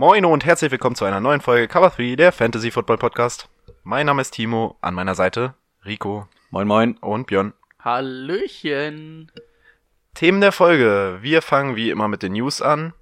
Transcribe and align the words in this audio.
Moin 0.00 0.24
und 0.24 0.46
herzlich 0.46 0.70
willkommen 0.70 0.96
zu 0.96 1.04
einer 1.04 1.20
neuen 1.20 1.42
Folge 1.42 1.68
Cover 1.68 1.90
3, 1.90 2.16
der 2.16 2.32
Fantasy 2.32 2.70
Football 2.70 2.96
Podcast. 2.96 3.50
Mein 3.82 4.06
Name 4.06 4.22
ist 4.22 4.30
Timo, 4.30 4.78
an 4.80 4.94
meiner 4.94 5.14
Seite 5.14 5.52
Rico. 5.84 6.26
Moin 6.48 6.66
Moin. 6.66 6.96
Und 7.02 7.26
Björn. 7.26 7.52
Hallöchen. 7.80 9.30
Themen 10.14 10.40
der 10.40 10.52
Folge. 10.52 11.18
Wir 11.20 11.42
fangen 11.42 11.76
wie 11.76 11.90
immer 11.90 12.08
mit 12.08 12.22
den 12.22 12.32
News 12.32 12.62
an. 12.62 12.94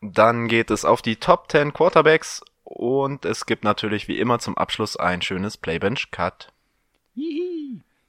Dann 0.00 0.48
geht 0.48 0.70
es 0.70 0.86
auf 0.86 1.02
die 1.02 1.16
Top 1.16 1.50
10 1.50 1.74
Quarterbacks 1.74 2.42
und 2.64 3.26
es 3.26 3.44
gibt 3.44 3.62
natürlich 3.62 4.08
wie 4.08 4.18
immer 4.18 4.38
zum 4.38 4.56
Abschluss 4.56 4.96
ein 4.96 5.20
schönes 5.20 5.58
Playbench 5.58 6.10
Cut. 6.10 6.54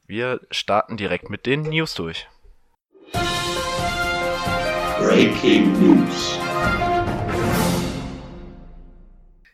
Wir 0.08 0.40
starten 0.52 0.96
direkt 0.96 1.30
mit 1.30 1.46
den 1.46 1.64
News 1.64 1.96
durch. 1.96 2.30
Breaking 5.02 5.74
News. 5.82 6.40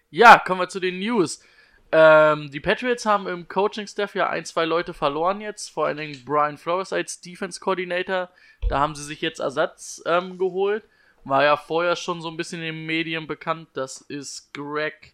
Ja, 0.09 0.39
kommen 0.39 0.61
wir 0.61 0.69
zu 0.69 0.79
den 0.79 0.99
News. 0.99 1.41
Ähm, 1.91 2.51
die 2.51 2.59
Patriots 2.59 3.05
haben 3.05 3.27
im 3.27 3.47
Coaching-Staff 3.47 4.15
ja 4.15 4.29
ein, 4.29 4.45
zwei 4.45 4.65
Leute 4.65 4.93
verloren 4.93 5.39
jetzt, 5.39 5.69
vor 5.69 5.85
allen 5.87 5.97
Dingen 5.97 6.25
Brian 6.25 6.57
Flores 6.57 6.91
als 6.91 7.21
Defense-Coordinator. 7.21 8.29
Da 8.69 8.79
haben 8.79 8.95
sie 8.95 9.03
sich 9.03 9.21
jetzt 9.21 9.39
Ersatz 9.39 10.01
ähm, 10.05 10.37
geholt. 10.37 10.83
War 11.23 11.43
ja 11.43 11.57
vorher 11.57 11.95
schon 11.95 12.21
so 12.21 12.29
ein 12.29 12.37
bisschen 12.37 12.61
in 12.61 12.75
den 12.75 12.85
Medien 12.85 13.27
bekannt. 13.27 13.69
Das 13.73 14.01
ist 14.01 14.53
Greg 14.53 15.13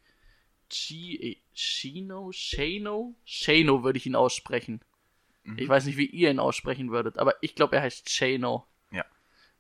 G 0.70 1.38
Chino? 1.54 2.32
Shano? 2.32 3.14
Shano 3.26 3.84
würde 3.84 3.98
ich 3.98 4.08
ihn 4.08 4.16
aussprechen. 4.16 4.82
Mhm. 5.44 5.60
Ich 5.60 5.70
weiß 5.70 5.86
nicht, 5.86 5.98
wie 5.98 6.06
ihr 6.06 6.32
ihn 6.32 6.40
aussprechen 6.40 6.92
würdet, 6.92 7.20
aber 7.20 7.36
ich 7.42 7.54
glaube, 7.56 7.76
er 7.76 7.84
heißt 7.84 8.10
Shano. 8.10 8.66
Ja. 8.92 9.06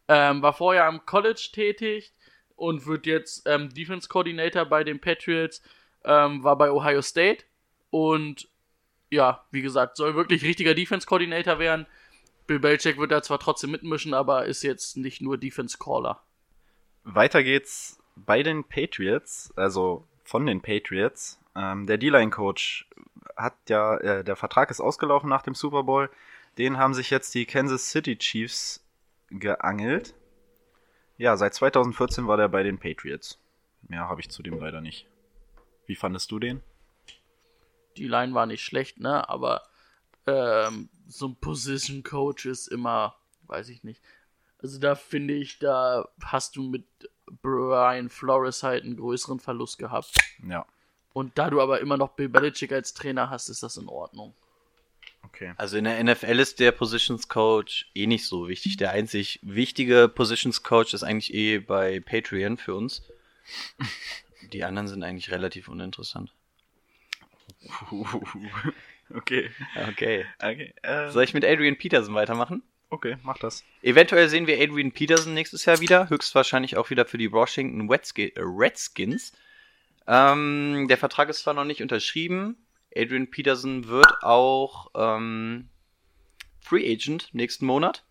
Ähm, 0.08 0.42
war 0.42 0.53
vorher 0.53 0.86
am 0.86 1.06
College 1.06 1.50
tätig 1.53 2.14
und 2.56 2.86
wird 2.86 3.06
jetzt 3.06 3.48
ähm, 3.48 3.73
Defense 3.73 4.08
Coordinator 4.08 4.66
bei 4.66 4.84
den 4.84 5.00
Patriots. 5.00 5.62
Ähm, 6.06 6.44
war 6.44 6.58
bei 6.58 6.72
Ohio 6.72 7.02
State 7.02 7.46
und 7.90 8.50
ja, 9.09 9.46
wie 9.52 9.62
gesagt, 9.62 9.96
soll 9.96 10.16
wirklich 10.16 10.44
richtiger 10.44 10.74
Defense 10.74 11.08
Coordinator 11.08 11.59
werden. 11.59 11.86
Bill 12.48 12.59
Belichick 12.59 12.98
wird 12.98 13.12
da 13.12 13.22
zwar 13.22 13.40
trotzdem 13.40 13.72
mitmischen, 13.72 14.14
aber 14.14 14.46
ist 14.46 14.64
jetzt 14.64 14.98
nicht 14.98 15.22
nur 15.22 15.38
Defense 15.38 15.78
Caller. 15.78 16.22
Weiter 17.04 17.44
geht's 17.44 18.00
bei 18.16 18.44
den 18.44 18.64
Patriots, 18.64 19.54
also 19.56 20.06
von 20.24 20.46
den 20.46 20.62
Patriots. 20.62 21.40
Ähm, 21.56 21.86
der 21.86 21.98
D-Line-Coach 21.98 22.88
hat 23.38 23.54
ja, 23.70 23.98
äh, 23.98 24.24
der 24.24 24.36
Vertrag 24.36 24.72
ist 24.72 24.81
ausgelaufen 24.81 25.30
nach 25.30 25.44
dem 25.44 25.56
Super 25.56 25.84
Bowl. 25.84 26.09
Den 26.58 26.78
haben 26.78 26.94
sich 26.94 27.09
jetzt 27.09 27.34
die 27.36 27.46
Kansas 27.46 27.92
City 27.92 28.18
Chiefs 28.18 28.84
geangelt. 29.30 30.14
Ja, 31.17 31.38
seit 31.38 31.53
2014 31.53 32.28
war 32.28 32.38
der 32.38 32.47
bei 32.47 32.64
den 32.64 32.80
Patriots. 32.80 33.39
Mehr 33.88 34.08
habe 34.08 34.22
ich 34.22 34.30
zudem 34.30 34.59
leider 34.59 34.81
nicht. 34.81 35.08
Wie 35.86 35.95
fandest 35.95 36.31
du 36.31 36.39
den? 36.39 36.61
Die 37.97 38.08
Line 38.08 38.33
war 38.33 38.45
nicht 38.45 38.64
schlecht, 38.64 39.00
ne? 39.00 39.28
Aber 39.30 39.64
ähm, 40.25 40.89
so 41.08 41.28
ein 41.28 41.35
Position 41.35 42.03
Coach 42.03 42.46
ist 42.46 42.68
immer, 42.68 43.16
weiß 43.47 43.69
ich 43.69 43.84
nicht. 43.84 44.01
Also 44.62 44.79
da 44.79 44.96
finde 44.96 45.34
ich, 45.34 45.59
da 45.59 46.07
hast 46.24 46.56
du 46.56 46.63
mit 46.63 46.85
Brian 47.41 48.09
Flores 48.09 48.63
halt 48.63 48.84
einen 48.84 48.95
größeren 48.95 49.40
Verlust 49.40 49.78
gehabt. 49.78 50.18
Ja. 50.47 50.66
Und 51.13 51.38
da 51.38 51.50
du 51.50 51.62
aber 51.62 51.81
immer 51.81 51.97
noch 51.97 52.13
Bill 52.13 52.30
Belichick 52.30 52.72
als 52.72 52.94
Trainer 52.94 53.30
hast, 53.30 53.50
ist 53.50 53.62
das 53.62 53.78
in 53.78 53.88
Ordnung. 53.88 54.34
Okay. 55.33 55.53
Also 55.57 55.77
in 55.77 55.85
der 55.85 56.03
NFL 56.03 56.39
ist 56.39 56.59
der 56.59 56.71
Positions 56.71 57.27
Coach 57.27 57.88
eh 57.95 58.05
nicht 58.05 58.25
so 58.25 58.47
wichtig. 58.47 58.77
Der 58.77 58.91
einzig 58.91 59.39
wichtige 59.41 60.07
Positions 60.07 60.61
Coach 60.61 60.94
ist 60.94 61.01
eigentlich 61.03 61.33
eh 61.33 61.57
bei 61.57 61.99
Patreon 61.99 62.57
für 62.57 62.75
uns. 62.75 63.01
Die 64.51 64.63
anderen 64.63 64.88
sind 64.88 65.03
eigentlich 65.03 65.31
relativ 65.31 65.67
uninteressant. 65.69 66.31
okay. 69.13 69.49
Okay. 69.89 70.25
Okay. 70.39 70.73
Äh, 70.81 71.09
Soll 71.11 71.23
ich 71.23 71.33
mit 71.33 71.45
Adrian 71.45 71.77
Peterson 71.77 72.13
weitermachen? 72.15 72.63
okay, 72.89 73.17
mach 73.23 73.39
das. 73.39 73.63
Eventuell 73.81 74.29
sehen 74.29 74.45
wir 74.45 74.61
Adrian 74.61 74.91
Peterson 74.91 75.33
nächstes 75.33 75.65
Jahr 75.65 75.79
wieder. 75.79 76.09
Höchstwahrscheinlich 76.09 76.77
auch 76.77 76.91
wieder 76.91 77.05
für 77.05 77.17
die 77.17 77.31
Washington 77.31 77.89
Redski- 77.91 78.33
Redskins. 78.38 79.33
Ähm, 80.05 80.85
der 80.88 80.97
Vertrag 81.00 81.29
ist 81.29 81.39
zwar 81.39 81.55
noch 81.55 81.65
nicht 81.65 81.81
unterschrieben. 81.81 82.55
Adrian 82.96 83.30
Peterson 83.30 83.88
wird 83.88 84.24
auch 84.24 84.92
ähm, 84.96 85.70
Free 86.62 86.92
Agent 86.92 87.30
nächsten 87.34 87.66
Monat. 87.66 88.04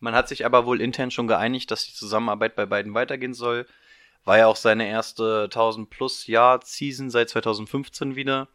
Man 0.00 0.14
hat 0.14 0.28
sich 0.28 0.44
aber 0.44 0.66
wohl 0.66 0.80
intern 0.80 1.10
schon 1.10 1.28
geeinigt, 1.28 1.70
dass 1.70 1.86
die 1.86 1.94
Zusammenarbeit 1.94 2.56
bei 2.56 2.66
beiden 2.66 2.94
weitergehen 2.94 3.34
soll. 3.34 3.66
War 4.24 4.38
ja 4.38 4.46
auch 4.46 4.56
seine 4.56 4.88
erste 4.88 5.44
1000 5.44 5.90
plus 5.90 6.26
Jahr 6.26 6.60
Season 6.64 7.10
seit 7.10 7.28
2015 7.30 8.16
wieder. 8.16 8.48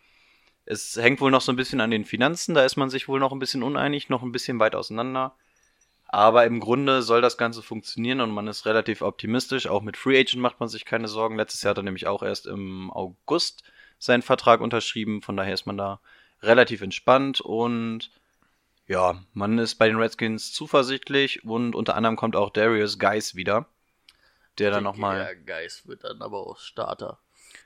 Es 0.65 0.97
hängt 0.97 1.21
wohl 1.21 1.31
noch 1.31 1.41
so 1.41 1.51
ein 1.53 1.55
bisschen 1.55 1.79
an 1.79 1.91
den 1.91 2.03
Finanzen, 2.03 2.53
da 2.53 2.65
ist 2.65 2.75
man 2.75 2.89
sich 2.89 3.07
wohl 3.07 3.19
noch 3.19 3.31
ein 3.31 3.39
bisschen 3.39 3.63
uneinig, 3.63 4.09
noch 4.09 4.23
ein 4.23 4.33
bisschen 4.33 4.59
weit 4.59 4.75
auseinander. 4.75 5.35
Aber 6.09 6.45
im 6.45 6.59
Grunde 6.59 7.01
soll 7.01 7.21
das 7.21 7.37
Ganze 7.37 7.61
funktionieren 7.61 8.21
und 8.21 8.31
man 8.31 8.47
ist 8.47 8.65
relativ 8.65 9.01
optimistisch. 9.01 9.67
Auch 9.67 9.81
mit 9.81 9.97
Free 9.97 10.19
Agent 10.19 10.41
macht 10.41 10.59
man 10.59 10.69
sich 10.69 10.85
keine 10.85 11.07
Sorgen. 11.07 11.37
Letztes 11.37 11.61
Jahr 11.61 11.71
hat 11.71 11.77
er 11.77 11.83
nämlich 11.83 12.07
auch 12.07 12.23
erst 12.23 12.47
im 12.47 12.91
August 12.91 13.63
seinen 13.99 14.21
Vertrag 14.21 14.61
unterschrieben. 14.61 15.21
Von 15.21 15.37
daher 15.37 15.53
ist 15.53 15.65
man 15.65 15.77
da 15.77 15.99
relativ 16.41 16.81
entspannt 16.81 17.41
und 17.41 18.11
ja, 18.87 19.21
man 19.33 19.57
ist 19.57 19.75
bei 19.75 19.87
den 19.87 19.97
Redskins 19.97 20.53
zuversichtlich 20.53 21.43
und 21.43 21.75
unter 21.75 21.95
anderem 21.95 22.15
kommt 22.15 22.35
auch 22.35 22.49
Darius 22.51 22.99
Geis 22.99 23.35
wieder, 23.35 23.67
der 24.59 24.71
dann 24.71 24.83
nochmal. 24.83 25.17
Der 25.17 25.35
Geist 25.35 25.87
wird 25.87 26.03
dann 26.03 26.21
aber 26.21 26.37
auch 26.47 26.57
Starter, 26.59 27.19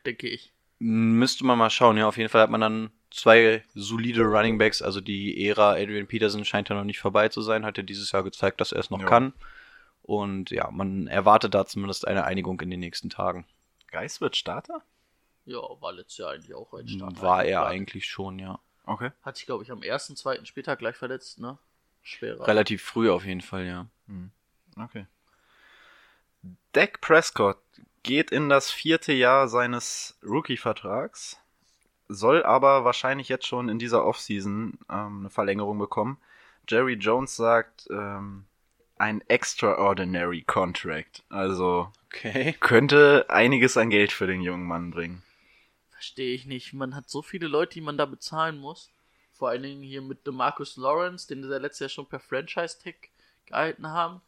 denke 0.05 0.27
ich. 0.27 0.51
Müsste 0.79 1.45
man 1.45 1.59
mal 1.59 1.69
schauen, 1.69 1.97
ja. 1.97 2.07
Auf 2.07 2.17
jeden 2.17 2.29
Fall 2.29 2.41
hat 2.41 2.49
man 2.49 2.61
dann 2.61 2.91
zwei 3.11 3.63
solide 3.75 4.23
Running 4.23 4.57
Backs. 4.57 4.81
Also 4.81 4.99
die 4.99 5.45
Ära 5.47 5.73
Adrian 5.73 6.07
Peterson 6.07 6.43
scheint 6.43 6.69
ja 6.69 6.75
noch 6.75 6.85
nicht 6.85 6.97
vorbei 6.97 7.29
zu 7.29 7.41
sein. 7.41 7.65
Hat 7.65 7.77
er 7.77 7.83
dieses 7.83 8.11
Jahr 8.11 8.23
gezeigt, 8.23 8.59
dass 8.59 8.71
er 8.71 8.79
es 8.79 8.89
noch 8.89 9.01
Ja. 9.01 9.05
kann. 9.05 9.33
Und 10.01 10.49
ja, 10.49 10.71
man 10.71 11.05
erwartet 11.05 11.53
da 11.53 11.67
zumindest 11.67 12.07
eine 12.07 12.23
Einigung 12.23 12.59
in 12.61 12.71
den 12.71 12.79
nächsten 12.79 13.11
Tagen. 13.11 13.45
Geist 13.91 14.21
wird 14.21 14.35
Starter? 14.35 14.81
Ja, 15.45 15.59
war 15.79 15.91
letztes 15.91 16.17
Jahr 16.19 16.31
eigentlich 16.31 16.53
auch 16.53 16.73
ein 16.73 16.87
Starter. 16.87 17.21
War 17.21 17.43
er 17.43 17.65
eigentlich 17.65 18.05
schon, 18.05 18.39
ja. 18.39 18.59
Okay. 18.85 19.11
Hat 19.23 19.37
sich, 19.37 19.45
glaube 19.45 19.63
ich, 19.63 19.71
am 19.71 19.83
ersten, 19.83 20.15
zweiten 20.15 20.45
Spieltag 20.45 20.79
gleich 20.79 20.95
verletzt, 20.95 21.39
ne? 21.39 21.57
Schwerer. 22.03 22.47
Relativ 22.47 22.83
früh 22.83 23.09
auf 23.09 23.25
jeden 23.25 23.41
Fall, 23.41 23.65
ja. 23.65 23.85
Okay. 24.79 25.05
Dak 26.73 27.01
Prescott 27.01 27.59
geht 28.03 28.31
in 28.31 28.49
das 28.49 28.71
vierte 28.71 29.13
Jahr 29.13 29.47
seines 29.47 30.17
Rookie-Vertrags, 30.23 31.37
soll 32.07 32.43
aber 32.43 32.83
wahrscheinlich 32.83 33.29
jetzt 33.29 33.45
schon 33.45 33.69
in 33.69 33.79
dieser 33.79 34.05
Offseason 34.05 34.79
ähm, 34.89 35.19
eine 35.19 35.29
Verlängerung 35.29 35.77
bekommen. 35.77 36.17
Jerry 36.67 36.93
Jones 36.93 37.35
sagt, 37.35 37.87
ähm, 37.91 38.45
ein 38.97 39.21
extraordinary 39.27 40.43
Contract. 40.43 41.23
Also 41.29 41.91
Okay. 42.07 42.55
könnte 42.59 43.25
einiges 43.29 43.77
an 43.77 43.89
Geld 43.89 44.11
für 44.11 44.27
den 44.27 44.41
jungen 44.41 44.67
Mann 44.67 44.91
bringen. 44.91 45.23
Verstehe 46.01 46.33
ich 46.33 46.47
nicht. 46.47 46.73
Man 46.73 46.95
hat 46.95 47.11
so 47.11 47.21
viele 47.21 47.45
Leute, 47.47 47.75
die 47.75 47.81
man 47.81 47.95
da 47.95 48.07
bezahlen 48.07 48.57
muss. 48.57 48.89
Vor 49.33 49.49
allen 49.49 49.61
Dingen 49.61 49.83
hier 49.83 50.01
mit 50.01 50.25
DeMarcus 50.25 50.75
Lawrence, 50.75 51.27
den 51.27 51.43
sie 51.43 51.59
letztes 51.59 51.79
Jahr 51.79 51.89
schon 51.89 52.07
per 52.07 52.19
Franchise-Tag 52.19 53.09
gehalten 53.45 53.85
haben. 53.85 54.19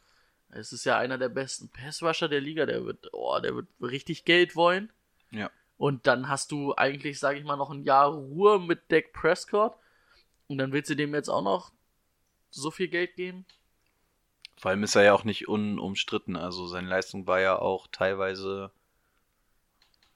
Es 0.51 0.71
ist 0.71 0.85
ja 0.85 0.99
einer 0.99 1.17
der 1.17 1.29
besten 1.29 1.69
Passrusher 1.69 2.29
der 2.29 2.41
Liga. 2.41 2.67
Der 2.67 2.85
wird, 2.85 3.09
oh, 3.11 3.39
der 3.39 3.55
wird 3.55 3.65
richtig 3.81 4.23
Geld 4.23 4.55
wollen. 4.55 4.93
Ja. 5.31 5.49
Und 5.77 6.05
dann 6.05 6.29
hast 6.29 6.51
du 6.51 6.75
eigentlich, 6.75 7.17
sage 7.17 7.39
ich 7.39 7.43
mal, 7.43 7.55
noch 7.55 7.71
ein 7.71 7.83
Jahr 7.85 8.11
Ruhe 8.11 8.59
mit 8.59 8.91
Dak 8.91 9.11
Prescott. 9.11 9.73
Und 10.45 10.59
dann 10.59 10.73
willst 10.73 10.91
du 10.91 10.95
dem 10.95 11.15
jetzt 11.15 11.29
auch 11.29 11.41
noch 11.41 11.71
so 12.51 12.69
viel 12.69 12.87
Geld 12.87 13.15
geben? 13.15 13.47
Vor 14.57 14.69
allem 14.69 14.83
ist 14.83 14.93
er 14.93 15.01
ja 15.05 15.13
auch 15.15 15.23
nicht 15.23 15.47
unumstritten. 15.47 16.35
Also 16.35 16.67
seine 16.67 16.87
Leistung 16.87 17.25
war 17.25 17.39
ja 17.39 17.57
auch 17.57 17.87
teilweise 17.87 18.69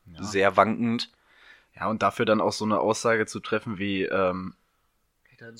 Ja. 0.05 0.21
sehr 0.21 0.55
wankend. 0.55 1.09
Ja, 1.79 1.87
und 1.87 2.01
dafür 2.01 2.25
dann 2.25 2.41
auch 2.41 2.53
so 2.53 2.65
eine 2.65 2.79
Aussage 2.79 3.25
zu 3.27 3.39
treffen 3.39 3.77
wie, 3.77 4.03
ähm, 4.03 4.55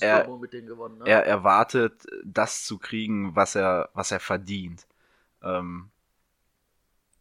Er- 0.00 0.24
gewonnen, 0.24 0.98
ne? 0.98 1.04
er 1.06 1.24
erwartet, 1.24 2.06
das 2.24 2.64
zu 2.64 2.78
kriegen, 2.78 3.36
was 3.36 3.54
er, 3.54 3.90
was 3.94 4.10
er 4.10 4.18
verdient. 4.18 4.86
Ähm, 5.42 5.90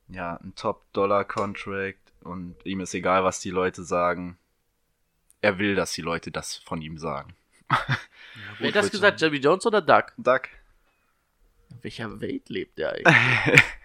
ja, 0.08 0.38
ein 0.38 0.56
Top-Dollar-Contract 0.56 2.00
und 2.22 2.56
ihm 2.66 2.80
ist 2.80 2.96
egal, 2.96 3.24
was 3.24 3.40
die 3.40 3.52
Leute 3.52 3.84
sagen. 3.84 4.38
Er 5.42 5.60
will, 5.60 5.76
dass 5.76 5.92
die 5.94 6.02
Leute 6.02 6.32
das 6.32 6.56
von 6.56 6.82
ihm 6.82 6.98
sagen. 6.98 7.36
Wer 8.58 8.70
hat 8.70 8.76
das 8.76 8.90
gesagt? 8.90 9.22
Jerry 9.22 9.38
Jones 9.38 9.66
oder 9.68 9.82
Doug? 9.82 10.06
Doug. 10.18 10.42
In 11.70 11.84
welcher 11.84 12.20
Welt 12.22 12.50
lebt 12.50 12.78
der 12.80 12.94
eigentlich? 12.94 13.64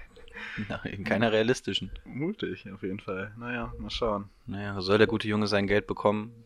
In 0.84 1.04
keiner 1.04 1.32
realistischen. 1.32 1.90
Mutig, 2.04 2.70
auf 2.72 2.82
jeden 2.82 3.00
Fall. 3.00 3.32
Naja, 3.38 3.72
mal 3.78 3.90
schauen. 3.90 4.28
Naja, 4.46 4.80
soll 4.80 4.98
der 4.98 5.06
gute 5.06 5.28
Junge 5.28 5.46
sein 5.46 5.66
Geld 5.66 5.86
bekommen? 5.86 6.44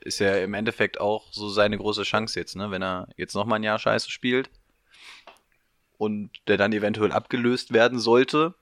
Ist 0.00 0.18
ja 0.18 0.36
im 0.36 0.54
Endeffekt 0.54 1.00
auch 1.00 1.32
so 1.32 1.48
seine 1.48 1.76
große 1.76 2.04
Chance 2.04 2.38
jetzt, 2.38 2.56
ne? 2.56 2.70
Wenn 2.70 2.82
er 2.82 3.08
jetzt 3.16 3.34
nochmal 3.34 3.58
ein 3.58 3.62
Jahr 3.62 3.78
scheiße 3.78 4.10
spielt 4.10 4.50
und 5.98 6.30
der 6.46 6.56
dann 6.56 6.72
eventuell 6.72 7.12
abgelöst 7.12 7.72
werden 7.72 7.98
sollte, 7.98 8.54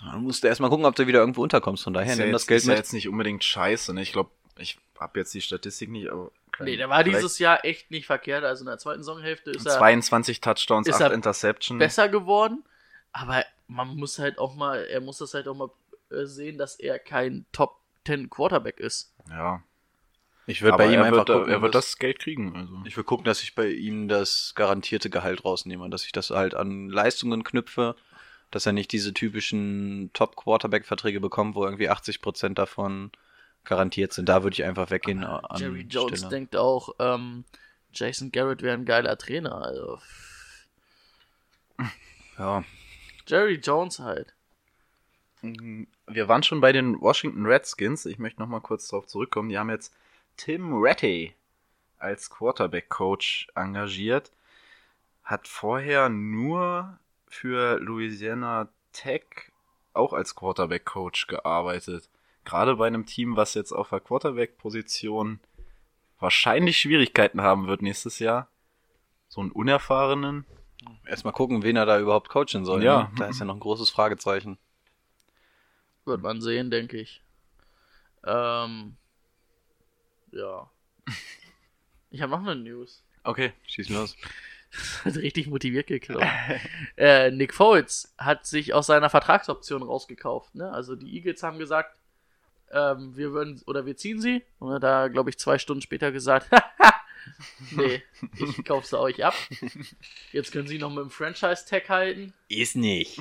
dann 0.00 0.22
musst 0.22 0.44
du 0.44 0.48
erstmal 0.48 0.70
gucken, 0.70 0.84
ob 0.84 0.94
du 0.94 1.06
wieder 1.06 1.20
irgendwo 1.20 1.42
unterkommst. 1.42 1.82
Von 1.82 1.94
daher 1.94 2.12
ist 2.12 2.18
ja 2.18 2.24
nimm 2.24 2.32
jetzt, 2.32 2.42
das 2.42 2.46
Geld 2.46 2.60
ist 2.60 2.66
ja 2.66 2.72
mit. 2.72 2.78
jetzt 2.78 2.92
nicht 2.92 3.08
unbedingt 3.08 3.42
scheiße, 3.42 3.94
ne? 3.94 4.02
Ich 4.02 4.12
glaube, 4.12 4.30
ich 4.58 4.78
habe 4.98 5.18
jetzt 5.18 5.34
die 5.34 5.40
Statistik 5.40 5.90
nicht, 5.90 6.10
aber. 6.10 6.30
nee, 6.60 6.76
der 6.76 6.88
war 6.88 7.02
vielleicht 7.02 7.18
dieses 7.18 7.38
Jahr 7.38 7.64
echt 7.64 7.90
nicht 7.90 8.06
verkehrt. 8.06 8.44
Also 8.44 8.62
in 8.62 8.66
der 8.66 8.78
zweiten 8.78 9.02
Saisonhälfte 9.02 9.50
ist 9.50 9.66
er 9.66 9.78
22 9.78 10.40
Touchdowns, 10.40 10.86
ist 10.86 10.94
8 10.96 11.02
er 11.02 11.12
Interception. 11.12 11.78
besser 11.78 12.08
geworden. 12.08 12.64
Aber 13.18 13.44
man 13.68 13.96
muss 13.96 14.18
halt 14.18 14.38
auch 14.38 14.54
mal, 14.54 14.84
er 14.84 15.00
muss 15.00 15.18
das 15.18 15.32
halt 15.34 15.48
auch 15.48 15.54
mal 15.56 15.70
äh, 16.10 16.26
sehen, 16.26 16.58
dass 16.58 16.76
er 16.76 16.98
kein 16.98 17.46
Top 17.52 17.78
10 18.06 18.28
Quarterback 18.30 18.78
ist. 18.78 19.12
Ja. 19.30 19.62
Ich 20.46 20.62
würde 20.62 20.74
Aber 20.74 20.84
bei 20.84 20.92
ihm 20.92 21.00
er 21.00 21.06
einfach 21.06 21.26
wird, 21.26 21.38
gucken, 21.38 21.52
er 21.52 21.62
wird 21.62 21.74
dass- 21.74 21.86
das 21.92 21.98
Geld 21.98 22.18
kriegen. 22.18 22.54
Also. 22.54 22.82
Ich 22.84 22.96
will 22.96 23.04
gucken, 23.04 23.24
dass 23.24 23.42
ich 23.42 23.54
bei 23.54 23.68
ihm 23.68 24.06
das 24.06 24.52
garantierte 24.54 25.08
Gehalt 25.10 25.44
rausnehme 25.44 25.82
und 25.82 25.90
dass 25.90 26.04
ich 26.04 26.12
das 26.12 26.30
halt 26.30 26.54
an 26.54 26.88
Leistungen 26.88 27.42
knüpfe, 27.42 27.96
dass 28.52 28.66
er 28.66 28.72
nicht 28.72 28.92
diese 28.92 29.12
typischen 29.12 30.10
Top-Quarterback-Verträge 30.12 31.18
bekommt, 31.20 31.56
wo 31.56 31.64
irgendwie 31.64 31.90
80% 31.90 32.54
davon 32.54 33.10
garantiert 33.64 34.12
sind. 34.12 34.28
Da 34.28 34.44
würde 34.44 34.54
ich 34.54 34.62
einfach 34.62 34.90
weggehen. 34.90 35.24
an 35.24 35.58
Jerry 35.58 35.80
Jones 35.88 36.18
Stelle. 36.18 36.30
denkt 36.30 36.54
auch, 36.54 36.90
ähm, 37.00 37.44
Jason 37.92 38.30
Garrett 38.30 38.62
wäre 38.62 38.74
ein 38.76 38.84
geiler 38.84 39.18
Trainer. 39.18 39.56
Also 39.62 39.98
Ja, 42.38 42.62
Jerry 43.26 43.56
Jones 43.56 43.98
halt. 43.98 44.34
Wir 45.42 46.28
waren 46.28 46.42
schon 46.42 46.60
bei 46.60 46.72
den 46.72 47.00
Washington 47.00 47.46
Redskins. 47.46 48.06
Ich 48.06 48.18
möchte 48.18 48.40
noch 48.40 48.48
mal 48.48 48.60
kurz 48.60 48.88
darauf 48.88 49.06
zurückkommen. 49.06 49.48
Die 49.48 49.58
haben 49.58 49.70
jetzt 49.70 49.94
Tim 50.36 50.70
Rattay 50.72 51.34
als 51.98 52.30
Quarterback-Coach 52.30 53.48
engagiert. 53.54 54.32
Hat 55.24 55.48
vorher 55.48 56.08
nur 56.08 56.98
für 57.28 57.78
Louisiana 57.80 58.68
Tech 58.92 59.24
auch 59.92 60.12
als 60.12 60.34
Quarterback-Coach 60.34 61.26
gearbeitet. 61.26 62.08
Gerade 62.44 62.76
bei 62.76 62.86
einem 62.86 63.06
Team, 63.06 63.36
was 63.36 63.54
jetzt 63.54 63.72
auf 63.72 63.88
der 63.90 64.00
Quarterback-Position 64.00 65.40
wahrscheinlich 66.20 66.78
Schwierigkeiten 66.78 67.42
haben 67.42 67.66
wird 67.66 67.82
nächstes 67.82 68.18
Jahr. 68.20 68.48
So 69.28 69.40
einen 69.40 69.50
unerfahrenen. 69.50 70.46
Erstmal 71.06 71.32
gucken, 71.32 71.62
wen 71.62 71.76
er 71.76 71.86
da 71.86 71.98
überhaupt 71.98 72.28
coachen 72.28 72.64
soll. 72.64 72.82
Ja. 72.82 73.04
Ne? 73.04 73.10
Da 73.18 73.26
ist 73.26 73.38
ja 73.38 73.44
noch 73.44 73.54
ein 73.54 73.60
großes 73.60 73.90
Fragezeichen. 73.90 74.58
Wird 76.04 76.22
man 76.22 76.40
sehen, 76.40 76.70
denke 76.70 76.98
ich. 76.98 77.22
Ähm, 78.24 78.96
ja. 80.32 80.70
Ich 82.08 82.22
habe 82.22 82.30
noch 82.30 82.40
eine 82.40 82.54
News. 82.54 83.04
Okay, 83.24 83.52
schieß 83.66 83.90
los. 83.90 84.16
Hat 85.04 85.16
richtig 85.16 85.48
motiviert 85.48 85.88
geklappt. 85.88 86.24
äh, 86.96 87.30
Nick 87.30 87.52
Foles 87.52 88.14
hat 88.16 88.46
sich 88.46 88.72
aus 88.72 88.86
seiner 88.86 89.10
Vertragsoption 89.10 89.82
rausgekauft. 89.82 90.54
Ne? 90.54 90.70
Also 90.70 90.96
die 90.96 91.14
Eagles 91.14 91.42
haben 91.42 91.58
gesagt, 91.58 91.98
ähm, 92.70 93.16
wir 93.16 93.32
würden 93.32 93.60
oder 93.66 93.86
wir 93.86 93.96
ziehen 93.96 94.20
sie. 94.20 94.42
Und 94.58 94.70
er 94.70 94.74
hat 94.76 94.82
da, 94.82 95.08
glaube 95.08 95.30
ich, 95.30 95.38
zwei 95.38 95.58
Stunden 95.58 95.82
später 95.82 96.12
gesagt, 96.12 96.48
nee, 97.70 98.02
ich 98.38 98.64
kaufe 98.64 98.86
sie 98.86 98.98
euch 98.98 99.24
ab. 99.24 99.34
Jetzt 100.32 100.52
können 100.52 100.68
sie 100.68 100.78
noch 100.78 100.90
mit 100.90 101.04
dem 101.04 101.10
Franchise-Tag 101.10 101.88
halten. 101.88 102.32
Ist 102.48 102.76
nicht. 102.76 103.20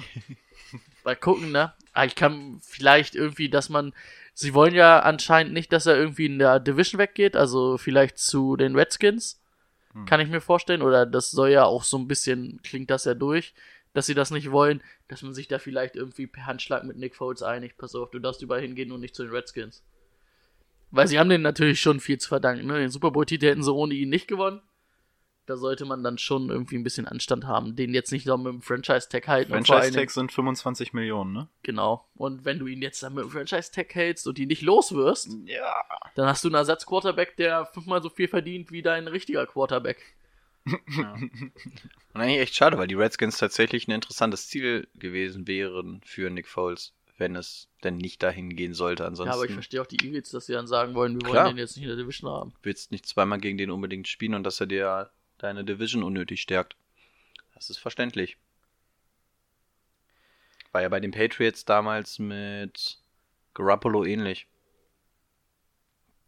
Mal 1.03 1.15
gucken, 1.15 1.51
ne? 1.51 1.73
Ah, 1.93 2.05
ich 2.05 2.15
kann 2.15 2.59
vielleicht 2.63 3.15
irgendwie, 3.15 3.49
dass 3.49 3.69
man. 3.69 3.93
Sie 4.33 4.53
wollen 4.53 4.75
ja 4.75 4.99
anscheinend 4.99 5.53
nicht, 5.53 5.71
dass 5.71 5.85
er 5.85 5.95
irgendwie 5.95 6.25
in 6.25 6.39
der 6.39 6.59
Division 6.59 6.99
weggeht, 6.99 7.37
also 7.37 7.77
vielleicht 7.77 8.17
zu 8.17 8.57
den 8.57 8.75
Redskins. 8.75 9.41
Kann 10.05 10.19
ich 10.19 10.27
mir 10.27 10.41
vorstellen. 10.41 10.81
Oder 10.81 11.05
das 11.05 11.31
soll 11.31 11.51
ja 11.51 11.63
auch 11.63 11.83
so 11.83 11.97
ein 11.97 12.07
bisschen, 12.07 12.59
klingt 12.63 12.89
das 12.89 13.05
ja 13.05 13.13
durch, 13.13 13.53
dass 13.93 14.05
sie 14.07 14.13
das 14.13 14.29
nicht 14.29 14.51
wollen, 14.51 14.83
dass 15.07 15.21
man 15.21 15.33
sich 15.33 15.47
da 15.47 15.57
vielleicht 15.57 15.95
irgendwie 15.95 16.27
per 16.27 16.45
Handschlag 16.45 16.83
mit 16.83 16.97
Nick 16.97 17.15
Foles 17.15 17.41
einigt. 17.41 17.77
Pass 17.77 17.95
auf, 17.95 18.11
du 18.11 18.19
darfst 18.19 18.41
überall 18.41 18.61
hingehen 18.61 18.91
und 18.91 18.99
nicht 18.99 19.15
zu 19.15 19.23
den 19.23 19.31
Redskins. 19.31 19.83
Weil 20.95 21.07
sie 21.07 21.19
haben 21.19 21.29
denen 21.29 21.43
natürlich 21.43 21.79
schon 21.79 21.99
viel 21.99 22.17
zu 22.17 22.29
verdanken, 22.29 22.67
ne? 22.67 22.79
Den 22.79 22.89
Super 22.89 23.11
Bowl-Titel 23.11 23.47
hätten 23.47 23.63
sie 23.63 23.73
ohne 23.73 23.93
ihn 23.93 24.09
nicht 24.09 24.27
gewonnen. 24.27 24.61
Da 25.47 25.57
sollte 25.57 25.85
man 25.85 26.03
dann 26.03 26.17
schon 26.17 26.49
irgendwie 26.49 26.75
ein 26.75 26.83
bisschen 26.83 27.07
Anstand 27.07 27.45
haben, 27.45 27.75
den 27.75 27.93
jetzt 27.93 28.11
nicht 28.11 28.25
noch 28.25 28.37
mit 28.37 28.47
dem 28.47 28.61
Franchise-Tag 28.63 29.27
halten. 29.27 29.51
Franchise-Tags 29.51 30.15
sind 30.15 30.31
25 30.31 30.93
Millionen, 30.93 31.33
ne? 31.33 31.49
Genau. 31.61 32.07
Und 32.15 32.45
wenn 32.45 32.57
du 32.57 32.65
ihn 32.65 32.81
jetzt 32.81 33.03
dann 33.03 33.13
mit 33.13 33.25
dem 33.25 33.29
Franchise-Tag 33.29 33.93
hältst 33.93 34.25
und 34.27 34.39
ihn 34.39 34.47
nicht 34.47 34.63
los 34.63 34.93
wirst, 34.95 35.29
Ja. 35.45 35.75
dann 36.15 36.27
hast 36.27 36.43
du 36.43 36.47
einen 36.47 36.55
Ersatz-Quarterback, 36.55 37.37
der 37.37 37.67
fünfmal 37.67 38.01
so 38.01 38.09
viel 38.09 38.27
verdient 38.27 38.71
wie 38.71 38.81
dein 38.81 39.07
richtiger 39.07 39.45
Quarterback. 39.45 40.15
Und 40.65 41.51
eigentlich 42.21 42.39
echt 42.39 42.55
schade, 42.55 42.77
weil 42.79 42.87
die 42.87 42.95
Redskins 42.95 43.37
tatsächlich 43.37 43.87
ein 43.87 43.91
interessantes 43.91 44.47
Ziel 44.47 44.87
gewesen 44.95 45.47
wären 45.47 46.01
für 46.03 46.29
Nick 46.31 46.47
Foles, 46.47 46.93
wenn 47.17 47.35
es 47.35 47.69
denn 47.83 47.97
nicht 47.97 48.21
dahin 48.23 48.55
gehen 48.55 48.73
sollte. 48.73 49.05
Ansonsten 49.05 49.31
ja, 49.31 49.35
aber 49.35 49.45
ich 49.45 49.53
verstehe 49.53 49.81
auch 49.81 49.85
die 49.85 50.03
Eagles, 50.05 50.31
dass 50.31 50.47
sie 50.47 50.53
dann 50.53 50.67
sagen 50.67 50.95
wollen, 50.95 51.15
wir 51.15 51.29
Klar. 51.29 51.45
wollen 51.45 51.55
den 51.55 51.61
jetzt 51.61 51.75
nicht 51.77 51.83
in 51.83 51.89
der 51.89 51.97
Division 51.97 52.29
haben. 52.29 52.53
willst 52.63 52.91
nicht 52.91 53.05
zweimal 53.05 53.39
gegen 53.39 53.57
den 53.57 53.71
unbedingt 53.71 54.07
spielen 54.07 54.33
und 54.33 54.43
dass 54.43 54.59
er 54.59 54.67
dir 54.67 55.11
deine 55.37 55.63
Division 55.63 56.03
unnötig 56.03 56.41
stärkt. 56.41 56.75
Das 57.53 57.69
ist 57.69 57.77
verständlich. 57.77 58.37
War 60.71 60.81
ja 60.81 60.89
bei 60.89 60.99
den 60.99 61.11
Patriots 61.11 61.63
damals 61.63 62.19
mit 62.19 62.99
Garoppolo 63.53 64.03
ähnlich. 64.03 64.47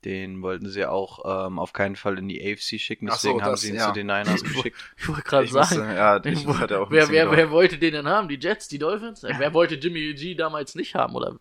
Den 0.07 0.41
wollten 0.41 0.69
sie 0.69 0.85
auch 0.85 1.47
ähm, 1.47 1.59
auf 1.59 1.73
keinen 1.73 1.97
Fall 1.97 2.17
in 2.17 2.29
die 2.29 2.41
AFC 2.41 2.79
schicken, 2.79 3.09
Ach 3.09 3.17
so, 3.17 3.27
deswegen 3.27 3.43
haben 3.43 3.51
das, 3.51 3.59
sie 3.59 3.69
ihn 3.71 3.75
ja. 3.75 3.87
zu 3.87 3.91
den 3.91 4.07
Niners 4.07 4.41
geschickt. 4.43 4.77
Ich 4.95 5.09
wollte 5.09 5.21
gerade 5.23 5.43
Ich 5.43 5.51
sagen, 5.51 5.81
ja, 5.81 6.23
ich 6.23 6.47
hatte 6.47 6.79
auch 6.79 6.89
wer, 6.89 7.09
wer, 7.09 7.29
wer 7.29 7.51
wollte 7.51 7.77
den 7.77 7.91
denn 7.91 8.07
haben? 8.07 8.29
Die 8.29 8.39
Jets, 8.39 8.69
die 8.69 8.79
Dolphins? 8.79 9.25
Äh, 9.25 9.33
Wer 9.37 9.53
wollte 9.53 9.75
Jimmy 9.75 10.13
G 10.13 10.33
damals 10.33 10.75
nicht 10.75 10.95
haben? 10.95 11.13
Oder? 11.13 11.35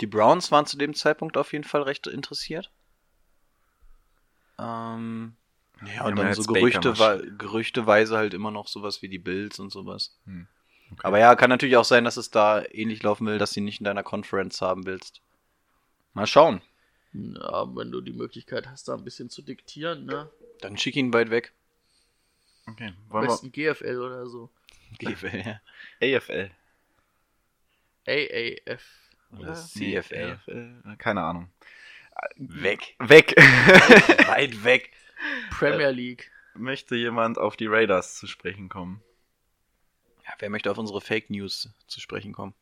Die 0.00 0.08
Browns 0.08 0.50
waren 0.50 0.66
zu 0.66 0.76
dem 0.76 0.94
Zeitpunkt 0.94 1.36
auf 1.36 1.52
jeden 1.52 1.62
Fall 1.62 1.82
recht 1.82 2.08
interessiert. 2.08 2.72
Ähm, 4.58 5.36
ja, 5.94 6.06
und 6.06 6.16
dann 6.16 6.34
so 6.34 6.42
Gerüchte, 6.42 6.92
gerüchteweise 7.38 8.16
halt 8.16 8.34
immer 8.34 8.50
noch 8.50 8.66
sowas 8.66 9.00
wie 9.00 9.08
die 9.08 9.20
Bills 9.20 9.60
und 9.60 9.70
sowas. 9.70 10.18
Hm, 10.24 10.48
okay. 10.90 11.00
Aber 11.04 11.20
ja, 11.20 11.36
kann 11.36 11.50
natürlich 11.50 11.76
auch 11.76 11.84
sein, 11.84 12.02
dass 12.02 12.16
es 12.16 12.32
da 12.32 12.64
ähnlich 12.72 13.00
laufen 13.04 13.28
will, 13.28 13.38
dass 13.38 13.56
ihn 13.56 13.64
nicht 13.64 13.78
in 13.78 13.84
deiner 13.84 14.02
Conference 14.02 14.60
haben 14.60 14.86
willst. 14.86 15.22
Mal 16.14 16.26
schauen. 16.26 16.62
Ja, 17.18 17.66
wenn 17.76 17.90
du 17.90 18.00
die 18.00 18.12
Möglichkeit 18.12 18.68
hast, 18.68 18.88
da 18.88 18.94
ein 18.94 19.04
bisschen 19.04 19.30
zu 19.30 19.42
diktieren, 19.42 20.06
ne? 20.06 20.30
Dann 20.60 20.76
schick 20.76 20.96
ihn 20.96 21.12
weit 21.12 21.30
weg. 21.30 21.52
Okay, 22.66 22.92
Am 23.10 23.26
besten 23.26 23.50
GFL 23.52 23.98
oder 23.98 24.26
so. 24.26 24.50
GFL. 24.98 25.32
wir 25.32 25.60
AFL. 26.18 26.50
AAF. 28.06 28.82
Oder 29.38 29.50
Nee, 29.74 30.00
CFL. 30.00 30.32
AFL, 30.32 30.96
keine 30.98 31.22
Ahnung. 31.22 31.50
Weg. 32.36 32.96
Weg. 32.98 33.34
weit 34.28 34.64
weg. 34.64 34.92
Premier 35.50 35.90
League. 35.90 36.30
Möchte 36.54 36.96
jemand 36.96 37.38
auf 37.38 37.56
die 37.56 37.66
Raiders 37.66 38.16
zu 38.16 38.26
sprechen 38.26 38.68
kommen? 38.68 39.02
Ja, 40.24 40.32
wer 40.38 40.50
möchte 40.50 40.70
auf 40.70 40.78
unsere 40.78 41.00
Fake 41.00 41.30
News 41.30 41.70
zu 41.86 42.00
sprechen 42.00 42.32
kommen? 42.32 42.54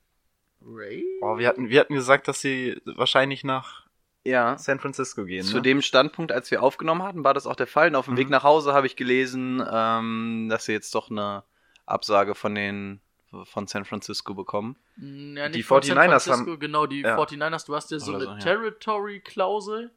Ray? 0.62 1.04
Oh, 1.22 1.38
wir 1.38 1.48
hatten, 1.48 1.68
wir 1.70 1.80
hatten 1.80 1.94
gesagt, 1.94 2.28
dass 2.28 2.40
sie 2.40 2.80
wahrscheinlich 2.84 3.44
nach 3.44 3.85
Ja. 4.26 4.58
San 4.58 4.78
Francisco 4.80 5.24
gehen. 5.24 5.44
Zu 5.44 5.56
ne? 5.56 5.62
dem 5.62 5.82
Standpunkt, 5.82 6.32
als 6.32 6.50
wir 6.50 6.62
aufgenommen 6.62 7.02
hatten, 7.02 7.24
war 7.24 7.34
das 7.34 7.46
auch 7.46 7.56
der 7.56 7.66
Fall. 7.66 7.88
Und 7.88 7.96
auf 7.96 8.06
dem 8.06 8.14
Mhm. 8.14 8.18
Weg 8.18 8.30
nach 8.30 8.42
Hause 8.42 8.72
habe 8.74 8.86
ich 8.86 8.96
gelesen, 8.96 9.64
ähm, 9.70 10.48
dass 10.50 10.64
sie 10.66 10.72
jetzt 10.72 10.94
doch 10.94 11.10
eine 11.10 11.44
Absage 11.86 12.34
von 12.34 12.54
den 12.54 13.00
von 13.44 13.66
San 13.66 13.84
Francisco 13.84 14.32
bekommen. 14.34 14.76
Mm, 14.96 15.36
Ja, 15.36 15.48
Die 15.48 15.58
nicht 15.58 15.66
von 15.66 15.82
San 15.82 15.98
49ers 15.98 16.24
Francisco, 16.24 16.52
haben- 16.52 16.60
Genau, 16.60 16.86
die 16.86 17.00
Ja. 17.02 17.16
49ers, 17.16 17.64
du 17.66 17.74
hast 17.74 17.90
ja 17.90 17.98
so 17.98 18.12
Oder 18.14 18.30
eine 18.30 18.40
so, 18.40 18.48
ja. 18.48 18.54
Territory-Klausel 18.56 19.90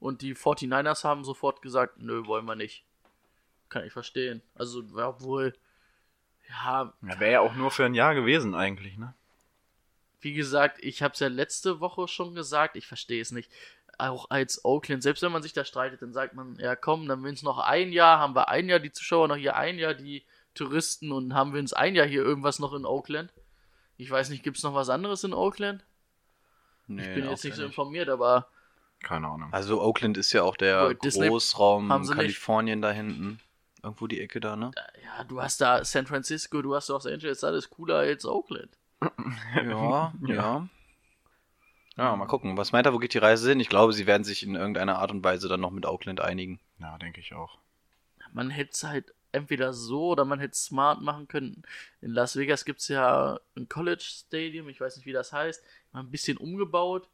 und 0.00 0.22
die 0.22 0.34
49ers 0.34 1.04
haben 1.04 1.22
sofort 1.22 1.62
gesagt, 1.62 1.98
nö, 1.98 2.26
wollen 2.26 2.44
wir 2.46 2.56
nicht. 2.56 2.84
Kann 3.68 3.84
ich 3.84 3.92
verstehen. 3.92 4.42
Also, 4.54 4.82
ja, 4.96 5.08
obwohl, 5.10 5.54
ja, 6.48 6.92
Ja, 7.02 7.20
Wäre 7.20 7.32
ja 7.32 7.40
auch 7.40 7.54
nur 7.54 7.70
für 7.70 7.84
ein 7.84 7.94
Jahr 7.94 8.14
gewesen 8.14 8.54
eigentlich, 8.54 8.96
ne? 8.98 9.14
Wie 10.22 10.32
gesagt, 10.32 10.78
ich 10.80 11.02
habe 11.02 11.14
es 11.14 11.20
ja 11.20 11.28
letzte 11.28 11.80
Woche 11.80 12.08
schon 12.08 12.34
gesagt, 12.34 12.76
ich 12.76 12.86
verstehe 12.86 13.20
es 13.20 13.32
nicht. 13.32 13.50
Auch 13.98 14.30
als 14.30 14.64
Oakland, 14.64 15.02
selbst 15.02 15.22
wenn 15.22 15.32
man 15.32 15.42
sich 15.42 15.52
da 15.52 15.64
streitet, 15.64 16.00
dann 16.00 16.12
sagt 16.12 16.34
man, 16.34 16.56
ja 16.58 16.74
komm, 16.76 17.06
dann 17.08 17.22
wenn 17.24 17.34
es 17.34 17.42
noch 17.42 17.58
ein 17.58 17.92
Jahr, 17.92 18.18
haben 18.18 18.34
wir 18.34 18.48
ein 18.48 18.68
Jahr 18.68 18.78
die 18.78 18.92
Zuschauer 18.92 19.28
noch 19.28 19.36
hier, 19.36 19.56
ein 19.56 19.78
Jahr 19.78 19.94
die 19.94 20.24
Touristen 20.54 21.12
und 21.12 21.34
haben 21.34 21.52
wir 21.52 21.60
uns 21.60 21.72
ein 21.72 21.94
Jahr 21.94 22.06
hier 22.06 22.22
irgendwas 22.22 22.58
noch 22.58 22.72
in 22.72 22.86
Oakland. 22.86 23.32
Ich 23.96 24.10
weiß 24.10 24.30
nicht, 24.30 24.42
gibt's 24.42 24.62
noch 24.62 24.74
was 24.74 24.88
anderes 24.88 25.24
in 25.24 25.34
Oakland? 25.34 25.84
Nee, 26.86 27.02
ich 27.02 27.14
bin 27.14 27.28
jetzt 27.28 27.44
nicht 27.44 27.56
so 27.56 27.64
informiert, 27.64 28.08
aber 28.08 28.48
Keine 29.02 29.28
Ahnung. 29.28 29.52
Also 29.52 29.80
Oakland 29.82 30.16
ist 30.16 30.32
ja 30.32 30.42
auch 30.42 30.56
der 30.56 30.94
Disney 30.94 31.28
Großraum 31.28 31.92
haben 31.92 32.04
sie 32.04 32.10
nicht. 32.10 32.18
Kalifornien 32.18 32.80
da 32.82 32.90
hinten. 32.92 33.40
Irgendwo 33.82 34.06
die 34.06 34.20
Ecke 34.20 34.38
da, 34.38 34.54
ne? 34.54 34.70
ja, 35.02 35.24
du 35.24 35.42
hast 35.42 35.60
da 35.60 35.84
San 35.84 36.06
Francisco, 36.06 36.62
du 36.62 36.74
hast 36.74 36.88
Los 36.88 37.04
Angeles, 37.04 37.42
alles 37.42 37.68
cooler 37.68 37.96
als 37.96 38.24
Oakland. 38.24 38.70
Ja, 39.56 40.12
ja. 40.26 40.68
Ja, 41.96 42.16
mal 42.16 42.26
gucken. 42.26 42.56
Was 42.56 42.72
meint 42.72 42.86
er, 42.86 42.94
wo 42.94 42.98
geht 42.98 43.14
die 43.14 43.18
Reise 43.18 43.50
hin? 43.50 43.60
Ich 43.60 43.68
glaube, 43.68 43.92
sie 43.92 44.06
werden 44.06 44.24
sich 44.24 44.42
in 44.42 44.54
irgendeiner 44.54 44.98
Art 44.98 45.10
und 45.10 45.22
Weise 45.22 45.48
dann 45.48 45.60
noch 45.60 45.70
mit 45.70 45.84
Oakland 45.84 46.20
einigen. 46.20 46.58
Ja, 46.80 46.96
denke 46.98 47.20
ich 47.20 47.34
auch. 47.34 47.58
Man 48.32 48.48
hätte 48.48 48.70
es 48.72 48.82
halt 48.84 49.12
entweder 49.30 49.72
so 49.72 50.08
oder 50.08 50.24
man 50.24 50.38
hätte 50.40 50.52
es 50.52 50.64
smart 50.64 51.02
machen 51.02 51.28
können. 51.28 51.62
In 52.00 52.12
Las 52.12 52.36
Vegas 52.36 52.64
gibt's 52.64 52.88
ja 52.88 53.38
ein 53.56 53.68
College 53.68 54.04
Stadium, 54.04 54.68
ich 54.68 54.80
weiß 54.80 54.96
nicht, 54.96 55.06
wie 55.06 55.12
das 55.12 55.32
heißt, 55.32 55.62
mal 55.92 56.00
ein 56.00 56.10
bisschen 56.10 56.38
umgebaut. 56.38 57.08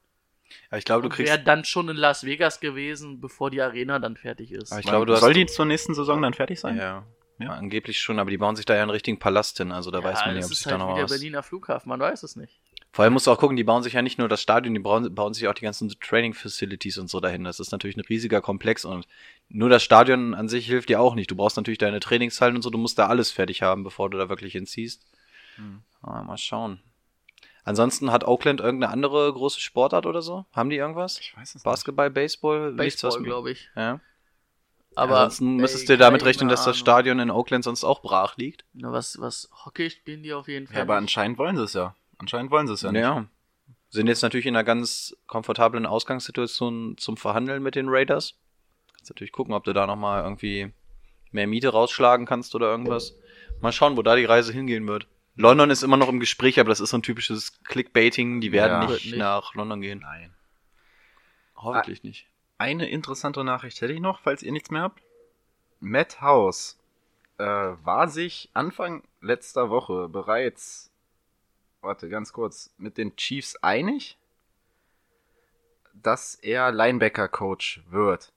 Aber 0.70 0.78
ich 0.78 0.84
glaube, 0.84 1.02
du 1.02 1.08
kriegst. 1.08 1.30
Wäre 1.30 1.42
dann 1.42 1.64
schon 1.64 1.88
in 1.88 1.96
Las 1.96 2.24
Vegas 2.24 2.60
gewesen, 2.60 3.20
bevor 3.20 3.50
die 3.50 3.60
Arena 3.60 3.98
dann 3.98 4.16
fertig 4.16 4.52
ist. 4.52 4.72
Aber 4.72 4.80
ich 4.80 4.86
glaube, 4.86 5.06
du 5.06 5.12
hast. 5.12 5.20
Soll 5.20 5.34
die 5.34 5.46
zur 5.46 5.66
nächsten 5.66 5.94
Saison 5.94 6.22
dann 6.22 6.34
fertig 6.34 6.60
sein? 6.60 6.76
ja. 6.76 7.04
Ja. 7.38 7.50
Angeblich 7.50 8.00
schon, 8.00 8.18
aber 8.18 8.30
die 8.30 8.38
bauen 8.38 8.56
sich 8.56 8.64
da 8.66 8.74
ja 8.74 8.82
einen 8.82 8.90
richtigen 8.90 9.18
Palast 9.18 9.58
hin, 9.58 9.70
also 9.70 9.90
da 9.90 10.02
weiß 10.02 10.24
man 10.26 10.34
nicht, 10.34 10.44
ob 10.44 10.50
ist 10.50 10.58
sich 10.58 10.66
halt 10.66 10.74
da 10.74 10.78
noch 10.78 10.90
wie 10.90 10.94
der 10.94 11.04
was. 11.04 11.10
Berliner 11.12 11.42
Flughafen, 11.42 11.88
man 11.88 12.00
weiß 12.00 12.24
es 12.24 12.34
nicht. 12.36 12.58
Vor 12.90 13.04
allem 13.04 13.12
musst 13.12 13.26
du 13.26 13.30
auch 13.30 13.38
gucken, 13.38 13.56
die 13.56 13.64
bauen 13.64 13.82
sich 13.82 13.92
ja 13.92 14.02
nicht 14.02 14.18
nur 14.18 14.28
das 14.28 14.40
Stadion, 14.42 14.74
die 14.74 14.80
bauen, 14.80 15.14
bauen 15.14 15.34
sich 15.34 15.46
auch 15.46 15.54
die 15.54 15.62
ganzen 15.62 15.88
Training 16.00 16.34
Facilities 16.34 16.98
und 16.98 17.08
so 17.08 17.20
dahin. 17.20 17.44
Das 17.44 17.60
ist 17.60 17.70
natürlich 17.70 17.96
ein 17.96 18.00
riesiger 18.08 18.40
Komplex 18.40 18.84
und 18.84 19.06
nur 19.48 19.68
das 19.68 19.82
Stadion 19.84 20.34
an 20.34 20.48
sich 20.48 20.66
hilft 20.66 20.88
dir 20.88 21.00
auch 21.00 21.14
nicht. 21.14 21.30
Du 21.30 21.36
brauchst 21.36 21.56
natürlich 21.56 21.78
deine 21.78 22.00
Trainingshallen 22.00 22.56
und 22.56 22.62
so, 22.62 22.70
du 22.70 22.78
musst 22.78 22.98
da 22.98 23.06
alles 23.06 23.30
fertig 23.30 23.62
haben, 23.62 23.84
bevor 23.84 24.10
du 24.10 24.18
da 24.18 24.28
wirklich 24.28 24.52
hinziehst. 24.52 25.06
Hm. 25.56 25.82
Ah, 26.02 26.22
mal 26.22 26.38
schauen. 26.38 26.80
Ansonsten 27.62 28.10
hat 28.10 28.24
Oakland 28.24 28.60
irgendeine 28.60 28.92
andere 28.92 29.30
große 29.32 29.60
Sportart 29.60 30.06
oder 30.06 30.22
so? 30.22 30.46
Haben 30.52 30.70
die 30.70 30.76
irgendwas? 30.76 31.20
Ich 31.20 31.36
weiß 31.36 31.54
es 31.56 31.62
Basketball, 31.62 32.10
Baseball? 32.10 32.72
nichts, 32.72 33.04
was- 33.04 33.14
Baseball, 33.14 33.24
glaube 33.24 33.50
ich. 33.50 33.68
Ja. 33.76 34.00
Aber 34.98 35.20
Ansonsten 35.20 35.56
müsstest 35.56 35.88
du 35.88 35.96
damit 35.96 36.24
rechnen, 36.24 36.48
dass 36.48 36.64
das. 36.64 36.76
Stadion 36.76 37.18
in 37.20 37.30
Oakland 37.30 37.64
sonst 37.64 37.84
auch 37.84 38.02
brach 38.02 38.36
liegt. 38.36 38.64
Na, 38.72 38.92
was, 38.92 39.20
was 39.20 39.48
Hockey 39.64 39.90
spielen 39.90 40.22
die 40.22 40.32
auf 40.32 40.48
jeden. 40.48 40.66
Fall. 40.66 40.76
Ja, 40.76 40.82
aber 40.82 40.94
nicht. 40.94 41.02
anscheinend 41.02 41.38
wollen 41.38 41.56
sie 41.56 41.62
es 41.64 41.72
ja. 41.74 41.94
Anscheinend 42.18 42.50
wollen 42.50 42.66
sie 42.66 42.72
es 42.74 42.82
ja 42.82 42.90
nicht. 42.92 43.00
Ja. 43.00 43.26
Sind 43.90 44.08
jetzt 44.08 44.22
natürlich 44.22 44.46
in 44.46 44.56
einer 44.56 44.64
ganz 44.64 45.16
komfortablen 45.26 45.86
Ausgangssituation 45.86 46.96
zum 46.98 47.16
Verhandeln 47.16 47.62
mit 47.62 47.74
den 47.74 47.88
Raiders. 47.88 48.34
Kannst 48.96 49.10
natürlich 49.10 49.32
gucken, 49.32 49.54
ob 49.54 49.64
du 49.64 49.72
da 49.72 49.86
nochmal 49.86 50.24
irgendwie 50.24 50.72
mehr 51.30 51.46
Miete 51.46 51.68
rausschlagen 51.68 52.26
kannst 52.26 52.54
oder 52.54 52.66
irgendwas. 52.70 53.14
Mal 53.60 53.72
schauen, 53.72 53.96
wo 53.96 54.02
da 54.02 54.16
die 54.16 54.24
Reise 54.24 54.52
hingehen 54.52 54.86
wird. 54.86 55.06
London 55.36 55.70
ist 55.70 55.82
immer 55.84 55.96
noch 55.96 56.08
im 56.08 56.18
Gespräch, 56.20 56.58
aber 56.58 56.68
das 56.70 56.80
ist 56.80 56.90
so 56.90 56.98
ein 56.98 57.02
typisches 57.02 57.62
Clickbaiting. 57.62 58.40
Die 58.40 58.50
werden 58.50 58.82
Ja. 58.82 58.88
nicht, 58.90 59.04
nicht. 59.06 59.16
nach 59.16 59.54
London 59.54 59.80
gehen. 59.80 60.00
Nein. 60.00 60.34
Hoffentlich 61.56 62.02
nicht. 62.02 62.26
Eine 62.58 62.90
interessante 62.90 63.44
Nachricht 63.44 63.80
hätte 63.80 63.92
ich 63.92 64.00
noch, 64.00 64.20
falls 64.20 64.42
ihr 64.42 64.50
nichts 64.50 64.70
mehr 64.70 64.82
habt. 64.82 65.00
Matt 65.78 66.20
House 66.20 66.76
äh, 67.38 67.44
war 67.44 68.08
sich 68.08 68.50
Anfang 68.52 69.04
letzter 69.20 69.70
Woche 69.70 70.08
bereits, 70.08 70.90
warte 71.80 72.08
ganz 72.08 72.32
kurz, 72.32 72.74
mit 72.76 72.98
den 72.98 73.14
Chiefs 73.14 73.54
einig, 73.62 74.18
dass 75.94 76.34
er 76.34 76.72
Linebacker-Coach 76.72 77.84
wird. 77.88 78.32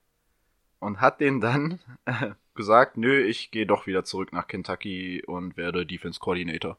Und 0.80 1.02
hat 1.02 1.20
den 1.20 1.42
dann 1.42 1.80
äh, 2.06 2.32
gesagt, 2.56 2.98
nö, 2.98 3.24
ich 3.24 3.50
gehe 3.50 3.66
doch 3.66 3.88
wieder 3.88 4.04
zurück 4.04 4.34
nach 4.34 4.48
Kentucky 4.48 5.24
und 5.26 5.58
werde 5.58 5.86
Defense 5.86 6.20
Coordinator. 6.20 6.78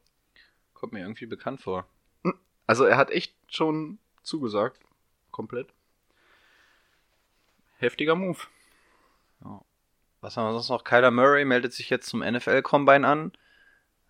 Kommt 0.75 0.93
mir 0.93 1.01
irgendwie 1.01 1.27
bekannt 1.27 1.61
vor. 1.61 1.87
Also 2.67 2.85
er 2.85 2.97
hat 2.97 3.11
echt 3.11 3.35
schon 3.49 3.99
zugesagt. 4.23 4.81
Komplett. 5.31 5.73
Heftiger 7.83 8.15
Move. 8.15 8.39
Was 10.21 10.37
haben 10.37 10.47
wir 10.47 10.53
sonst 10.53 10.69
noch? 10.69 10.85
Kyler 10.85 11.11
Murray 11.11 11.45
meldet 11.45 11.73
sich 11.73 11.91
jetzt 11.91 12.09
zum 12.09 12.21
NFL-Combine 12.21 13.07
an. 13.07 13.33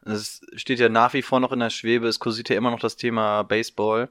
Es 0.04 0.42
steht 0.56 0.78
ja 0.78 0.88
nach 0.88 1.14
wie 1.14 1.22
vor 1.22 1.40
noch 1.40 1.52
in 1.52 1.60
der 1.60 1.70
Schwebe. 1.70 2.06
Es 2.06 2.18
kursiert 2.18 2.50
ja 2.50 2.56
immer 2.56 2.70
noch 2.70 2.80
das 2.80 2.96
Thema 2.96 3.42
Baseball. 3.42 4.10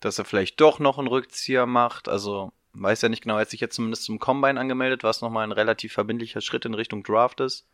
Dass 0.00 0.18
er 0.18 0.24
vielleicht 0.24 0.60
doch 0.60 0.80
noch 0.80 0.98
einen 0.98 1.06
Rückzieher 1.06 1.66
macht. 1.66 2.08
Also 2.08 2.52
weiß 2.72 3.02
ja 3.02 3.08
nicht 3.08 3.22
genau. 3.22 3.36
Er 3.36 3.42
hat 3.42 3.50
sich 3.50 3.60
jetzt 3.60 3.76
zumindest 3.76 4.04
zum 4.04 4.18
Combine 4.18 4.58
angemeldet, 4.58 5.04
was 5.04 5.20
nochmal 5.20 5.44
ein 5.44 5.52
relativ 5.52 5.92
verbindlicher 5.92 6.40
Schritt 6.40 6.64
in 6.64 6.74
Richtung 6.74 7.04
Draft 7.04 7.40
ist. 7.40 7.66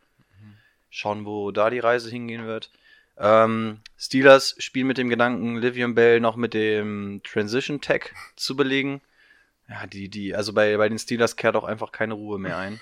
Schauen, 0.91 1.25
wo 1.25 1.51
da 1.51 1.69
die 1.69 1.79
Reise 1.79 2.09
hingehen 2.09 2.45
wird. 2.45 2.69
Ähm, 3.17 3.79
Steelers 3.97 4.55
spielen 4.59 4.87
mit 4.87 4.97
dem 4.97 5.09
Gedanken, 5.09 5.57
Livium 5.57 5.95
Bell 5.95 6.19
noch 6.19 6.35
mit 6.35 6.53
dem 6.53 7.21
Transition 7.23 7.81
Tag 7.81 8.13
zu 8.35 8.55
belegen. 8.55 9.01
Ja, 9.67 9.87
die, 9.87 10.09
die, 10.09 10.35
also 10.35 10.53
bei, 10.53 10.77
bei 10.77 10.89
den 10.89 10.99
Steelers 10.99 11.35
kehrt 11.35 11.55
auch 11.55 11.63
einfach 11.63 11.91
keine 11.91 12.13
Ruhe 12.13 12.37
mehr 12.37 12.57
ein. 12.57 12.79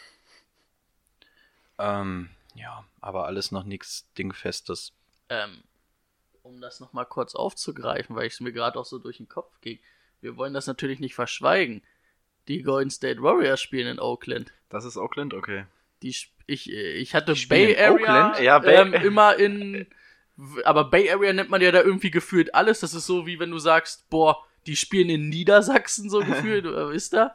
Ähm, 1.79 2.29
ja, 2.55 2.85
aber 3.01 3.25
alles 3.25 3.51
noch 3.51 3.63
nichts 3.63 4.05
Dingfestes. 4.17 4.93
ähm, 5.29 5.63
um 6.43 6.59
das 6.59 6.81
nochmal 6.81 7.05
kurz 7.05 7.35
aufzugreifen, 7.35 8.15
weil 8.17 8.27
es 8.27 8.41
mir 8.41 8.51
gerade 8.51 8.77
auch 8.77 8.85
so 8.85 8.99
durch 8.99 9.17
den 9.17 9.29
Kopf 9.29 9.61
ging. 9.61 9.79
Wir 10.19 10.35
wollen 10.35 10.53
das 10.53 10.67
natürlich 10.67 10.99
nicht 10.99 11.15
verschweigen. 11.15 11.81
Die 12.49 12.61
Golden 12.63 12.89
State 12.89 13.21
Warriors 13.21 13.61
spielen 13.61 13.87
in 13.87 13.99
Oakland. 13.99 14.51
Das 14.67 14.83
ist 14.83 14.97
Oakland, 14.97 15.33
okay. 15.33 15.65
Die, 16.01 16.13
ich, 16.45 16.69
ich 16.69 17.15
hatte 17.15 17.37
spielen 17.37 17.73
Bay 17.73 17.77
Area 17.77 17.91
Oakland? 17.93 18.39
Ja, 18.39 18.59
Bay- 18.59 18.75
ähm, 18.75 18.93
immer 18.93 19.37
in. 19.37 19.87
Aber 20.65 20.85
Bay 20.89 21.09
Area 21.09 21.31
nennt 21.31 21.49
man 21.49 21.61
ja 21.61 21.71
da 21.71 21.81
irgendwie 21.81 22.11
gefühlt 22.11 22.53
alles. 22.53 22.81
Das 22.81 22.93
ist 22.93 23.05
so 23.05 23.25
wie 23.25 23.39
wenn 23.39 23.51
du 23.51 23.59
sagst, 23.59 24.09
boah, 24.09 24.45
die 24.67 24.75
spielen 24.75 25.09
in 25.09 25.29
Niedersachsen 25.29 26.09
so 26.09 26.19
gefühlt, 26.25 26.65
oder 26.65 26.89
wisst 26.91 27.13
ihr? 27.13 27.31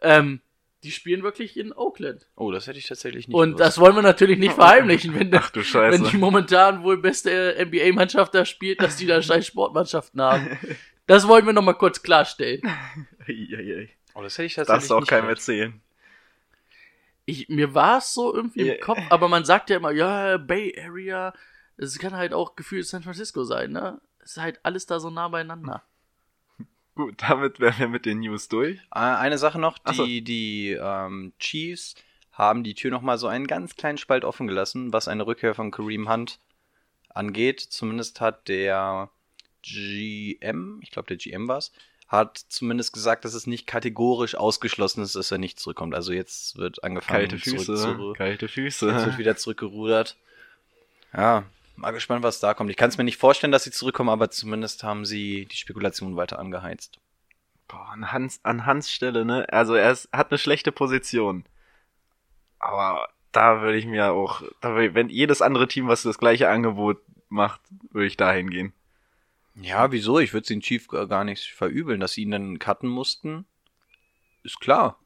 Ähm, 0.00 0.40
die 0.82 0.90
spielen 0.92 1.22
wirklich 1.22 1.58
in 1.58 1.74
Oakland. 1.74 2.26
Oh, 2.36 2.50
das 2.50 2.66
hätte 2.66 2.78
ich 2.78 2.86
tatsächlich 2.86 3.28
nicht 3.28 3.34
Und 3.34 3.50
gewusst. 3.50 3.60
das 3.60 3.78
wollen 3.78 3.94
wir 3.96 4.02
natürlich 4.02 4.38
nicht 4.38 4.54
verheimlichen, 4.54 5.14
wenn, 5.14 5.34
Ach 5.34 5.50
du 5.50 5.62
Scheiße. 5.62 6.02
wenn 6.02 6.10
die 6.10 6.16
momentan 6.16 6.82
wohl 6.82 6.96
beste 6.96 7.54
NBA-Mannschaft 7.66 8.34
da 8.34 8.44
spielt, 8.46 8.80
dass 8.80 8.96
die 8.96 9.06
da 9.06 9.20
scheiß 9.22 9.46
Sportmannschaften 9.46 10.22
haben. 10.22 10.58
Das 11.06 11.28
wollen 11.28 11.44
wir 11.44 11.52
nochmal 11.52 11.76
kurz 11.76 12.02
klarstellen. 12.02 12.62
Oh, 14.14 14.22
das 14.22 14.38
hätte 14.38 14.46
ich 14.46 14.54
tatsächlich 14.54 14.66
Darfst 14.66 14.90
du 14.90 14.96
auch 14.96 15.06
keinem 15.06 15.28
erzählen. 15.28 15.80
Ich, 17.26 17.48
mir 17.48 17.74
war 17.74 17.98
es 17.98 18.12
so 18.14 18.34
irgendwie 18.34 18.66
Ja. 18.66 18.74
im 18.74 18.80
Kopf, 18.80 19.00
aber 19.10 19.28
man 19.28 19.44
sagt 19.44 19.70
ja 19.70 19.76
immer, 19.76 19.92
ja, 19.92 20.36
Bay 20.38 20.74
Area, 20.82 21.32
es 21.76 21.98
kann 21.98 22.16
halt 22.16 22.32
auch 22.32 22.56
gefühlt 22.56 22.86
San 22.86 23.02
Francisco 23.02 23.44
sein, 23.44 23.70
ne? 23.72 24.00
Es 24.22 24.32
ist 24.32 24.42
halt 24.42 24.60
alles 24.62 24.86
da 24.86 24.98
so 24.98 25.10
nah 25.10 25.28
beieinander. 25.28 25.82
Gut, 26.94 27.14
damit 27.28 27.60
wären 27.60 27.78
wir 27.78 27.88
mit 27.88 28.06
den 28.06 28.20
News 28.20 28.48
durch. 28.48 28.78
Äh, 28.94 28.98
Eine 28.98 29.38
Sache 29.38 29.58
noch, 29.58 29.78
Ach 29.84 29.94
so. 29.94 30.04
die, 30.04 30.22
die 30.22 30.70
ähm, 30.80 31.32
Chiefs 31.38 31.94
haben 32.32 32.64
die 32.64 32.74
Tür 32.74 32.90
nochmal 32.90 33.18
so 33.18 33.26
einen 33.26 33.46
ganz 33.46 33.76
kleinen 33.76 33.98
Spalt 33.98 34.24
offen 34.24 34.46
gelassen, 34.46 34.92
was 34.92 35.08
eine 35.08 35.26
Rückkehr 35.26 35.54
von 35.54 35.70
Kareem 35.70 36.08
Hunt 36.10 36.38
angeht. 37.10 37.60
Zumindest 37.60 38.20
hat 38.20 38.48
der 38.48 39.10
GM, 39.62 40.80
ich 40.82 40.90
glaube 40.90 41.08
der 41.08 41.16
GM 41.16 41.48
war 41.48 41.58
es, 41.58 41.72
hat 42.08 42.38
zumindest 42.38 42.92
gesagt, 42.92 43.24
dass 43.24 43.34
es 43.34 43.46
nicht 43.46 43.66
kategorisch 43.66 44.34
ausgeschlossen 44.34 45.02
ist, 45.02 45.14
dass 45.16 45.30
er 45.30 45.38
nicht 45.38 45.60
zurückkommt. 45.60 45.94
Also 45.94 46.12
jetzt 46.12 46.56
wird 46.56 46.82
angefangen, 46.82 47.28
Kalte 47.28 47.38
zurück 47.38 47.58
Füße. 47.66 48.12
Kalte 48.16 48.46
Jetzt 48.46 48.56
wird 48.82 48.94
Füße. 49.04 49.18
wieder 49.18 49.36
zurückgerudert. 49.36 50.16
Ja, 51.12 51.44
mal 51.80 51.90
gespannt, 51.92 52.22
was 52.22 52.40
da 52.40 52.54
kommt. 52.54 52.70
Ich 52.70 52.76
kann 52.76 52.90
es 52.90 52.98
mir 52.98 53.04
nicht 53.04 53.16
vorstellen, 53.16 53.52
dass 53.52 53.64
sie 53.64 53.70
zurückkommen, 53.70 54.10
aber 54.10 54.30
zumindest 54.30 54.82
haben 54.82 55.04
sie 55.04 55.46
die 55.46 55.56
Spekulation 55.56 56.16
weiter 56.16 56.38
angeheizt. 56.38 56.98
Boah, 57.68 57.88
an 57.90 58.12
Hans, 58.12 58.40
an 58.42 58.66
Hans 58.66 58.90
Stelle, 58.90 59.24
ne? 59.24 59.46
Also 59.50 59.74
er 59.74 59.90
ist, 59.90 60.08
hat 60.12 60.30
eine 60.30 60.38
schlechte 60.38 60.72
Position. 60.72 61.44
Aber 62.58 63.08
da 63.32 63.62
würde 63.62 63.78
ich 63.78 63.86
mir 63.86 64.12
auch, 64.12 64.42
würde, 64.60 64.94
wenn 64.94 65.08
jedes 65.08 65.40
andere 65.40 65.68
Team, 65.68 65.88
was 65.88 66.02
das 66.02 66.18
gleiche 66.18 66.48
Angebot 66.48 66.98
macht, 67.28 67.60
würde 67.90 68.06
ich 68.06 68.16
da 68.16 68.32
hingehen. 68.32 68.72
Ja, 69.54 69.92
wieso? 69.92 70.18
Ich 70.18 70.32
würde 70.32 70.46
den 70.46 70.60
Chief 70.60 70.88
gar 70.88 71.06
gar 71.06 71.24
nicht 71.24 71.52
verübeln, 71.52 72.00
dass 72.00 72.12
sie 72.12 72.22
ihn 72.22 72.30
dann 72.30 72.58
cutten 72.58 72.88
mussten. 72.88 73.46
Ist 74.42 74.60
klar. 74.60 74.99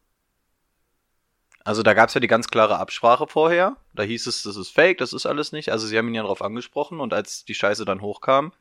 Also 1.65 1.83
da 1.83 1.95
gab 1.95 2.09
es 2.09 2.15
ja 2.15 2.21
die 2.21 2.27
ganz 2.27 2.49
klare 2.49 2.79
Absprache 2.79 3.27
vorher. 3.27 3.77
Da 3.95 4.03
hieß 4.03 4.27
es, 4.27 4.43
das 4.43 4.57
ist 4.57 4.69
fake, 4.71 4.99
das 4.99 5.13
ist 5.15 5.25
alles 5.27 5.53
nicht. 5.53 5.71
Also 5.71 5.87
sie 5.87 5.97
haben 5.97 6.09
ihn 6.09 6.15
ja 6.15 6.23
darauf 6.23 6.43
angesprochen 6.43 7.01
und 7.01 7.15
als 7.15 7.45
die 7.47 7.55
Scheiße 7.55 7.85
dann 7.87 8.03
hochkam, 8.03 8.53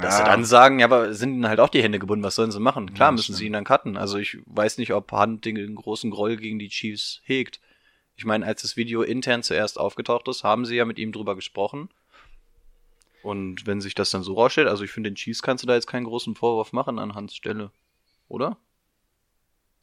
dass 0.00 0.18
sie 0.18 0.24
dann 0.24 0.44
sagen, 0.44 0.80
ja, 0.80 0.86
aber 0.86 1.14
sind 1.14 1.34
ihnen 1.34 1.48
halt 1.48 1.60
auch 1.60 1.68
die 1.70 1.82
Hände 1.82 1.98
gebunden, 1.98 2.24
was 2.24 2.34
sollen 2.34 2.50
sie 2.50 2.60
machen? 2.60 2.92
Klar 2.94 3.08
Ja, 3.08 3.12
müssen 3.12 3.24
stimmt. 3.24 3.38
sie 3.38 3.46
ihn 3.46 3.52
dann 3.54 3.64
cutten. 3.64 3.96
Also 3.96 4.18
ich 4.18 4.38
weiß 4.46 4.76
nicht, 4.78 4.92
ob 4.92 5.10
Hunt 5.12 5.44
den 5.44 5.74
großen 5.74 6.10
Groll 6.10 6.36
gegen 6.36 6.58
die 6.58 6.68
Chiefs 6.68 7.20
hegt. 7.24 7.60
Ich 8.16 8.24
meine, 8.24 8.44
als 8.44 8.62
das 8.62 8.76
Video 8.76 9.02
intern 9.02 9.42
zuerst 9.42 9.78
aufgetaucht 9.78 10.28
ist, 10.28 10.44
haben 10.44 10.66
sie 10.66 10.76
ja 10.76 10.84
mit 10.84 10.98
ihm 10.98 11.12
drüber 11.12 11.34
gesprochen. 11.34 11.88
Und 13.22 13.66
wenn 13.66 13.80
sich 13.80 13.94
das 13.94 14.10
dann 14.10 14.22
so 14.22 14.34
rausstellt, 14.34 14.68
also 14.68 14.84
ich 14.84 14.90
finde, 14.90 15.10
den 15.10 15.16
Chiefs 15.16 15.42
kannst 15.42 15.64
du 15.64 15.66
da 15.66 15.74
jetzt 15.74 15.86
keinen 15.86 16.04
großen 16.04 16.34
Vorwurf 16.34 16.72
machen 16.72 16.98
an 16.98 17.14
Hans 17.14 17.34
Stelle. 17.34 17.70
Oder? 18.28 18.58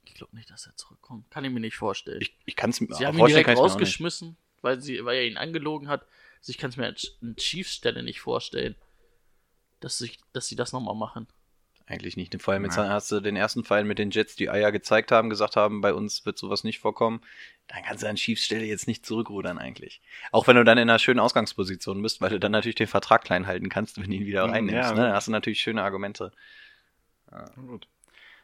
Ich 0.05 0.13
glaube 0.15 0.36
nicht, 0.36 0.50
dass 0.50 0.65
er 0.65 0.75
zurückkommt. 0.75 1.29
Kann 1.31 1.43
ich 1.46 1.51
mir 1.51 1.60
nicht 1.60 1.75
vorstellen. 1.77 2.22
Ich, 2.22 2.36
ich 2.46 2.55
kann 2.55 2.70
es 2.72 2.81
mir 2.81 2.93
Sie 2.93 3.05
haben 3.05 3.17
ihn 3.17 3.25
direkt 3.25 3.50
rausgeschmissen, 3.50 4.36
weil, 4.62 4.81
sie, 4.81 5.03
weil 5.05 5.17
er 5.17 5.25
ihn 5.27 5.38
angelogen 5.38 5.88
hat. 5.88 6.05
Also 6.39 6.50
ich 6.51 6.58
kann 6.58 6.70
es 6.72 6.77
mir 6.77 6.86
als 6.86 7.17
eine 7.22 7.36
Chiefs-Stelle 7.36 8.03
nicht 8.03 8.20
vorstellen. 8.22 8.75
dass, 9.79 9.98
sich, 9.98 10.20
dass 10.34 10.48
sie 10.48 10.55
das 10.55 10.74
nochmal 10.74 10.96
machen. 10.96 11.27
Eigentlich 11.88 12.15
nicht. 12.15 12.39
Vor 12.41 12.53
allem 12.53 12.63
jetzt 12.65 12.77
Ja. 12.77 12.88
hast 12.89 13.12
du 13.12 13.20
den 13.20 13.36
ersten 13.36 13.63
Fall 13.63 13.84
mit 13.84 13.98
den 14.00 14.12
Jets, 14.12 14.36
die 14.36 14.50
Eier 14.50 14.72
gezeigt 14.72 15.12
haben, 15.12 15.29
gesagt 15.29 15.55
haben, 15.55 15.81
bei 15.81 15.93
uns 15.93 16.24
wird 16.25 16.38
sowas 16.38 16.63
nicht 16.63 16.79
vorkommen. 16.79 17.22
Dann 17.67 17.81
kannst 17.84 18.03
du 18.03 18.08
an 18.08 18.15
Chiefs 18.15 18.46
Stelle 18.46 18.63
jetzt 18.65 18.88
nicht 18.88 19.05
zurückrudern 19.05 19.58
eigentlich. 19.58 20.01
Auch 20.31 20.46
wenn 20.48 20.55
du 20.55 20.63
dann 20.63 20.77
in 20.77 20.89
einer 20.89 21.00
schönen 21.00 21.20
Ausgangsposition 21.20 22.01
bist, 22.01 22.22
weil 22.22 22.29
du 22.29 22.39
dann 22.39 22.51
natürlich 22.51 22.75
den 22.75 22.88
Vertrag 22.88 23.24
klein 23.24 23.48
halten 23.48 23.70
kannst, 23.70 23.98
wenn 24.00 24.10
du 24.10 24.15
ihn 24.15 24.25
wieder 24.25 24.46
Ja, 24.46 24.51
reinnimmst. 24.51 24.89
ne? 24.89 24.96
gut. 24.96 24.98
Dann 25.00 25.13
hast 25.13 25.27
du 25.27 25.31
natürlich 25.31 25.60
schöne 25.62 25.81
Argumente. 25.84 26.31
Gut. 27.55 27.88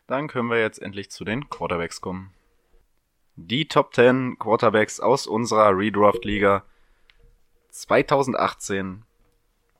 Dann 0.08 0.28
können 0.28 0.50
wir 0.50 0.60
jetzt 0.60 0.82
endlich 0.82 1.12
zu 1.12 1.26
den 1.26 1.50
Quarterbacks 1.50 2.02
kommen. 2.02 2.34
Die 3.36 3.68
Top 3.68 3.94
10 3.94 4.40
Quarterbacks 4.40 5.00
aus 5.00 5.28
unserer 5.28 5.78
Redraft-Liga 5.78 6.64
2018. 7.70 9.04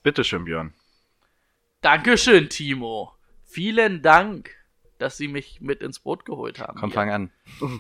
Bitteschön, 0.04 0.46
Björn. 0.46 0.74
Dankeschön, 1.82 2.50
Timo. 2.50 3.14
Vielen 3.46 4.02
Dank, 4.02 4.52
dass 5.00 5.18
Sie 5.18 5.28
mich 5.28 5.62
mit 5.62 5.82
ins 5.82 6.00
Boot 6.00 6.26
geholt 6.26 6.60
haben. 6.60 6.78
Komm, 6.80 6.90
hier. 6.90 6.96
fang 6.96 7.10
an. 7.10 7.32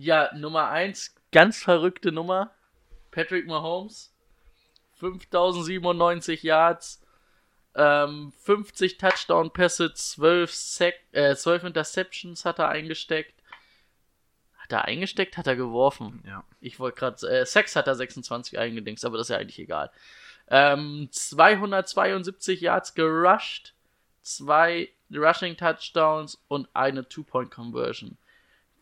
Ja, 0.00 0.30
Nummer 0.36 0.68
eins, 0.68 1.14
ganz 1.32 1.62
verrückte 1.62 2.12
Nummer. 2.12 2.52
Patrick 3.10 3.48
Mahomes. 3.48 4.14
5097 4.94 6.42
Yards, 6.44 7.02
ähm, 7.78 8.32
50 8.40 8.98
Touchdown-Pässe, 8.98 9.94
12, 9.94 10.52
Sack, 10.52 10.94
äh, 11.12 11.36
12 11.36 11.64
Interceptions 11.64 12.44
hat 12.44 12.58
er 12.58 12.68
eingesteckt. 12.68 13.34
Hat 14.58 14.72
er 14.72 14.84
eingesteckt? 14.86 15.36
Hat 15.36 15.46
er 15.46 15.56
geworfen? 15.56 16.22
Ja. 16.26 16.44
Ich 16.60 16.80
wollte 16.80 16.98
gerade, 16.98 17.26
äh, 17.28 17.46
Sex 17.46 17.76
hat 17.76 17.86
er 17.86 17.94
26 17.94 18.58
eingedingst, 18.58 19.04
aber 19.04 19.16
das 19.16 19.28
ist 19.28 19.30
ja 19.30 19.38
eigentlich 19.38 19.60
egal. 19.60 19.90
Ähm, 20.48 21.08
272 21.12 22.60
Yards 22.60 22.94
gerusht, 22.94 23.74
zwei 24.22 24.88
Rushing 25.14 25.56
Touchdowns 25.56 26.42
und 26.48 26.68
eine 26.74 27.08
Two-Point-Conversion. 27.08 28.18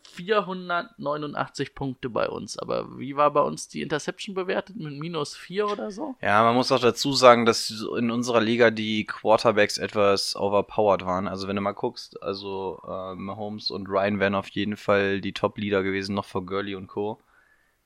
489 0.06 1.75
Punkte 1.75 2.08
bei 2.08 2.28
uns. 2.28 2.58
Aber 2.58 2.98
wie 2.98 3.16
war 3.16 3.30
bei 3.32 3.40
uns 3.40 3.68
die 3.68 3.82
Interception 3.82 4.34
bewertet? 4.34 4.76
Mit 4.76 4.98
minus 4.98 5.36
4 5.36 5.68
oder 5.68 5.90
so? 5.90 6.14
Ja, 6.22 6.42
man 6.44 6.54
muss 6.54 6.72
auch 6.72 6.80
dazu 6.80 7.12
sagen, 7.12 7.44
dass 7.44 7.70
in 7.96 8.10
unserer 8.10 8.40
Liga 8.40 8.70
die 8.70 9.04
Quarterbacks 9.04 9.78
etwas 9.78 10.36
overpowered 10.36 11.04
waren. 11.04 11.28
Also 11.28 11.48
wenn 11.48 11.56
du 11.56 11.62
mal 11.62 11.72
guckst, 11.72 12.22
also 12.22 12.80
äh, 12.86 13.14
Mahomes 13.14 13.70
und 13.70 13.88
Ryan 13.88 14.20
wären 14.20 14.34
auf 14.34 14.48
jeden 14.48 14.76
Fall 14.76 15.20
die 15.20 15.32
Top-Leader 15.32 15.82
gewesen, 15.82 16.14
noch 16.14 16.25
vor 16.25 16.46
Gurley 16.46 16.75
und 16.75 16.86
Co. 16.86 17.20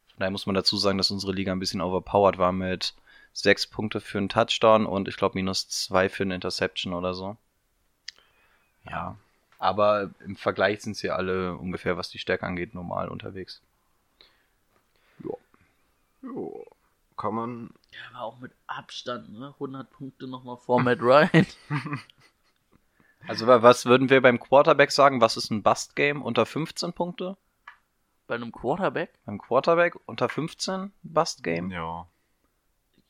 Von 0.09 0.19
daher 0.19 0.31
muss 0.31 0.47
man 0.47 0.55
dazu 0.55 0.77
sagen, 0.77 0.99
dass 0.99 1.11
unsere 1.11 1.33
Liga 1.33 1.53
ein 1.53 1.61
bisschen 1.61 1.81
overpowered 1.81 2.39
war 2.39 2.53
mit 2.53 2.95
sechs 3.33 3.67
Punkte 3.67 4.01
für 4.01 4.19
einen 4.19 4.29
Touchdown 4.29 4.87
und 4.87 5.09
ich 5.09 5.17
glaube 5.17 5.39
minus 5.39 5.69
zwei 5.69 6.09
für 6.09 6.25
eine 6.25 6.35
Interception 6.35 6.93
oder 6.93 7.15
so. 7.15 7.37
Ja. 8.89 9.17
Aber 9.61 10.11
im 10.25 10.35
Vergleich 10.37 10.81
sind 10.81 10.97
sie 10.97 11.11
alle 11.11 11.55
ungefähr, 11.57 11.97
was 11.97 12.09
die 12.09 12.19
Stärke 12.19 12.45
angeht, 12.47 12.75
normal 12.75 13.09
unterwegs. 13.09 13.63
Jo. 16.23 16.67
Kommen. 17.17 17.75
Ja, 17.93 18.15
war 18.15 18.23
auch 18.25 18.39
mit 18.39 18.53
Abstand, 18.67 19.31
ne? 19.39 19.49
100 19.55 19.91
Punkte 19.91 20.27
nochmal 20.27 20.57
vor 20.57 20.81
Matt 20.83 21.01
Ryan. 21.01 21.47
Also 23.29 23.47
wa- 23.47 23.61
was 23.63 23.85
würden 23.85 24.09
wir 24.09 24.23
beim 24.23 24.41
Quarterback 24.41 24.91
sagen? 24.91 25.21
Was 25.21 25.37
ist 25.37 25.51
ein 25.51 25.63
Bust-Game? 25.63 26.23
Unter 26.23 26.47
15 26.47 26.95
Punkte? 26.95 27.37
Bei 28.27 28.35
einem 28.35 28.51
Quarterback? 28.51 29.13
Beim 29.27 29.39
Quarterback 29.39 29.95
unter 30.07 30.31
15 30.31 30.91
Bust-Game? 31.03 31.71
Ja. 31.71 32.07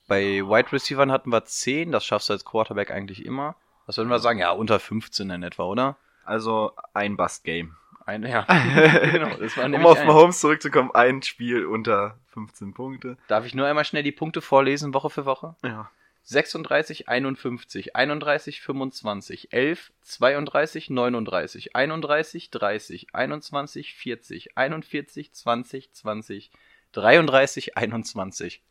Bei 0.09 0.40
Wide 0.42 0.73
Receivern 0.73 1.12
hatten 1.12 1.30
wir 1.30 1.45
10, 1.45 1.92
das 1.92 2.04
schaffst 2.04 2.28
du 2.28 2.33
als 2.33 2.45
Quarterback 2.45 2.90
eigentlich 2.90 3.25
immer. 3.25 3.54
Was 3.87 3.99
würden 3.99 4.09
wir 4.09 4.19
sagen? 4.19 4.40
Ja, 4.40 4.50
unter 4.50 4.80
15 4.80 5.30
in 5.30 5.45
etwa, 5.45 5.62
oder? 5.62 5.97
Also 6.31 6.73
ein 6.95 7.17
Bust-Game. 7.17 7.76
Ein, 8.07 8.23
ja. 8.25 8.43
genau, 9.13 9.37
das 9.37 9.57
war 9.57 9.65
Um 9.67 9.87
auf 9.87 9.99
ein. 9.99 10.07
Mahomes 10.07 10.41
zurückzukommen, 10.41 10.91
ein 10.93 11.23
Spiel 11.23 11.67
unter 11.67 12.17
15 12.28 12.73
Punkte. 12.75 13.17
Darf 13.28 13.45
ich 13.47 13.54
nur 13.54 13.67
einmal 13.67 13.85
schnell 13.85 14.02
die 14.02 14.13
Punkte 14.13 14.41
vorlesen, 14.41 14.95
Woche 14.95 15.11
für 15.11 15.26
Woche? 15.26 15.54
Ja. 15.65 15.91
36, 16.25 17.09
51, 17.09 17.97
31, 17.97 18.61
25, 18.61 19.52
11, 19.52 19.93
32, 20.02 20.91
39, 20.91 21.75
31, 21.75 22.50
30, 22.50 23.15
21, 23.15 23.95
40, 23.95 24.57
41, 24.57 25.33
20, 25.33 25.93
20, 25.93 26.50
33, 26.93 27.76
21. 27.76 28.63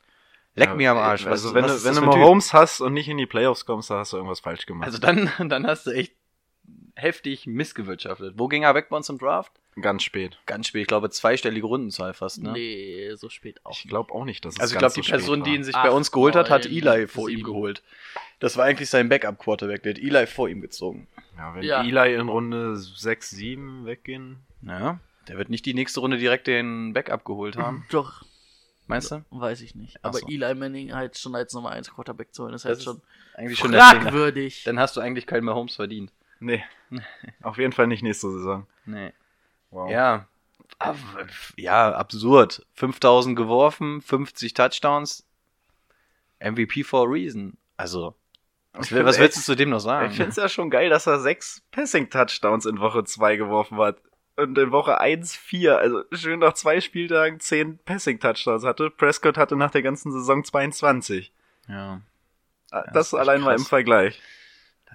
Leck 0.55 0.69
Ja, 0.69 0.75
mir 0.75 0.91
am 0.91 0.97
Arsch. 0.97 1.23
Was- 1.25 1.31
Also 1.31 1.53
wenn 1.53 1.63
was 1.65 1.83
du, 1.83 1.89
wenn 1.89 1.95
du 1.95 2.01
Typ? 2.01 2.09
Mahomes 2.09 2.53
hast 2.53 2.81
und 2.81 2.93
nicht 2.93 3.07
in 3.09 3.17
die 3.17 3.25
Playoffs 3.25 3.65
kommst, 3.65 3.89
dann 3.89 3.99
hast 3.99 4.13
du 4.13 4.17
irgendwas 4.17 4.39
falsch 4.41 4.65
gemacht. 4.65 4.85
Also 4.85 4.97
dann, 4.97 5.29
dann 5.49 5.65
hast 5.67 5.85
du 5.87 5.91
echt 5.91 6.13
heftig 6.99 7.47
missgewirtschaftet. 7.47 8.35
Wo 8.37 8.47
ging 8.47 8.63
er 8.63 8.75
weg 8.75 8.87
bei 8.89 8.97
uns 8.97 9.09
im 9.09 9.17
Draft? 9.17 9.51
ganz 9.81 10.03
spät. 10.03 10.37
Ganz 10.45 10.67
spät, 10.67 10.81
ich 10.81 10.87
glaube 10.87 11.09
zweistellige 11.09 11.65
Rundenzahl 11.65 12.13
fast, 12.13 12.43
ne? 12.43 12.51
Nee, 12.51 13.11
so 13.15 13.29
spät 13.29 13.61
auch. 13.65 13.71
Ich 13.71 13.87
glaube 13.87 14.13
auch 14.13 14.25
nicht, 14.25 14.43
dass 14.43 14.55
es 14.55 14.59
Also 14.59 14.73
ich 14.73 14.79
glaube, 14.79 14.93
die 14.93 15.03
so 15.03 15.09
Person, 15.11 15.43
die 15.45 15.55
ihn 15.55 15.63
sich 15.63 15.73
Acht, 15.73 15.85
bei 15.87 15.91
uns 15.91 16.11
geholt 16.11 16.35
hat, 16.35 16.49
hat 16.49 16.65
Eli 16.65 17.07
vor 17.07 17.29
ihm 17.29 17.37
sieben. 17.37 17.43
geholt. 17.43 17.81
Das 18.39 18.57
war 18.57 18.65
eigentlich 18.65 18.89
sein 18.89 19.07
Backup-Quarterback, 19.07 19.83
der 19.83 19.93
hat 19.93 19.99
Eli 19.99 20.27
vor 20.27 20.49
ihm 20.49 20.59
gezogen. 20.59 21.07
Ja, 21.37 21.55
wenn 21.55 21.63
Ja. 21.63 21.81
Eli 21.81 22.13
in 22.15 22.27
Runde 22.27 22.75
6, 22.75 23.29
7 23.29 23.85
weggehen. 23.85 24.41
Ja, 24.63 24.99
der 25.29 25.37
wird 25.37 25.49
nicht 25.49 25.65
die 25.65 25.73
nächste 25.73 26.01
Runde 26.01 26.17
direkt 26.17 26.47
den 26.47 26.91
Backup 26.91 27.23
geholt 27.23 27.55
haben, 27.55 27.85
Doch, 27.91 28.23
meinst 28.87 29.11
du? 29.11 29.23
weiß 29.29 29.61
ich 29.61 29.75
nicht. 29.75 29.97
Ach 30.01 30.09
Aber 30.09 30.17
so. 30.17 30.27
Eli 30.27 30.55
Manning 30.55 30.93
halt 30.93 31.17
schon 31.17 31.35
als 31.35 31.53
Nummer 31.53 31.69
1 31.69 31.91
Quarterback 31.93 32.33
zu 32.33 32.43
holen, 32.43 32.53
ist 32.53 32.65
Das 32.65 32.69
halt 32.69 32.77
ist 32.79 32.83
schon 32.83 33.01
Eigentlich 33.35 33.59
schon 33.59 33.71
fragwürdig. 33.71 34.63
Dann 34.65 34.77
hast 34.77 34.97
du 34.97 34.99
eigentlich 35.01 35.25
keinen 35.25 35.45
Mahomes 35.45 35.75
verdient. 35.75 36.11
Nee. 36.39 36.63
Auf 37.43 37.57
jeden 37.57 37.73
Fall 37.73 37.87
nicht 37.87 38.03
nächste 38.03 38.31
Saison. 38.31 38.65
Nee. 38.85 39.13
Wow. 39.71 39.91
Ja. 39.91 40.27
Ab- 40.79 40.95
Ja, 41.57 41.91
absurd. 41.93 42.65
5000 42.75 43.35
geworfen, 43.35 44.01
50 44.01 44.53
Touchdowns. 44.53 45.25
MVP 46.39 46.83
for 46.83 47.05
a 47.07 47.09
reason. 47.11 47.57
Also, 47.77 48.15
was, 48.73 48.91
will, 48.91 49.03
was 49.05 49.19
willst 49.19 49.37
du 49.37 49.41
zu 49.41 49.55
dem 49.55 49.69
noch 49.69 49.79
sagen? 49.79 50.09
Ich 50.11 50.15
finde 50.17 50.29
es 50.31 50.35
ja 50.37 50.47
schon 50.47 50.69
geil, 50.69 50.89
dass 50.89 51.05
er 51.07 51.19
sechs 51.19 51.61
Passing-Touchdowns 51.71 52.65
in 52.65 52.79
Woche 52.79 53.03
2 53.03 53.35
geworfen 53.35 53.77
hat. 53.77 53.97
Und 54.37 54.57
in 54.57 54.71
Woche 54.71 55.01
1 55.01 55.35
vier. 55.35 55.79
Also 55.79 56.03
schön 56.13 56.39
nach 56.39 56.53
zwei 56.53 56.79
Spieltagen 56.79 57.41
zehn 57.41 57.77
Passing-Touchdowns 57.79 58.63
hatte. 58.63 58.89
Prescott 58.89 59.37
hatte 59.37 59.57
nach 59.57 59.71
der 59.71 59.81
ganzen 59.81 60.13
Saison 60.13 60.43
22. 60.45 61.33
ja, 61.67 61.99
Ah, 62.71 62.81
das 62.93 63.09
das 63.09 63.13
echt 63.13 63.19
allein 63.19 63.41
war 63.43 63.51
krass. 63.53 63.61
im 63.63 63.67
Vergleich. 63.67 64.21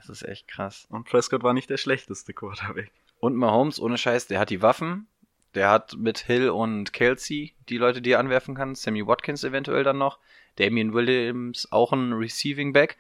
Das 0.07 0.23
ist 0.23 0.29
echt 0.29 0.49
krass. 0.49 0.87
Und 0.91 1.05
Prescott 1.05 1.43
war 1.43 1.55
nicht 1.55 1.71
der 1.71 1.77
schlechteste 1.77 2.33
Quarterback. 2.33 2.91
Und 3.21 3.37
Mahomes, 3.37 3.81
ohne 3.81 3.99
Scheiß, 3.99 4.27
der 4.27 4.39
hat 4.39 4.51
die 4.51 4.63
Waffen. 4.63 5.07
Der 5.55 5.71
hat 5.71 5.97
mit 5.97 6.19
Hill 6.19 6.51
und 6.51 6.93
Kelsey 6.93 7.55
die 7.69 7.79
Leute, 7.79 8.03
die 8.03 8.13
er 8.13 8.19
anwerfen 8.19 8.55
kann. 8.55 8.75
Sammy 8.75 9.07
Watkins 9.07 9.45
eventuell 9.45 9.85
dann 9.85 9.99
noch. 9.99 10.19
Damian 10.57 10.93
Williams 10.93 11.71
auch 11.71 11.93
ein 11.93 12.13
Receiving 12.13 12.73
Back. 12.73 12.97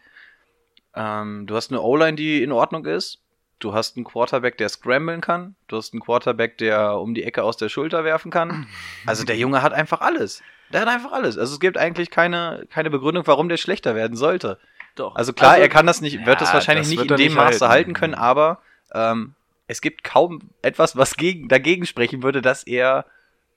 Ähm, 0.95 1.47
du 1.47 1.57
hast 1.57 1.71
eine 1.71 1.81
O-Line, 1.83 2.17
die 2.17 2.43
in 2.43 2.53
Ordnung 2.53 2.87
ist. 2.87 3.21
Du 3.59 3.75
hast 3.75 3.97
einen 3.97 4.05
Quarterback, 4.05 4.59
der 4.59 4.69
scramblen 4.69 5.21
kann. 5.21 5.57
Du 5.69 5.77
hast 5.77 5.93
einen 5.93 6.01
Quarterback, 6.01 6.59
der 6.59 6.99
um 6.99 7.15
die 7.15 7.25
Ecke 7.25 7.43
aus 7.43 7.57
der 7.57 7.69
Schulter 7.69 8.05
werfen 8.05 8.31
kann. 8.31 8.67
Also 9.07 9.25
der 9.25 9.37
Junge 9.37 9.63
hat 9.63 9.73
einfach 9.73 10.01
alles. 10.01 10.43
Der 10.73 10.81
hat 10.81 10.89
einfach 10.89 11.13
alles. 11.13 11.39
Also 11.39 11.55
es 11.55 11.61
gibt 11.61 11.79
eigentlich 11.79 12.11
keine, 12.11 12.67
keine 12.71 12.91
Begründung, 12.91 13.27
warum 13.27 13.49
der 13.49 13.57
schlechter 13.57 13.95
werden 13.95 14.17
sollte. 14.17 14.59
Doch. 14.95 15.15
Also 15.17 15.33
klar, 15.33 15.59
er 15.59 15.69
kann 15.69 15.87
das 15.87 16.01
nicht, 16.01 16.25
wird 16.25 16.41
das 16.41 16.49
ja, 16.49 16.55
wahrscheinlich 16.55 16.87
das 16.87 16.91
nicht 16.91 17.11
in 17.11 17.17
dem 17.17 17.27
nicht 17.27 17.35
Maße 17.35 17.61
halten. 17.61 17.69
halten 17.69 17.93
können, 17.95 18.15
aber 18.15 18.61
ähm, 18.93 19.35
es 19.67 19.81
gibt 19.81 20.05
kaum 20.05 20.51
etwas, 20.63 20.97
was 20.97 21.17
gegen, 21.17 21.49
dagegen 21.49 21.87
sprechen 21.87 22.23
würde, 22.23 22.43
dass 22.43 22.65
er 22.65 23.07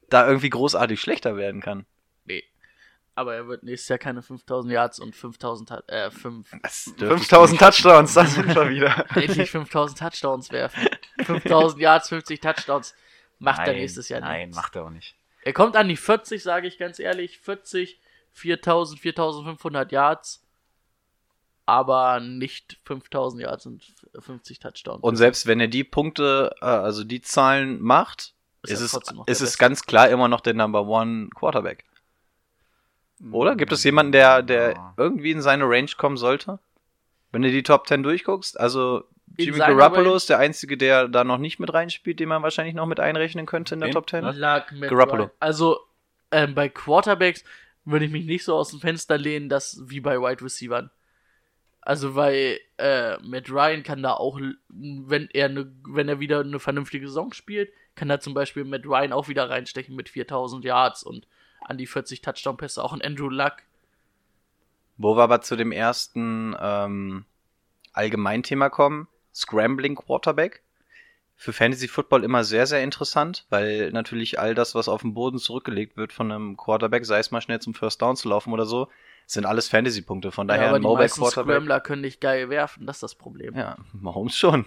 da 0.10 0.26
irgendwie 0.28 0.50
großartig 0.50 1.00
schlechter 1.02 1.36
werden 1.38 1.62
kann. 1.62 1.86
Nee. 2.26 2.44
Aber 3.14 3.36
er 3.36 3.48
wird 3.48 3.64
nächstes 3.64 3.90
Jahr 3.90 4.00
keine 4.00 4.22
5000 4.22 4.72
Yards 4.74 5.00
und 5.00 5.16
5000, 5.16 5.70
Tou- 5.70 5.82
äh, 5.88 6.10
5, 6.12 6.50
Das 6.62 6.86
dürftest 6.86 7.30
5000 7.30 7.30
du 7.30 7.52
nicht- 7.52 7.60
Touchdowns, 7.60 8.14
da 8.14 8.26
sind 8.26 8.56
wir 8.56 8.70
wieder. 8.70 9.06
endlich 9.16 9.52
5000 9.52 10.00
Touchdowns 10.00 10.52
werfen. 10.52 10.88
5000 11.24 11.82
Yards, 11.82 12.10
50 12.10 12.40
Touchdowns. 12.40 12.96
Macht 13.40 13.68
er 13.68 13.74
nächstes 13.74 14.10
Jahr 14.10 14.22
Nein, 14.22 14.50
nicht. 14.50 14.56
macht 14.56 14.76
er 14.76 14.86
auch 14.86 14.90
nicht. 14.90 15.16
Er 15.44 15.54
kommt 15.54 15.76
an 15.76 15.88
die 15.88 15.98
40, 15.98 16.42
sage 16.42 16.68
ich 16.68 16.78
ganz 16.80 17.00
ehrlich. 17.00 17.38
40, 17.40 18.00
4000, 18.34 19.00
4500 19.00 19.92
Yards. 19.92 20.44
Aber 21.68 22.22
nicht 22.22 22.80
5000 22.86 23.44
Yards 23.44 23.66
und 23.66 23.94
50 24.18 24.60
Touchdowns. 24.60 25.04
Und 25.04 25.18
selbst 25.18 25.46
wenn 25.48 25.60
er 25.60 25.68
die 25.68 25.84
Punkte, 25.84 26.56
äh, 26.62 26.66
also 26.66 27.04
die 27.04 27.22
Zahlen 27.22 27.82
macht, 27.82 28.34
Ist 28.64 28.82
ist, 28.82 28.94
es, 28.94 29.14
ist 29.28 29.42
es 29.42 29.58
ganz 29.58 29.84
klar 29.84 30.10
immer 30.10 30.30
noch 30.30 30.40
der 30.40 30.54
Number 30.54 30.88
One 30.88 31.30
Quarterback. 31.36 31.84
Oder? 33.32 33.56
Gibt 33.56 33.72
es 33.72 33.84
jemanden, 33.84 34.14
der, 34.14 34.44
der 34.44 34.72
Ja. 34.72 34.94
irgendwie 34.96 35.32
in 35.32 35.42
seine 35.42 35.66
Range 35.66 35.90
kommen 35.98 36.18
sollte? 36.18 36.60
Wenn 37.32 37.42
du 37.42 37.52
die 37.52 37.64
Top 37.64 37.88
10 37.88 38.02
durchguckst, 38.02 38.58
also 38.60 39.04
Jimmy 39.38 39.58
Garoppolo 39.58 40.16
ist 40.16 40.30
der 40.30 40.40
Einzige, 40.40 40.78
der 40.78 41.08
da 41.10 41.24
noch 41.24 41.38
nicht 41.38 41.60
mit 41.60 41.74
reinspielt, 41.74 42.20
den 42.20 42.30
man 42.30 42.44
wahrscheinlich 42.44 42.76
noch 42.76 42.86
mit 42.86 43.00
einrechnen 43.00 43.46
könnte 43.46 43.76
in 43.76 43.82
der 43.82 43.90
Wen? 43.90 43.94
Top 43.94 44.10
10. 44.10 44.24
lag 44.24 44.72
mit 44.72 44.90
Garoppolo. 44.90 45.24
Ryan. 45.24 45.32
Also 45.40 45.80
ähm, 46.32 46.56
bei 46.56 46.70
Quarterbacks 46.70 47.44
würde 47.84 48.06
ich 48.06 48.12
mich 48.12 48.26
nicht 48.26 48.44
so 48.44 48.56
aus 48.56 48.70
dem 48.70 48.80
Fenster 48.80 49.18
lehnen, 49.18 49.50
dass 49.50 49.82
wie 49.86 50.00
bei 50.00 50.18
Wide 50.20 50.44
Receivern. 50.44 50.90
Also 51.88 52.16
weil 52.16 52.60
äh, 52.80 53.18
Matt 53.20 53.50
Ryan 53.50 53.82
kann 53.82 54.04
da 54.04 54.12
auch, 54.12 54.38
wenn 54.68 55.30
er 55.32 55.48
ne, 55.48 55.72
wenn 55.88 56.10
er 56.10 56.20
wieder 56.20 56.42
eine 56.42 56.60
vernünftige 56.60 57.08
Saison 57.08 57.32
spielt, 57.32 57.72
kann 57.96 58.10
da 58.10 58.20
zum 58.20 58.34
Beispiel 58.34 58.66
Matt 58.66 58.86
Ryan 58.86 59.14
auch 59.14 59.30
wieder 59.30 59.50
reinstechen 59.50 59.96
mit 59.96 60.10
4000 60.10 60.66
Yards 60.66 61.04
und 61.04 61.28
an 61.62 61.78
die 61.78 61.88
40 61.88 62.22
Touchdown-Pässe. 62.22 62.84
Auch 62.84 62.92
ein 62.92 63.02
Andrew 63.02 63.30
Luck. 63.30 63.54
Wo 64.98 65.16
wir 65.16 65.24
aber 65.24 65.40
zu 65.40 65.56
dem 65.56 65.72
ersten 65.72 66.58
ähm, 66.60 67.24
Allgemeinthema 67.94 68.68
kommen, 68.68 69.08
Scrambling 69.34 69.96
Quarterback. 69.96 70.64
Für 71.38 71.54
Fantasy 71.54 71.88
Football 71.88 72.26
immer 72.26 72.44
sehr, 72.44 72.68
sehr 72.68 72.84
interessant, 72.84 73.46
weil 73.50 73.92
natürlich 73.94 74.40
all 74.42 74.56
das, 74.56 74.76
was 74.76 74.90
auf 74.90 75.04
dem 75.04 75.14
Boden 75.14 75.38
zurückgelegt 75.38 75.96
wird 75.96 76.12
von 76.12 76.34
einem 76.34 76.58
Quarterback, 76.58 77.06
sei 77.06 77.20
es 77.20 77.32
mal 77.32 77.40
schnell 77.40 77.62
zum 77.62 77.74
First 77.74 78.02
Down 78.02 78.18
zu 78.18 78.28
laufen 78.28 78.52
oder 78.52 78.66
so, 78.66 78.90
sind 79.28 79.46
alles 79.46 79.68
Fantasy-Punkte. 79.68 80.32
Von 80.32 80.48
daher 80.48 80.64
ja, 80.64 80.70
aber 80.70 80.80
die 80.80 80.84
Mobile 80.84 81.04
meisten. 81.04 81.26
Scrambler 81.26 81.80
können 81.82 82.02
nicht 82.02 82.22
geil 82.22 82.50
werfen, 82.50 82.88
das 82.88 82.98
ist 82.98 83.04
das 83.04 83.16
Problem. 83.16 83.56
Ja, 83.56 83.78
Mahomes 83.94 84.36
schon. 84.36 84.66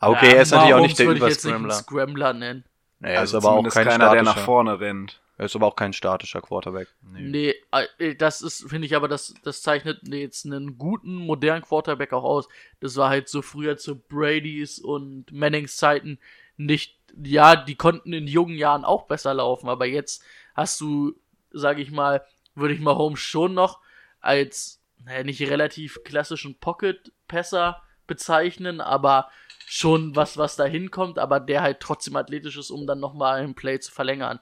Okay, 0.00 0.26
Ja, 0.26 0.34
er 0.34 0.42
ist 0.42 0.50
natürlich 0.50 0.74
auch 0.74 0.80
nicht 0.80 0.98
der 0.98 1.06
würde 1.06 1.20
ich 1.20 1.26
jetzt 1.26 1.44
nicht 1.44 1.54
einen 1.54 1.64
Überscrambler. 1.64 2.04
Scrambler 2.06 2.32
nennen. 2.34 2.64
Naja, 3.00 3.20
also 3.20 3.38
ist 3.38 3.44
aber 3.44 3.56
auch 3.56 3.68
kein 3.68 3.86
keiner, 3.86 4.12
der 4.12 4.22
nach 4.22 4.38
vorne 4.38 4.78
rennt. 4.78 5.20
Er 5.36 5.46
ist 5.46 5.56
aber 5.56 5.66
auch 5.66 5.74
kein 5.76 5.92
statischer 5.92 6.40
Quarterback. 6.40 6.88
Nee, 7.02 7.54
äh, 7.98 8.14
das 8.14 8.40
ist, 8.40 8.68
finde 8.68 8.86
ich 8.86 8.94
aber, 8.94 9.08
das, 9.08 9.34
das 9.42 9.62
zeichnet 9.62 10.06
jetzt 10.06 10.46
einen 10.46 10.78
guten, 10.78 11.14
modernen 11.14 11.62
Quarterback 11.62 12.12
auch 12.12 12.22
aus. 12.22 12.48
Das 12.80 12.96
war 12.96 13.08
halt 13.08 13.28
so 13.28 13.42
früher 13.42 13.76
zu 13.76 13.98
Bradys 13.98 14.78
und 14.78 15.32
Mannings 15.32 15.76
Zeiten 15.76 16.18
nicht, 16.56 16.96
ja, 17.20 17.56
die 17.56 17.74
konnten 17.74 18.12
in 18.12 18.28
jungen 18.28 18.56
Jahren 18.56 18.84
auch 18.84 19.06
besser 19.06 19.34
laufen, 19.34 19.68
aber 19.68 19.86
jetzt 19.86 20.22
hast 20.54 20.80
du, 20.80 21.14
sage 21.50 21.82
ich 21.82 21.90
mal, 21.90 22.24
würde 22.54 22.74
ich 22.74 22.80
mal 22.80 22.96
Holmes 22.96 23.20
schon 23.20 23.54
noch 23.54 23.80
als, 24.20 24.82
naja, 25.04 25.22
nicht 25.22 25.42
relativ 25.42 26.02
klassischen 26.04 26.58
Pocket-Passer 26.58 27.82
bezeichnen, 28.06 28.80
aber 28.80 29.30
schon 29.66 30.14
was, 30.14 30.36
was 30.36 30.56
da 30.56 30.64
hinkommt, 30.64 31.18
aber 31.18 31.40
der 31.40 31.62
halt 31.62 31.80
trotzdem 31.80 32.16
athletisch 32.16 32.56
ist, 32.56 32.70
um 32.70 32.86
dann 32.86 33.00
nochmal 33.00 33.42
ein 33.42 33.54
Play 33.54 33.80
zu 33.80 33.92
verlängern. 33.92 34.40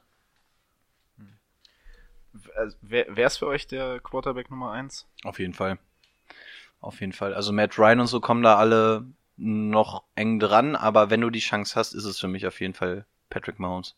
Also, 2.57 2.77
wer, 2.81 3.07
wer 3.11 3.27
ist 3.27 3.39
für 3.39 3.47
euch 3.47 3.67
der 3.67 4.01
Quarterback 4.01 4.51
Nummer 4.51 4.73
1? 4.73 5.07
Auf 5.25 5.39
jeden 5.39 5.55
Fall. 5.55 5.79
Auf 6.81 7.01
jeden 7.01 7.13
Fall. 7.13 7.35
Also 7.35 7.53
Matt 7.53 7.79
Ryan 7.79 8.01
und 8.01 8.07
so 8.09 8.21
kommen 8.21 8.43
da 8.43 8.57
alle 8.57 9.07
noch 9.37 10.05
eng 10.15 10.41
dran, 10.41 10.77
aber 10.77 11.11
wenn 11.11 11.21
du 11.21 11.31
die 11.31 11.41
Chance 11.41 11.77
hast, 11.77 11.95
ist 11.95 12.05
es 12.05 12.19
für 12.19 12.29
mich 12.29 12.47
auf 12.47 12.61
jeden 12.61 12.75
Fall 12.75 13.07
Patrick 13.31 13.59
Mahomes. 13.59 13.97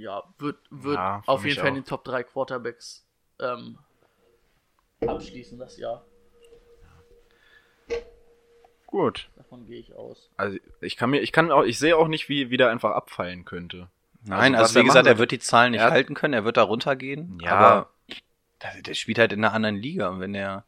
Ja, 0.00 0.22
wird, 0.38 0.58
wird 0.70 0.96
Ja, 0.96 1.22
auf 1.26 1.44
jeden 1.44 1.58
Fall 1.58 1.68
in 1.68 1.74
den 1.76 1.84
Top 1.84 2.04
3 2.04 2.22
Quarterbacks 2.24 3.04
ähm, 3.38 3.78
abschließen 5.06 5.58
das 5.58 5.76
Jahr. 5.78 6.04
Gut. 8.86 9.28
Davon 9.36 9.66
gehe 9.66 9.78
ich 9.78 9.94
aus. 9.94 10.30
Also 10.36 10.58
ich 10.80 10.96
kann 10.96 11.10
mir, 11.10 11.20
ich 11.20 11.32
kann 11.32 11.52
auch, 11.52 11.62
ich 11.62 11.78
sehe 11.78 11.96
auch 11.96 12.08
nicht, 12.08 12.28
wie, 12.28 12.50
wie 12.50 12.56
der 12.56 12.70
einfach 12.70 12.90
abfallen 12.90 13.44
könnte. 13.44 13.88
Nein, 14.24 14.54
Also, 14.54 14.64
also, 14.78 14.80
wie 14.80 14.84
gesagt, 14.84 15.06
er 15.06 15.18
wird 15.18 15.30
die 15.30 15.38
Zahlen 15.38 15.72
nicht 15.72 15.80
Er 15.80 15.90
halten 15.90 16.14
können, 16.14 16.34
er 16.34 16.44
wird 16.44 16.56
da 16.56 16.62
runtergehen, 16.62 17.38
Ja. 17.40 17.52
aber 17.52 17.90
der, 18.62 18.82
der 18.82 18.94
spielt 18.94 19.18
halt 19.18 19.32
in 19.32 19.44
einer 19.44 19.54
anderen 19.54 19.76
Liga 19.76 20.08
und 20.08 20.20
wenn 20.20 20.34
er 20.34 20.64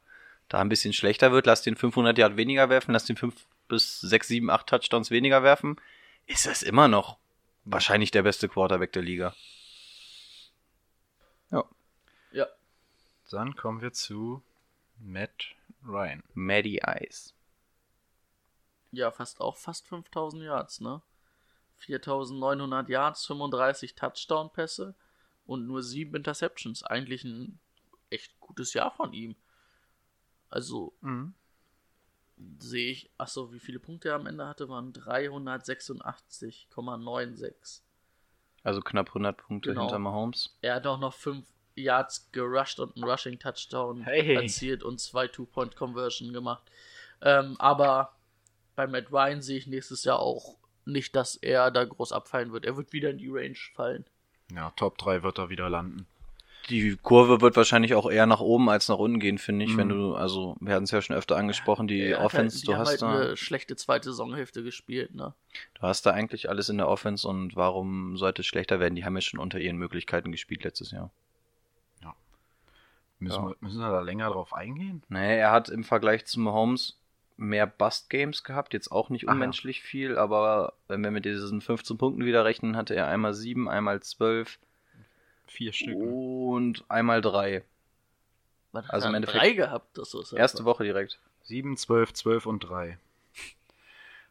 da 0.48 0.60
ein 0.60 0.68
bisschen 0.68 0.92
schlechter 0.92 1.32
wird, 1.32 1.46
lass 1.46 1.62
den 1.62 1.76
500 1.76 2.16
Yard 2.16 2.36
weniger 2.36 2.68
werfen, 2.68 2.92
lass 2.92 3.04
den 3.04 3.16
5 3.16 3.34
bis 3.68 4.00
6, 4.00 4.28
7, 4.28 4.50
8 4.50 4.66
Touchdowns 4.68 5.10
weniger 5.10 5.42
werfen, 5.42 5.76
ist 6.26 6.46
das 6.46 6.62
immer 6.62 6.88
noch 6.88 7.18
wahrscheinlich 7.64 8.10
der 8.10 8.22
beste 8.22 8.48
Quarterback 8.48 8.92
der 8.92 9.02
Liga. 9.02 9.34
Ja. 11.50 11.64
Dann 13.30 13.56
kommen 13.56 13.80
wir 13.80 13.92
zu 13.92 14.42
Matt 14.98 15.54
Ryan. 15.84 16.22
Maddie 16.34 16.82
Ice. 17.00 17.32
Ja, 18.90 19.10
fast 19.10 19.40
auch 19.40 19.56
fast 19.56 19.86
5000 19.88 20.42
Yards, 20.42 20.80
ne? 20.80 21.02
4900 21.78 22.88
Yards, 22.88 23.26
35 23.26 23.94
Touchdown-Pässe 23.94 24.94
und 25.46 25.66
nur 25.66 25.82
7 25.82 26.14
Interceptions. 26.14 26.82
Eigentlich 26.84 27.24
ein 27.24 27.58
echt 28.10 28.38
gutes 28.38 28.74
Jahr 28.74 28.92
von 28.92 29.12
ihm. 29.12 29.34
Also 30.50 30.92
Mhm. 31.00 31.34
Sehe 32.58 32.90
ich, 32.92 33.10
achso, 33.18 33.52
wie 33.52 33.58
viele 33.60 33.78
Punkte 33.78 34.08
er 34.10 34.16
am 34.16 34.26
Ende 34.26 34.46
hatte, 34.46 34.68
waren 34.68 34.92
386,96. 34.92 37.80
Also 38.64 38.80
knapp 38.80 39.08
100 39.08 39.36
Punkte 39.36 39.70
Genau. 39.70 39.82
hinter 39.82 39.98
Mahomes. 39.98 40.56
Er 40.60 40.76
hat 40.76 40.86
auch 40.86 40.98
noch 41.00 41.14
5 41.14 41.44
Yards 41.74 42.30
gerusht 42.32 42.78
und 42.80 42.94
einen 42.96 43.04
Rushing-Touchdown 43.04 44.02
Hey. 44.02 44.34
erzielt 44.36 44.82
und 44.84 45.00
zwei 45.00 45.26
Two-Point-Conversion 45.26 46.32
gemacht. 46.32 46.62
Ähm, 47.22 47.56
aber 47.58 48.12
bei 48.76 48.86
Matt 48.86 49.10
Ryan 49.12 49.42
sehe 49.42 49.58
ich 49.58 49.66
nächstes 49.66 50.04
Jahr 50.04 50.18
auch 50.20 50.56
nicht, 50.84 51.14
dass 51.16 51.36
er 51.36 51.70
da 51.70 51.84
groß 51.84 52.12
abfallen 52.12 52.52
wird. 52.52 52.64
Er 52.64 52.76
wird 52.76 52.92
wieder 52.92 53.10
in 53.10 53.18
die 53.18 53.28
Range 53.30 53.56
fallen. 53.74 54.04
Ja, 54.52 54.70
Top 54.76 54.98
3 54.98 55.22
wird 55.22 55.38
er 55.38 55.48
wieder 55.48 55.70
landen. 55.70 56.06
Die 56.68 56.96
Kurve 57.02 57.40
wird 57.40 57.56
wahrscheinlich 57.56 57.94
auch 57.94 58.10
eher 58.10 58.26
nach 58.26 58.40
oben 58.40 58.68
als 58.70 58.88
nach 58.88 58.98
unten 58.98 59.18
gehen, 59.18 59.38
finde 59.38 59.64
ich, 59.64 59.72
Mhm. 59.72 59.76
wenn 59.78 59.88
du, 59.88 60.14
also 60.14 60.56
wir 60.60 60.74
hatten 60.74 60.84
es 60.84 60.90
ja 60.92 61.02
schon 61.02 61.16
öfter 61.16 61.36
angesprochen, 61.36 61.88
die 61.88 62.14
hat 62.14 62.22
Offense, 62.24 62.60
die 62.60 62.66
du 62.66 62.76
hast 62.76 62.88
halt 62.88 63.02
da, 63.02 63.10
eine 63.10 63.36
schlechte 63.36 63.74
zweite 63.76 64.10
Saisonhälfte 64.10 64.62
gespielt, 64.62 65.14
ne? 65.14 65.34
du 65.74 65.82
hast 65.82 66.06
da 66.06 66.12
eigentlich 66.12 66.48
alles 66.48 66.68
in 66.68 66.78
der 66.78 66.88
Offense 66.88 67.26
und 67.26 67.56
warum 67.56 68.16
sollte 68.16 68.42
es 68.42 68.46
schlechter 68.46 68.78
werden? 68.80 68.94
Die 68.94 69.04
haben 69.04 69.14
ja 69.16 69.20
schon 69.20 69.40
unter 69.40 69.58
ihren 69.58 69.76
Möglichkeiten 69.76 70.30
gespielt 70.30 70.62
letztes 70.64 70.90
Jahr. 70.92 71.10
Müssen, 73.18 73.40
Ja. 73.40 73.48
wir, 73.50 73.56
müssen 73.60 73.78
wir 73.78 73.90
da 73.92 74.00
länger 74.00 74.30
drauf 74.30 74.52
eingehen? 74.52 75.04
Nee, 75.08 75.38
er 75.38 75.52
hat 75.52 75.68
im 75.68 75.84
Vergleich 75.84 76.24
zu 76.24 76.40
Mahomes 76.40 76.98
mehr 77.36 77.68
Bust-Games 77.68 78.42
gehabt, 78.42 78.72
jetzt 78.72 78.90
auch 78.90 79.10
nicht 79.10 79.22
ja. 79.24 79.30
unmenschlich 79.32 79.80
viel, 79.82 80.18
aber 80.18 80.72
wenn 80.88 81.02
wir 81.04 81.12
mit 81.12 81.24
diesen 81.24 81.60
15 81.60 81.98
Punkten 81.98 82.24
wieder 82.24 82.44
rechnen, 82.44 82.76
hatte 82.76 82.94
er 82.96 83.06
einmal 83.06 83.32
7, 83.32 83.68
einmal 83.68 84.00
12 84.00 84.58
Vier 85.46 85.72
Stück. 85.72 85.96
Oh. 85.96 86.54
und 86.54 86.84
einmal 86.88 87.20
3. 87.20 87.62
Was 88.72 88.84
hat 88.86 88.94
Also 88.94 89.06
er 89.06 89.10
im 89.10 89.14
Endeffekt- 89.16 89.42
drei 89.42 89.52
gehabt? 89.52 89.98
Das 89.98 90.14
ist 90.14 90.32
Erste 90.32 90.64
Woche 90.64 90.84
direkt. 90.84 91.18
7, 91.42 91.76
12, 91.76 92.12
12 92.14 92.46
und 92.46 92.60
3. 92.60 92.98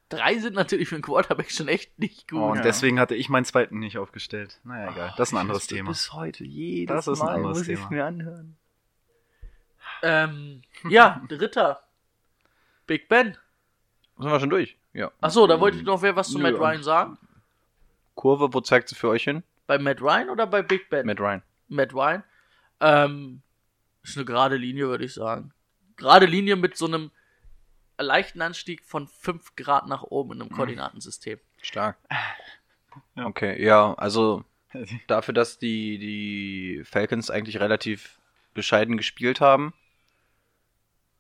Drei 0.10 0.38
sind 0.40 0.56
natürlich 0.56 0.90
für 0.90 0.96
einen 0.96 1.04
Quarterback 1.04 1.52
schon 1.52 1.68
echt 1.70 1.98
nicht 1.98 2.28
gut. 2.30 2.40
Oh, 2.40 2.50
und 2.52 2.58
ja. 2.58 2.64
deswegen 2.64 3.00
hatte 3.00 3.16
ich 3.16 3.30
meinen 3.30 3.46
zweiten 3.46 3.80
nicht 3.80 3.98
aufgestellt. 3.98 4.60
Naja, 4.66 4.92
egal. 4.92 5.14
Das 5.16 5.30
ist 5.30 5.34
ein 5.34 5.38
anderes 5.38 5.68
Thema. 5.68 5.90
Bis 5.92 6.12
heute, 6.12 6.44
jedes 6.44 6.94
Das 7.06 7.08
ist 7.08 7.22
ein 7.22 7.28
Mal 7.28 7.36
anderes 7.36 7.60
muss 7.60 7.68
ich 7.70 7.78
Thema. 7.80 7.90
mir 7.92 8.06
anhören. 8.06 8.58
Ähm, 10.04 10.64
ja, 10.90 11.22
dritter. 11.30 11.84
Big 12.88 13.08
Ben. 13.08 13.38
Sind 14.18 14.30
wir 14.32 14.40
schon 14.40 14.50
durch? 14.50 14.76
Ja. 14.94 15.12
Achso, 15.22 15.48
da 15.48 15.60
wollte 15.60 15.78
ich 15.78 15.84
noch 15.84 16.02
wer 16.02 16.16
was 16.16 16.30
zu 16.30 16.38
Nö, 16.40 16.44
Matt 16.52 16.60
Ryan 16.60 16.84
sagen. 16.84 17.18
Kurve, 18.16 18.54
wo 18.54 18.60
zeigt 18.60 18.90
sie 18.90 18.96
für 18.96 19.08
euch 19.10 19.24
hin? 19.24 19.44
Bei 19.72 19.80
Matt 19.80 20.02
Ryan 20.02 20.30
oder 20.30 20.48
bei 20.48 20.64
Big 20.64 20.90
Ben? 20.90 21.06
Matt 21.06 21.22
Ryan. 21.22 21.42
Matt 21.70 21.94
Ryan. 21.94 22.26
Ähm, 22.82 23.42
ist 24.04 24.18
eine 24.18 24.26
gerade 24.26 24.58
Linie, 24.58 24.90
würde 24.90 25.06
ich 25.06 25.14
sagen. 25.14 25.54
Gerade 25.96 26.26
Linie 26.26 26.58
mit 26.58 26.76
so 26.76 26.88
einem 26.88 27.10
leichten 27.98 28.42
Anstieg 28.42 28.84
von 28.84 29.08
5 29.08 29.56
Grad 29.56 29.88
nach 29.88 30.04
oben 30.04 30.34
in 30.34 30.42
einem 30.42 30.52
Koordinatensystem. 30.52 31.40
Stark. 31.62 31.98
Ja. 33.16 33.28
Okay, 33.28 33.64
ja, 33.64 33.94
also 33.94 34.44
dafür, 35.08 35.34
dass 35.34 35.58
die, 35.58 35.98
die 35.98 36.84
Falcons 36.84 37.32
eigentlich 37.32 37.62
relativ 37.62 38.20
bescheiden 38.54 38.98
gespielt 38.98 39.40
haben, 39.40 39.74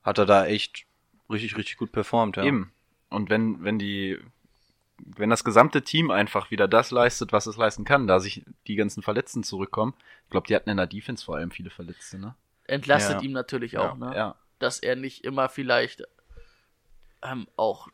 hat 0.03 0.17
er 0.17 0.25
da 0.25 0.45
echt 0.45 0.85
richtig, 1.29 1.55
richtig 1.55 1.77
gut 1.77 1.93
performt, 1.93 2.35
ja. 2.35 2.43
Eben. 2.43 2.73
Und 3.07 3.29
wenn, 3.29 3.63
wenn 3.63 3.79
die, 3.79 4.19
wenn 5.05 5.29
das 5.29 5.43
gesamte 5.43 5.81
Team 5.83 6.11
einfach 6.11 6.51
wieder 6.51 6.67
das 6.67 6.91
leistet, 6.91 7.31
was 7.31 7.45
es 7.47 7.57
leisten 7.57 7.85
kann, 7.85 8.07
da 8.07 8.19
sich 8.19 8.43
die 8.67 8.75
ganzen 8.75 9.03
Verletzten 9.03 9.43
zurückkommen. 9.43 9.93
Ich 10.25 10.29
glaube, 10.29 10.47
die 10.47 10.55
hatten 10.55 10.69
in 10.69 10.77
der 10.77 10.87
Defense 10.87 11.25
vor 11.25 11.37
allem 11.37 11.51
viele 11.51 11.69
Verletzte, 11.69 12.19
ne? 12.19 12.35
Entlastet 12.65 13.17
Ja. 13.17 13.21
ihm 13.21 13.31
natürlich 13.31 13.77
auch, 13.77 13.97
ne? 13.97 14.13
Ja. 14.15 14.35
Dass 14.59 14.79
er 14.79 14.95
nicht 14.95 15.23
immer 15.23 15.49
vielleicht 15.49 16.03
ähm, 17.23 17.47
auch 17.55 17.87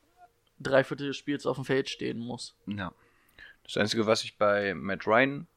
drei 0.59 0.83
Viertel 0.83 1.07
des 1.07 1.17
Spiels 1.17 1.45
auf 1.45 1.57
dem 1.57 1.65
Feld 1.65 1.89
stehen 1.89 2.19
muss. 2.19 2.55
Ja. 2.65 2.91
Das 3.63 3.77
Einzige, 3.77 4.05
was 4.05 4.23
ich 4.23 4.37
bei 4.37 4.73
Matt 4.73 5.05
Ryan 5.07 5.47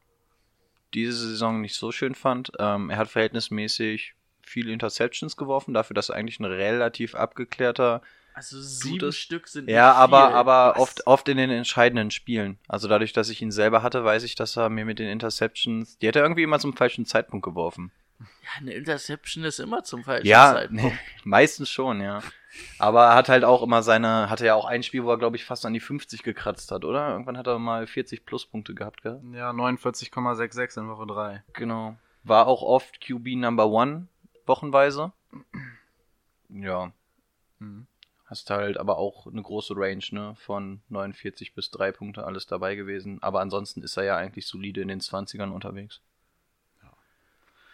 diese 0.94 1.28
Saison 1.28 1.60
nicht 1.60 1.76
so 1.76 1.92
schön 1.92 2.14
fand, 2.14 2.52
ähm, 2.58 2.90
er 2.90 2.96
hat 2.96 3.08
verhältnismäßig 3.08 4.14
viele 4.42 4.72
Interceptions 4.72 5.36
geworfen, 5.36 5.74
dafür, 5.74 5.94
dass 5.94 6.08
er 6.08 6.16
eigentlich 6.16 6.40
ein 6.40 6.44
relativ 6.44 7.14
abgeklärter 7.14 8.02
Also 8.34 8.60
sieben 8.60 8.98
das- 8.98 9.16
Stück 9.16 9.48
sind 9.48 9.68
Ja, 9.68 9.88
nicht 9.90 9.96
aber, 9.98 10.26
viel. 10.28 10.36
aber 10.36 10.72
Was? 10.74 10.78
oft, 10.80 11.06
oft 11.06 11.28
in 11.28 11.36
den 11.36 11.50
entscheidenden 11.50 12.10
Spielen. 12.10 12.58
Also 12.68 12.88
dadurch, 12.88 13.12
dass 13.12 13.28
ich 13.28 13.42
ihn 13.42 13.50
selber 13.50 13.82
hatte, 13.82 14.04
weiß 14.04 14.22
ich, 14.24 14.34
dass 14.34 14.56
er 14.56 14.68
mir 14.70 14.84
mit 14.84 14.98
den 14.98 15.08
Interceptions, 15.08 15.98
die 15.98 16.08
hat 16.08 16.16
er 16.16 16.22
irgendwie 16.22 16.42
immer 16.42 16.58
zum 16.58 16.76
falschen 16.76 17.06
Zeitpunkt 17.06 17.44
geworfen. 17.44 17.92
Ja, 18.20 18.26
eine 18.58 18.72
Interception 18.74 19.44
ist 19.44 19.60
immer 19.60 19.82
zum 19.82 20.04
falschen 20.04 20.26
Ja, 20.26 20.52
Zeitpunkt. 20.54 20.94
meistens 21.24 21.70
schon, 21.70 22.00
ja. 22.00 22.20
Aber 22.78 23.04
er 23.06 23.14
hat 23.14 23.28
halt 23.28 23.44
auch 23.44 23.62
immer 23.62 23.82
seine, 23.82 24.28
hatte 24.28 24.44
ja 24.44 24.54
auch 24.54 24.64
ein 24.64 24.82
Spiel, 24.82 25.04
wo 25.04 25.10
er, 25.10 25.18
glaube 25.18 25.36
ich, 25.36 25.44
fast 25.44 25.64
an 25.64 25.72
die 25.72 25.80
50 25.80 26.22
gekratzt 26.22 26.70
hat, 26.72 26.84
oder? 26.84 27.10
Irgendwann 27.10 27.38
hat 27.38 27.46
er 27.46 27.58
mal 27.58 27.86
40 27.86 28.26
Pluspunkte 28.26 28.74
gehabt, 28.74 29.02
gell? 29.02 29.20
Ja, 29.32 29.50
49,66 29.52 30.78
in 30.80 30.88
Woche 30.88 31.06
3. 31.06 31.44
Genau. 31.54 31.96
War 32.24 32.46
auch 32.48 32.62
oft 32.62 33.00
QB 33.00 33.36
Number 33.36 33.68
One, 33.68 34.08
wochenweise. 34.46 35.12
Ja. 36.48 36.92
Mhm. 37.60 37.86
Hast 38.30 38.48
halt 38.48 38.78
aber 38.78 38.96
auch 38.96 39.26
eine 39.26 39.42
große 39.42 39.74
Range, 39.76 40.04
ne? 40.12 40.34
Von 40.38 40.80
49 40.88 41.52
bis 41.52 41.70
3 41.72 41.90
Punkte, 41.90 42.24
alles 42.24 42.46
dabei 42.46 42.76
gewesen. 42.76 43.20
Aber 43.22 43.40
ansonsten 43.40 43.82
ist 43.82 43.96
er 43.96 44.04
ja 44.04 44.16
eigentlich 44.16 44.46
solide 44.46 44.80
in 44.80 44.88
den 44.88 45.00
20ern 45.00 45.50
unterwegs. 45.50 46.00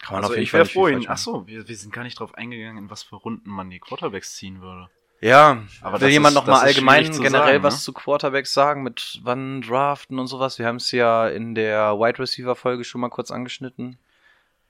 Kann 0.01 0.15
man 0.15 0.17
Also 0.25 0.33
auf 0.33 0.37
jeden 0.39 0.45
ich 0.45 0.51
Fall 0.51 0.65
machen. 0.93 1.09
achso, 1.09 1.47
wir, 1.47 1.69
wir 1.69 1.77
sind 1.77 1.93
gar 1.93 2.05
nicht 2.05 2.19
drauf 2.21 2.35
eingegangen, 2.35 2.85
in 2.85 2.91
was 2.91 3.03
für 3.03 3.17
Runden 3.17 3.51
man 3.51 3.69
die 3.71 3.81
Quarterbacks 3.81 4.35
ziehen 4.37 4.61
würde. 4.63 4.89
Ja, 5.21 5.63
Aber 5.83 5.95
will 6.01 6.09
das 6.09 6.13
jemand 6.13 6.33
ist- 6.33 6.35
noch 6.37 6.45
das 6.47 6.61
mal 6.61 6.67
ist 6.69 6.75
allgemein 6.77 7.05
generell 7.11 7.55
sagen, 7.55 7.63
was 7.63 7.75
ne? 7.75 7.81
zu 7.81 7.93
Quarterbacks 7.93 8.53
sagen, 8.55 8.83
mit 8.83 9.21
wann 9.25 9.63
draften 9.63 10.19
und 10.19 10.27
sowas? 10.27 10.59
Wir 10.59 10.67
haben 10.67 10.77
es 10.77 10.91
ja 10.91 11.29
in 11.29 11.55
der 11.55 11.99
Wide 11.99 12.19
Receiver 12.19 12.55
Folge 12.57 12.85
schon 12.85 13.01
mal 13.03 13.09
kurz 13.11 13.31
angeschnitten. 13.31 13.99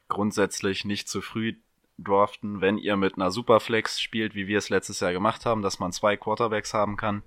Grundsätzlich 0.09 0.85
nicht 0.85 1.09
zu 1.09 1.21
früh 1.21 1.55
draften, 1.99 2.61
wenn 2.61 2.79
ihr 2.79 2.97
mit 2.97 3.17
einer 3.17 3.31
Superflex 3.31 4.01
spielt, 4.01 4.35
wie 4.35 4.47
wir 4.47 4.59
es 4.59 4.69
letztes 4.69 5.01
Jahr 5.01 5.13
gemacht 5.13 5.47
haben, 5.47 5.63
dass 5.63 5.79
man 5.79 5.93
zwei 5.93 6.17
Quarterbacks 6.17 6.75
haben 6.75 6.97
kann, 6.97 7.23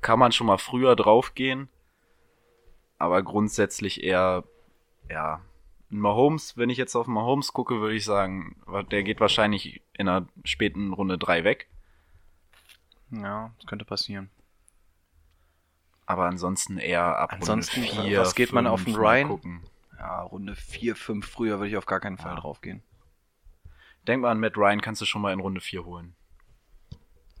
kann 0.00 0.18
man 0.18 0.32
schon 0.32 0.46
mal 0.46 0.58
früher 0.58 0.96
draufgehen. 0.96 1.68
Aber 2.98 3.22
grundsätzlich 3.22 4.02
eher, 4.02 4.44
ja, 5.08 5.40
Mahomes, 5.88 6.56
wenn 6.56 6.70
ich 6.70 6.78
jetzt 6.78 6.94
auf 6.94 7.06
Mahomes 7.06 7.52
gucke, 7.52 7.80
würde 7.80 7.94
ich 7.96 8.04
sagen, 8.04 8.56
der 8.90 9.02
geht 9.02 9.20
wahrscheinlich 9.20 9.82
in 9.94 10.08
einer 10.08 10.26
späten 10.44 10.92
Runde 10.92 11.18
drei 11.18 11.42
weg. 11.44 11.68
Ja, 13.10 13.52
das 13.58 13.66
könnte 13.66 13.84
passieren. 13.84 14.30
Aber 16.06 16.26
ansonsten 16.26 16.78
eher 16.78 17.18
ab 17.18 17.32
Ansonsten, 17.32 17.82
Runde 17.84 18.02
4, 18.02 18.20
was 18.20 18.34
geht 18.34 18.52
man 18.52 18.66
auf 18.66 18.84
den 18.84 18.94
Ryan? 18.96 19.28
gucken. 19.28 19.62
Ja, 19.98 20.22
Runde 20.22 20.54
4, 20.56 20.96
5 20.96 21.26
früher 21.26 21.58
würde 21.58 21.68
ich 21.68 21.76
auf 21.76 21.86
gar 21.86 22.00
keinen 22.00 22.18
Fall 22.18 22.34
Ja. 22.34 22.40
draufgehen. 22.40 22.82
Denk 24.06 24.22
mal 24.22 24.30
an 24.30 24.40
Matt 24.40 24.56
Ryan, 24.56 24.80
kannst 24.80 25.00
du 25.02 25.06
schon 25.06 25.22
mal 25.22 25.32
in 25.32 25.40
Runde 25.40 25.60
4 25.60 25.84
holen. 25.84 26.14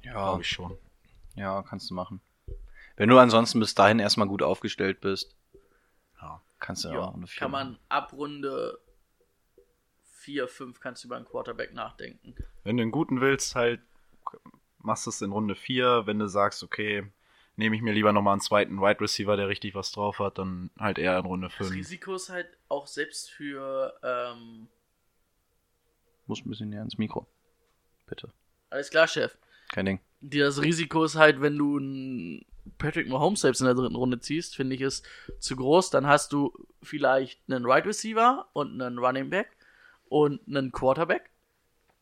Ja, 0.02 0.12
Glaube 0.12 0.42
ich 0.42 0.48
schon. 0.48 0.76
ja, 1.34 1.62
kannst 1.62 1.90
du 1.90 1.94
machen. 1.94 2.20
Wenn 2.96 3.08
du 3.08 3.18
ansonsten 3.18 3.60
bis 3.60 3.74
dahin 3.74 3.98
erstmal 3.98 4.28
gut 4.28 4.42
aufgestellt 4.42 5.00
bist, 5.00 5.34
Ja. 6.20 6.40
kannst 6.58 6.84
du 6.84 6.88
ja, 6.90 7.00
auch 7.00 7.14
Runde 7.14 7.26
4 7.26 7.38
kann 7.40 7.50
man 7.50 7.78
ab 7.88 8.12
Runde 8.12 8.78
4, 10.04 10.48
5 10.48 10.80
kannst 10.80 11.02
du 11.04 11.08
über 11.08 11.16
einen 11.16 11.24
Quarterback 11.24 11.72
nachdenken. 11.72 12.34
Wenn 12.62 12.76
du 12.76 12.82
einen 12.82 12.92
guten 12.92 13.20
willst, 13.22 13.54
halt, 13.54 13.80
machst 14.78 15.06
du 15.06 15.10
es 15.10 15.22
in 15.22 15.32
Runde 15.32 15.54
4. 15.54 16.02
Wenn 16.06 16.18
du 16.18 16.28
sagst, 16.28 16.62
okay, 16.62 17.10
nehme 17.56 17.74
ich 17.74 17.80
mir 17.82 17.92
lieber 17.94 18.12
nochmal 18.12 18.32
einen 18.34 18.42
zweiten 18.42 18.80
Wide 18.80 19.00
Receiver, 19.00 19.36
der 19.36 19.48
richtig 19.48 19.74
was 19.74 19.92
drauf 19.92 20.18
hat, 20.18 20.36
dann 20.38 20.70
halt 20.78 20.98
eher 20.98 21.18
in 21.18 21.24
Runde 21.24 21.48
Das 21.48 21.56
5. 21.56 21.72
Risiko 21.72 22.14
ist 22.14 22.28
halt 22.28 22.48
auch 22.68 22.86
selbst 22.86 23.30
für, 23.30 23.94
ähm, 24.02 24.68
Muss 26.30 26.46
ein 26.46 26.48
bisschen 26.48 26.68
näher 26.68 26.82
ins 26.82 26.96
Mikro. 26.96 27.26
Bitte. 28.06 28.32
alles 28.70 28.88
klar, 28.88 29.08
Chef. 29.08 29.36
Kein 29.72 29.86
Ding. 29.86 30.00
Das 30.20 30.62
Risiko 30.62 31.02
ist 31.02 31.16
halt, 31.16 31.40
wenn 31.40 31.58
du 31.58 31.76
einen 31.76 32.46
Patrick 32.78 33.08
Mahomes 33.08 33.40
selbst 33.40 33.60
in 33.60 33.66
der 33.66 33.74
dritten 33.74 33.96
Runde 33.96 34.20
ziehst, 34.20 34.54
finde 34.54 34.76
ich, 34.76 34.80
ist 34.80 35.04
zu 35.40 35.56
groß. 35.56 35.90
Dann 35.90 36.06
hast 36.06 36.32
du 36.32 36.52
vielleicht 36.84 37.40
einen 37.48 37.66
Right 37.66 37.84
Receiver 37.84 38.48
und 38.52 38.80
einen 38.80 38.98
Running 38.98 39.28
Back 39.28 39.56
und 40.08 40.40
einen 40.46 40.70
Quarterback. 40.70 41.30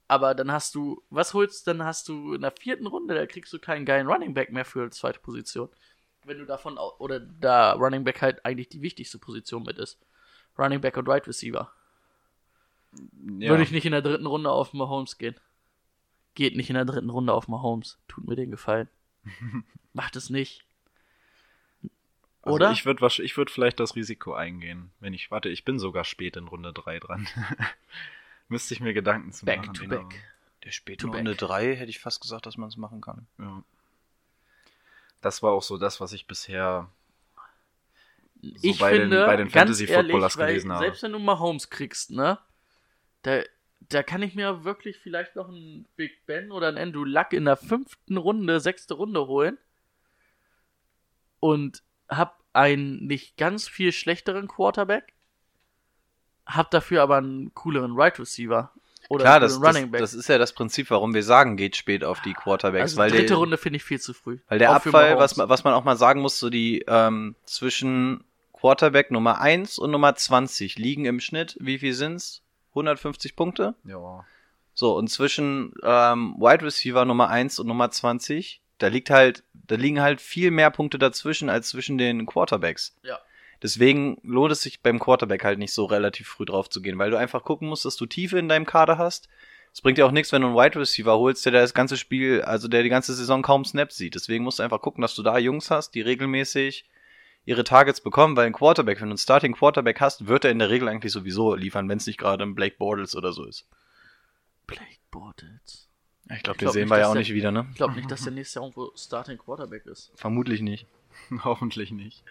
Aber 0.09 0.35
dann 0.35 0.53
hast 0.53 0.75
du, 0.75 1.03
was 1.09 1.33
holst, 1.33 1.67
dann 1.67 1.83
hast 1.83 2.09
du 2.09 2.35
in 2.35 2.43
der 2.43 2.53
vierten 2.53 2.87
Runde, 2.87 3.14
da 3.14 3.25
kriegst 3.25 3.53
du 3.55 3.59
keinen 3.59 3.87
geilen 3.87 4.09
Running 4.09 4.35
Back 4.35 4.53
mehr 4.53 4.67
für 4.67 4.85
die 4.85 4.91
zweite 4.91 5.21
Position. 5.21 5.71
Wenn 6.25 6.38
du 6.38 6.45
davon, 6.45 6.77
oder 6.77 7.19
da 7.19 7.73
Running 7.73 8.05
Back 8.05 8.21
halt 8.21 8.45
eigentlich 8.45 8.69
die 8.69 8.83
wichtigste 8.83 9.19
Position 9.19 9.62
mit 9.62 9.79
ist. 9.79 9.99
Running 10.59 10.83
Back 10.83 10.99
und 10.99 11.09
Right 11.09 11.27
Receiver. 11.27 11.73
Ja. 12.92 13.51
Würde 13.51 13.62
ich 13.62 13.70
nicht 13.70 13.85
in 13.87 13.92
der 13.92 14.03
dritten 14.03 14.27
Runde 14.27 14.51
auf 14.51 14.72
Mahomes 14.72 15.18
gehen. 15.18 15.35
Geht 16.35 16.57
nicht 16.57 16.70
in 16.70 16.74
der 16.74 16.85
dritten 16.85 17.11
Runde 17.11 17.33
auf 17.33 17.48
Mahomes. 17.48 17.98
Tut 18.09 18.27
mir 18.27 18.37
den 18.37 18.51
Gefallen. 18.51 18.88
Macht 19.92 20.16
es 20.16 20.31
nicht. 20.31 20.64
Also 22.42 22.55
Oder? 22.55 22.70
Ich 22.72 22.87
würde 22.87 23.07
ich 23.22 23.37
würd 23.37 23.51
vielleicht 23.51 23.81
das 23.81 23.96
Risiko 23.96 24.33
eingehen. 24.33 24.90
Wenn 25.01 25.12
ich, 25.12 25.31
warte, 25.31 25.48
ich 25.48 25.64
bin 25.64 25.79
sogar 25.79 26.05
spät 26.05 26.37
in 26.37 26.48
Runde 26.48 26.72
3 26.72 27.01
dran. 27.01 27.29
Müsste 28.48 28.72
ich 28.74 28.81
mir 28.81 28.94
Gedanken 28.94 29.33
zu 29.33 29.44
Back 29.44 29.61
machen. 29.66 29.74
to 29.74 29.83
genau. 29.83 30.03
back. 30.03 30.14
Der 30.64 30.70
späten 30.70 31.01
To 31.01 31.09
back. 31.09 31.18
Runde 31.18 31.35
3 31.35 31.74
hätte 31.77 31.90
ich 31.90 31.98
fast 31.98 32.20
gesagt, 32.20 32.46
dass 32.46 32.57
man 32.57 32.68
es 32.68 32.77
machen 32.77 33.01
kann. 33.01 33.27
Ja. 33.38 33.62
Das 35.20 35.42
war 35.42 35.53
auch 35.53 35.62
so 35.62 35.77
das, 35.79 36.01
was 36.01 36.12
ich 36.12 36.27
bisher 36.27 36.88
so 38.40 38.51
ich 38.62 38.79
bei 38.79 38.92
den- 38.92 39.01
finde, 39.03 39.27
bei 39.27 39.37
den 39.37 39.46
ganz 39.48 39.53
Fantasy 39.53 39.85
ehrlich, 39.87 40.12
Footballers 40.12 40.38
weil 40.38 40.46
gelesen 40.48 40.72
habe. 40.72 40.85
selbst 40.85 41.03
wenn 41.03 41.12
du 41.12 41.18
Mahomes 41.18 41.70
kriegst, 41.70 42.12
ne, 42.12 42.38
da, 43.29 43.43
da 43.91 44.03
kann 44.03 44.23
ich 44.23 44.35
mir 44.35 44.64
wirklich 44.64 44.97
vielleicht 44.99 45.37
noch 45.37 45.49
einen 45.49 45.87
Big 45.97 46.25
Ben 46.27 46.51
oder 46.53 46.69
einen 46.69 46.79
Andrew 46.79 47.05
Luck 47.05 47.33
in 47.33 47.45
der 47.45 47.57
fünften 47.57 48.17
Runde, 48.17 48.61
sechste 48.61 48.95
Runde 48.95 49.27
holen 49.27 49.59
und 51.41 51.83
hab 52.09 52.43
einen 52.53 53.07
nicht 53.07 53.37
ganz 53.37 53.69
viel 53.69 53.93
schlechteren 53.93 54.49
Quarterback, 54.49 55.12
hab 56.47 56.71
dafür 56.71 57.03
aber 57.03 57.19
einen 57.19 57.55
cooleren 57.55 57.93
Right 57.95 58.19
Receiver 58.19 58.73
oder 59.09 59.25
Klar, 59.25 59.41
das, 59.41 59.59
das, 59.59 59.62
Running 59.69 59.91
Back. 59.91 60.01
das 60.01 60.14
ist 60.14 60.29
ja 60.29 60.38
das 60.38 60.53
Prinzip, 60.53 60.91
warum 60.91 61.14
wir 61.14 61.23
sagen, 61.23 61.57
geht 61.57 61.77
spät 61.77 62.05
auf 62.05 62.21
die 62.21 62.35
Quarterbacks. 62.35 62.83
also 62.83 62.97
weil 62.99 63.11
dritte 63.11 63.27
der, 63.27 63.37
Runde 63.37 63.57
finde 63.59 63.77
ich 63.79 63.85
viel 63.85 64.01
zu 64.01 64.12
früh. 64.12 64.38
Weil 64.49 64.59
der 64.59 64.71
Auch 64.71 64.77
Abfall, 64.77 65.17
was, 65.19 65.37
man- 65.37 65.49
was 65.49 65.64
man 65.64 65.73
auch 65.75 65.85
mal 65.85 65.97
sagen 65.97 66.21
muss, 66.21 66.38
so 66.38 66.51
die 66.51 66.85
ähm, 66.88 67.35
zwischen 67.45 68.25
Quarterback 68.53 69.11
Nummer 69.11 69.41
1 69.41 69.79
und 69.79 69.93
Nummer 69.93 70.14
20 70.14 70.79
liegen 70.79 71.05
im 71.05 71.21
Schnitt, 71.21 71.57
wie 71.61 71.79
viel 71.79 71.95
sind's? 71.95 72.43
150 72.79 73.37
Punkte? 73.37 73.75
Ja. 73.85 74.25
So, 74.75 74.97
und 74.97 75.09
zwischen 75.09 75.75
ähm, 75.83 76.37
Wide 76.38 76.64
Receiver 76.64 77.05
Nummer 77.05 77.29
1 77.29 77.59
und 77.59 77.67
Nummer 77.67 77.91
20, 77.91 78.62
da 78.79 78.87
liegt 78.87 79.11
halt, 79.11 79.43
da 79.53 79.75
liegen 79.75 80.01
halt 80.01 80.21
viel 80.21 80.51
mehr 80.51 80.71
Punkte 80.71 80.99
dazwischen 80.99 81.51
als 81.51 81.69
zwischen 81.71 81.99
den 81.99 82.27
Quarterbacks. 82.27 82.97
Ja. 83.03 83.19
Deswegen 83.62 84.19
lohnt 84.23 84.53
es 84.53 84.62
sich 84.62 84.81
beim 84.83 85.01
Quarterback 85.01 85.45
halt 85.45 85.59
nicht 85.59 85.73
so 85.73 85.85
relativ 85.85 86.29
früh 86.29 86.45
drauf 86.45 86.71
zu 86.71 86.81
gehen, 86.81 86.99
weil 86.99 87.11
du 87.11 87.19
einfach 87.19 87.43
gucken 87.43 87.69
musst, 87.69 87.85
dass 87.85 87.97
du 87.97 88.07
Tiefe 88.07 88.38
in 88.38 88.49
deinem 88.49 88.67
Kader 88.67 88.99
hast. 88.99 89.29
Es 89.73 89.83
bringt 89.83 89.99
dir 89.99 90.07
auch 90.07 90.12
nichts, 90.12 90.33
wenn 90.33 90.43
du 90.43 90.49
einen 90.49 90.57
Wide 90.57 90.79
Receiver 90.79 91.19
holst, 91.19 91.45
der 91.45 91.53
das 91.53 91.75
ganze 91.75 91.97
Spiel, 91.97 92.43
also 92.43 92.69
der 92.69 92.83
die 92.83 92.88
ganze 92.88 93.14
Saison 93.14 93.43
kaum 93.43 93.64
Snaps 93.64 93.97
sieht. 93.97 94.14
Deswegen 94.14 94.45
musst 94.45 94.61
du 94.61 94.62
einfach 94.62 94.81
gucken, 94.81 95.03
dass 95.03 95.14
du 95.14 95.23
da 95.23 95.38
Jungs 95.38 95.71
hast, 95.71 95.95
die 95.97 96.01
regelmäßig 96.01 96.85
ihre 97.48 97.64
Targets 97.64 98.00
bekommen, 98.00 98.37
weil 98.37 98.46
ein 98.46 98.52
Quarterback, 98.52 98.98
wenn 99.00 99.08
du 99.08 99.12
einen 99.12 99.18
Starting 99.18 99.54
Quarterback 99.54 100.00
hast, 100.00 100.26
wird 100.26 100.44
er 100.44 100.50
in 100.50 100.58
der 100.58 100.68
Regel 100.70 100.87
eigentlich 100.88 101.12
sowieso 101.12 101.54
liefern, 101.54 101.88
wenn 101.88 101.96
es 101.98 102.06
nicht 102.06 102.18
gerade 102.18 102.44
ein 102.44 102.54
Blake 102.54 102.76
Bortles 102.78 103.16
oder 103.16 103.32
so 103.32 103.44
ist. 103.44 103.66
Blake 104.66 104.98
Bortles. 105.11 105.88
Ich 106.30 106.42
glaube, 106.42 106.58
den 106.58 106.64
glaub 106.64 106.72
sehen 106.74 106.82
nicht, 106.82 106.90
wir 106.90 106.96
ja 106.98 107.00
dass 107.02 107.08
auch 107.08 107.12
der- 107.14 107.20
nicht 107.20 107.32
wieder, 107.32 107.50
ne? 107.50 107.66
Ich 107.70 107.76
glaube 107.76 107.94
nicht, 107.94 108.11
dass 108.11 108.22
der 108.22 108.32
nächste 108.32 108.58
Jahr 108.58 108.66
irgendwo 108.66 108.92
Starting 108.94 109.38
Quarterback 109.38 109.87
ist. 109.87 110.12
Vermutlich 110.14 110.61
nicht. 110.61 110.87
Hoffentlich 111.44 111.90
nicht. 111.90 112.22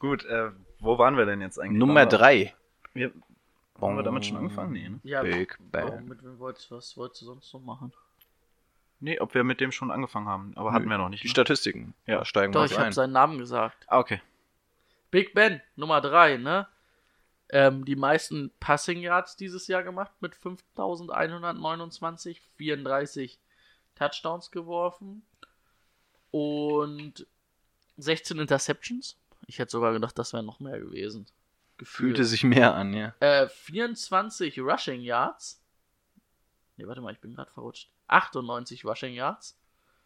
Gut, 0.00 0.24
äh, 0.24 0.50
wo 0.80 0.98
waren 0.98 1.16
wir 1.16 1.24
denn 1.26 1.40
jetzt 1.40 1.58
eigentlich? 1.60 1.78
Nummer 1.78 2.00
wir- 2.00 2.06
drei. 2.06 2.54
Wir, 2.94 3.12
haben 3.80 3.96
wir 3.96 4.02
damit 4.02 4.26
schon 4.26 4.38
angefangen? 4.38 4.72
Nee, 4.72 4.88
ne? 4.88 5.00
Ja, 5.04 5.22
Big 5.22 5.56
warum, 5.70 5.90
Bang. 5.90 6.08
mit 6.08 6.22
wem 6.24 6.38
wolltest 6.40 6.70
was 6.72 6.96
wolltest 6.96 7.22
du 7.22 7.26
sonst 7.26 7.52
noch 7.54 7.60
machen? 7.62 7.92
Nee, 9.00 9.20
ob 9.20 9.34
wir 9.34 9.44
mit 9.44 9.60
dem 9.60 9.70
schon 9.70 9.90
angefangen 9.90 10.28
haben. 10.28 10.52
Aber 10.56 10.72
hatten 10.72 10.84
Nö, 10.84 10.90
wir 10.90 10.98
noch 10.98 11.08
nicht. 11.08 11.22
Die 11.22 11.28
ne? 11.28 11.30
Statistiken. 11.30 11.94
Ja. 12.06 12.24
Steigen 12.24 12.52
Doch, 12.52 12.62
wir 12.62 12.66
ich 12.66 12.72
habe 12.72 12.86
ein. 12.86 12.92
seinen 12.92 13.12
Namen 13.12 13.38
gesagt. 13.38 13.84
Ah, 13.86 13.98
okay. 13.98 14.20
Big 15.10 15.34
Ben, 15.34 15.62
Nummer 15.76 16.00
3, 16.00 16.38
ne? 16.38 16.66
Ähm, 17.50 17.84
die 17.84 17.96
meisten 17.96 18.50
Passing 18.60 19.00
Yards 19.00 19.36
dieses 19.36 19.68
Jahr 19.68 19.82
gemacht 19.82 20.12
mit 20.20 20.34
5129, 20.34 22.42
34 22.56 23.38
Touchdowns 23.94 24.50
geworfen 24.50 25.22
und 26.30 27.26
16 27.96 28.38
Interceptions. 28.38 29.16
Ich 29.46 29.58
hätte 29.58 29.70
sogar 29.70 29.94
gedacht, 29.94 30.18
das 30.18 30.34
wären 30.34 30.44
noch 30.44 30.60
mehr 30.60 30.78
gewesen. 30.78 31.26
Gefühlt. 31.78 32.16
Fühlte 32.16 32.24
sich 32.26 32.44
mehr 32.44 32.74
an, 32.74 32.92
ja. 32.92 33.14
Äh, 33.20 33.48
24 33.48 34.60
Rushing 34.60 35.00
Yards. 35.00 35.62
Ne, 36.76 36.86
warte 36.86 37.00
mal, 37.00 37.12
ich 37.12 37.20
bin 37.20 37.34
gerade 37.34 37.50
verrutscht. 37.50 37.88
98 38.08 38.84
Rushing 38.84 39.14
Yards. 39.14 39.58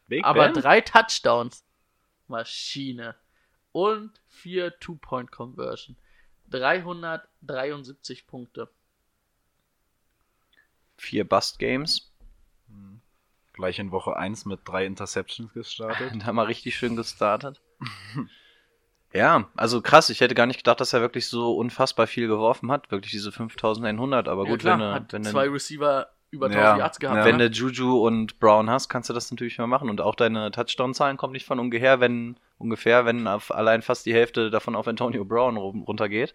Big 0.09 0.25
aber 0.25 0.49
Ben? 0.49 0.55
drei 0.55 0.81
Touchdowns. 0.81 1.65
Maschine. 2.29 3.15
Und 3.73 4.13
vier 4.29 4.79
Two-Point-Conversion. 4.79 5.97
373 6.51 8.27
Punkte. 8.27 8.69
Vier 10.97 11.27
Bust-Games. 11.27 12.13
Gleich 13.53 13.79
in 13.79 13.91
Woche 13.91 14.17
1 14.17 14.47
mit 14.47 14.61
drei 14.65 14.87
Interceptions 14.87 15.53
gestartet. 15.53 16.13
Und 16.13 16.25
haben 16.25 16.37
wir 16.37 16.49
richtig 16.49 16.77
schön 16.77 16.97
gestartet. 16.97 17.61
ja, 19.13 19.51
also 19.55 19.83
krass. 19.83 20.09
Ich 20.09 20.21
hätte 20.21 20.35
gar 20.35 20.47
nicht 20.47 20.59
gedacht, 20.59 20.81
dass 20.81 20.95
er 20.95 21.01
wirklich 21.01 21.29
so 21.29 21.55
unfassbar 21.57 22.07
viel 22.07 22.29
geworfen 22.29 22.71
hat. 22.71 22.91
Wirklich 22.91 23.13
diese 23.13 23.31
5100. 23.31 24.29
Aber 24.29 24.45
Ja, 24.45 24.51
gut, 24.51 24.61
klar, 24.61 24.79
wenn, 24.79 25.13
wenn, 25.13 25.25
zwei 25.25 25.49
Receiver 25.49 26.09
über 26.33 26.51
Ja, 26.51 26.59
1000 26.73 26.79
Yards 26.81 26.99
gehabt. 26.99 27.19
ja. 27.19 27.25
wenn 27.25 27.37
ne? 27.37 27.51
du 27.51 27.57
Juju 27.57 28.05
und 28.05 28.41
Brown 28.41 28.69
hast, 28.69 28.89
kannst 28.89 29.09
du 29.09 29.15
das 29.15 29.31
natürlich 29.31 29.59
mal 29.59 29.67
machen. 29.69 29.89
Und 29.91 30.01
auch 30.01 30.15
deine 30.17 30.51
Touchdown-Zahlen 30.51 31.17
kommen 31.17 31.33
nicht 31.35 31.47
von 31.47 31.61
ungefähr, 31.61 32.01
wenn 32.01 32.37
ungefähr, 32.59 33.05
wenn 33.05 33.27
auf 33.29 33.55
allein 33.55 33.83
fast 33.83 34.07
die 34.07 34.15
Hälfte 34.15 34.51
davon 34.51 34.75
auf 34.75 34.89
Antonio 34.89 35.25
Brown 35.25 35.57
runtergeht. 35.57 36.35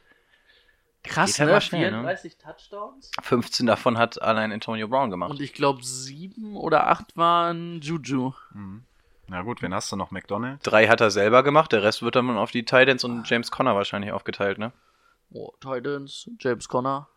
Krass, 1.04 1.38
Geht 1.38 1.48
ne? 1.48 1.62
schnell, 1.62 1.92
ne? 1.92 1.98
34 1.98 2.38
Touchdowns. 2.38 3.12
15 3.22 3.66
davon 3.66 3.98
hat 3.98 4.22
allein 4.22 4.52
Antonio 4.52 4.88
Brown 4.88 5.10
gemacht. 5.10 5.32
Und 5.32 5.42
ich 5.42 5.54
glaube, 5.54 5.84
sieben 5.84 6.56
oder 6.56 6.88
acht 6.88 7.16
waren 7.18 7.80
Juju. 7.82 8.34
Na 9.30 9.42
gut, 9.42 9.62
wen 9.62 9.74
hast 9.74 9.92
du 9.92 9.96
noch? 9.96 10.12
McDonald? 10.12 10.60
Drei 10.64 10.88
hat 10.88 11.02
er 11.02 11.12
selber 11.12 11.44
gemacht, 11.44 11.72
der 11.72 11.84
Rest 11.84 12.02
wird 12.02 12.16
dann 12.16 12.30
auf 12.38 12.52
die 12.52 12.66
Titans 12.66 13.04
und 13.04 13.30
James 13.30 13.52
Conner 13.52 13.76
wahrscheinlich 13.76 14.12
aufgeteilt, 14.12 14.58
ne? 14.58 14.72
Oh, 15.32 15.52
Titans, 15.60 16.30
James 16.40 16.68
Conner, 16.70 17.08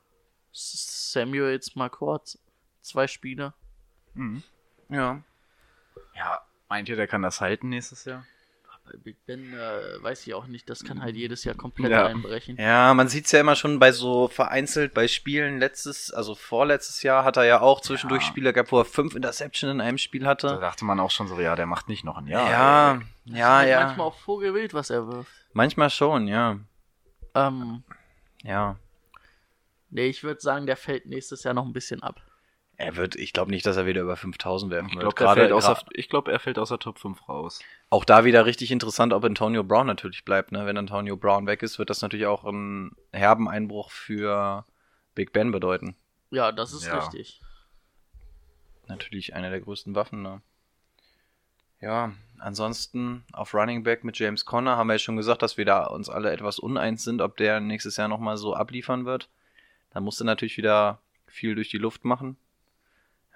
S- 0.53 1.11
Samuel 1.12 1.53
jetzt 1.53 1.77
mal 1.77 1.88
kurz. 1.88 2.38
Zwei 2.83 3.07
Spiele. 3.07 3.53
Ja. 4.88 5.23
Ja, 6.16 6.40
meint 6.69 6.88
ihr, 6.88 6.97
der 6.97 7.07
kann 7.07 7.23
das 7.23 7.40
halten 7.40 7.69
nächstes 7.69 8.05
Jahr? 8.05 8.25
Bei 8.85 8.97
Big 8.97 9.25
Ben 9.25 9.53
äh, 9.55 10.03
weiß 10.03 10.27
ich 10.27 10.35
auch 10.35 10.47
nicht, 10.49 10.69
das 10.69 10.83
kann 10.83 11.01
halt 11.01 11.14
jedes 11.14 11.45
Jahr 11.45 11.55
komplett 11.55 11.93
Ja. 11.93 12.07
einbrechen. 12.07 12.57
Ja, 12.59 12.93
man 12.95 13.07
sieht's 13.09 13.31
ja 13.31 13.38
immer 13.40 13.55
schon 13.55 13.79
bei 13.79 13.93
so 13.93 14.27
vereinzelt 14.27 14.95
bei 14.95 15.07
Spielen. 15.07 15.61
Letztes, 15.61 16.11
also 16.12 16.35
vorletztes 16.35 17.03
Jahr 17.05 17.25
hat 17.25 17.37
er 17.37 17.45
ja 17.45 17.61
auch 17.61 17.81
zwischendurch 17.83 18.23
Ja. 18.23 18.29
Spiele 18.29 18.53
gehabt, 18.53 18.73
wo 18.73 18.79
er 18.81 18.85
fünf 18.85 19.14
Interception 19.14 19.71
in 19.71 19.81
einem 19.81 19.99
Spiel 19.99 20.23
Da 20.23 20.31
hatte. 20.31 20.59
dachte 20.61 20.85
man 20.85 20.99
auch 20.99 21.11
schon 21.12 21.29
so, 21.29 21.38
ja, 21.38 21.55
der 21.55 21.66
macht 21.66 21.88
nicht 21.88 22.05
noch 22.05 22.16
ein 22.16 22.27
Jahr. 22.27 22.51
Ja, 22.51 22.95
Das 23.27 23.37
ja, 23.38 23.62
ist 23.62 23.69
ja. 23.69 23.85
Manchmal 23.85 24.07
auch 24.09 24.19
Vogelwild, 24.19 24.75
was 24.75 24.90
er 24.90 25.07
wirft. 25.07 25.31
Manchmal 25.53 25.90
schon, 25.90 26.27
ja. 26.27 26.59
Ähm, 27.35 27.85
Ja. 28.43 28.75
nee, 29.90 30.07
ich 30.07 30.25
würde 30.25 30.40
sagen, 30.40 30.66
der 30.66 30.77
fällt 30.77 31.07
nächstes 31.07 31.45
Jahr 31.45 31.55
noch 31.55 31.64
ein 31.66 31.73
bisschen 31.73 32.03
ab. 32.03 32.21
Er 32.83 32.97
wird, 32.97 33.14
ich 33.16 33.35
glaube 33.35 33.51
nicht, 33.51 33.66
dass 33.66 33.77
er 33.77 33.85
wieder 33.85 34.01
über 34.01 34.16
5000 34.16 34.73
werfen 34.73 34.88
Ich 34.88 34.97
wird. 34.99 35.14
glaube, 35.14 35.40
er, 35.43 35.55
außer- 35.55 35.75
gra- 35.85 35.88
ich 35.93 36.09
glaub, 36.09 36.29
er 36.29 36.38
fällt 36.40 36.59
aus 36.59 36.71
der 36.71 36.79
Top 36.79 36.99
5 36.99 37.29
raus. 37.29 37.61
Auch 37.90 38.07
da 38.07 38.25
wieder 38.25 38.47
richtig 38.47 38.71
interessant, 38.71 39.12
ob 39.12 39.23
Antonio 39.23 39.62
Brown 39.62 39.87
natürlich 39.87 40.25
bleibt. 40.25 40.51
Ne? 40.51 40.64
Wenn 40.64 40.79
Antonio 40.79 41.16
Brown 41.19 41.47
weg 41.47 41.62
ist, 41.62 41.79
wird 41.79 41.90
das 41.90 42.01
natürlich 42.01 42.25
auch 42.27 42.45
einen 42.45 42.93
herben 43.12 43.49
Einbruch 43.51 43.90
für 43.90 44.64
Big 45.14 45.33
Ben 45.35 45.53
bedeuten. 45.53 45.95
Ja, 46.31 46.53
das 46.53 46.73
ist 46.73 46.87
Ja. 46.87 46.99
richtig. 47.01 47.43
Natürlich 48.88 49.35
eine 49.35 49.51
der 49.51 49.61
größten 49.61 49.95
Waffen. 49.95 50.23
Ne? 50.23 50.40
Ja, 51.81 52.12
ansonsten 52.38 53.25
auf 53.33 53.53
Running 53.55 53.83
Back 53.83 54.05
mit 54.05 54.19
James 54.19 54.45
Conner 54.47 54.77
haben 54.79 54.87
wir 54.88 54.95
ja 54.95 54.99
schon 54.99 55.16
gesagt, 55.16 55.43
dass 55.43 55.57
wir 55.59 55.64
da 55.66 55.85
uns 55.85 56.09
alle 56.09 56.31
etwas 56.33 56.59
uneins 56.59 57.05
sind, 57.05 57.21
ob 57.21 57.37
der 57.37 57.61
nächstes 57.61 57.97
Jahr 57.99 58.09
nochmal 58.09 58.37
so 58.38 58.55
abliefern 58.55 59.05
wird. 59.05 59.29
Da 59.90 60.01
musste 60.01 60.25
natürlich 60.25 60.57
wieder 60.57 61.01
viel 61.27 61.55
durch 61.55 61.69
die 61.69 61.79
Luft 61.79 62.05
machen. 62.05 62.37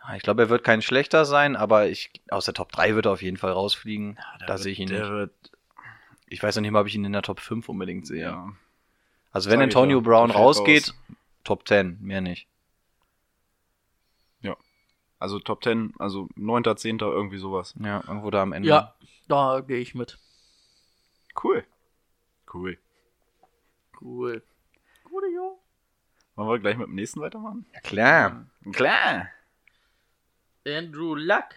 Ja, 0.06 0.16
ich 0.16 0.22
glaube, 0.22 0.42
er 0.42 0.48
wird 0.48 0.64
kein 0.64 0.82
schlechter 0.82 1.24
sein, 1.24 1.56
aber 1.56 1.88
ich, 1.88 2.10
aus 2.28 2.44
der 2.44 2.54
Top 2.54 2.72
3 2.72 2.94
wird 2.94 3.06
er 3.06 3.12
auf 3.12 3.22
jeden 3.22 3.36
Fall 3.36 3.52
rausfliegen. 3.52 4.18
Der 4.40 4.46
da 4.46 4.58
sehe 4.58 4.72
ich 4.72 4.80
ihn 4.80 4.88
der 4.88 5.00
nicht. 5.00 5.10
Wird, 5.10 5.32
Ich 6.26 6.42
weiß 6.42 6.56
noch 6.56 6.62
nicht 6.62 6.70
mal, 6.72 6.80
ob 6.80 6.86
ich 6.86 6.94
ihn 6.94 7.04
in 7.04 7.12
der 7.12 7.22
Top 7.22 7.40
5 7.40 7.68
unbedingt 7.68 8.06
sehe. 8.06 8.22
ja. 8.22 8.52
Also 9.32 9.50
wenn 9.50 9.60
Antonio 9.60 9.98
ja, 9.98 10.04
Brown 10.04 10.30
rausgeht, 10.30 10.88
raus. 10.90 11.16
Top 11.42 11.66
10, 11.66 11.98
mehr 12.00 12.20
nicht. 12.20 12.46
Also 15.24 15.38
Top 15.38 15.64
10, 15.64 15.94
also 15.98 16.28
9., 16.36 16.76
10., 16.76 16.98
irgendwie 16.98 17.38
sowas. 17.38 17.74
Ja, 17.82 18.02
irgendwo 18.06 18.30
da 18.30 18.42
am 18.42 18.52
Ende. 18.52 18.68
Ja, 18.68 18.94
da 19.26 19.60
gehe 19.66 19.78
ich 19.78 19.94
mit. 19.94 20.18
Cool. 21.42 21.64
Cool. 22.52 22.76
Cool. 24.02 24.42
Gute 25.04 25.26
Jo. 25.34 25.58
Wollen 26.34 26.48
wir 26.50 26.58
gleich 26.58 26.76
mit 26.76 26.88
dem 26.88 26.94
nächsten 26.94 27.22
weitermachen? 27.22 27.64
Ja, 27.72 27.80
klar. 27.80 28.46
Klar. 28.72 29.28
Andrew 30.66 31.14
Luck. 31.14 31.55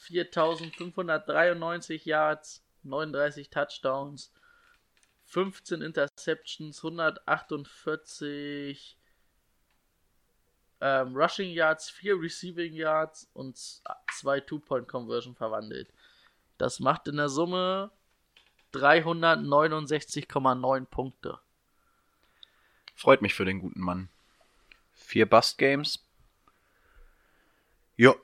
4593 0.00 2.06
Yards, 2.06 2.62
39 2.82 3.50
Touchdowns, 3.50 4.32
15 5.26 5.82
Interceptions, 5.82 6.82
148 6.82 8.96
ähm, 10.80 11.14
Rushing 11.14 11.50
Yards, 11.50 11.90
4 11.90 12.18
Receiving 12.20 12.72
Yards 12.72 13.30
und 13.34 13.58
2 13.58 14.40
Two-Point-Conversion 14.40 15.36
verwandelt. 15.36 15.92
Das 16.56 16.80
macht 16.80 17.06
in 17.06 17.18
der 17.18 17.28
Summe 17.28 17.90
369,9 18.72 20.86
Punkte. 20.86 21.38
Freut 22.94 23.20
mich 23.22 23.34
für 23.34 23.44
den 23.44 23.60
guten 23.60 23.80
Mann. 23.80 24.08
Vier 24.92 25.28
Bust 25.28 25.58
Games. 25.58 26.04
Ja. 28.00 28.14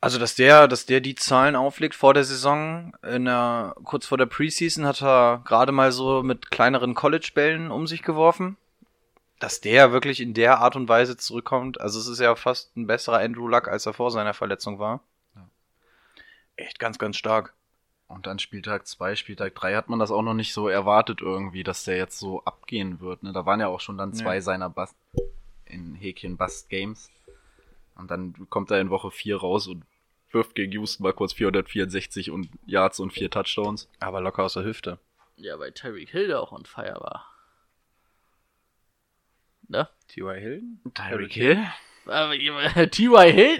Also, 0.00 0.18
dass 0.18 0.34
der, 0.34 0.68
dass 0.68 0.86
der 0.86 1.02
die 1.02 1.14
Zahlen 1.14 1.54
auflegt 1.54 1.94
vor 1.94 2.14
der 2.14 2.24
Saison, 2.24 2.96
in 3.02 3.26
der, 3.26 3.76
kurz 3.84 4.06
vor 4.06 4.16
der 4.16 4.24
Preseason 4.26 4.86
hat 4.86 5.02
er 5.02 5.42
gerade 5.44 5.70
mal 5.70 5.92
so 5.92 6.22
mit 6.22 6.50
kleineren 6.50 6.94
College-Bällen 6.94 7.70
um 7.70 7.86
sich 7.86 8.02
geworfen. 8.02 8.56
Dass 9.38 9.60
der 9.60 9.92
wirklich 9.92 10.20
in 10.20 10.32
der 10.32 10.60
Art 10.60 10.76
und 10.76 10.88
Weise 10.88 11.18
zurückkommt, 11.18 11.78
also 11.78 12.00
es 12.00 12.08
ist 12.08 12.20
ja 12.20 12.34
fast 12.36 12.74
ein 12.76 12.86
besserer 12.86 13.18
Andrew 13.18 13.48
Luck, 13.48 13.68
als 13.68 13.84
er 13.84 13.92
vor 13.92 14.10
seiner 14.10 14.32
Verletzung 14.32 14.78
war. 14.78 15.00
Echt 16.56 16.78
ganz, 16.78 16.98
ganz 16.98 17.18
stark. 17.18 17.52
Und 18.08 18.26
dann 18.26 18.38
Spieltag 18.38 18.86
2, 18.86 19.14
Spieltag 19.14 19.54
3 19.54 19.74
hat 19.74 19.88
man 19.90 19.98
das 19.98 20.10
auch 20.10 20.22
noch 20.22 20.34
nicht 20.34 20.54
so 20.54 20.68
erwartet 20.68 21.20
irgendwie, 21.20 21.64
dass 21.64 21.84
der 21.84 21.98
jetzt 21.98 22.18
so 22.18 22.42
abgehen 22.44 23.00
wird. 23.00 23.22
Ne? 23.22 23.32
Da 23.32 23.44
waren 23.44 23.60
ja 23.60 23.68
auch 23.68 23.80
schon 23.80 23.98
dann 23.98 24.14
zwei 24.14 24.36
Nee. 24.36 24.40
seiner 24.40 24.70
Bust, 24.70 24.94
in 25.66 25.94
Häkchen 25.94 26.36
Bust 26.38 26.68
Games. 26.70 27.10
Und 27.94 28.10
dann 28.10 28.48
kommt 28.50 28.70
er 28.70 28.80
in 28.80 28.90
Woche 28.90 29.10
4 29.10 29.36
raus 29.36 29.66
und 29.66 29.84
wirft 30.30 30.54
gegen 30.54 30.72
Houston 30.72 31.02
mal 31.02 31.12
kurz 31.12 31.32
464 31.34 32.30
und 32.30 32.48
Yards 32.66 33.00
und 33.00 33.12
vier 33.12 33.30
Touchdowns. 33.30 33.88
Aber 34.00 34.20
locker 34.20 34.44
aus 34.44 34.54
der 34.54 34.64
Hüfte. 34.64 34.98
Ja, 35.36 35.58
weil 35.58 35.72
Tyreek 35.72 36.10
Hill 36.10 36.28
da 36.28 36.40
auch 36.40 36.52
on 36.52 36.64
fire 36.64 36.98
war. 37.00 37.28
Ne? 39.68 39.88
T.Y. 40.08 40.38
Hilton? 40.38 40.80
Tyreek 40.94 41.32
Hill? 41.32 41.66
Aber, 42.06 42.34
T.Y. 42.34 43.32
Hill? 43.32 43.58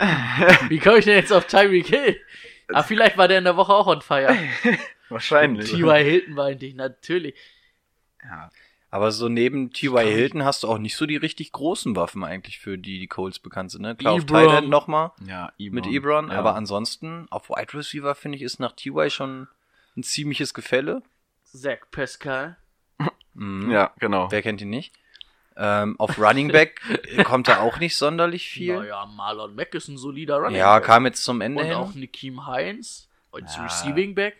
Wie 0.68 0.78
komme 0.78 0.98
ich 0.98 1.04
denn 1.04 1.16
jetzt 1.16 1.32
auf 1.32 1.46
Tyreek 1.46 1.86
Hill? 1.86 2.20
Ah, 2.68 2.82
vielleicht 2.82 3.16
war 3.16 3.28
der 3.28 3.38
in 3.38 3.44
der 3.44 3.56
Woche 3.56 3.72
auch 3.72 3.86
on 3.86 4.02
fire. 4.02 4.36
Wahrscheinlich. 5.08 5.70
T.Y. 5.70 6.04
Hilton 6.04 6.34
meinte 6.34 6.66
ich, 6.66 6.74
natürlich. 6.74 7.34
Ja. 8.22 8.50
Aber 8.94 9.10
so 9.10 9.28
neben 9.30 9.72
T.Y. 9.72 10.06
Hilton 10.06 10.44
hast 10.44 10.62
du 10.62 10.68
auch 10.68 10.76
nicht 10.76 10.96
so 10.96 11.06
die 11.06 11.16
richtig 11.16 11.50
großen 11.52 11.96
Waffen 11.96 12.22
eigentlich, 12.24 12.58
für 12.58 12.76
die 12.76 12.98
die 13.00 13.06
Colts 13.06 13.38
bekannt 13.38 13.70
sind. 13.70 13.80
Ne? 13.82 13.96
Klar, 13.96 14.12
auf 14.12 14.20
Ebron. 14.20 14.44
Tight 14.44 14.58
End 14.58 14.68
nochmal 14.68 15.12
Ja, 15.26 15.50
Ebron. 15.58 15.74
mit 15.74 15.86
Ebron, 15.86 16.28
Ja. 16.28 16.34
aber 16.38 16.54
ansonsten 16.54 17.26
auf 17.30 17.48
Wide 17.48 17.72
Receiver 17.72 18.14
finde 18.14 18.36
ich 18.36 18.42
ist 18.42 18.60
nach 18.60 18.72
T.Y. 18.72 19.08
schon 19.10 19.48
ein 19.96 20.02
ziemliches 20.02 20.52
Gefälle. 20.52 21.02
Zach 21.44 21.78
Pascal. 21.90 22.58
Mhm. 23.34 23.70
Ja, 23.70 23.92
genau. 23.98 24.30
Wer 24.30 24.42
kennt 24.42 24.60
ihn 24.60 24.68
nicht? 24.68 24.92
Ähm, 25.56 25.96
auf 25.98 26.18
Running 26.18 26.48
Back 26.48 26.80
kommt 27.24 27.48
da 27.48 27.60
auch 27.60 27.78
nicht 27.78 27.96
sonderlich 27.96 28.46
viel. 28.48 28.76
Naja, 28.76 29.06
Marlon 29.06 29.54
Mack 29.54 29.74
ist 29.74 29.88
ein 29.88 29.96
solider 29.96 30.36
Running 30.36 30.56
ja, 30.58 30.74
Back. 30.78 30.84
kam 30.84 31.06
jetzt 31.06 31.24
zum 31.24 31.40
Ende 31.40 31.60
Und 31.62 31.66
hin. 31.68 31.76
auch 31.76 31.94
Nikim 31.94 32.46
Heinz 32.46 33.08
als 33.32 33.56
Ja. 33.56 33.64
Receiving 33.64 34.14
Back. 34.14 34.36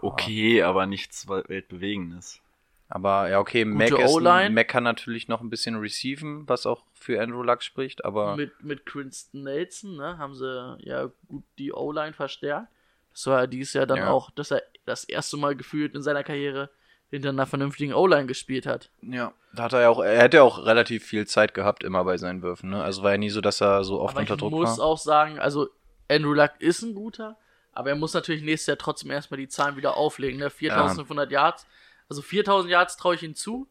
Okay, 0.00 0.62
aber 0.62 0.86
nichts 0.86 1.28
Weltbewegendes. 1.28 2.40
Aber 2.88 3.28
ja, 3.28 3.38
okay, 3.40 3.64
Mac, 3.64 3.90
ist. 3.90 4.20
Mac 4.50 4.68
kann 4.68 4.84
natürlich 4.84 5.26
noch 5.26 5.40
ein 5.40 5.50
bisschen 5.50 5.76
receiven, 5.76 6.48
was 6.48 6.66
auch 6.66 6.84
für 6.92 7.20
Andrew 7.20 7.42
Luck 7.42 7.62
spricht, 7.62 8.04
aber 8.04 8.36
Mit, 8.36 8.62
mit 8.62 8.94
Winston 8.94 9.42
Nelson, 9.42 9.96
ne, 9.96 10.18
haben 10.18 10.34
sie 10.34 10.76
ja 10.80 11.10
gut 11.28 11.44
die 11.58 11.72
O-Line 11.72 12.12
verstärkt. 12.12 12.68
Das 13.12 13.26
war 13.26 13.40
ja 13.40 13.46
dieses 13.46 13.72
Jahr 13.72 13.86
dann 13.86 13.98
Ja. 13.98 14.10
auch, 14.10 14.30
dass 14.32 14.50
er 14.50 14.62
das 14.84 15.04
erste 15.04 15.36
Mal 15.36 15.56
gefühlt 15.56 15.94
in 15.94 16.02
seiner 16.02 16.22
Karriere 16.24 16.68
hinter 17.10 17.30
einer 17.30 17.46
vernünftigen 17.46 17.94
O-Line 17.94 18.26
gespielt 18.26 18.66
hat. 18.66 18.90
ja, 19.02 19.32
da 19.54 19.62
hat 19.64 19.72
er 19.72 19.82
ja 19.82 19.88
auch, 19.88 20.00
er 20.02 20.20
hätte 20.20 20.38
ja 20.38 20.42
auch 20.42 20.64
relativ 20.66 21.04
viel 21.04 21.26
Zeit 21.26 21.54
gehabt 21.54 21.84
immer 21.84 22.04
bei 22.04 22.18
seinen 22.18 22.42
Würfen, 22.42 22.70
ne? 22.70 22.82
Also 22.82 23.02
war 23.02 23.12
ja 23.12 23.18
nie 23.18 23.30
so, 23.30 23.40
dass 23.40 23.60
er 23.62 23.84
so 23.84 24.00
oft 24.00 24.14
Aber 24.14 24.22
ich 24.24 24.30
unter 24.30 24.40
Druck 24.40 24.50
muss 24.50 24.78
war. 24.78 24.84
auch 24.84 24.98
sagen, 24.98 25.38
also 25.38 25.68
Andrew 26.08 26.34
Luck 26.34 26.50
ist 26.58 26.82
ein 26.82 26.94
guter, 26.94 27.36
aber 27.72 27.90
er 27.90 27.96
muss 27.96 28.14
natürlich 28.14 28.42
nächstes 28.42 28.66
Jahr 28.66 28.78
trotzdem 28.78 29.10
erstmal 29.10 29.38
die 29.38 29.48
Zahlen 29.48 29.76
wieder 29.76 29.96
auflegen. 29.96 30.38
Ne? 30.40 30.50
4500 30.50 31.30
Yards, 31.30 31.66
also 32.14 32.22
4000 32.22 32.70
Yards 32.70 32.96
traue 32.96 33.16
ich 33.16 33.24
ihm 33.24 33.34
zu 33.34 33.68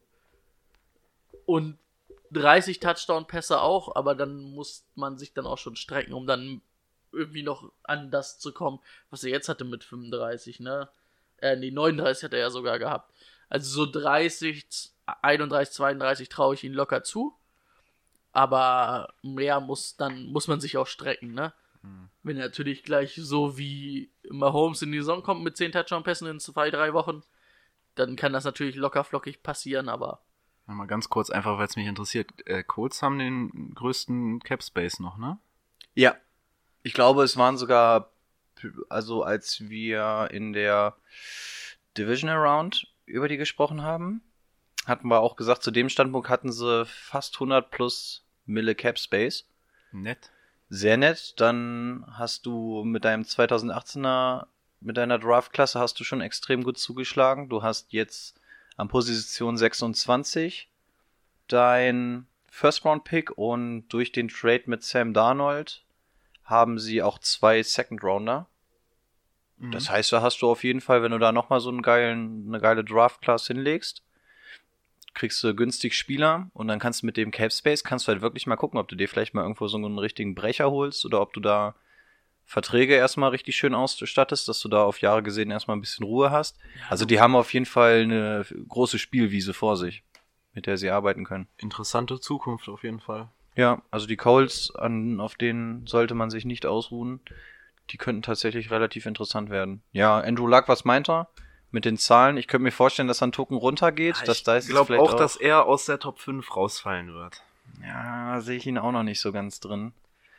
und 1.46 1.78
30 2.32 2.82
Touchdown-Pässe 2.82 3.62
auch, 3.62 3.96
aber 3.96 4.16
dann 4.16 4.42
muss 4.54 4.86
man 4.96 5.18
sich 5.18 5.34
dann 5.34 5.46
auch 5.46 5.58
schon 5.58 5.78
strecken, 5.78 6.14
um 6.14 6.28
dann 6.28 6.62
irgendwie 7.14 7.44
noch 7.44 7.72
an 7.84 8.12
das 8.12 8.40
zu 8.40 8.52
kommen, 8.52 8.80
was 9.10 9.24
er 9.24 9.30
jetzt 9.30 9.48
hatte 9.48 9.64
mit 9.64 9.86
35, 9.86 10.60
ne? 10.60 10.90
Äh, 11.38 11.56
nee, 11.56 11.72
39 11.72 12.24
hat 12.24 12.34
er 12.34 12.40
ja 12.40 12.50
sogar 12.50 12.80
gehabt. 12.80 13.14
Also 13.48 13.86
so 13.86 13.90
30, 13.90 14.66
31, 15.22 15.74
32 15.74 16.28
traue 16.28 16.56
ich 16.56 16.66
ihm 16.66 16.74
locker 16.74 17.04
zu. 17.04 17.34
Aber 18.34 19.14
mehr 19.22 19.62
muss 19.62 19.96
dann, 19.96 20.26
muss 20.26 20.48
man 20.48 20.60
sich 20.60 20.76
auch 20.76 20.88
strecken, 20.88 21.34
ne? 21.34 21.54
Wenn 22.24 22.38
er 22.38 22.46
natürlich 22.46 22.84
gleich 22.84 23.16
so 23.16 23.58
wie 23.58 24.10
Mahomes 24.30 24.82
in 24.82 24.92
die 24.92 25.00
Saison 25.00 25.22
kommt 25.22 25.44
mit 25.44 25.56
10 25.56 25.74
Touchdown-Pässen 25.74 26.28
in 26.28 26.40
zwei, 26.40 26.72
drei 26.72 26.94
Wochen, 26.94 27.24
dann 27.96 28.16
kann 28.16 28.34
das 28.34 28.44
natürlich 28.44 28.76
locker 28.76 29.04
flockig 29.04 29.44
passieren, 29.44 29.90
aber 29.90 30.22
Mal 30.66 30.88
ganz 30.88 31.10
kurz, 31.10 31.30
einfach 31.30 31.58
weil 31.58 31.68
es 31.68 31.76
mich 31.76 31.88
interessiert. 31.88 32.32
Äh, 32.48 32.64
Colts 32.64 33.02
haben 33.02 33.20
den 33.20 33.74
größten 33.76 34.40
Cap 34.40 34.64
Space 34.64 35.00
noch, 35.00 35.18
ne? 35.18 35.38
Ja. 35.94 36.16
Ich 36.84 36.94
glaube, 36.94 37.24
es 37.24 37.38
waren 37.38 37.58
sogar, 37.58 38.12
also 38.90 39.24
als 39.24 39.70
wir 39.70 40.30
in 40.32 40.54
der 40.54 40.96
Division 41.98 42.30
Around 42.30 42.88
über 43.06 43.28
die 43.28 43.38
gesprochen 43.38 43.82
haben, 43.82 44.22
hatten 44.86 45.08
wir 45.08 45.20
auch 45.20 45.36
gesagt, 45.36 45.64
zu 45.64 45.72
dem 45.72 45.90
Standpunkt 45.90 46.30
hatten 46.30 46.52
sie 46.52 46.86
fast 46.86 47.36
100 47.36 47.70
plus 47.70 48.26
Mille 48.46 48.76
Cap 48.76 49.00
Space. 49.00 49.46
Nett. 49.92 50.32
Sehr 50.70 50.98
nett. 50.98 51.40
Dann 51.40 52.06
hast 52.12 52.46
du 52.46 52.84
mit 52.84 53.06
deinem 53.06 53.24
2018er, 53.24 54.48
mit 54.84 54.98
deiner 54.98 55.20
Draft-Klasse 55.20 55.80
hast 55.80 56.00
du 56.00 56.04
schon 56.04 56.22
extrem 56.22 56.64
gut 56.64 56.78
zugeschlagen. 56.78 57.50
Du 57.50 57.64
hast 57.64 57.92
jetzt 57.94 58.40
an 58.78 58.88
Position 58.88 59.58
26 59.58 60.70
dein 61.48 62.28
First-Round-Pick 62.50 63.38
und 63.38 63.88
durch 63.90 64.12
den 64.12 64.28
Trade 64.28 64.64
mit 64.68 64.84
Sam 64.84 65.14
Darnold 65.14 65.84
haben 66.44 66.80
sie 66.80 67.02
auch 67.02 67.20
zwei 67.20 67.64
Second-Rounder. 67.64 68.48
Das 69.72 69.90
heißt, 69.90 70.12
da 70.12 70.22
hast 70.22 70.42
du 70.42 70.50
auf 70.50 70.64
jeden 70.64 70.82
Fall, 70.82 71.04
wenn 71.04 71.12
du 71.12 71.20
da 71.20 71.32
nochmal 71.32 71.62
so 71.62 71.70
einen 71.70 71.82
geilen, 71.82 72.46
eine 72.48 72.60
geile 72.60 72.84
Draft-Class 72.84 73.48
hinlegst, 73.48 74.04
kriegst 75.14 75.44
du 75.44 75.56
günstig 75.56 75.94
Spieler 75.94 76.50
und 76.54 76.68
dann 76.68 76.80
kannst 76.80 77.02
du 77.02 77.06
mit 77.06 77.18
dem 77.18 77.32
Cap 77.32 77.54
Space, 77.54 77.84
kannst 77.84 78.08
du 78.08 78.12
halt 78.12 78.22
wirklich 78.22 78.48
mal 78.48 78.56
gucken, 78.56 78.80
ob 78.80 78.88
du 78.88 78.96
dir 78.96 79.08
vielleicht 79.08 79.34
mal 79.34 79.44
irgendwo 79.44 79.68
so 79.68 79.78
einen 79.78 80.00
richtigen 80.00 80.36
Brecher 80.36 80.70
holst 80.72 81.06
oder 81.06 81.22
ob 81.22 81.34
du 81.34 81.40
da 81.40 81.76
Verträge 82.46 82.96
erstmal 82.96 83.32
richtig 83.32 83.56
schön 83.56 83.74
ausstattest, 83.74 84.48
dass 84.48 84.60
du 84.60 84.70
da 84.70 84.84
auf 84.84 85.02
Jahre 85.02 85.24
gesehen 85.24 85.52
erstmal 85.52 85.78
ein 85.78 85.82
bisschen 85.82 86.06
Ruhe 86.06 86.32
hast. 86.32 86.58
Also 86.90 87.06
die 87.06 87.20
haben 87.20 87.36
auf 87.36 87.54
jeden 87.54 87.66
Fall 87.66 88.02
eine 88.02 88.46
große 88.68 89.00
Spielwiese 89.00 89.54
vor 89.54 89.78
sich, 89.78 90.04
mit 90.54 90.68
der 90.68 90.78
sie 90.78 90.90
arbeiten 90.90 91.26
können. 91.26 91.48
Interessante 91.58 92.20
Zukunft 92.20 92.70
auf 92.70 92.84
jeden 92.84 93.00
Fall. 93.00 93.30
Ja, 93.56 93.82
also 93.92 94.08
die 94.08 94.18
Colts, 94.18 94.76
an, 94.76 95.20
auf 95.20 95.36
denen 95.36 95.86
sollte 95.88 96.16
man 96.16 96.30
sich 96.30 96.46
nicht 96.46 96.66
ausruhen. 96.66 97.22
Die 97.90 97.98
könnten 97.98 98.22
tatsächlich 98.22 98.72
relativ 98.72 99.06
interessant 99.06 99.50
werden. 99.50 99.84
Ja, 99.92 100.20
Andrew 100.20 100.48
Luck, 100.48 100.68
was 100.68 100.86
meint 100.86 101.10
er? 101.10 101.30
Mit 101.72 101.86
den 101.86 101.98
Zahlen, 101.98 102.38
ich 102.38 102.48
könnte 102.48 102.64
mir 102.64 102.72
vorstellen, 102.72 103.08
dass 103.08 103.24
ein 103.24 103.32
Token 103.32 103.58
runtergeht. 103.58 104.28
dass 104.28 104.44
da 104.44 104.58
ich 104.58 104.68
glaube 104.68 105.00
auch, 105.00 105.16
dass 105.16 105.36
er 105.36 105.66
aus 105.66 105.86
der 105.86 106.00
Top 106.00 106.20
5 106.20 106.56
rausfallen 106.56 107.14
wird. 107.14 107.42
Ja, 107.82 108.40
sehe 108.42 108.58
ich 108.58 108.68
ihn 108.68 108.78
auch 108.78 108.92
noch 108.92 109.04
nicht 109.04 109.20
so 109.20 109.32
ganz 109.32 109.60
drin. 109.60 109.94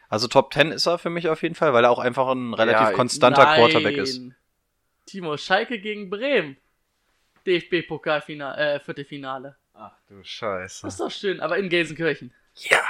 Also 0.08 0.28
Top 0.28 0.52
10 0.52 0.72
ist 0.72 0.86
er 0.86 0.98
für 0.98 1.10
mich 1.10 1.28
auf 1.28 1.42
jeden 1.42 1.54
Fall, 1.54 1.72
weil 1.72 1.84
er 1.84 1.90
auch 1.90 1.98
einfach 1.98 2.28
ein 2.28 2.54
relativ 2.54 2.88
Ja, 2.88 2.92
konstanter 2.92 3.44
Nein. 3.44 3.58
Quarterback 3.58 3.96
ist. 3.96 4.20
Timo 5.06 5.36
Schalke 5.36 5.78
gegen 5.78 6.10
Bremen. 6.10 6.56
DFB-Pokalfinale, 7.46 8.56
äh, 8.56 8.80
Viertelfinale. 8.80 9.56
Ach 9.74 9.92
du 10.08 10.22
Scheiße. 10.22 10.86
Das 10.86 10.94
ist 10.94 11.00
doch 11.00 11.10
schön, 11.10 11.40
aber 11.40 11.58
in 11.58 11.68
Gelsenkirchen. 11.68 12.32
Ja. 12.54 12.80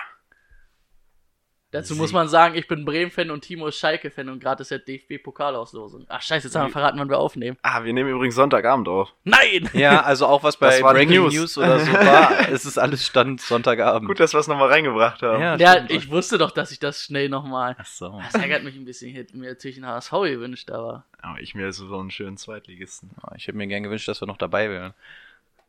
Dazu 1.74 1.94
Sie- 1.94 2.00
muss 2.00 2.12
man 2.12 2.28
sagen, 2.28 2.54
ich 2.54 2.68
bin 2.68 2.84
Bremen-Fan 2.84 3.30
und 3.32 3.40
Timo 3.42 3.66
ist 3.66 3.78
Schalke-Fan 3.78 4.28
und 4.28 4.38
gerade 4.40 4.62
ist 4.62 4.70
ja 4.70 4.78
DFB-Pokalauslosung. 4.78 6.06
Ach 6.08 6.22
scheiße, 6.22 6.46
jetzt 6.46 6.54
haben 6.54 6.68
wir 6.68 6.72
verraten, 6.72 6.98
wann 7.00 7.08
wir 7.10 7.18
aufnehmen. 7.18 7.58
Ah, 7.62 7.82
wir 7.82 7.92
nehmen 7.92 8.10
übrigens 8.10 8.36
Sonntagabend 8.36 8.86
auf. 8.88 9.12
Nein! 9.24 9.68
Ja, 9.72 10.02
also 10.02 10.26
auch 10.26 10.44
was 10.44 10.56
bei 10.56 10.80
Breaking 10.80 11.10
News. 11.22 11.34
News. 11.34 11.58
oder 11.58 11.80
so 11.80 11.92
war, 11.92 12.48
es 12.52 12.64
ist 12.64 12.78
alles 12.78 13.04
Stand 13.04 13.40
Sonntagabend. 13.40 14.08
Gut, 14.08 14.20
dass 14.20 14.32
wir 14.34 14.38
es 14.38 14.46
nochmal 14.46 14.68
reingebracht 14.68 15.20
haben. 15.22 15.40
Ja. 15.42 15.56
Ja, 15.56 15.72
stimmt. 15.72 15.90
ich 15.90 16.10
wusste 16.10 16.38
doch, 16.38 16.52
dass 16.52 16.70
ich 16.70 16.78
das 16.78 17.02
schnell 17.02 17.28
nochmal. 17.28 17.74
Ach 17.78 17.86
so. 17.86 18.20
Das 18.24 18.40
ärgert 18.40 18.62
mich 18.62 18.76
ein 18.76 18.84
bisschen. 18.84 19.10
Ich 19.10 19.16
hätte 19.16 19.36
mir 19.36 19.48
natürlich 19.50 19.76
einen 19.76 19.86
HSV 19.86 20.12
gewünscht, 20.12 20.70
aber. 20.70 21.04
Aber 21.22 21.40
ich 21.40 21.54
mir 21.56 21.72
so 21.72 21.98
einen 21.98 22.10
schönen 22.12 22.36
Zweitligisten. 22.36 23.10
Ich 23.36 23.48
hätte 23.48 23.56
mir 23.58 23.66
gern 23.66 23.82
gewünscht, 23.82 24.06
dass 24.06 24.20
wir 24.22 24.26
noch 24.28 24.36
dabei 24.38 24.70
wären. 24.70 24.94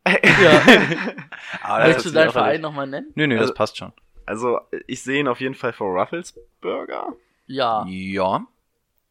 Ja. 0.08 0.62
Aber 1.64 1.86
Möchtest 1.86 2.06
du 2.06 2.12
deinen 2.12 2.32
Verein 2.32 2.62
nochmal 2.62 2.86
nennen? 2.86 3.08
Nö, 3.16 3.26
nö, 3.26 3.36
Also- 3.40 3.48
das 3.50 3.58
passt 3.58 3.78
schon. 3.78 3.92
Also, 4.26 4.60
ich 4.88 5.04
sehe 5.04 5.20
ihn 5.20 5.28
auf 5.28 5.40
jeden 5.40 5.56
Fall 5.56 5.74
vor 5.74 6.00
Rufflesburger, 6.00 7.14
Ja. 7.48 7.86
Ja, 7.88 8.46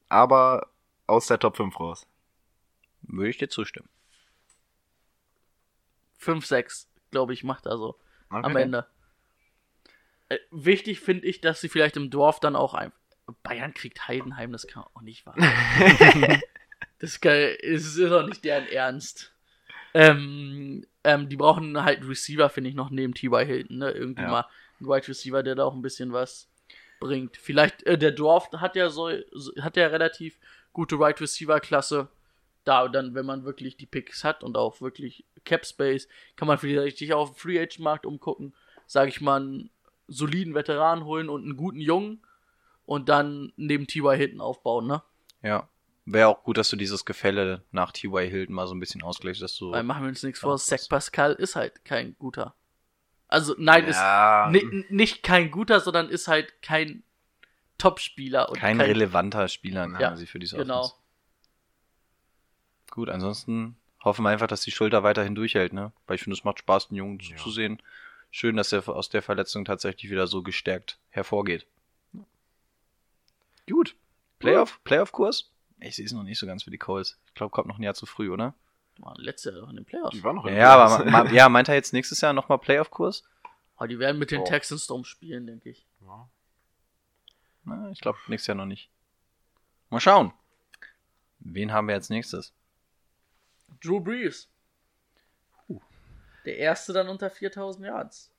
aber 0.08 0.68
aus 1.06 1.26
der 1.26 1.38
Top 1.38 1.56
5 1.56 1.78
raus. 1.78 2.06
würde 3.02 3.30
ich 3.30 3.38
dir 3.38 3.48
zustimmen. 3.48 3.88
5-6, 6.20 6.86
glaube 7.10 7.32
ich, 7.34 7.44
macht 7.44 7.66
er 7.66 7.76
so. 7.76 7.98
Okay. 8.30 8.46
Am 8.46 8.56
Ende. 8.56 8.86
Äh, 10.28 10.38
wichtig 10.50 11.00
finde 11.00 11.26
ich, 11.26 11.40
dass 11.40 11.60
sie 11.60 11.68
vielleicht 11.68 11.96
im 11.96 12.10
Dorf 12.10 12.40
dann 12.40 12.56
auch 12.56 12.74
ein. 12.74 12.92
Bayern 13.42 13.72
kriegt 13.74 14.06
Heidenheim, 14.08 14.52
das 14.52 14.66
kann 14.66 14.84
auch 14.94 15.00
nicht 15.02 15.24
wahr. 15.26 15.34
sein. 15.38 16.42
das 16.98 17.20
kann, 17.20 17.32
ist, 17.60 18.00
auch 18.02 18.26
nicht 18.26 18.44
deren 18.44 18.66
Ernst. 18.68 19.34
Ähm, 19.92 20.86
ähm, 21.04 21.28
die 21.28 21.36
brauchen 21.36 21.82
halt 21.84 22.00
einen 22.00 22.08
Receiver, 22.08 22.48
finde 22.50 22.70
ich, 22.70 22.76
noch 22.76 22.90
neben 22.90 23.14
T.Y. 23.14 23.46
Hilton, 23.46 23.78
ne? 23.78 23.90
Irgendwie 23.90 24.22
Ja. 24.22 24.30
mal 24.30 24.46
einen 24.80 24.88
Wide 24.88 25.08
Receiver, 25.08 25.42
der 25.42 25.54
da 25.54 25.64
auch 25.64 25.74
ein 25.74 25.82
bisschen 25.82 26.12
was 26.12 26.48
bringt. 27.00 27.36
Vielleicht, 27.36 27.82
äh, 27.84 27.98
der 27.98 28.12
Dorf 28.12 28.50
hat 28.52 28.76
ja 28.76 28.88
so, 28.88 29.10
hat 29.60 29.76
ja 29.76 29.86
relativ 29.88 30.38
gute 30.72 30.98
Wide 30.98 31.20
Receiver 31.20 31.60
Klasse. 31.60 32.08
Da 32.64 32.88
dann, 32.88 33.14
wenn 33.14 33.26
man 33.26 33.44
wirklich 33.44 33.76
die 33.76 33.84
Picks 33.84 34.24
hat 34.24 34.42
und 34.42 34.56
auch 34.56 34.80
wirklich 34.80 35.26
Cap 35.44 35.66
Space, 35.66 36.08
kann 36.34 36.48
man 36.48 36.56
vielleicht 36.56 36.96
sich 36.96 37.12
auf 37.12 37.32
dem 37.32 37.36
Free 37.36 37.58
Agent 37.58 37.80
Markt 37.80 38.06
umgucken, 38.06 38.54
sage 38.86 39.10
ich 39.10 39.20
mal, 39.20 39.40
einen 39.40 39.70
soliden 40.08 40.54
Veteran 40.54 41.04
holen 41.04 41.28
und 41.28 41.42
einen 41.42 41.56
guten 41.56 41.80
Jungen 41.80 42.22
und 42.86 43.08
dann 43.08 43.52
neben 43.56 43.86
T.Y. 43.86 44.16
Hilton 44.16 44.40
aufbauen, 44.40 44.86
ne? 44.86 45.02
Ja. 45.42 45.68
Wäre 46.06 46.28
auch 46.28 46.42
gut, 46.42 46.58
dass 46.58 46.68
du 46.68 46.76
dieses 46.76 47.06
Gefälle 47.06 47.62
nach 47.70 47.90
T.Y. 47.92 48.28
Hilton 48.28 48.54
mal 48.54 48.66
so 48.66 48.74
ein 48.74 48.80
bisschen 48.80 49.02
ausgleichst, 49.02 49.40
dass 49.40 49.56
du. 49.56 49.72
Weil 49.72 49.82
machen 49.82 50.02
wir 50.04 50.08
uns 50.08 50.22
nichts 50.22 50.40
vor, 50.40 50.58
Zach 50.58 50.86
Pascal 50.88 51.32
ist 51.32 51.56
halt 51.56 51.84
kein 51.84 52.14
guter. 52.18 52.54
Also 53.28 53.54
nein, 53.58 53.86
Ja, 53.88 54.48
ist 54.48 54.62
ni 54.64 54.84
nicht 54.90 55.22
kein 55.22 55.50
guter, 55.50 55.80
sondern 55.80 56.08
ist 56.08 56.28
halt 56.28 56.62
kein 56.62 57.02
Top-Spieler. 57.78 58.48
und 58.50 58.58
kein, 58.58 58.80
relevanter 58.80 59.48
Spieler 59.48 59.88
Ja, 59.98 60.08
quasi 60.10 60.26
für 60.26 60.38
diese 60.38 60.56
Genau. 60.56 60.80
Offense. 60.80 60.94
Gut, 62.90 63.08
ansonsten 63.08 63.76
hoffen 64.04 64.22
wir 64.24 64.28
einfach, 64.30 64.46
dass 64.46 64.60
die 64.62 64.70
Schulter 64.70 65.02
weiterhin 65.02 65.34
durchhält, 65.34 65.72
ne? 65.72 65.92
Weil 66.06 66.16
ich 66.16 66.22
finde, 66.22 66.36
es 66.36 66.44
macht 66.44 66.60
Spaß, 66.60 66.88
den 66.88 66.96
Jungen 66.96 67.18
Ja. 67.18 67.36
zuzusehen. 67.36 67.82
Schön, 68.30 68.56
dass 68.56 68.72
er 68.72 68.88
aus 68.88 69.08
der 69.08 69.22
Verletzung 69.22 69.64
tatsächlich 69.64 70.10
wieder 70.10 70.26
so 70.26 70.42
gestärkt 70.42 70.98
hervorgeht. 71.10 71.66
Gut. 73.68 73.96
Playoff, 74.38 74.80
Playoff-Kurs? 74.84 75.50
Ich 75.80 75.96
sehe 75.96 76.04
es 76.04 76.12
noch 76.12 76.22
nicht 76.22 76.38
so 76.38 76.46
ganz 76.46 76.64
für 76.64 76.70
die 76.70 76.78
Colts. 76.78 77.18
Ich 77.28 77.34
glaube, 77.34 77.50
kommt 77.50 77.68
noch 77.68 77.78
ein 77.78 77.82
Jahr 77.82 77.94
zu 77.94 78.06
früh, 78.06 78.30
oder? 78.30 78.54
War 78.98 79.14
letztes 79.18 79.54
Jahr 79.54 79.68
in 79.68 79.76
den 79.76 79.84
Playoffs. 79.84 80.10
die 80.16 80.22
war 80.22 80.32
noch 80.32 80.46
in 80.46 80.54
Ja, 80.56 80.74
Playoffs. 80.86 80.94
aber 81.00 81.10
ma, 81.10 81.30
ja, 81.32 81.48
meint 81.48 81.68
er 81.68 81.74
jetzt 81.74 81.92
nächstes 81.92 82.20
Jahr 82.20 82.32
nochmal 82.32 82.58
Playoff-Kurs? 82.58 83.24
Aber 83.76 83.88
die 83.88 83.98
werden 83.98 84.18
mit 84.18 84.30
den 84.30 84.40
Oh. 84.42 84.44
Texans 84.44 84.86
drum 84.86 85.04
spielen, 85.04 85.46
denke 85.46 85.70
ich. 85.70 85.86
Ja. 86.00 86.28
Na, 87.64 87.90
ich 87.90 88.00
glaube, 88.00 88.18
nächstes 88.28 88.46
Jahr 88.48 88.56
noch 88.56 88.66
nicht. 88.66 88.88
Mal 89.90 90.00
schauen. 90.00 90.32
Wen 91.40 91.72
haben 91.72 91.88
wir 91.88 91.94
als 91.94 92.08
nächstes? 92.08 92.52
Drew 93.82 94.00
Brees. 94.00 94.48
Der 96.44 96.58
erste 96.58 96.92
dann 96.92 97.08
unter 97.08 97.30
4000 97.30 97.86
Yards. 97.86 98.30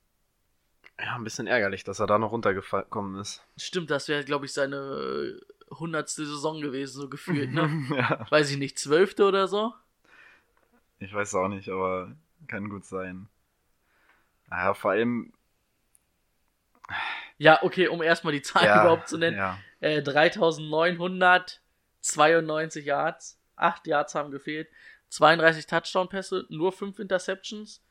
ja, 0.98 1.14
ein 1.16 1.24
bisschen 1.24 1.46
ärgerlich, 1.48 1.82
dass 1.84 1.98
er 1.98 2.06
da 2.06 2.18
noch 2.18 2.30
runtergekommen 2.32 3.20
ist. 3.20 3.42
Stimmt, 3.56 3.90
das 3.90 4.08
wäre, 4.08 4.24
glaube 4.24 4.46
ich, 4.46 4.52
seine 4.52 5.38
hundertste 5.70 6.24
Saison 6.24 6.60
gewesen, 6.60 7.00
so 7.00 7.08
gefühlt, 7.08 7.52
ne? 7.52 7.68
ja, 7.96 8.26
Weiß 8.30 8.50
ich 8.50 8.56
nicht, 8.58 8.78
zwölfte 8.78 9.24
oder 9.24 9.48
so? 9.48 9.74
Ich 10.98 11.12
weiß 11.12 11.34
auch 11.34 11.48
nicht, 11.48 11.68
aber 11.68 12.16
kann 12.48 12.68
gut 12.68 12.84
sein. 12.84 13.28
Naja, 14.48 14.74
vor 14.74 14.92
allem. 14.92 15.32
Ja, 17.38 17.62
okay, 17.62 17.88
um 17.88 18.02
erstmal 18.02 18.32
die 18.32 18.42
Zahl 18.42 18.64
ja, 18.64 18.80
überhaupt 18.80 19.08
zu 19.08 19.18
nennen. 19.18 19.36
Ja. 19.36 19.58
Äh, 19.80 20.02
3992 20.02 22.86
Yards. 22.86 23.38
8 23.56 23.86
Yards 23.86 24.14
haben 24.14 24.30
gefehlt. 24.30 24.68
32 25.08 25.66
Touchdown-Pässe, 25.66 26.46
nur 26.48 26.72
5 26.72 26.98
Interceptions. 26.98 27.82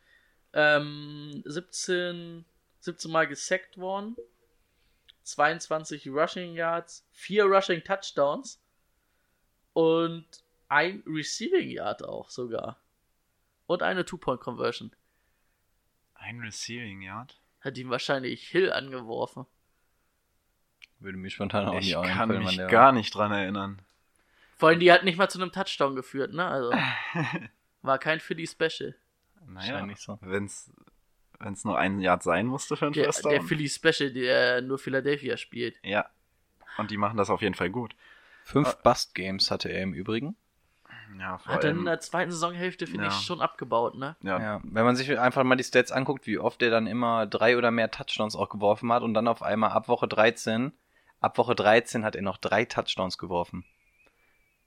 Ähm, 0.53 1.43
17, 1.45 2.45
17 2.79 3.11
Mal 3.11 3.27
gesackt 3.27 3.77
worden. 3.77 4.15
22 5.23 6.07
Rushing 6.07 6.53
Yards. 6.53 7.05
4 7.11 7.45
Rushing 7.45 7.83
Touchdowns. 7.83 8.61
Und 9.73 10.25
ein 10.69 11.03
Receiving 11.05 11.69
Yard 11.69 12.03
auch 12.03 12.29
sogar. 12.29 12.79
Und 13.67 13.83
eine 13.83 14.05
Two-Point-Conversion. 14.05 14.91
Ein 16.15 16.39
Receiving 16.39 17.01
Yard. 17.01 17.39
Hat 17.61 17.77
ihm 17.77 17.89
wahrscheinlich 17.89 18.47
Hill 18.47 18.71
angeworfen. 18.71 19.45
Würde 20.99 21.17
mir 21.17 21.29
spontan 21.29 21.67
auch 21.67 21.73
ich 21.79 21.87
nicht 21.87 21.93
kann 21.95 22.05
einfallen, 22.05 22.43
mich 22.43 22.55
der 22.55 22.67
gar 22.67 22.91
nicht 22.91 23.13
dran 23.13 23.31
erinnern. 23.31 23.81
Vor 24.57 24.69
allem, 24.69 24.79
die 24.79 24.91
hat 24.91 25.03
nicht 25.03 25.17
mal 25.17 25.29
zu 25.29 25.41
einem 25.41 25.51
Touchdown 25.51 25.95
geführt, 25.95 26.33
ne? 26.33 26.45
Also, 26.45 26.71
war 27.81 27.99
kein 27.99 28.19
Philly 28.19 28.47
Special. 28.47 28.95
Naja, 29.47 29.73
Wahrscheinlich 29.73 29.99
so. 29.99 30.17
wenn's, 30.21 30.71
wenn's 31.39 31.65
nur 31.65 31.77
ein 31.77 31.99
Yard 31.99 32.23
sein 32.23 32.45
musste 32.45 32.77
für 32.77 32.85
einen 32.85 32.93
Der, 32.93 33.05
First 33.05 33.25
der 33.25 33.39
Down. 33.39 33.47
Philly 33.47 33.69
Special, 33.69 34.11
der 34.11 34.61
nur 34.61 34.79
Philadelphia 34.79 35.37
spielt. 35.37 35.79
Ja. 35.83 36.09
Und 36.77 36.91
die 36.91 36.97
machen 36.97 37.17
das 37.17 37.29
auf 37.29 37.41
jeden 37.41 37.55
Fall 37.55 37.69
gut. 37.69 37.95
Fünf 38.43 38.77
Bust-Games 38.77 39.51
hatte 39.51 39.69
er 39.69 39.81
im 39.83 39.93
Übrigen. 39.93 40.35
Ja, 41.19 41.37
vor 41.37 41.53
Hat 41.53 41.63
dann 41.63 41.79
in 41.79 41.85
der 41.85 41.99
zweiten 41.99 42.31
Saisonhälfte, 42.31 42.87
finde 42.87 43.05
Ja. 43.05 43.09
ich, 43.09 43.25
schon 43.25 43.41
abgebaut, 43.41 43.95
ne? 43.95 44.15
Ja, 44.21 44.39
Ja, 44.39 44.61
wenn 44.63 44.83
man 44.85 44.95
sich 44.95 45.17
einfach 45.19 45.43
mal 45.43 45.55
die 45.55 45.63
Stats 45.63 45.91
anguckt, 45.91 46.27
wie 46.27 46.39
oft 46.39 46.61
er 46.61 46.69
dann 46.69 46.87
immer 46.87 47.25
drei 47.25 47.57
oder 47.57 47.71
mehr 47.71 47.89
Touchdowns 47.91 48.35
auch 48.35 48.49
geworfen 48.49 48.91
hat 48.91 49.03
und 49.03 49.13
dann 49.13 49.27
auf 49.27 49.41
einmal 49.41 49.71
ab 49.71 49.87
Woche 49.87 50.07
13, 50.07 50.73
ab 51.21 51.37
Woche 51.37 51.55
13 51.55 52.03
hat 52.03 52.15
er 52.15 52.21
noch 52.21 52.37
drei 52.37 52.65
Touchdowns 52.65 53.17
geworfen. 53.17 53.63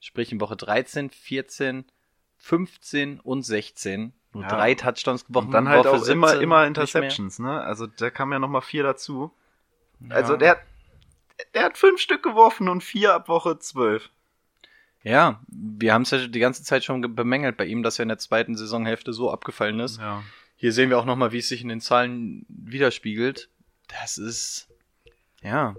Sprich 0.01 0.31
in 0.33 0.41
Woche 0.41 0.57
13, 0.57 1.11
14, 1.11 1.85
15 2.37 3.21
und 3.21 3.43
16 3.43 4.13
Nur 4.33 4.43
Ja. 4.45 4.49
drei 4.51 4.75
Touchdowns 4.75 5.25
geworfen. 5.27 5.47
Und 5.49 5.53
dann 5.53 5.69
halt 5.69 5.81
Woche 5.87 5.91
auch 5.97 6.07
immer, 6.07 6.29
17 6.29 6.43
immer. 6.43 6.67
Interceptions, 6.67 7.39
ne? 7.39 7.61
Also 7.63 7.87
da 7.87 8.11
kam 8.11 8.31
ja 8.33 8.39
nochmal 8.39 8.61
vier 8.63 8.83
dazu. 8.85 9.33
Ja. 10.01 10.15
Also 10.17 10.37
der, 10.37 10.51
hat- 10.53 10.63
der 11.55 11.65
hat 11.65 11.79
fünf 11.79 12.01
Stück 12.01 12.23
geworfen 12.23 12.69
und 12.69 12.83
vier 12.85 13.15
ab 13.15 13.29
Woche 13.29 13.59
zwölf. 13.59 14.11
Ja, 15.03 15.41
wir 15.49 15.95
haben 15.95 16.03
es 16.03 16.11
ja 16.11 16.27
die 16.27 16.39
ganze 16.41 16.65
Zeit 16.65 16.85
schon 16.85 17.03
ge- 17.03 17.11
bemängelt 17.11 17.57
bei 17.57 17.67
ihm, 17.67 17.83
dass 17.83 17.99
er 17.99 18.03
in 18.05 18.09
der 18.09 18.19
zweiten 18.19 18.57
Saisonhälfte 18.57 19.13
so 19.13 19.31
abgefallen 19.31 19.81
ist. 19.81 19.99
Ja. 19.99 20.23
Hier 20.57 20.73
sehen 20.73 20.91
wir 20.91 20.99
auch 20.99 21.05
nochmal, 21.05 21.33
wie 21.33 21.39
es 21.39 21.49
sich 21.49 21.63
in 21.63 21.69
den 21.69 21.81
Zahlen 21.81 22.45
widerspiegelt. 22.49 23.49
Das 23.87 24.19
ist, 24.19 24.69
ja, 25.41 25.77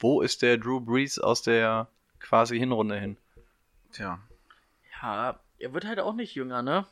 wo 0.00 0.20
ist 0.22 0.42
der 0.42 0.58
Drew 0.58 0.80
Brees 0.80 1.18
aus 1.18 1.42
der 1.42 1.88
quasi 2.18 2.58
Hinrunde 2.58 2.98
hin? 2.98 3.16
Tja. 3.92 4.20
Ja, 5.00 5.40
er 5.58 5.72
wird 5.72 5.84
halt 5.86 6.00
auch 6.00 6.14
nicht 6.14 6.34
jünger, 6.34 6.62
ne? 6.62 6.84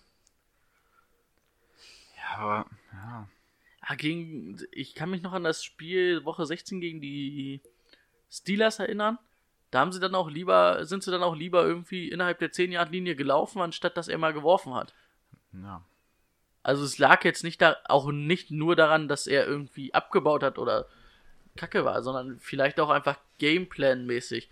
Ja, 2.16 2.38
aber, 2.38 2.66
ja. 2.92 3.28
Ja, 3.88 3.94
gegen, 3.96 4.58
ich 4.72 4.94
kann 4.94 5.10
mich 5.10 5.22
noch 5.22 5.32
an 5.32 5.44
das 5.44 5.62
Spiel 5.64 6.24
Woche 6.24 6.46
16 6.46 6.80
gegen 6.80 7.00
die 7.00 7.60
Steelers 8.30 8.78
erinnern. 8.78 9.18
Da 9.70 9.80
haben 9.80 9.92
sie 9.92 10.00
dann 10.00 10.14
auch 10.14 10.30
lieber, 10.30 10.84
sind 10.86 11.02
sie 11.02 11.10
dann 11.10 11.22
auch 11.22 11.34
lieber 11.34 11.64
irgendwie 11.64 12.08
innerhalb 12.08 12.38
der 12.38 12.52
10-Yard-Linie 12.52 13.16
gelaufen, 13.16 13.60
anstatt 13.60 13.96
dass 13.96 14.08
er 14.08 14.18
mal 14.18 14.32
geworfen 14.32 14.74
hat. 14.74 14.94
ja. 15.52 15.82
Also 16.62 16.82
es 16.82 16.98
lag 16.98 17.22
jetzt 17.22 17.44
nicht 17.44 17.62
da, 17.62 17.76
auch 17.84 18.10
nicht 18.10 18.50
nur 18.50 18.74
daran, 18.74 19.06
dass 19.06 19.28
er 19.28 19.46
irgendwie 19.46 19.94
abgebaut 19.94 20.42
hat 20.42 20.58
oder 20.58 20.86
Kacke 21.56 21.84
war, 21.84 22.02
sondern 22.02 22.40
vielleicht 22.40 22.80
auch 22.80 22.90
einfach 22.90 23.18
Gameplan-mäßig. 23.38 24.48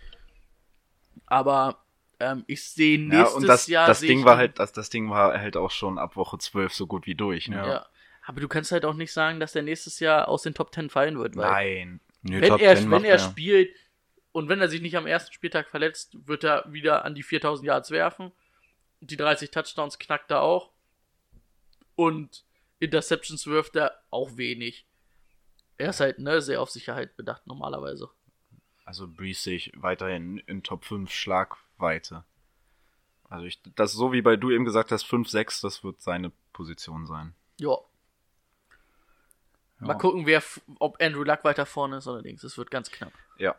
Aber 1.25 1.83
ähm, 2.21 2.43
ich 2.47 2.63
sehe 2.63 2.97
Ja, 2.97 3.03
nächstes 3.19 3.35
und 3.35 3.47
das, 3.47 3.67
Jahr. 3.67 3.87
das 3.87 3.99
Ding 3.99 4.23
war 4.23 4.37
halt, 4.37 4.59
das, 4.59 4.71
das 4.71 4.89
Ding 4.89 5.09
war 5.09 5.37
halt 5.37 5.57
auch 5.57 5.71
schon 5.71 5.97
ab 5.99 6.15
Woche 6.15 6.37
zwölf 6.37 6.73
so 6.73 6.87
gut 6.87 7.05
wie 7.05 7.15
durch, 7.15 7.49
ne? 7.49 7.57
Ja. 7.57 7.85
Aber 8.25 8.39
du 8.39 8.47
kannst 8.47 8.71
halt 8.71 8.85
auch 8.85 8.93
nicht 8.95 9.11
sagen, 9.13 9.39
dass 9.41 9.53
er 9.53 9.61
nächstes 9.61 9.99
Jahr 9.99 10.27
aus 10.29 10.43
den 10.43 10.53
Top 10.53 10.73
10 10.73 10.89
fallen 10.89 11.19
wird, 11.19 11.35
weil 11.35 11.51
Nein. 11.51 11.99
Nö, 12.23 12.41
wenn 12.41 12.49
Top 12.49 12.61
er, 12.61 12.75
10 12.75 12.83
wenn 12.85 12.89
macht 12.91 13.03
er 13.03 13.11
er. 13.11 13.19
spielt 13.19 13.75
und 14.35 14.49
wenn 14.49 14.59
er 14.59 14.67
sich 14.67 14.81
nicht 14.81 14.97
am 14.97 15.07
ersten 15.07 15.31
Spieltag 15.31 15.69
verletzt, 15.69 16.27
wird 16.27 16.43
er 16.43 16.65
wieder 16.67 17.05
an 17.05 17.15
die 17.15 17.23
4000 17.23 17.67
Yards 17.67 17.89
werfen. 17.89 18.33
Die 18.99 19.15
30 19.15 19.49
Touchdowns 19.49 19.97
knackt 19.97 20.29
er 20.29 20.41
auch. 20.41 20.71
Und 21.95 22.43
Interceptions 22.79 23.47
wirft 23.47 23.77
er 23.77 23.97
auch 24.11 24.35
wenig. 24.35 24.85
Er 25.77 25.91
ist 25.91 26.01
halt 26.01 26.19
ne, 26.19 26.41
sehr 26.41 26.61
auf 26.61 26.69
Sicherheit 26.69 27.15
bedacht 27.15 27.47
normalerweise. 27.47 28.09
Also 28.83 29.07
Breeze 29.07 29.41
sehe 29.41 29.55
ich 29.55 29.71
weiterhin 29.73 30.39
in 30.39 30.63
Top 30.63 30.83
5 30.83 31.09
Schlagweite. 31.09 32.25
Also 33.29 33.45
ich, 33.45 33.61
das 33.77 33.93
so 33.93 34.11
wie 34.11 34.21
bei 34.21 34.35
du 34.35 34.51
eben 34.51 34.65
gesagt 34.65 34.91
hast, 34.91 35.03
5, 35.03 35.29
6, 35.29 35.61
das 35.61 35.81
wird 35.85 36.01
seine 36.01 36.33
Position 36.51 37.07
sein. 37.07 37.33
Ja. 37.57 37.77
Mal 39.79 39.93
gucken, 39.93 40.25
wer, 40.25 40.43
ob 40.79 41.01
Andrew 41.01 41.23
Luck 41.23 41.45
weiter 41.45 41.65
vorne 41.65 41.99
ist 41.99 42.07
oder 42.07 42.21
links. 42.21 42.43
Es 42.43 42.57
wird 42.57 42.69
ganz 42.69 42.91
knapp. 42.91 43.13
Ja. 43.37 43.55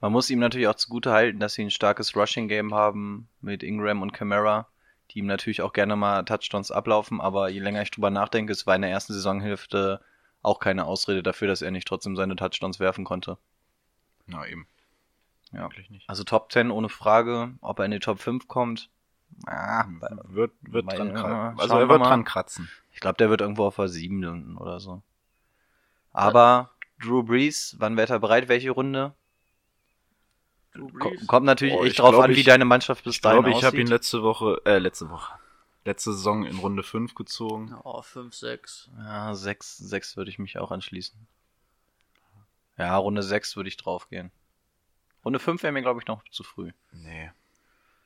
Man 0.00 0.12
muss 0.12 0.30
ihm 0.30 0.38
natürlich 0.38 0.68
auch 0.68 0.74
zugute 0.74 1.12
halten, 1.12 1.40
dass 1.40 1.54
sie 1.54 1.62
ein 1.64 1.70
starkes 1.70 2.16
Rushing-Game 2.16 2.74
haben 2.74 3.28
mit 3.40 3.62
Ingram 3.62 4.02
und 4.02 4.12
Camara, 4.12 4.66
die 5.10 5.18
ihm 5.20 5.26
natürlich 5.26 5.62
auch 5.62 5.72
gerne 5.72 5.96
mal 5.96 6.24
Touchdowns 6.24 6.70
ablaufen, 6.70 7.20
aber 7.20 7.48
je 7.48 7.60
länger 7.60 7.82
ich 7.82 7.90
drüber 7.90 8.10
nachdenke, 8.10 8.52
es 8.52 8.66
war 8.66 8.76
in 8.76 8.82
der 8.82 8.90
ersten 8.90 9.12
Saisonhälfte 9.12 10.00
auch 10.42 10.58
keine 10.60 10.84
Ausrede 10.86 11.22
dafür, 11.22 11.48
dass 11.48 11.62
er 11.62 11.70
nicht 11.70 11.86
trotzdem 11.86 12.16
seine 12.16 12.36
Touchdowns 12.36 12.80
werfen 12.80 13.04
konnte. 13.04 13.36
Na 14.26 14.46
eben. 14.46 14.66
Ja. 15.52 15.62
Wirklich 15.62 15.90
nicht. 15.90 16.08
Also 16.08 16.22
Top 16.24 16.52
10 16.52 16.70
ohne 16.70 16.88
Frage, 16.88 17.52
ob 17.60 17.78
er 17.80 17.84
in 17.84 17.90
die 17.90 17.98
Top 17.98 18.20
5 18.20 18.46
kommt. 18.48 18.88
Ah, 19.46 19.84
Wird, 20.24 20.52
wird 20.62 20.86
Weil- 20.86 20.96
dran 20.96 21.08
ja, 21.08 21.14
kratzen. 21.14 21.60
Also 21.60 21.74
er 21.74 21.80
wir 21.80 21.88
wird 21.88 22.00
dran 22.06 22.24
kratzen. 22.24 22.68
ich 22.92 23.00
glaube, 23.00 23.16
der 23.16 23.30
wird 23.30 23.40
irgendwo 23.40 23.64
auf 23.64 23.76
der 23.76 23.88
7 23.88 24.22
landen 24.22 24.56
oder 24.56 24.80
so. 24.80 25.02
Aber 26.12 26.70
Drew 27.00 27.22
Brees, 27.22 27.76
wann 27.78 27.96
wird 27.96 28.10
er 28.10 28.18
bereit? 28.20 28.48
Welche 28.48 28.70
Runde? 28.70 29.14
Kommt 31.26 31.46
natürlich 31.46 31.74
Oh, 31.74 31.82
echt 31.82 31.92
ich 31.92 31.96
drauf 31.98 32.10
glaub, 32.10 32.24
an, 32.24 32.30
wie 32.30 32.40
ich- 32.40 32.46
deine 32.46 32.64
Mannschaft 32.64 33.04
bis 33.04 33.16
Ich 33.16 33.20
dahin 33.20 33.42
glaube, 33.42 33.58
ich 33.58 33.64
habe 33.64 33.76
ihn 33.76 33.82
aussieht. 33.84 33.90
letzte 33.92 34.22
Woche, 34.22 34.60
äh, 34.64 34.78
letzte 34.78 35.10
Woche, 35.10 35.32
letzte 35.84 36.12
Saison 36.12 36.44
in 36.46 36.58
Runde 36.58 36.82
5 36.82 37.14
gezogen. 37.14 37.74
Oh, 37.84 38.02
5, 38.02 38.34
6. 38.34 38.88
Ja, 38.98 39.34
6, 39.34 39.76
6 39.78 40.16
würde 40.16 40.30
ich 40.30 40.38
mich 40.38 40.58
auch 40.58 40.70
anschließen. 40.70 41.18
Ja, 42.78 42.96
Runde 42.96 43.22
6 43.22 43.56
würde 43.56 43.68
ich 43.68 43.76
draufgehen. 43.76 44.30
Runde 45.24 45.38
5 45.38 45.62
wäre 45.62 45.72
mir, 45.72 45.82
glaube 45.82 46.00
ich, 46.00 46.06
noch 46.06 46.22
zu 46.30 46.42
früh. 46.44 46.70
Nee. 46.92 47.30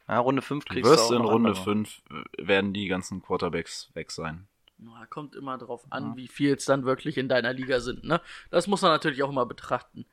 Ja, 0.09 0.19
Runde 0.19 0.43
5 0.43 0.65
Du 0.65 0.75
kriegst 0.75 0.91
wirst 0.91 1.11
du 1.11 1.15
auch 1.17 1.21
in 1.21 1.25
Runde 1.27 1.51
andere. 1.51 1.65
5 1.65 2.03
werden 2.39 2.73
die 2.73 2.89
ganzen 2.89 3.23
Quarterbacks 3.23 3.91
weg 3.95 4.11
sein. 4.11 4.47
Ja, 4.79 5.07
kommt 5.07 5.37
immer 5.37 5.57
drauf 5.57 5.85
an, 5.91 6.11
Ja. 6.11 6.17
wie 6.17 6.29
viel 6.29 6.55
es 6.55 6.65
dann 6.65 6.85
wirklich 6.85 7.17
in 7.17 7.29
deiner 7.29 7.53
Liga 7.53 7.79
sind, 7.81 8.03
ne? 8.05 8.21
Das 8.51 8.67
muss 8.67 8.83
man 8.83 8.91
natürlich 8.91 9.23
auch 9.23 9.31
immer 9.31 9.47
betrachten. 9.47 10.05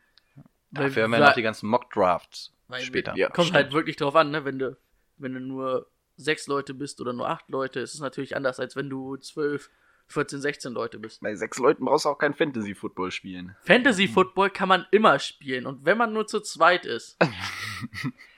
Dafür 0.71 1.03
haben 1.03 1.11
wir 1.11 1.19
weil- 1.19 1.27
noch 1.27 1.33
die 1.35 1.41
ganzen 1.41 1.67
Mock-Drafts 1.69 2.53
später. 2.79 3.15
Ja. 3.15 3.29
Kommt 3.29 3.47
stimmt. 3.47 3.55
halt 3.63 3.73
wirklich 3.73 3.95
drauf 3.97 4.15
an, 4.15 4.31
ne? 4.31 4.45
Wenn 4.45 4.57
du, 4.59 4.77
wenn 5.17 5.33
du 5.33 5.39
nur 5.39 5.87
sechs 6.17 6.47
Leute 6.47 6.73
bist 6.73 7.01
oder 7.01 7.13
nur 7.13 7.27
acht 7.29 7.49
Leute, 7.49 7.79
ist 7.79 7.93
es 7.93 7.99
natürlich 7.99 8.35
anders, 8.35 8.59
als 8.59 8.75
wenn 8.75 8.89
du 8.89 9.17
zwölf, 9.17 9.69
14, 10.07 10.41
16 10.41 10.73
Leute 10.73 10.99
bist. 10.99 11.21
Bei 11.21 11.33
sechs 11.35 11.57
Leuten 11.57 11.85
brauchst 11.85 12.03
du 12.05 12.09
auch 12.09 12.17
kein 12.17 12.33
Fantasy-Football 12.33 13.11
spielen. 13.11 13.55
Fantasy 13.63 14.07
Football 14.09 14.49
kann 14.49 14.67
man 14.67 14.85
immer 14.91 15.19
spielen 15.19 15.65
und 15.65 15.85
wenn 15.85 15.97
man 15.97 16.11
nur 16.13 16.27
zu 16.27 16.39
zweit 16.41 16.85
ist. 16.85 17.17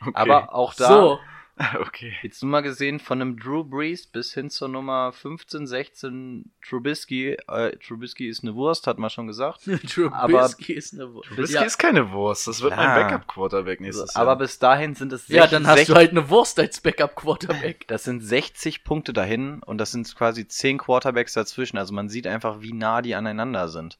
Okay. 0.02 0.12
Aber 0.14 0.54
auch 0.54 0.74
da, 0.74 0.88
So, 0.88 1.20
okay. 1.80 2.14
jetzt 2.22 2.41
nur 2.41 2.51
mal 2.51 2.61
gesehen, 2.61 2.99
von 2.99 3.22
einem 3.22 3.38
Drew 3.38 3.64
Brees 3.64 4.07
bis 4.07 4.34
hin 4.34 4.49
zur 4.49 4.68
Nummer 4.68 5.11
15, 5.11 5.68
16 5.68 6.51
Trubisky. 6.61 7.38
Äh, 7.47 7.78
Trubisky 7.78 8.28
ist 8.28 8.43
eine 8.43 8.55
Wurst, 8.55 8.88
hat 8.88 8.99
man 8.99 9.09
schon 9.09 9.28
gesagt. 9.28 9.61
Trubisky 9.88 10.74
ist 10.74 10.93
eine 10.93 11.14
Wurst. 11.14 11.30
Trubisky 11.30 11.55
Ja, 11.55 11.64
ist 11.64 11.78
keine 11.78 12.11
Wurst. 12.11 12.47
Das 12.47 12.61
wird 12.61 12.74
Klar. 12.74 12.95
mein 12.95 13.03
Backup-Quarterback 13.03 13.82
nächstes 13.82 14.14
Jahr. 14.14 14.22
Aber 14.22 14.36
bis 14.38 14.59
dahin 14.59 14.95
sind 14.95 15.14
es 15.14 15.28
ja, 15.28 15.47
dann 15.47 15.68
hast 15.68 15.78
60 15.78 15.88
du 15.88 15.95
halt 15.95 16.11
eine 16.11 16.30
Wurst 16.30 16.59
als 16.59 16.82
Backup-Quarterback. 16.82 17.88
Das 17.93 18.05
sind 18.05 18.22
60 18.22 18.84
Punkte 18.84 19.14
dahin 19.14 19.61
und 19.61 19.78
das 19.78 19.91
sind 19.91 20.14
quasi 20.16 20.47
10 20.47 20.78
Quarterbacks 20.80 21.34
dazwischen. 21.34 21.78
Also 21.78 21.93
man 21.93 22.09
sieht 22.09 22.28
einfach, 22.28 22.61
wie 22.61 22.74
nah 22.74 23.01
die 23.01 23.16
aneinander 23.16 23.68
sind. 23.68 23.99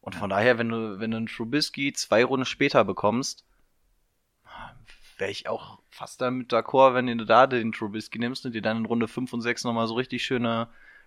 Und 0.00 0.14
von 0.16 0.30
daher, 0.30 0.58
wenn 0.58 0.68
du, 0.68 0.98
wenn 0.98 1.12
du 1.12 1.16
einen 1.16 1.26
Trubisky 1.26 1.92
zwei 1.92 2.24
Runden 2.24 2.44
später 2.44 2.84
bekommst, 2.84 3.44
wäre 5.22 5.30
ich 5.30 5.48
auch 5.48 5.78
fast 5.88 6.20
damit 6.20 6.52
d'accord, 6.52 6.94
wenn 6.94 7.06
du 7.06 7.24
da 7.24 7.46
den 7.46 7.70
Trubisky 7.70 8.18
nimmst 8.18 8.44
und 8.44 8.52
dir 8.56 8.60
dann 8.60 8.78
in 8.78 8.86
Runde 8.86 9.06
5 9.06 9.32
und 9.32 9.40
6 9.40 9.62
nochmal 9.62 9.86
so 9.86 9.94
richtig 9.94 10.24
schöne 10.24 10.66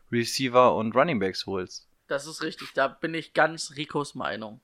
Receiver 0.10 0.74
und 0.74 0.96
Runningbacks 0.96 1.46
holst. 1.48 1.90
Das 2.08 2.26
ist 2.26 2.42
richtig, 2.42 2.72
da 2.74 2.88
bin 2.88 3.14
ich 3.14 3.34
ganz 3.34 3.74
Ricos 3.76 4.16
Meinung. 4.16 4.62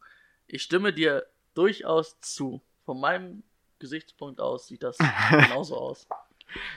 Ich 0.47 0.63
stimme 0.63 0.93
dir 0.93 1.25
durchaus 1.53 2.17
zu. 2.21 2.61
Von 2.85 3.01
meinem 3.01 3.43
Gesichtspunkt 3.79 4.39
aus 4.39 4.67
sieht 4.67 4.83
das 4.83 4.97
genauso 5.29 5.75
aus. 5.75 6.07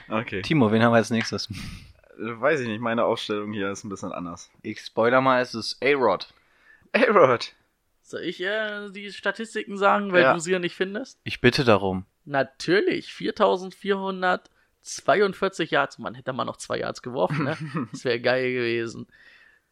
okay. 0.09 0.41
Timo, 0.41 0.69
wen 0.69 0.83
haben 0.83 0.91
wir 0.91 0.97
als 0.97 1.11
nächstes? 1.11 1.49
Äh, 1.49 2.41
Weiß 2.41 2.59
ich 2.59 2.67
nicht, 2.67 2.81
meine 2.81 3.05
Aufstellung 3.05 3.53
hier 3.53 3.71
ist 3.71 3.85
ein 3.85 3.89
bisschen 3.89 4.11
anders. 4.11 4.51
Ich 4.63 4.81
spoiler 4.81 5.21
mal, 5.21 5.41
es 5.41 5.55
ist 5.55 5.81
A-Rod. 5.81 6.33
Hey, 6.93 7.09
Rod. 7.09 7.53
Soll 8.01 8.21
ich 8.23 8.41
äh, 8.41 8.89
die 8.91 9.11
Statistiken 9.13 9.77
sagen, 9.77 10.11
weil 10.11 10.23
Ja. 10.23 10.33
du 10.33 10.39
sie 10.39 10.51
ja 10.51 10.59
nicht 10.59 10.75
findest? 10.75 11.19
Ich 11.23 11.39
bitte 11.41 11.63
darum. 11.63 12.05
Natürlich, 12.25 13.13
4442 13.13 15.71
Yards. 15.71 15.97
Man 15.99 16.15
hätte 16.15 16.33
mal 16.33 16.43
noch 16.45 16.57
zwei 16.57 16.79
Yards 16.79 17.01
geworfen, 17.01 17.45
ne? 17.45 17.57
Das 17.91 18.03
wäre 18.03 18.19
geil 18.19 18.51
gewesen. 18.51 19.07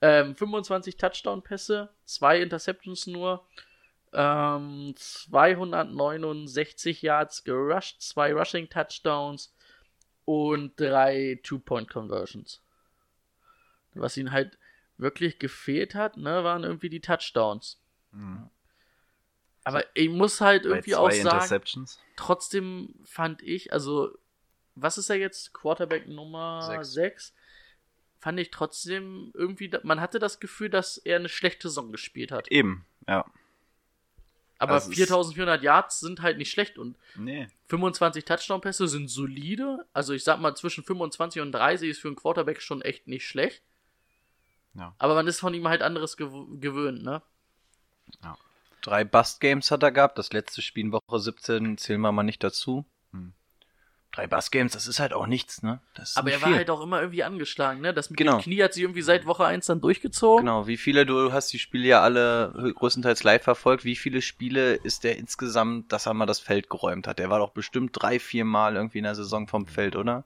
Ähm, 0.02 0.36
25 0.36 0.98
Touchdown-Pässe, 0.98 1.90
zwei 2.06 2.42
Interceptions 2.42 3.08
nur, 3.08 3.46
ähm, 4.14 4.94
269 4.96 7.02
Yards 7.02 7.44
gerusht, 7.44 8.02
zwei 8.02 8.34
Rushing-Touchdowns 8.34 9.54
und 10.26 10.80
drei 10.80 11.40
Two-Point-Conversions. 11.44 12.62
Was 13.96 14.18
ihnen 14.18 14.32
halt 14.32 14.58
wirklich 14.98 15.40
gefehlt 15.40 15.96
hat, 15.96 16.18
ne, 16.18 16.44
waren 16.44 16.64
irgendwie 16.64 16.90
die 16.90 17.02
Touchdowns. 17.02 17.82
Mhm. 18.12 18.50
Aber 19.64 19.84
ich 19.96 20.10
muss 20.10 20.42
halt 20.42 20.66
irgendwie 20.66 20.96
auch 20.96 21.10
sagen, 21.12 21.62
trotzdem 22.16 22.94
fand 23.06 23.42
ich, 23.42 23.72
also, 23.72 24.12
was 24.76 24.98
ist 24.98 25.10
er 25.10 25.16
jetzt? 25.18 25.54
Quarterback 25.54 26.08
Nummer 26.08 26.62
Sechs. 26.64 26.92
6? 26.94 27.34
Fand 28.20 28.40
ich 28.40 28.52
trotzdem 28.52 29.32
irgendwie, 29.34 29.72
man 29.84 30.00
hatte 30.02 30.20
das 30.20 30.40
Gefühl, 30.40 30.70
dass 30.70 30.98
er 30.98 31.18
eine 31.18 31.30
schlechte 31.30 31.70
Saison 31.70 31.92
gespielt 31.92 32.32
hat. 32.32 32.50
Eben, 32.52 32.86
ja. 33.08 33.26
Aber 34.60 34.78
ist- 34.78 34.94
4400 34.94 35.62
Yards 35.62 36.00
sind 36.00 36.22
halt 36.22 36.38
nicht 36.38 36.52
schlecht 36.52 36.78
und 36.78 36.96
Nee. 37.16 37.48
25 37.68 38.24
Touchdown-Pässe 38.24 38.88
sind 38.88 39.10
solide. 39.10 39.86
Also 39.94 40.14
ich 40.14 40.24
sag 40.24 40.40
mal, 40.40 40.56
zwischen 40.56 40.84
25 40.86 41.42
und 41.42 41.52
30 41.52 41.90
ist 41.90 42.00
für 42.00 42.08
einen 42.08 42.16
Quarterback 42.16 42.62
schon 42.62 42.82
echt 42.82 43.08
nicht 43.08 43.28
schlecht. 43.28 43.62
Ja. 44.76 44.96
Aber 45.00 45.16
man 45.16 45.28
ist 45.28 45.40
von 45.42 45.54
ihm 45.54 45.68
halt 45.68 45.82
anderes 45.82 46.16
gew 46.18 46.48
gewöhnt, 46.60 47.04
ne? 47.04 47.22
Drei 48.84 49.04
Bust-Games 49.04 49.72
hat 49.72 49.82
er 49.82 49.92
gehabt. 49.92 50.18
Das 50.20 50.32
letzte 50.32 50.62
Spiel 50.62 50.86
in 50.86 50.92
Woche 50.92 51.20
17 51.20 51.78
zählen 51.78 52.02
wir 52.02 52.12
mal 52.12 52.22
nicht 52.24 52.44
dazu. 52.44 52.86
Hm. 53.12 53.34
Drei 54.12 54.28
Bass-Games, 54.28 54.74
das 54.74 54.86
ist 54.86 55.00
halt 55.00 55.12
auch 55.12 55.26
nichts, 55.26 55.64
ne? 55.64 55.80
Das 55.96 56.12
ist 56.12 56.18
Aber 56.18 56.26
nicht 56.26 56.36
er 56.36 56.42
war 56.44 56.50
viel. 56.50 56.58
halt 56.58 56.70
auch 56.70 56.82
immer 56.82 57.00
irgendwie 57.00 57.24
angeschlagen, 57.24 57.82
ne? 57.82 57.96
Das 57.96 58.12
mit 58.12 58.18
Genau. 58.20 58.38
dem 58.38 58.42
Knie 58.44 58.62
hat 58.62 58.74
sich 58.76 58.84
irgendwie 58.84 59.02
seit 59.02 59.26
Woche 59.26 59.46
1 59.46 59.66
dann 59.66 59.82
durchgezogen. 59.82 60.46
Genau, 60.46 60.68
wie 60.68 60.78
viele, 60.78 61.08
du 61.08 61.34
hast 61.34 61.52
die 61.52 61.58
Spiele 61.58 61.88
ja 61.88 62.02
alle 62.02 62.74
größtenteils 62.76 63.24
live 63.24 63.42
verfolgt, 63.42 63.86
wie 63.86 63.96
viele 63.96 64.22
Spiele 64.22 64.76
ist 64.76 65.04
der 65.04 65.18
insgesamt, 65.18 65.92
dass 65.92 66.06
er 66.06 66.14
mal 66.14 66.28
das 66.28 66.40
Feld 66.40 66.70
geräumt 66.70 67.08
hat? 67.08 67.18
Der 67.18 67.32
war 67.32 67.40
doch 67.40 67.54
bestimmt 67.54 67.92
drei, 67.94 68.20
vier 68.20 68.46
Mal 68.46 68.76
irgendwie 68.76 69.00
in 69.00 69.06
der 69.06 69.16
Saison 69.16 69.48
vom 69.48 69.66
Feld, 69.66 69.96
oder? 69.96 70.26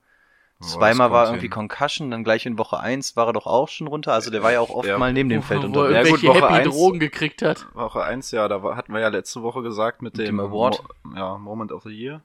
Zweimal 0.60 1.12
war 1.12 1.26
irgendwie 1.26 1.46
hin. 1.46 1.52
Concussion, 1.52 2.10
dann 2.10 2.24
gleich 2.24 2.46
in 2.48 2.58
Woche 2.58 2.80
eins 2.80 3.16
war 3.16 3.28
er 3.28 3.34
doch 3.34 3.46
auch 3.46 3.68
schon 3.70 3.86
runter, 3.88 4.14
also 4.14 4.32
der 4.32 4.42
war 4.42 4.52
ja 4.52 4.60
auch 4.60 4.72
oft 4.72 4.88
Ja. 4.88 4.98
mal 4.98 5.14
neben 5.14 5.30
dem 5.30 5.44
Feld 5.44 5.62
wo 5.62 5.66
er 5.66 5.68
unterwegs. 5.68 5.94
Ja, 5.94 6.02
gut, 6.12 6.24
irgendwelche 6.24 6.28
Woche 6.42 6.54
Happy 6.54 6.68
eins- 6.68 6.76
Drogen 6.76 7.00
gekriegt 7.00 7.42
hat. 7.44 7.68
Woche 7.76 8.04
1, 8.04 8.32
ja, 8.32 8.48
da 8.48 8.64
war, 8.64 8.76
hatten 8.76 8.92
wir 8.92 9.00
ja 9.00 9.10
letzte 9.10 9.44
Woche 9.44 9.62
gesagt 9.62 10.02
mit, 10.02 10.18
Mit 10.18 10.28
dem, 10.28 10.38
dem 10.38 10.40
Award. 10.48 10.82
Mo 11.04 11.16
ja, 11.16 11.38
Moment 11.38 11.72
of 11.72 11.84
the 11.84 11.90
Year. 11.90 12.22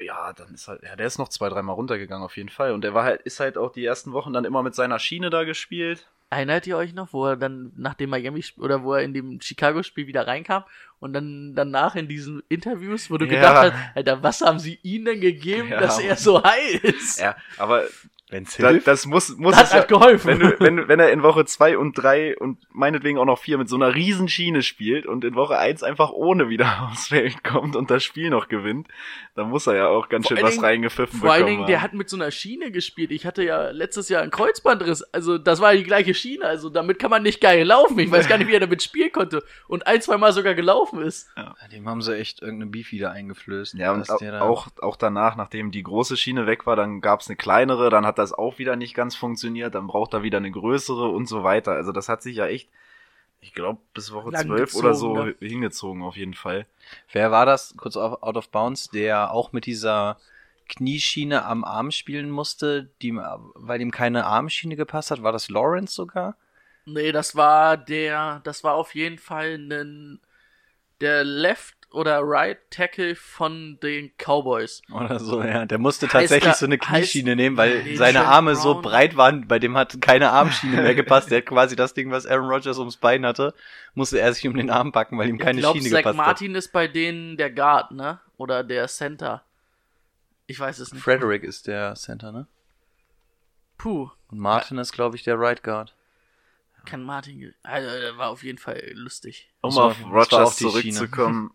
Ja, 0.00 0.32
dann 0.32 0.54
ist 0.54 0.66
halt, 0.66 0.82
ja, 0.82 0.96
der 0.96 1.06
ist 1.06 1.18
noch 1.18 1.28
zwei, 1.28 1.48
dreimal 1.50 1.74
runtergegangen 1.74 2.24
auf 2.24 2.36
jeden 2.36 2.48
Fall. 2.48 2.72
Und 2.72 2.82
der 2.82 2.94
war 2.94 3.04
halt, 3.04 3.20
ist 3.22 3.38
halt 3.38 3.58
auch 3.58 3.70
die 3.70 3.84
ersten 3.84 4.12
Wochen 4.12 4.32
dann 4.32 4.44
immer 4.46 4.62
mit 4.62 4.74
seiner 4.74 4.98
Schiene 4.98 5.28
da 5.30 5.44
gespielt. 5.44 6.08
Erinnert 6.32 6.64
ihr 6.68 6.76
euch 6.76 6.94
noch, 6.94 7.12
wo 7.12 7.26
er 7.26 7.36
dann 7.36 7.72
nach 7.76 7.94
dem 7.94 8.08
Miami 8.10 8.44
oder 8.58 8.84
wo 8.84 8.94
er 8.94 9.02
in 9.02 9.12
dem 9.12 9.40
Chicago-Spiel 9.40 10.06
wieder 10.06 10.28
reinkam 10.28 10.62
und 11.00 11.12
dann 11.12 11.54
danach 11.56 11.96
in 11.96 12.06
diesen 12.06 12.40
Interviews, 12.48 13.10
wo 13.10 13.18
du 13.18 13.24
Ja. 13.24 13.30
gedacht 13.32 13.56
hast, 13.72 13.96
Alter, 13.96 14.22
was 14.22 14.40
haben 14.40 14.60
sie 14.60 14.78
ihm 14.82 15.04
denn 15.06 15.20
gegeben, 15.20 15.70
Ja, 15.70 15.80
dass 15.80 15.98
er 15.98 16.14
so 16.14 16.40
high 16.44 16.84
ist? 16.84 17.18
Ja, 17.20 17.34
aber 17.58 17.84
Wenn's 18.30 18.56
da, 18.56 18.68
hilft. 18.70 18.86
das 18.86 19.06
muss, 19.06 19.36
muss 19.36 19.56
Das 19.56 19.68
es 19.68 19.74
hat 19.74 19.90
ja, 19.90 19.98
geholfen. 19.98 20.28
wenn, 20.28 20.38
du, 20.40 20.56
wenn, 20.60 20.88
wenn 20.88 21.00
er 21.00 21.10
in 21.12 21.22
Woche 21.22 21.44
2 21.44 21.76
und 21.78 21.94
3 21.94 22.38
und 22.38 22.58
meinetwegen 22.72 23.18
auch 23.18 23.24
noch 23.24 23.38
4 23.38 23.58
mit 23.58 23.68
so 23.68 23.76
einer 23.76 23.94
riesen 23.94 24.28
Schiene 24.28 24.62
spielt 24.62 25.04
und 25.06 25.24
in 25.24 25.34
Woche 25.34 25.58
1 25.58 25.82
einfach 25.82 26.10
ohne 26.12 26.48
wieder 26.48 26.88
aufs 26.90 27.08
Feld 27.08 27.42
kommt 27.44 27.74
und 27.76 27.90
das 27.90 28.04
Spiel 28.04 28.30
noch 28.30 28.48
gewinnt, 28.48 28.88
dann 29.34 29.50
muss 29.50 29.66
er 29.66 29.74
ja 29.76 29.88
auch 29.88 30.08
ganz 30.08 30.28
Vor 30.28 30.36
schön 30.36 30.44
was 30.46 30.52
Dingen- 30.54 30.64
reingepfiffen 30.64 31.18
Vor 31.20 31.32
allen 31.32 31.40
bekommen 31.44 31.56
Dingen, 31.58 31.66
der 31.66 31.78
haben. 31.78 31.84
hat 31.84 31.94
mit 31.94 32.08
so 32.08 32.16
einer 32.16 32.30
Schiene 32.30 32.70
gespielt. 32.70 33.10
Ich 33.10 33.26
hatte 33.26 33.42
ja 33.42 33.70
letztes 33.70 34.08
Jahr 34.08 34.22
einen 34.22 34.30
Kreuzbandriss. 34.30 35.02
Also, 35.12 35.36
das 35.38 35.60
war 35.60 35.74
die 35.74 35.82
gleiche 35.82 36.14
Schiene. 36.14 36.44
Also, 36.44 36.70
damit 36.70 36.98
kann 36.98 37.10
man 37.10 37.22
nicht 37.22 37.40
geil 37.40 37.64
laufen. 37.66 37.98
Ich 37.98 38.10
weiß 38.10 38.28
gar 38.28 38.38
nicht, 38.38 38.46
wie 38.48 38.54
er 38.54 38.60
damit 38.60 38.82
spielen 38.82 39.10
konnte. 39.10 39.42
Und 39.66 39.86
ein, 39.86 40.00
zwei 40.00 40.16
Mal 40.18 40.32
sogar 40.32 40.54
gelaufen 40.54 41.00
ist. 41.02 41.28
Dem 41.72 41.88
haben 41.88 42.02
sie 42.02 42.16
echt 42.16 42.42
irgendeine 42.42 42.70
Beef 42.70 42.92
wieder 42.92 43.10
eingeflößt. 43.10 43.74
Ja, 43.74 43.92
und 43.92 44.06
der 44.20 44.42
auch, 44.42 44.68
auch 44.80 44.96
danach, 44.96 45.34
nachdem 45.36 45.70
die 45.72 45.82
große 45.82 46.16
Schiene 46.16 46.46
weg 46.46 46.66
war, 46.66 46.76
dann 46.76 47.00
gab's 47.00 47.28
eine 47.28 47.36
kleinere, 47.36 47.90
dann 47.90 48.06
hat 48.06 48.18
das 48.20 48.32
auch 48.32 48.58
wieder 48.58 48.76
nicht 48.76 48.94
ganz 48.94 49.16
funktioniert, 49.16 49.74
dann 49.74 49.86
braucht 49.86 50.14
er 50.14 50.22
wieder 50.22 50.38
eine 50.38 50.50
größere 50.50 51.08
und 51.08 51.26
so 51.26 51.42
weiter. 51.42 51.72
Also 51.72 51.92
das 51.92 52.08
hat 52.08 52.22
sich 52.22 52.36
ja 52.36 52.46
echt, 52.46 52.68
ich 53.40 53.54
glaube, 53.54 53.80
bis 53.94 54.12
Woche 54.12 54.30
Lang 54.30 54.46
12 54.46 54.74
oder 54.74 54.94
so 54.94 55.14
ne? 55.14 55.34
hingezogen 55.40 56.02
auf 56.02 56.16
jeden 56.16 56.34
Fall. 56.34 56.66
Wer 57.12 57.30
war 57.30 57.46
das, 57.46 57.74
kurz 57.76 57.96
auf, 57.96 58.22
out 58.22 58.36
of 58.36 58.50
bounds, 58.50 58.90
der 58.90 59.32
auch 59.32 59.52
mit 59.52 59.66
dieser 59.66 60.18
Knieschiene 60.68 61.44
am 61.44 61.64
Arm 61.64 61.90
spielen 61.90 62.30
musste, 62.30 62.90
die, 63.02 63.14
weil 63.14 63.80
ihm 63.80 63.90
keine 63.90 64.26
Armschiene 64.26 64.76
gepasst 64.76 65.10
hat? 65.10 65.22
War 65.22 65.32
das 65.32 65.48
Lawrence 65.48 65.94
sogar? 65.94 66.36
Nee, 66.84 67.12
das 67.12 67.36
war 67.36 67.76
der, 67.76 68.40
das 68.44 68.64
war 68.64 68.74
auf 68.74 68.94
jeden 68.94 69.18
Fall 69.18 69.56
ein, 69.56 70.20
der 71.00 71.24
Left 71.24 71.79
oder 71.92 72.20
Right 72.22 72.58
Tackle 72.70 73.14
von 73.16 73.78
den 73.82 74.12
Cowboys. 74.16 74.82
Oder 74.92 75.18
so, 75.18 75.42
ja. 75.42 75.66
Der 75.66 75.78
musste 75.78 76.06
Heißt 76.06 76.12
tatsächlich 76.12 76.44
der- 76.44 76.54
so 76.54 76.66
eine 76.66 76.78
Knieschiene 76.78 77.32
heißt- 77.32 77.36
nehmen, 77.36 77.56
weil 77.56 77.96
seine 77.96 78.26
Arme 78.26 78.54
so 78.56 78.74
Brown. 78.74 78.82
breit 78.82 79.16
waren, 79.16 79.48
bei 79.48 79.58
dem 79.58 79.76
hat 79.76 80.00
keine 80.00 80.30
Armschiene 80.30 80.82
mehr 80.82 80.94
gepasst. 80.94 81.30
Der 81.30 81.38
hat 81.38 81.46
quasi 81.46 81.74
das 81.76 81.92
Ding, 81.94 82.10
was 82.10 82.26
Aaron 82.26 82.48
Rodgers 82.48 82.78
ums 82.78 82.96
Bein 82.96 83.26
hatte, 83.26 83.54
musste 83.94 84.20
er 84.20 84.32
sich 84.32 84.46
um 84.46 84.54
den 84.56 84.70
Arm 84.70 84.92
packen, 84.92 85.18
weil 85.18 85.28
ihm 85.28 85.38
keine 85.38 85.58
ich 85.58 85.62
glaube, 85.62 85.78
Schiene 85.78 85.90
Zach 85.90 85.98
gepasst 85.98 86.16
Martin 86.16 86.54
ist 86.54 86.72
bei 86.72 86.86
denen 86.88 87.36
der 87.36 87.50
Guard, 87.50 87.90
ne? 87.92 88.20
Oder 88.36 88.62
der 88.64 88.86
Center. 88.88 89.42
Ich 90.46 90.58
weiß 90.58 90.78
es 90.78 90.88
hat. 90.88 90.94
nicht. 90.94 91.02
Frederick 91.04 91.42
ist 91.44 91.66
der 91.66 91.94
Center, 91.94 92.32
ne? 92.32 92.46
Puh, 93.78 94.10
Und 94.28 94.38
Martin 94.38 94.78
ist, 94.78 94.92
glaube 94.92 95.16
ich, 95.16 95.22
der 95.24 95.38
Right 95.38 95.62
Guard. 95.62 95.94
kann 96.86 97.02
Martin. 97.02 97.54
Also, 97.62 97.88
der 98.00 98.16
war 98.16 98.28
auf 98.30 98.42
jeden 98.42 98.58
Fall 98.58 98.80
lustig. 98.94 99.50
Um 99.60 99.76
auf 99.78 99.96
Rogers 100.04 100.56
zurückzukommen, 100.56 101.52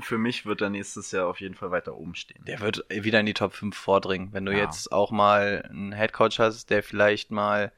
für 0.00 0.18
mich 0.18 0.44
wird 0.46 0.60
er 0.60 0.70
nächstes 0.70 1.10
Jahr 1.12 1.26
auf 1.26 1.40
jeden 1.40 1.54
Fall 1.54 1.70
weiter 1.70 1.96
oben 1.96 2.14
stehen. 2.14 2.44
Der 2.46 2.60
wird 2.60 2.84
wieder 2.90 3.20
in 3.20 3.26
die 3.26 3.34
Top 3.34 3.54
5 3.54 3.76
vordringen. 3.76 4.28
Wenn 4.32 4.44
du 4.44 4.52
Ja. 4.52 4.64
jetzt 4.64 4.92
auch 4.92 5.10
mal 5.10 5.66
einen 5.70 5.92
Headcoach 5.92 6.38
hast, 6.38 6.70
der 6.70 6.82
vielleicht 6.82 7.30
mal 7.30 7.72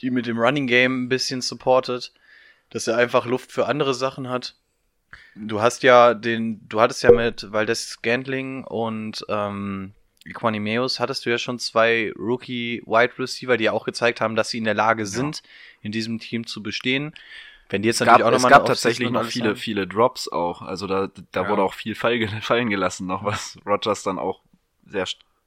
die 0.00 0.10
mit 0.10 0.26
dem 0.26 0.38
Running 0.38 0.66
Game 0.66 1.04
ein 1.04 1.08
bisschen 1.08 1.42
supportet, 1.42 2.12
dass 2.70 2.86
er 2.86 2.96
einfach 2.96 3.26
Luft 3.26 3.52
für 3.52 3.66
andere 3.66 3.94
Sachen 3.94 4.28
hat. 4.28 4.56
Du 5.34 5.60
hast 5.60 5.82
ja 5.82 6.14
den, 6.14 6.66
du 6.68 6.80
hattest 6.80 7.02
ja 7.02 7.12
mit 7.12 7.52
Valdez 7.52 7.88
Scantling 7.90 8.64
und 8.64 9.24
ähm, 9.28 9.92
Equanimeus 10.24 10.98
hattest 11.00 11.26
du 11.26 11.30
ja 11.30 11.36
schon 11.38 11.58
zwei 11.58 12.12
Rookie 12.16 12.82
Wide 12.86 13.18
Receiver, 13.18 13.56
die 13.56 13.64
ja 13.64 13.72
auch 13.72 13.84
gezeigt 13.84 14.20
haben, 14.20 14.36
dass 14.36 14.50
sie 14.50 14.58
in 14.58 14.64
der 14.64 14.74
Lage 14.74 15.04
sind, 15.04 15.42
in 15.82 15.92
diesem 15.92 16.18
Team 16.18 16.46
zu 16.46 16.62
bestehen. 16.62 17.12
Wenn 17.72 17.80
die 17.80 17.86
jetzt 17.88 18.00
Es 18.02 18.06
natürlich 18.06 18.18
gab, 18.18 18.26
auch 18.26 18.30
noch 18.32 18.36
es 18.36 18.42
mal 18.42 18.48
gab 18.50 18.66
tatsächlich 18.66 19.10
noch 19.10 19.24
viele, 19.24 19.48
haben. 19.50 19.56
viele 19.56 19.86
Drops 19.86 20.28
auch. 20.28 20.60
Also 20.60 20.86
da, 20.86 21.08
da 21.32 21.44
Ja. 21.44 21.48
wurde 21.48 21.62
auch 21.62 21.72
viel 21.72 21.94
fall, 21.94 22.28
fallen 22.42 22.68
gelassen 22.68 23.06
noch, 23.06 23.24
was 23.24 23.58
Rogers 23.64 24.02
dann 24.02 24.18
auch 24.18 24.42
sehr 24.84 25.06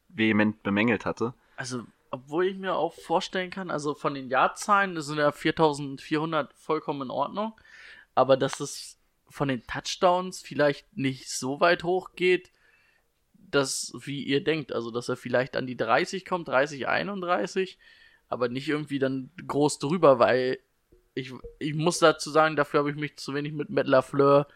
vehement 0.09 0.63
bemängelt 0.63 1.05
hatte. 1.05 1.35
Also, 1.55 1.83
obwohl 2.09 2.47
ich 2.47 2.57
mir 2.57 2.73
auch 2.73 2.95
vorstellen 2.95 3.51
kann, 3.51 3.69
also 3.69 3.93
von 3.93 4.15
den 4.15 4.29
Jahrzahlen 4.29 4.99
sind 5.01 5.19
ja 5.19 5.31
4400 5.31 6.51
vollkommen 6.55 7.03
in 7.03 7.11
Ordnung, 7.11 7.53
aber 8.15 8.37
dass 8.37 8.59
es 8.59 8.97
von 9.29 9.47
den 9.47 9.61
Touchdowns 9.67 10.41
vielleicht 10.41 10.97
nicht 10.97 11.29
so 11.29 11.59
weit 11.59 11.83
hoch 11.83 12.11
geht, 12.15 12.49
dass, 13.33 13.93
wie 13.99 14.23
ihr 14.23 14.43
denkt, 14.43 14.73
also 14.73 14.89
dass 14.89 15.09
er 15.09 15.15
vielleicht 15.15 15.55
an 15.55 15.67
die 15.67 15.77
30 15.77 16.25
kommt, 16.25 16.47
30, 16.47 16.87
31, 16.87 17.77
aber 18.29 18.49
nicht 18.49 18.67
irgendwie 18.67 18.97
dann 18.97 19.29
groß 19.45 19.77
drüber, 19.77 20.17
weil 20.17 20.57
ich, 21.15 21.33
ich 21.59 21.73
muss 21.73 21.99
dazu 21.99 22.29
sagen, 22.29 22.55
dafür 22.55 22.81
habe 22.81 22.91
ich 22.91 22.95
mich 22.95 23.17
zu 23.17 23.33
wenig 23.33 23.53
mit 23.53 23.69
Matt 23.69 23.87
LaFleur 23.87 24.47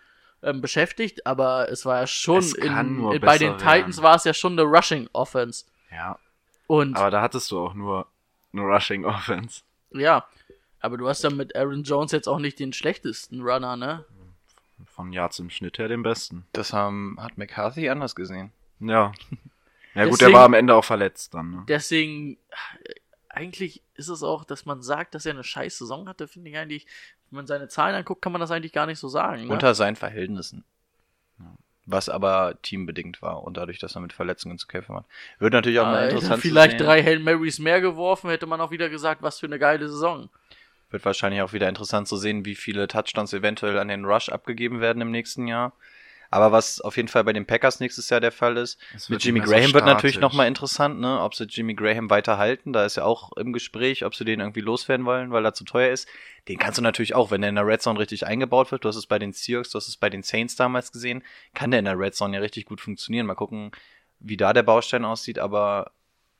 ähm, 0.43 0.61
beschäftigt, 0.61 1.25
aber 1.25 1.69
es 1.69 1.85
war 1.85 2.01
ja 2.01 2.07
schon 2.07 2.43
in, 2.55 2.97
nur 2.97 3.15
in, 3.15 3.21
bei 3.21 3.37
den 3.37 3.57
Titans 3.57 3.97
werden. 3.97 4.03
war 4.03 4.15
es 4.15 4.23
ja 4.25 4.33
schon 4.33 4.53
eine 4.53 4.63
Rushing 4.63 5.09
Offense. 5.13 5.65
Ja. 5.91 6.19
Und 6.67 6.95
Aber 6.95 7.09
da 7.09 7.21
hattest 7.21 7.49
du 7.51 7.59
auch 7.59 7.73
nur 7.73 8.05
eine 8.53 8.61
Rushing 8.61 9.05
Offense. 9.05 9.61
Ja, 9.91 10.27
aber 10.81 10.97
du 10.97 11.07
hast 11.09 11.23
ja 11.23 11.29
mit 11.29 11.55
Aaron 11.55 11.83
Jones 11.83 12.11
jetzt 12.11 12.27
auch 12.27 12.39
nicht 12.39 12.59
den 12.59 12.73
schlechtesten 12.73 13.41
Runner, 13.41 13.75
ne? 13.75 14.05
Von 14.85 15.11
Jahr 15.11 15.31
zum 15.31 15.49
Schnitt 15.49 15.77
her 15.77 15.87
den 15.87 16.03
besten. 16.03 16.45
Das 16.53 16.73
haben, 16.73 17.17
hat 17.19 17.37
McCarthy 17.37 17.89
anders 17.89 18.15
gesehen. 18.15 18.51
Ja. 18.79 19.11
Ja 19.95 20.03
gut, 20.05 20.13
Deswegen- 20.13 20.31
der 20.31 20.33
war 20.33 20.45
am 20.45 20.53
Ende 20.53 20.75
auch 20.75 20.85
verletzt 20.85 21.33
dann. 21.33 21.51
Ne? 21.51 21.63
Deswegen, 21.67 22.37
eigentlich 23.29 23.81
ist 23.95 24.09
es 24.09 24.23
auch, 24.23 24.43
dass 24.43 24.65
man 24.65 24.81
sagt, 24.81 25.15
dass 25.15 25.25
er 25.25 25.33
eine 25.33 25.43
scheiß 25.43 25.77
Saison 25.77 26.07
hatte, 26.09 26.27
finde 26.27 26.49
ich 26.49 26.57
eigentlich, 26.57 26.85
wenn 27.29 27.37
man 27.37 27.47
seine 27.47 27.67
Zahlen 27.67 27.95
anguckt, 27.95 28.21
kann 28.21 28.31
man 28.31 28.41
das 28.41 28.51
eigentlich 28.51 28.73
gar 28.73 28.85
nicht 28.85 28.99
so 28.99 29.07
sagen. 29.07 29.45
Ne? 29.47 29.53
Unter 29.53 29.73
seinen 29.75 29.95
Verhältnissen. 29.95 30.63
Was 31.85 32.07
aber 32.07 32.55
teambedingt 32.61 33.21
war 33.23 33.41
und 33.43 33.57
dadurch, 33.57 33.79
dass 33.79 33.95
er 33.95 34.01
mit 34.01 34.13
Verletzungen 34.13 34.59
zu 34.59 34.67
kämpfen 34.67 34.95
hat. 34.95 35.05
Wird 35.39 35.53
natürlich 35.53 35.79
auch 35.79 35.85
mal 35.85 36.03
Äh, 36.03 36.09
interessant 36.09 36.41
vielleicht 36.41 36.73
zu 36.73 36.77
sehen. 36.79 36.85
drei 36.85 37.03
Hail 37.03 37.19
Marys 37.19 37.57
mehr 37.57 37.81
geworfen, 37.81 38.29
hätte 38.29 38.45
man 38.45 38.61
auch 38.61 38.69
wieder 38.69 38.89
gesagt, 38.89 39.23
was 39.23 39.39
für 39.39 39.47
eine 39.47 39.57
geile 39.57 39.89
Saison. 39.89 40.29
Wird 40.91 41.03
wahrscheinlich 41.03 41.41
auch 41.41 41.51
wieder 41.53 41.67
interessant 41.67 42.07
zu 42.07 42.17
sehen, 42.17 42.45
wie 42.45 42.53
viele 42.53 42.87
Touchdowns 42.87 43.33
eventuell 43.33 43.79
an 43.79 43.87
den 43.87 44.05
Rush 44.05 44.29
abgegeben 44.29 44.81
werden 44.81 45.01
im 45.01 45.09
nächsten 45.09 45.47
Jahr. 45.47 45.73
Aber 46.31 46.51
was 46.51 46.79
auf 46.79 46.95
jeden 46.95 47.07
Fall 47.07 47.23
bei 47.23 47.33
den 47.33 47.47
Packers 47.47 47.79
nächstes 47.79 48.09
Jahr 48.09 48.19
der 48.19 48.31
Fall 48.31 48.57
ist, 48.57 48.79
mit 49.07 49.23
Jimmy 49.23 49.39
mehr 49.39 49.47
so 49.47 49.53
Graham 49.53 49.73
wird 49.73 49.85
natürlich 49.85 50.19
nochmal 50.19 50.47
interessant, 50.47 50.99
ne? 50.99 51.21
ob 51.21 51.33
sie 51.33 51.45
Jimmy 51.45 51.73
Graham 51.73 52.09
weiterhalten. 52.11 52.71
Da 52.71 52.85
ist 52.85 52.97
ja 52.97 53.03
auch 53.03 53.31
im 53.33 53.51
Gespräch, 53.51 54.05
ob 54.05 54.13
sie 54.13 54.25
den 54.25 54.39
irgendwie 54.39 54.61
loswerden 54.61 55.05
wollen, 55.07 55.31
weil 55.31 55.43
er 55.43 55.55
zu 55.55 55.63
teuer 55.63 55.91
ist. 55.91 56.07
Den 56.47 56.59
kannst 56.59 56.77
du 56.77 56.83
natürlich 56.83 57.15
auch, 57.15 57.31
wenn 57.31 57.41
der 57.41 57.49
in 57.49 57.55
der 57.55 57.65
Red 57.65 57.81
Zone 57.81 57.97
richtig 57.97 58.27
eingebaut 58.27 58.71
wird. 58.71 58.85
Du 58.85 58.89
hast 58.89 58.95
es 58.95 59.07
bei 59.07 59.17
den 59.17 59.33
Seahawks, 59.33 59.71
du 59.71 59.77
hast 59.77 59.87
es 59.87 59.97
bei 59.97 60.11
den 60.11 60.21
Saints 60.21 60.55
damals 60.55 60.91
gesehen. 60.91 61.23
Kann 61.55 61.71
der 61.71 61.79
in 61.79 61.85
der 61.85 61.97
Red 61.97 62.13
Zone 62.13 62.35
ja 62.35 62.41
richtig 62.41 62.65
gut 62.65 62.79
funktionieren. 62.79 63.25
Mal 63.25 63.35
gucken, 63.35 63.71
wie 64.19 64.37
da 64.37 64.53
der 64.53 64.63
Baustein 64.63 65.05
aussieht. 65.05 65.39
Aber 65.39 65.93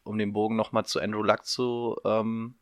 um 0.03 0.19
den 0.19 0.33
Bogen 0.33 0.55
nochmal 0.55 0.85
zu 0.85 0.99
Andrew 0.99 1.23
Luck 1.23 1.45
zu, 1.45 1.95
ähm, 2.05 2.55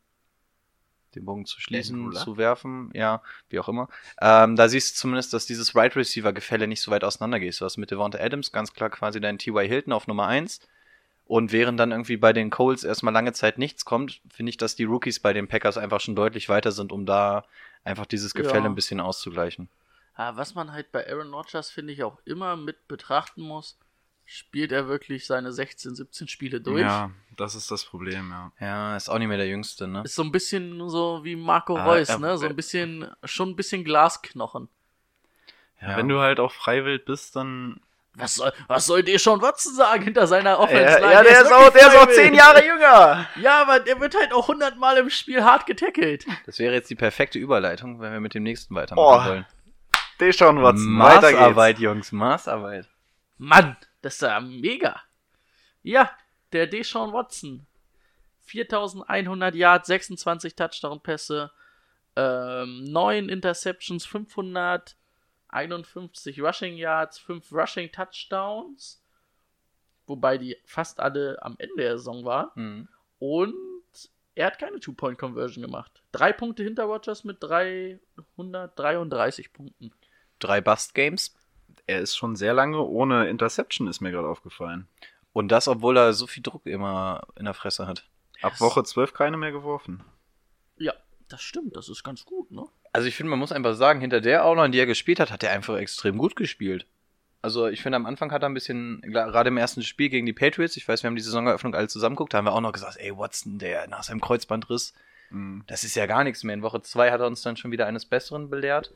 den 1.18 1.24
Bogen 1.24 1.46
zu 1.46 1.60
schließen, 1.60 2.12
zu 2.12 2.36
werfen, 2.36 2.90
ja, 2.94 3.22
wie 3.48 3.58
auch 3.58 3.68
immer. 3.68 3.88
Ähm, 4.20 4.56
da 4.56 4.68
siehst 4.68 4.96
du 4.96 5.00
zumindest, 5.00 5.32
dass 5.32 5.46
dieses 5.46 5.74
Right 5.74 5.94
Receiver 5.96 6.32
Gefälle 6.32 6.66
nicht 6.66 6.80
so 6.80 6.90
weit 6.90 7.04
auseinander 7.04 7.40
geht. 7.40 7.60
Du 7.60 7.64
hast 7.64 7.76
mit 7.76 7.90
Devonta 7.90 8.18
Adams 8.18 8.52
ganz 8.52 8.72
klar 8.72 8.90
quasi 8.90 9.20
deinen 9.20 9.38
T.Y. 9.38 9.66
Hilton 9.66 9.92
auf 9.92 10.06
Nummer 10.06 10.26
1. 10.26 10.60
Und 11.24 11.52
während 11.52 11.78
dann 11.78 11.90
irgendwie 11.90 12.16
bei 12.16 12.32
den 12.32 12.48
Coles 12.48 12.84
erstmal 12.84 13.12
lange 13.12 13.34
Zeit 13.34 13.58
nichts 13.58 13.84
kommt, 13.84 14.22
finde 14.30 14.48
ich, 14.48 14.56
dass 14.56 14.76
die 14.76 14.84
Rookies 14.84 15.20
bei 15.20 15.34
den 15.34 15.46
Packers 15.46 15.76
einfach 15.76 16.00
schon 16.00 16.16
deutlich 16.16 16.48
weiter 16.48 16.72
sind, 16.72 16.90
um 16.90 17.04
da 17.04 17.44
einfach 17.84 18.06
dieses 18.06 18.32
Gefälle 18.32 18.64
Ja. 18.64 18.70
ein 18.70 18.74
bisschen 18.74 18.98
auszugleichen. 18.98 19.68
Aber 20.14 20.38
was 20.38 20.54
man 20.54 20.72
halt 20.72 20.90
bei 20.90 21.06
Aaron 21.06 21.32
Rodgers, 21.34 21.70
finde 21.70 21.92
ich, 21.92 22.02
auch 22.02 22.18
immer 22.24 22.56
mit 22.56 22.88
betrachten 22.88 23.42
muss, 23.42 23.76
spielt 24.30 24.72
er 24.72 24.88
wirklich 24.88 25.26
seine 25.26 25.52
16, 25.52 25.94
17 25.96 26.28
Spiele 26.28 26.60
durch. 26.60 26.82
Ja, 26.82 27.10
das 27.36 27.54
ist 27.54 27.70
das 27.70 27.84
Problem, 27.84 28.30
ja. 28.30 28.52
Ja, 28.60 28.96
ist 28.96 29.08
auch 29.08 29.18
nicht 29.18 29.28
mehr 29.28 29.38
der 29.38 29.48
Jüngste, 29.48 29.88
ne? 29.88 30.02
Ist 30.04 30.14
so 30.16 30.22
ein 30.22 30.30
bisschen 30.32 30.88
so 30.90 31.20
wie 31.24 31.34
Marco 31.34 31.76
Ah, 31.76 31.84
Reus, 31.84 32.10
er- 32.10 32.18
ne? 32.18 32.36
So 32.36 32.46
ein 32.46 32.54
bisschen, 32.54 33.10
schon 33.24 33.50
ein 33.50 33.56
bisschen 33.56 33.84
Glasknochen. 33.84 34.68
ja. 35.80 35.90
Ja. 35.92 35.96
Wenn 35.96 36.08
du 36.08 36.18
halt 36.18 36.40
auch 36.40 36.52
freiwillig 36.52 37.04
bist, 37.06 37.36
dann 37.36 37.80
Was 38.14 38.34
soll, 38.34 38.52
was 38.66 38.84
soll 38.84 39.02
dir 39.02 39.18
schon 39.18 39.40
Watson 39.40 39.72
sagen 39.74 40.02
hinter 40.02 40.26
seiner 40.26 40.58
Offense 40.58 40.82
Ja, 40.82 40.98
Line? 40.98 41.12
ja 41.12 41.22
der, 41.22 41.42
ist 41.42 41.52
auch, 41.52 41.70
der 41.70 41.86
ist 41.88 41.96
auch 41.96 42.08
zehn 42.08 42.34
Jahre 42.34 42.66
jünger. 42.66 43.26
Ja, 43.40 43.62
aber 43.62 43.78
der 43.80 43.98
wird 44.00 44.14
halt 44.14 44.32
auch 44.34 44.48
hundertmal 44.48 44.98
im 44.98 45.08
Spiel 45.08 45.42
hart 45.44 45.64
getackelt. 45.66 46.26
Das 46.44 46.58
wäre 46.58 46.74
jetzt 46.74 46.90
die 46.90 46.96
perfekte 46.96 47.38
Überleitung, 47.38 48.00
wenn 48.00 48.12
wir 48.12 48.20
mit 48.20 48.34
dem 48.34 48.42
nächsten 48.42 48.74
weitermachen 48.74 49.24
Oh, 49.26 49.30
wollen. 49.30 49.46
Deshaun 50.20 50.60
Watson. 50.62 50.98
Weiter 50.98 51.28
geht's. 51.28 51.40
Maßarbeit, 51.40 51.78
Jungs, 51.78 52.12
Maßarbeit. 52.12 52.88
Mann, 53.38 53.76
das 54.02 54.14
ist 54.14 54.22
ja 54.22 54.40
mega. 54.40 55.00
Ja, 55.82 56.10
der 56.52 56.66
Deshaun 56.66 57.12
Watson. 57.12 57.66
4100 58.40 59.54
Yards, 59.54 59.86
26 59.88 60.56
Touchdown-Pässe, 60.56 61.52
ähm, 62.16 62.84
9 62.84 63.28
Interceptions, 63.28 64.06
551 64.06 66.40
Rushing 66.40 66.76
Yards, 66.76 67.18
5 67.18 67.52
Rushing 67.52 67.92
Touchdowns. 67.92 69.04
Wobei 70.06 70.38
die 70.38 70.56
fast 70.64 71.00
alle 71.00 71.36
am 71.42 71.56
Ende 71.58 71.76
der 71.76 71.98
Saison 71.98 72.24
waren. 72.24 72.50
Mhm. 72.54 72.88
Und 73.18 73.52
er 74.34 74.46
hat 74.46 74.58
keine 74.58 74.80
Two-Point-Conversion 74.80 75.62
gemacht. 75.62 76.02
Drei 76.12 76.32
Punkte 76.32 76.62
hinter 76.62 76.84
Rogers 76.84 77.24
mit 77.24 77.42
333 77.42 79.52
Punkten. 79.52 79.92
Drei 80.38 80.62
Bust-Games. 80.62 81.34
Er 81.88 82.00
ist 82.00 82.16
schon 82.16 82.36
sehr 82.36 82.52
lange 82.54 82.80
ohne 82.80 83.28
Interception, 83.28 83.88
ist 83.88 84.00
mir 84.00 84.12
gerade 84.12 84.28
aufgefallen. 84.28 84.86
Und 85.32 85.48
das, 85.48 85.68
obwohl 85.68 85.96
er 85.96 86.12
so 86.12 86.26
viel 86.26 86.42
Druck 86.42 86.66
immer 86.66 87.22
in 87.36 87.46
der 87.46 87.54
Fresse 87.54 87.86
hat. 87.86 88.06
Ab 88.42 88.60
Woche 88.60 88.84
12 88.84 89.14
keine 89.14 89.36
mehr 89.36 89.52
geworfen. 89.52 90.04
Ja, 90.76 90.92
das 91.28 91.42
stimmt, 91.42 91.76
das 91.76 91.88
ist 91.88 92.04
ganz 92.04 92.24
gut, 92.24 92.50
ne? 92.50 92.64
Also 92.92 93.08
ich 93.08 93.16
finde, 93.16 93.30
man 93.30 93.38
muss 93.38 93.52
einfach 93.52 93.74
sagen, 93.74 94.00
hinter 94.00 94.20
der 94.20 94.46
O-Line, 94.46 94.70
die 94.70 94.78
er 94.78 94.86
gespielt 94.86 95.18
hat, 95.18 95.32
hat 95.32 95.42
er 95.42 95.50
einfach 95.52 95.76
extrem 95.78 96.18
gut 96.18 96.36
gespielt. 96.36 96.86
Also 97.40 97.68
ich 97.68 97.82
finde, 97.82 97.96
am 97.96 98.06
Anfang 98.06 98.32
hat 98.32 98.42
er 98.42 98.48
ein 98.48 98.54
bisschen, 98.54 99.00
gerade 99.02 99.48
im 99.48 99.56
ersten 99.56 99.82
Spiel 99.82 100.08
gegen 100.10 100.26
die 100.26 100.32
Patriots, 100.32 100.76
ich 100.76 100.86
weiß, 100.86 101.02
wir 101.02 101.08
haben 101.08 101.16
die 101.16 101.22
Saisoneröffnung 101.22 101.74
alle 101.74 101.88
zusammen 101.88 102.16
geguckt, 102.16 102.34
da 102.34 102.38
haben 102.38 102.46
wir 102.46 102.52
auch 102.52 102.60
noch 102.60 102.72
gesagt, 102.72 102.96
ey, 102.98 103.16
Watson, 103.16 103.58
der 103.58 103.88
nach 103.88 104.02
seinem 104.02 104.20
Kreuzbandriss, 104.20 104.92
Mhm. 105.30 105.64
das 105.66 105.84
ist 105.84 105.94
ja 105.94 106.06
gar 106.06 106.24
nichts 106.24 106.42
mehr. 106.42 106.54
In 106.54 106.62
Woche 106.62 106.80
2 106.80 107.10
hat 107.10 107.20
er 107.20 107.26
uns 107.26 107.42
dann 107.42 107.56
schon 107.56 107.70
wieder 107.70 107.86
eines 107.86 108.06
Besseren 108.06 108.48
belehrt. 108.50 108.92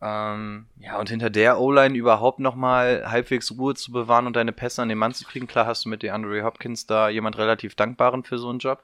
Ähm, 0.00 0.66
ja, 0.78 0.98
und 0.98 1.08
hinter 1.10 1.28
der 1.30 1.58
O-Line 1.60 1.96
überhaupt 1.96 2.38
nochmal 2.38 3.10
halbwegs 3.10 3.50
Ruhe 3.58 3.74
zu 3.74 3.90
bewahren 3.90 4.26
und 4.26 4.36
deine 4.36 4.52
Pässe 4.52 4.82
an 4.82 4.88
den 4.88 4.98
Mann 4.98 5.12
zu 5.12 5.24
kriegen. 5.24 5.46
Klar 5.48 5.66
hast 5.66 5.84
du 5.84 5.88
mit 5.88 6.02
DeAndre 6.02 6.42
Hopkins 6.44 6.86
da 6.86 7.08
jemand 7.08 7.36
relativ 7.38 7.74
Dankbaren 7.74 8.22
für 8.22 8.38
so 8.38 8.48
einen 8.48 8.60
Job. 8.60 8.82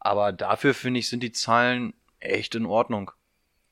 Aber 0.00 0.32
dafür, 0.32 0.74
finde 0.74 0.98
ich, 0.98 1.08
sind 1.08 1.22
die 1.22 1.30
Zahlen 1.30 1.94
echt 2.18 2.56
in 2.56 2.66
Ordnung. 2.66 3.12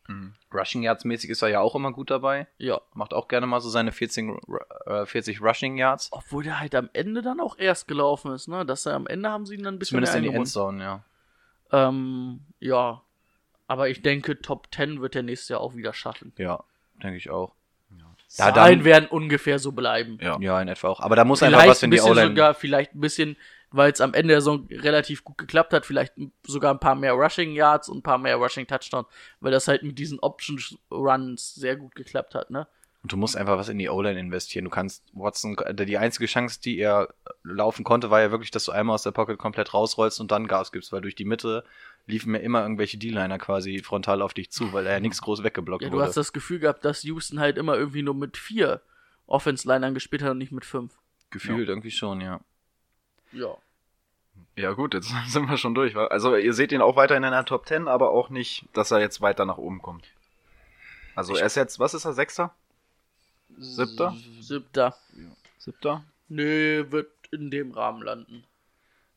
Mhm. 0.06 0.34
Rushing 0.54 0.82
Yards 0.82 1.04
mäßig 1.04 1.30
ist 1.30 1.42
er 1.42 1.48
ja 1.48 1.60
auch 1.60 1.74
immer 1.74 1.92
gut 1.92 2.10
dabei. 2.10 2.46
Ja. 2.58 2.80
Macht 2.94 3.14
auch 3.14 3.26
gerne 3.26 3.46
mal 3.48 3.60
so 3.60 3.68
seine 3.68 3.90
14, 3.90 4.30
Ru- 4.30 5.02
äh, 5.02 5.06
40 5.06 5.40
Rushing 5.42 5.76
Yards. 5.76 6.08
Obwohl 6.12 6.44
der 6.44 6.60
halt 6.60 6.74
am 6.76 6.88
Ende 6.92 7.22
dann 7.22 7.40
auch 7.40 7.58
erst 7.58 7.88
gelaufen 7.88 8.32
ist, 8.32 8.46
ne? 8.48 8.64
Dass 8.64 8.86
er 8.86 8.94
am 8.94 9.06
Ende 9.08 9.28
haben 9.30 9.44
sie 9.46 9.54
ihn 9.56 9.62
dann 9.64 9.74
ein 9.74 9.78
bisschen 9.80 9.96
Zumindest 10.04 10.16
in 10.16 10.22
die. 10.24 10.34
Endzone, 10.34 10.82
ja. 10.84 11.02
Ähm, 11.72 12.40
ja. 12.60 13.02
Aber 13.70 13.88
ich 13.88 14.02
denke, 14.02 14.42
Top 14.42 14.66
10 14.74 15.00
wird 15.00 15.14
er 15.14 15.22
nächstes 15.22 15.48
Jahr 15.48 15.60
auch 15.60 15.76
wieder 15.76 15.92
schaffen. 15.92 16.32
Ja, 16.36 16.64
denke 17.00 17.18
ich 17.18 17.30
auch. 17.30 17.52
Ja, 17.96 18.04
Da 18.36 18.52
Zahlen 18.52 18.78
dann, 18.80 18.84
werden 18.84 19.08
ungefähr 19.08 19.60
so 19.60 19.70
bleiben. 19.70 20.18
Ja. 20.20 20.38
ja, 20.40 20.60
in 20.60 20.66
etwa 20.66 20.88
auch. 20.88 20.98
Aber 20.98 21.14
da 21.14 21.24
muss 21.24 21.40
einfach 21.40 21.60
Vielleicht 21.60 21.70
was 21.70 21.82
ein 21.82 21.84
in 21.84 21.90
die 21.92 21.96
bisschen 21.98 22.10
O-Line. 22.10 22.28
sogar, 22.30 22.54
vielleicht 22.54 22.96
ein 22.96 23.00
bisschen, 23.00 23.36
weil 23.70 23.92
es 23.92 24.00
am 24.00 24.12
Ende 24.12 24.32
der 24.32 24.40
Saison 24.40 24.66
relativ 24.72 25.22
gut 25.22 25.38
geklappt 25.38 25.72
hat, 25.72 25.86
vielleicht 25.86 26.14
sogar 26.44 26.74
ein 26.74 26.80
paar 26.80 26.96
mehr 26.96 27.12
Rushing 27.12 27.52
Yards 27.52 27.88
und 27.88 27.98
ein 27.98 28.02
paar 28.02 28.18
mehr 28.18 28.34
Rushing 28.38 28.66
Touchdowns, 28.66 29.06
weil 29.38 29.52
das 29.52 29.68
halt 29.68 29.84
mit 29.84 29.96
diesen 30.00 30.18
Option 30.18 30.60
Runs 30.90 31.54
sehr 31.54 31.76
gut 31.76 31.94
geklappt 31.94 32.34
hat, 32.34 32.50
ne? 32.50 32.66
Und 33.02 33.12
du 33.12 33.16
musst 33.16 33.34
einfach 33.36 33.56
was 33.56 33.70
in 33.70 33.78
die 33.78 33.88
O-Line 33.88 34.18
investieren. 34.20 34.64
Du 34.64 34.70
kannst 34.70 35.04
Watson, 35.14 35.56
die 35.72 35.96
einzige 35.96 36.26
Chance, 36.26 36.60
die 36.60 36.78
er 36.78 37.08
laufen 37.44 37.82
konnte, 37.82 38.10
war 38.10 38.20
ja 38.20 38.30
wirklich, 38.30 38.50
dass 38.50 38.64
du 38.64 38.72
einmal 38.72 38.94
aus 38.94 39.04
der 39.04 39.12
Pocket 39.12 39.38
komplett 39.38 39.72
rausrollst 39.72 40.20
und 40.20 40.30
dann 40.30 40.48
Gas 40.48 40.70
gibst, 40.70 40.92
weil 40.92 41.00
durch 41.00 41.14
die 41.14 41.24
Mitte 41.24 41.64
liefen 42.10 42.32
mir 42.32 42.40
immer 42.40 42.62
irgendwelche 42.62 42.98
D-Liner 42.98 43.38
quasi 43.38 43.78
frontal 43.82 44.20
auf 44.22 44.34
dich 44.34 44.50
zu, 44.50 44.72
weil 44.72 44.86
er 44.86 44.94
ja 44.94 45.00
nichts 45.00 45.22
groß 45.22 45.42
weggeblockt 45.42 45.82
Ja, 45.82 45.88
du 45.90 45.96
wurde. 45.96 46.06
hast 46.06 46.16
das 46.16 46.32
Gefühl 46.32 46.58
gehabt, 46.58 46.84
dass 46.84 47.02
Houston 47.04 47.40
halt 47.40 47.56
immer 47.56 47.76
irgendwie 47.76 48.02
nur 48.02 48.14
mit 48.14 48.36
vier 48.36 48.82
Offense-Linern 49.26 49.94
gespielt 49.94 50.22
hat 50.22 50.32
und 50.32 50.38
nicht 50.38 50.52
mit 50.52 50.64
fünf. 50.64 50.92
Gefühlt 51.30 51.68
irgendwie 51.68 51.90
schon, 51.90 52.20
ja. 52.20 52.40
Ja. 53.32 53.56
Ja 54.56 54.72
gut, 54.72 54.94
jetzt 54.94 55.12
sind 55.28 55.48
wir 55.48 55.56
schon 55.56 55.74
durch. 55.74 55.96
Also 55.96 56.36
ihr 56.36 56.52
seht 56.52 56.72
ihn 56.72 56.82
auch 56.82 56.96
weiterhin 56.96 57.22
in 57.24 57.30
der 57.30 57.44
Top 57.44 57.66
10, 57.66 57.88
aber 57.88 58.10
auch 58.10 58.28
nicht, 58.30 58.64
dass 58.72 58.90
er 58.90 59.00
jetzt 59.00 59.20
weiter 59.20 59.44
nach 59.46 59.58
oben 59.58 59.80
kommt. 59.80 60.04
Also 61.14 61.36
er 61.36 61.46
ist 61.46 61.56
jetzt, 61.56 61.78
was 61.78 61.94
ist 61.94 62.04
er, 62.04 62.12
Sechster? 62.12 62.54
Siebter? 63.58 64.16
Siebter. 64.40 64.96
Siebter? 65.58 66.04
Nö, 66.28 66.86
wird 66.90 67.10
in 67.32 67.50
dem 67.50 67.72
Rahmen 67.72 68.02
landen. 68.02 68.44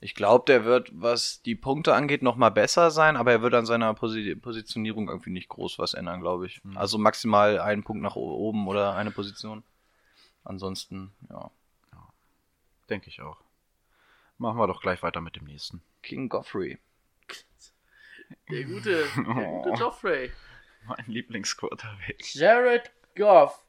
Ich 0.03 0.15
glaube, 0.15 0.43
der 0.47 0.65
wird, 0.65 0.89
was 0.93 1.41
die 1.43 1.55
Punkte 1.55 1.93
angeht, 1.95 2.23
noch 2.23 2.35
mal 2.35 2.49
besser 2.49 2.91
sein, 2.91 3.15
aber 3.15 3.31
er 3.31 3.41
wird 3.41 3.53
an 3.53 3.65
seiner 3.65 3.93
Posi 3.93 4.35
Positionierung 4.35 5.07
irgendwie 5.07 5.29
nicht 5.29 5.47
groß 5.47 5.79
was 5.79 5.93
ändern, 5.93 6.19
glaube 6.19 6.45
ich. 6.45 6.61
Mhm. 6.65 6.75
Also 6.75 6.97
maximal 6.97 7.57
einen 7.59 7.83
Punkt 7.85 8.03
nach 8.03 8.17
oben 8.17 8.67
oder 8.67 8.95
eine 8.95 9.11
Position. 9.11 9.63
Ansonsten, 10.43 11.13
ja. 11.29 11.49
Denke 12.89 13.07
ich 13.07 13.21
auch. 13.21 13.37
Machen 14.37 14.57
wir 14.57 14.67
doch 14.67 14.81
gleich 14.81 15.01
weiter 15.03 15.21
mit 15.21 15.37
dem 15.37 15.45
nächsten. 15.45 15.81
King 16.01 16.27
Goffrey. 16.27 16.79
Der 18.49 18.63
gute, 18.65 19.05
der 19.15 19.23
gute 19.23 19.69
Oh. 19.71 19.75
Joffrey. 19.75 20.31
Mein 20.85 21.05
Lieblingsquarterback. 21.07 22.35
Jared 22.35 22.91
Goff. 23.15 23.63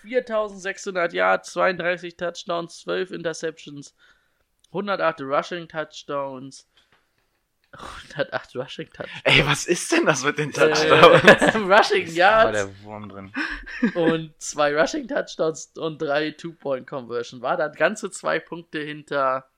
4600 0.00 1.12
Yards, 1.12 1.52
32 1.52 2.16
Touchdowns, 2.16 2.80
12 2.80 3.10
Interceptions, 3.10 3.94
108 4.72 5.20
Rushing 5.22 5.68
Touchdowns. 5.68 6.66
108 7.72 8.54
Rushing 8.56 8.88
Touchdowns. 8.88 9.22
Ey, 9.24 9.46
was 9.46 9.66
ist 9.66 9.92
denn 9.92 10.06
das 10.06 10.24
mit 10.24 10.38
den 10.38 10.52
Touchdowns? 10.52 11.24
Äh, 11.24 11.58
Rushing 11.58 12.06
War 12.08 12.14
Yards 12.14 12.52
der 12.52 12.84
Wurm 12.84 13.08
drin. 13.08 13.32
und 13.94 14.32
zwei 14.40 14.74
Rushing 14.78 15.08
Touchdowns 15.08 15.72
und 15.76 16.00
drei 16.00 16.30
Two-Point-Conversion. 16.30 17.42
War 17.42 17.56
das 17.56 17.76
ganze 17.76 18.10
zwei 18.10 18.38
Punkte 18.38 18.80
hinter 18.80 19.48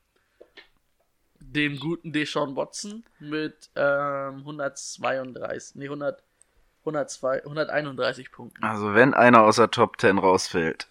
dem 1.40 1.78
guten 1.78 2.12
Deshaun 2.12 2.56
Watson 2.56 3.04
mit 3.20 3.70
ähm, 3.74 4.38
132, 4.38 5.76
nee, 5.76 5.84
100, 5.84 6.22
102, 6.80 7.44
131 7.44 8.30
Punkten. 8.30 8.62
Also 8.62 8.94
wenn 8.94 9.14
einer 9.14 9.42
aus 9.42 9.56
der 9.56 9.70
Top 9.70 10.00
10 10.00 10.18
rausfällt, 10.18 10.88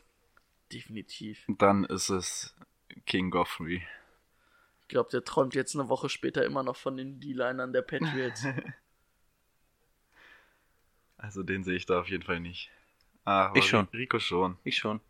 Definitiv. 0.71 1.45
dann 1.47 1.83
ist 1.85 2.09
es 2.09 2.55
King 3.05 3.29
Goffrey. 3.29 3.83
Ich 4.87 4.89
glaube, 4.89 5.09
der 5.11 5.25
träumt 5.25 5.53
jetzt 5.53 5.75
eine 5.75 5.89
Woche 5.89 6.07
später 6.07 6.45
immer 6.45 6.63
noch 6.63 6.77
von 6.77 6.95
den 6.95 7.19
D-Linern 7.19 7.73
der 7.73 7.81
Patriots. 7.81 8.45
Also 11.19 11.41
den 11.41 11.63
sehe 11.63 11.75
ich 11.75 11.87
da 11.87 11.99
auf 11.99 12.09
jeden 12.09 12.21
Fall 12.21 12.39
nicht. 12.39 12.69
Ah, 13.25 13.51
Ich 13.55 13.65
schon. 13.67 13.87
Rico 13.91 14.19
schon. 14.19 14.55
Ich 14.63 14.77
schon. 14.77 15.01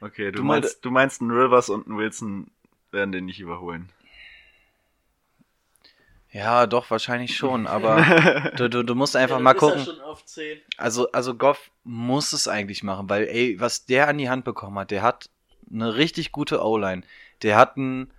Okay, 0.00 0.32
du, 0.32 0.38
Du 0.38 0.44
meinst, 0.44 0.82
du 0.82 0.90
meinst, 0.90 1.20
ein 1.20 1.30
Rivers 1.30 1.68
und 1.68 1.86
ein 1.86 1.98
Wilson 1.98 2.50
werden 2.90 3.12
den 3.12 3.26
nicht 3.26 3.38
überholen. 3.38 3.90
Ja, 6.30 6.66
doch, 6.66 6.90
wahrscheinlich 6.90 7.36
schon, 7.36 7.66
aber 7.66 8.50
du, 8.56 8.70
du, 8.70 8.82
du 8.82 8.94
musst 8.94 9.14
einfach 9.14 9.40
mal 9.40 9.52
gucken. 9.52 9.84
schon 9.84 10.00
auf 10.00 10.24
10. 10.24 10.58
Also, 10.78 11.12
also 11.12 11.34
Goff 11.34 11.70
muss 11.84 12.32
es 12.32 12.48
eigentlich 12.48 12.82
machen, 12.82 13.10
weil, 13.10 13.24
ey, 13.28 13.60
was 13.60 13.84
der 13.84 14.08
an 14.08 14.16
die 14.16 14.30
Hand 14.30 14.46
bekommen 14.46 14.78
hat, 14.78 14.90
der 14.90 15.02
hat 15.02 15.28
eine 15.70 15.96
richtig 15.96 16.32
gute 16.32 16.64
O-Line. 16.64 17.02
Der 17.42 17.56
hat 17.58 17.76
einen, 17.76 18.10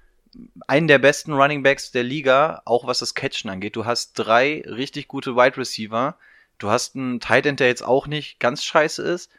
einen 0.67 0.87
der 0.87 0.99
besten 0.99 1.33
Running 1.33 1.63
Backs 1.63 1.91
der 1.91 2.03
Liga, 2.03 2.61
auch 2.65 2.87
was 2.87 2.99
das 2.99 3.13
Catchen 3.13 3.49
angeht. 3.49 3.75
Du 3.75 3.85
hast 3.85 4.13
drei 4.13 4.63
richtig 4.65 5.07
gute 5.07 5.35
Wide 5.35 5.57
Receiver. 5.57 6.17
Du 6.57 6.69
hast 6.69 6.95
einen 6.95 7.19
Tight 7.19 7.45
End, 7.45 7.59
der 7.59 7.67
jetzt 7.67 7.83
auch 7.83 8.07
nicht 8.07 8.39
ganz 8.39 8.63
scheiße 8.63 9.01
ist. 9.03 9.31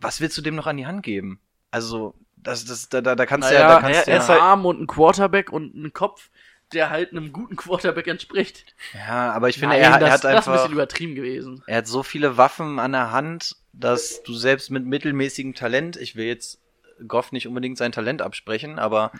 Was 0.00 0.20
willst 0.20 0.36
du 0.36 0.42
dem 0.42 0.54
noch 0.54 0.66
an 0.66 0.76
die 0.76 0.86
Hand 0.86 1.02
geben? 1.02 1.40
Also, 1.70 2.14
das, 2.36 2.64
das, 2.64 2.88
da, 2.88 3.00
da, 3.00 3.14
da 3.14 3.26
kannst 3.26 3.50
du 3.50 3.54
ja, 3.54 3.60
Naja, 3.60 3.74
da 3.74 3.80
kannst 3.80 3.98
er, 4.00 4.04
du 4.04 4.10
er 4.10 4.16
ja, 4.16 4.22
ist 4.22 4.30
ein 4.30 4.40
Arm 4.40 4.66
und 4.66 4.80
ein 4.80 4.86
Quarterback 4.86 5.52
und 5.52 5.74
ein 5.74 5.92
Kopf, 5.92 6.30
der 6.72 6.90
halt 6.90 7.12
einem 7.12 7.32
guten 7.32 7.56
Quarterback 7.56 8.06
entspricht. 8.06 8.74
ja, 8.94 9.32
aber 9.32 9.48
ich 9.48 9.58
finde, 9.58 9.76
Nein, 9.76 9.84
er, 9.84 9.98
das, 9.98 10.00
er 10.00 10.12
hat 10.12 10.12
das 10.12 10.18
ist 10.18 10.24
ein 10.24 10.36
einfach, 10.36 10.52
bisschen 10.54 10.72
übertrieben 10.72 11.14
gewesen. 11.14 11.62
Er 11.66 11.78
hat 11.78 11.86
so 11.86 12.02
viele 12.02 12.36
Waffen 12.36 12.78
an 12.78 12.92
der 12.92 13.12
Hand, 13.12 13.56
dass 13.72 14.22
du 14.22 14.34
selbst 14.34 14.70
mit 14.70 14.84
mittelmäßigem 14.84 15.54
Talent, 15.54 15.96
ich 15.96 16.16
will 16.16 16.26
jetzt 16.26 16.60
Goff 17.06 17.32
nicht 17.32 17.48
unbedingt 17.48 17.78
sein 17.78 17.92
Talent 17.92 18.22
absprechen, 18.22 18.78
aber 18.78 19.12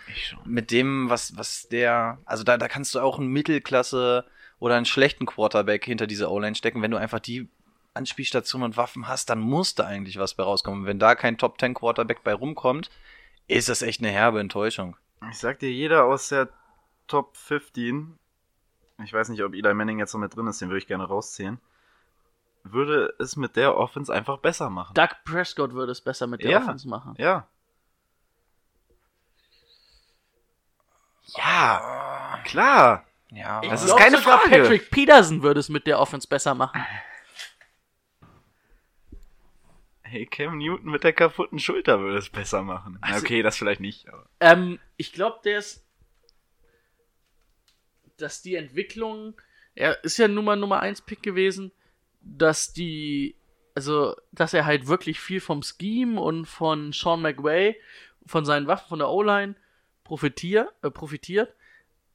mit 0.45 0.71
dem, 0.71 1.09
was, 1.09 1.37
was 1.37 1.67
der, 1.67 2.19
also 2.25 2.43
da, 2.43 2.57
da 2.57 2.67
kannst 2.67 2.95
du 2.95 2.99
auch 2.99 3.19
einen 3.19 3.27
Mittelklasse 3.27 4.25
oder 4.59 4.75
einen 4.75 4.85
schlechten 4.85 5.25
Quarterback 5.25 5.83
hinter 5.85 6.07
diese 6.07 6.29
O-Line 6.31 6.55
stecken. 6.55 6.81
Wenn 6.81 6.91
du 6.91 6.97
einfach 6.97 7.19
die 7.19 7.49
Anspielstationen 7.93 8.65
und 8.65 8.77
Waffen 8.77 9.07
hast, 9.07 9.29
dann 9.29 9.39
muss 9.39 9.75
da 9.75 9.85
eigentlich 9.85 10.17
was 10.19 10.33
bei 10.35 10.43
rauskommen. 10.43 10.81
Und 10.81 10.85
wenn 10.85 10.99
da 10.99 11.15
kein 11.15 11.37
Top 11.37 11.59
10 11.59 11.73
Quarterback 11.73 12.23
bei 12.23 12.33
rumkommt, 12.33 12.89
ist 13.47 13.69
das 13.69 13.81
echt 13.81 14.01
eine 14.01 14.09
herbe 14.09 14.39
Enttäuschung. 14.39 14.97
Ich 15.29 15.37
sag 15.37 15.59
dir, 15.59 15.71
jeder 15.71 16.05
aus 16.05 16.29
der 16.29 16.49
Top 17.07 17.37
15, 17.37 18.17
ich 19.03 19.13
weiß 19.13 19.29
nicht, 19.29 19.43
ob 19.43 19.53
Eli 19.53 19.73
Manning 19.73 19.99
jetzt 19.99 20.13
noch 20.13 20.19
mit 20.21 20.35
drin 20.35 20.47
ist, 20.47 20.61
den 20.61 20.69
würde 20.69 20.79
ich 20.79 20.87
gerne 20.87 21.05
rauszählen, 21.05 21.59
würde 22.63 23.13
es 23.19 23.35
mit 23.35 23.55
der 23.55 23.77
Offense 23.77 24.11
einfach 24.13 24.39
besser 24.39 24.69
machen. 24.69 24.93
Doug 24.95 25.09
Prescott 25.23 25.73
würde 25.73 25.91
es 25.91 26.01
besser 26.01 26.27
mit 26.27 26.43
der 26.43 26.51
Ja. 26.51 26.57
Offense 26.59 26.87
machen. 26.87 27.13
Ja. 27.17 27.47
Ja, 31.55 32.39
klar. 32.43 33.05
Ja, 33.31 33.61
Ich 33.63 33.69
Das 33.69 33.83
ist 33.83 33.95
keine 33.97 34.17
sogar 34.17 34.39
Frage. 34.41 34.61
Patrick 34.63 34.91
Peterson 34.91 35.41
würde 35.43 35.59
es 35.59 35.69
mit 35.69 35.87
der 35.87 35.99
Offense 35.99 36.27
besser 36.27 36.53
machen. 36.55 36.85
Hey, 40.03 40.25
Cam 40.27 40.57
Newton 40.57 40.91
mit 40.91 41.03
der 41.03 41.13
kaputten 41.13 41.59
Schulter 41.59 41.99
würde 41.99 42.17
es 42.19 42.29
besser 42.29 42.61
machen. 42.61 42.97
Also- 43.01 43.21
okay, 43.25 43.41
das 43.41 43.57
vielleicht 43.57 43.81
nicht, 43.81 44.07
aber. 44.07 44.25
Ähm, 44.39 44.79
ich 44.97 45.13
glaube, 45.13 45.39
der 45.43 45.59
ist. 45.59 45.83
Dass 48.17 48.41
die 48.41 48.55
Entwicklung. 48.55 49.33
Er 49.73 50.01
ist 50.05 50.17
ja 50.17 50.27
nun 50.27 50.45
mal 50.45 50.55
Nummer 50.55 50.79
1 50.79 51.01
Pick 51.01 51.21
gewesen. 51.23 51.71
Dass 52.21 52.71
die. 52.71 53.35
Also, 53.73 54.15
dass 54.31 54.53
er 54.53 54.65
halt 54.65 54.87
wirklich 54.87 55.19
viel 55.19 55.41
vom 55.41 55.61
Scheme 55.63 56.21
und 56.21 56.45
von 56.45 56.93
Sean 56.93 57.21
McVay, 57.21 57.75
von 58.25 58.45
seinen 58.45 58.67
Waffen, 58.67 58.87
von 58.87 58.99
der 58.99 59.09
O-Line 59.09 59.55
profitier, 60.05 60.71
äh, 60.81 60.89
profitiert. 60.89 61.53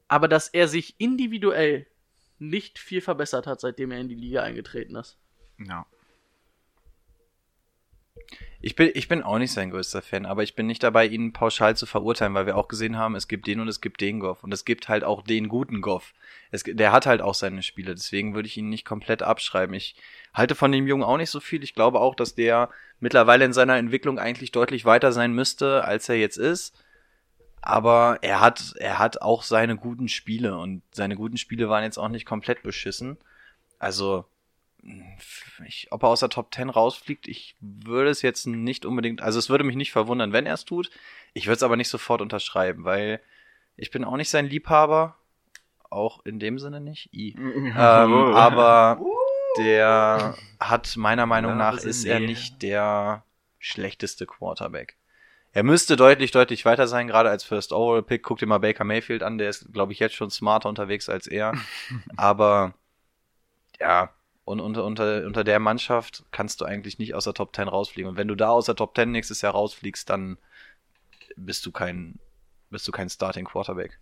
Aber 0.09 0.27
dass 0.27 0.49
er 0.49 0.67
sich 0.67 0.95
individuell 0.99 1.87
nicht 2.39 2.79
viel 2.79 3.03
verbessert 3.03 3.47
hat, 3.47 3.61
seitdem 3.61 3.91
er 3.91 4.01
in 4.01 4.09
die 4.09 4.15
Liga 4.15 4.43
eingetreten 4.43 4.97
ist. 4.97 5.19
Ja. 5.59 5.85
Ich 8.63 8.77
bin, 8.77 8.91
ich 8.95 9.09
bin 9.09 9.23
auch 9.23 9.39
nicht 9.39 9.53
sein 9.53 9.71
größter 9.71 10.03
Fan, 10.03 10.27
aber 10.27 10.43
ich 10.43 10.55
bin 10.55 10.67
nicht 10.67 10.83
dabei, 10.83 11.07
ihn 11.07 11.33
pauschal 11.33 11.77
zu 11.77 11.87
verurteilen, 11.87 12.35
weil 12.35 12.47
wir 12.47 12.57
auch 12.57 12.69
gesehen 12.69 12.97
haben, 12.97 13.17
es 13.17 13.27
gibt 13.27 13.47
den 13.47 13.61
und 13.61 13.69
es 13.69 13.81
gibt 13.81 14.01
den 14.01 14.21
Goff. 14.21 14.45
Und 14.45 14.53
es 14.53 14.65
gibt 14.65 14.89
halt 14.89 15.03
auch 15.03 15.23
den 15.23 15.49
guten 15.49 15.81
Goff. 15.81 16.13
Es, 16.51 16.63
der 16.65 16.93
hat 16.93 17.07
halt 17.07 17.23
auch 17.23 17.35
seine 17.35 17.63
Spiele, 17.63 17.95
deswegen 17.95 18.35
würde 18.35 18.47
ich 18.47 18.57
ihn 18.57 18.69
nicht 18.69 18.85
komplett 18.85 19.23
abschreiben. 19.23 19.75
Ich 19.75 19.97
halte 20.35 20.55
von 20.55 20.73
dem 20.73 20.87
Jungen 20.87 21.05
auch 21.05 21.17
nicht 21.17 21.31
so 21.31 21.41
viel. 21.41 21.63
Ich 21.63 21.75
glaube 21.75 22.01
auch, 22.01 22.15
dass 22.15 22.35
der 22.35 22.71
mittlerweile 23.01 23.45
in 23.47 23.53
seiner 23.53 23.77
Entwicklung 23.77 24.19
eigentlich 24.19 24.53
deutlich 24.53 24.85
weiter 24.85 25.13
sein 25.13 25.33
müsste, 25.33 25.85
als 25.85 26.09
er 26.09 26.17
jetzt 26.17 26.37
ist. 26.37 26.75
Aber 27.63 28.19
er 28.23 28.41
hat, 28.41 28.75
er 28.79 28.99
hat 28.99 29.21
auch 29.21 29.43
seine 29.43 29.77
guten 29.77 30.09
Spiele 30.09 30.57
und 30.57 30.83
seine 30.93 31.17
guten 31.17 31.37
Spiele 31.37 31.69
waren 31.69 31.85
jetzt 31.85 31.99
auch 31.99 32.09
nicht 32.09 32.25
komplett 32.25 32.63
beschissen. 32.63 33.19
Also, 33.79 34.25
ich, 35.67 35.89
ob 35.91 36.03
er 36.03 36.09
aus 36.09 36.21
der 36.21 36.31
Top 36.31 36.55
10 36.55 36.71
rausfliegt, 36.71 37.29
ich 37.29 37.57
würde 37.61 38.11
es 38.11 38.23
jetzt 38.23 38.47
nicht 38.47 38.87
unbedingt, 38.87 39.21
also 39.21 39.39
es 39.39 39.51
würde 39.51 39.65
mich 39.65 39.77
nicht 39.77 39.93
verwundern, 39.93 40.33
wenn 40.33 40.47
er 40.47 40.55
es 40.55 40.65
tut. 40.65 40.91
Ich 41.35 41.47
würde 41.47 41.57
es 41.57 41.63
aber 41.63 41.77
nicht 41.77 41.89
sofort 41.89 42.23
unterschreiben, 42.23 42.85
weil 42.85 43.21
ich 43.77 43.91
bin 43.91 44.05
auch 44.05 44.17
nicht 44.17 44.31
sein 44.31 44.47
Liebhaber. 44.47 45.17
Auch 45.91 46.25
in 46.25 46.39
dem 46.39 46.61
Sinne 46.61 46.81
nicht. 46.81 47.13
I. 47.13 47.35
ähm, 47.39 47.75
aber 47.75 49.01
der 49.59 50.37
hat 50.61 50.97
meiner 50.97 51.27
Meinung 51.27 51.57
nach 51.57 51.79
ist 51.79 52.05
er 52.05 52.21
nicht 52.21 52.63
der 52.63 53.25
schlechteste 53.59 54.25
Quarterback. 54.25 54.97
Er 55.53 55.65
müsste 55.65 55.97
deutlich, 55.97 56.31
deutlich 56.31 56.65
weiter 56.65 56.87
sein, 56.87 57.09
gerade 57.09 57.29
als 57.29 57.43
First 57.43 57.73
Overall 57.73 58.03
Pick. 58.03 58.23
Guck 58.23 58.39
dir 58.39 58.47
mal 58.47 58.59
Baker 58.59 58.85
Mayfield 58.85 59.23
an, 59.23 59.39
der 59.39 59.51
ist, 59.51 59.73
glaube 59.73 59.93
ich, 59.93 59.99
jetzt 59.99 60.15
schon 60.15 60.31
smarter 60.31 60.69
unterwegs 60.69 61.09
als 61.09 61.27
er. 61.27 61.55
Aber 62.17 62.75
ja, 63.81 64.15
und 64.45 64.61
unter, 64.61 64.85
unter, 64.85 65.27
unter 65.27 65.43
der 65.43 65.59
Mannschaft 65.59 66.25
kannst 66.31 66.61
du 66.61 66.65
eigentlich 66.65 66.99
nicht 66.99 67.15
aus 67.15 67.25
der 67.25 67.35
Top 67.35 67.55
10 67.55 67.69
rausfliegen. 67.69 68.11
Und 68.11 68.17
wenn 68.17 68.29
du 68.29 68.37
da 68.37 68.51
aus 68.51 68.67
der 68.67 68.77
Top 68.77 68.95
10 68.95 69.11
nächstes 69.11 69.41
Jahr 69.43 69.53
rausfliegst, 69.53 70.09
dann 70.09 70.39
bist 71.37 71.67
du 71.67 71.73
kein, 71.73 72.19
bist 72.71 72.87
du 72.87 72.93
kein 72.93 73.09
Starting 73.09 73.45
Quarterback. 73.45 73.99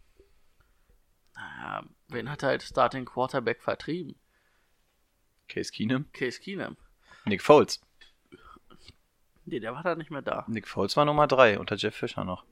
Naja, 1.34 1.84
wen 2.08 2.30
hat 2.30 2.42
er 2.42 2.50
als 2.50 2.66
Starting 2.66 3.04
Quarterback 3.04 3.62
vertrieben? 3.62 4.16
Case 5.48 5.72
Keenum, 5.72 6.10
Case 6.12 6.40
Keenum. 6.40 6.76
Nick 7.24 7.42
Foles. 7.42 7.80
Nee, 9.48 9.60
der 9.60 9.74
war 9.74 9.82
da 9.82 9.94
nicht 9.94 10.10
mehr 10.10 10.22
da. 10.22 10.44
Nick 10.48 10.68
Foles 10.68 10.96
war 10.96 11.04
Nummer 11.04 11.26
3 11.26 11.58
unter 11.58 11.76
Jeff 11.76 11.94
Fisher 11.94 12.24
noch. 12.24 12.44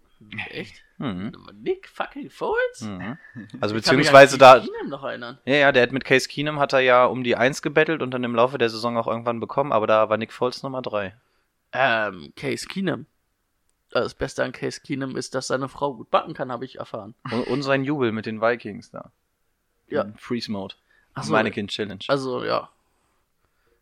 Echt? 0.48 0.82
Mhm. 0.98 1.32
Nick 1.62 1.88
fucking 1.88 2.30
Foles? 2.30 2.80
Mhm. 2.82 3.18
Also 3.60 3.74
Ich 3.74 3.82
beziehungsweise 3.82 4.38
da, 4.38 4.54
Case 4.54 4.70
Keenum 4.72 4.88
noch 4.88 5.04
erinnern. 5.04 5.38
ja, 5.44 5.54
ja, 5.56 5.72
der 5.72 5.82
hat 5.82 5.92
mit 5.92 6.04
Case 6.04 6.26
Keenum 6.28 6.58
hat 6.58 6.72
er 6.72 6.80
ja 6.80 7.04
um 7.04 7.22
die 7.22 7.36
1 7.36 7.60
gebettelt 7.62 8.00
und 8.02 8.12
dann 8.12 8.24
im 8.24 8.34
Laufe 8.34 8.56
der 8.58 8.70
Saison 8.70 8.96
auch 8.96 9.06
irgendwann 9.06 9.40
bekommen, 9.40 9.72
aber 9.72 9.86
da 9.86 10.08
war 10.08 10.16
Nick 10.16 10.32
Foles 10.32 10.62
Nummer 10.62 10.80
3. 10.82 11.14
Ähm, 11.72 12.32
Case 12.36 12.66
Keenum. 12.66 13.06
Das 13.90 14.14
Beste 14.14 14.42
an 14.42 14.52
Case 14.52 14.80
Keenum 14.80 15.16
ist, 15.16 15.34
dass 15.34 15.48
seine 15.48 15.68
Frau 15.68 15.94
gut 15.94 16.10
backen 16.10 16.32
kann, 16.34 16.50
habe 16.50 16.64
ich 16.64 16.78
erfahren. 16.78 17.14
Und, 17.30 17.46
und 17.48 17.62
sein 17.62 17.84
Jubel 17.84 18.10
mit 18.12 18.26
den 18.26 18.40
Vikings 18.40 18.90
da. 18.90 19.10
Ja. 19.88 20.02
In 20.02 20.16
Freeze 20.16 20.50
Mode. 20.50 20.74
Ach 21.14 21.24
so. 21.24 21.32
Mannequin 21.32 21.68
Challenge. 21.68 22.00
Also, 22.08 22.42
ja. 22.44 22.68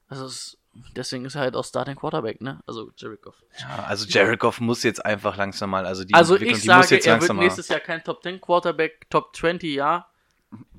Also, 0.08 0.26
es, 0.26 0.56
deswegen 0.97 1.25
ist 1.25 1.35
er 1.35 1.43
halt 1.43 1.57
auch 1.57 1.64
Starting 1.64 1.97
Quarterback, 1.97 2.41
ne? 2.41 2.62
Also, 2.66 2.91
Jared 2.97 3.22
Goff. 3.22 3.43
Ja, 3.59 3.85
also 3.85 4.07
Jared 4.09 4.39
Goff 4.41 4.61
muss 4.61 4.83
jetzt 4.83 5.05
einfach 5.05 5.37
langsam 5.37 5.70
mal, 5.70 5.87
also 5.87 6.05
die 6.05 6.14
Also, 6.14 6.35
Entwicklung, 6.35 6.57
ich 6.57 6.62
die 6.62 6.68
muss 6.68 6.85
sage, 6.89 6.95
jetzt 6.97 7.07
er 7.07 7.12
wird 7.14 7.20
langsam 7.22 7.37
mal. 7.37 7.43
nächstes 7.45 7.68
Jahr 7.68 7.81
kein 7.81 8.03
Top 8.05 8.22
10 8.22 8.41
Quarterback, 8.41 9.09
Top 9.11 9.35
20, 9.37 9.75
ja. 9.75 10.09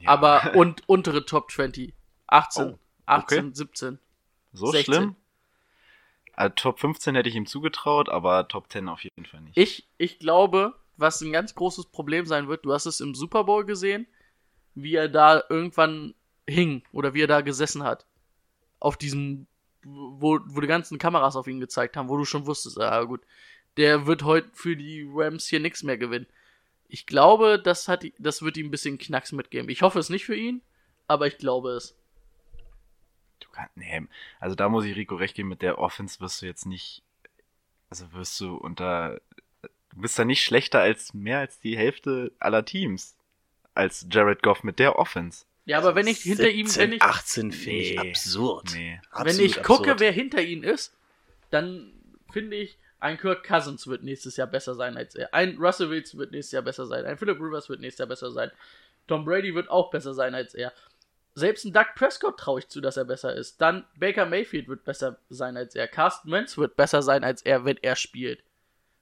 Aber, 0.05 0.53
und 0.55 0.87
untere 0.87 1.25
Top 1.25 1.51
20. 1.51 1.93
18, 2.27 2.73
Oh, 2.73 2.79
18, 3.05 3.53
17. 3.53 3.99
So 4.53 4.67
16. 4.67 4.83
schlimm? 4.93 5.15
Also, 6.33 6.53
Top 6.55 6.79
15 6.79 7.15
hätte 7.15 7.29
ich 7.29 7.35
ihm 7.35 7.45
zugetraut, 7.45 8.09
aber 8.09 8.47
Top 8.47 8.71
10 8.71 8.89
auf 8.89 9.03
jeden 9.03 9.25
Fall 9.25 9.41
nicht. 9.41 9.57
Ich, 9.57 9.87
ich 9.97 10.19
glaube, 10.19 10.73
was 10.97 11.21
ein 11.21 11.31
ganz 11.31 11.55
großes 11.55 11.87
Problem 11.87 12.25
sein 12.25 12.47
wird, 12.47 12.65
du 12.65 12.73
hast 12.73 12.85
es 12.85 12.99
im 12.99 13.15
Super 13.15 13.43
Bowl 13.43 13.65
gesehen, 13.65 14.07
wie 14.75 14.95
er 14.95 15.07
da 15.09 15.43
irgendwann 15.49 16.13
hing 16.47 16.83
oder 16.91 17.13
wie 17.13 17.21
er 17.23 17.27
da 17.27 17.41
gesessen 17.41 17.83
hat. 17.83 18.05
Auf 18.79 18.97
diesem, 18.97 19.47
wo, 19.85 20.39
wo 20.45 20.61
die 20.61 20.67
ganzen 20.67 20.97
Kameras 20.97 21.35
auf 21.35 21.47
ihn 21.47 21.59
gezeigt 21.59 21.95
haben, 21.95 22.09
wo 22.09 22.17
du 22.17 22.25
schon 22.25 22.45
wusstest, 22.45 22.79
ah 22.79 23.03
gut, 23.03 23.21
der 23.77 24.05
wird 24.07 24.23
heute 24.23 24.49
für 24.53 24.75
die 24.75 25.07
Rams 25.09 25.47
hier 25.47 25.59
nichts 25.59 25.83
mehr 25.83 25.97
gewinnen. 25.97 26.27
Ich 26.87 27.05
glaube, 27.05 27.59
das, 27.61 27.87
hat, 27.87 28.05
das 28.19 28.41
wird 28.41 28.57
ihm 28.57 28.67
ein 28.67 28.71
bisschen 28.71 28.97
Knacks 28.97 29.31
mitgeben. 29.31 29.69
Ich 29.69 29.81
hoffe 29.81 29.99
es 29.99 30.09
nicht 30.09 30.25
für 30.25 30.35
ihn, 30.35 30.61
aber 31.07 31.27
ich 31.27 31.37
glaube 31.37 31.71
es. 31.71 31.95
Du 33.39 33.47
kannst, 33.51 33.75
nee, 33.75 34.07
also 34.39 34.55
da 34.55 34.69
muss 34.69 34.85
ich 34.85 34.95
Rico 34.95 35.15
recht 35.15 35.35
geben, 35.35 35.49
mit 35.49 35.61
der 35.61 35.79
Offense 35.79 36.19
wirst 36.19 36.41
du 36.41 36.45
jetzt 36.45 36.65
nicht, 36.65 37.03
also 37.89 38.11
wirst 38.13 38.39
du 38.39 38.55
unter, 38.55 39.19
du 39.61 40.01
bist 40.01 40.17
da 40.17 40.25
nicht 40.25 40.43
schlechter 40.43 40.79
als 40.79 41.13
mehr 41.13 41.39
als 41.39 41.59
die 41.59 41.77
Hälfte 41.77 42.31
aller 42.39 42.63
Teams 42.65 43.17
als 43.75 44.07
Jared 44.09 44.41
Goff 44.41 44.63
mit 44.63 44.79
der 44.79 44.97
Offense. 44.97 45.45
Ja, 45.65 45.79
aber 45.79 45.95
wenn 45.95 46.05
ich 46.07 46.19
hinter 46.19 46.49
ihm, 46.49 46.73
wenn 46.75 46.93
ich, 46.93 47.01
18 47.01 47.51
finde 47.51 47.79
ich 47.79 47.91
Nee. 47.99 48.09
absurd. 48.09 48.69
Nee. 48.73 49.01
wenn 49.23 49.39
ich 49.39 49.55
gucke, 49.63 49.91
absurd. 49.91 49.99
wer 49.99 50.11
hinter 50.11 50.41
ihm 50.41 50.63
ist, 50.63 50.93
dann 51.49 51.91
finde 52.31 52.57
ich, 52.57 52.77
ein 52.99 53.17
Kirk 53.17 53.43
Cousins 53.45 53.87
wird 53.87 54.03
nächstes 54.03 54.37
Jahr 54.37 54.47
besser 54.47 54.75
sein 54.75 54.95
als 54.97 55.15
er. 55.15 55.33
Ein 55.33 55.57
Russell 55.57 55.89
Wilson 55.89 56.19
wird 56.19 56.31
nächstes 56.31 56.51
Jahr 56.53 56.61
besser 56.63 56.85
sein. 56.85 57.05
Ein 57.05 57.17
Philip 57.17 57.39
Rivers 57.39 57.67
wird 57.69 57.79
nächstes 57.81 57.99
Jahr 57.99 58.07
besser 58.07 58.31
sein. 58.31 58.51
Tom 59.07 59.25
Brady 59.25 59.53
wird 59.53 59.69
auch 59.69 59.91
besser 59.91 60.13
sein 60.13 60.33
als 60.33 60.53
er. 60.55 60.71
Selbst 61.35 61.65
ein 61.65 61.73
Doug 61.73 61.87
Prescott 61.95 62.39
traue 62.39 62.59
ich 62.59 62.67
zu, 62.69 62.79
dass 62.81 62.97
er 62.97 63.05
besser 63.05 63.35
ist. 63.35 63.59
Dann 63.59 63.85
Baker 63.97 64.25
Mayfield 64.25 64.67
wird 64.67 64.85
besser 64.85 65.19
sein 65.29 65.57
als 65.57 65.75
er. 65.75 65.87
Carsten 65.87 66.31
Wentz 66.31 66.57
wird 66.57 66.75
besser 66.75 67.01
sein 67.01 67.23
als 67.23 67.41
er, 67.41 67.65
wenn 67.65 67.77
er 67.77 67.95
spielt. 67.95 68.41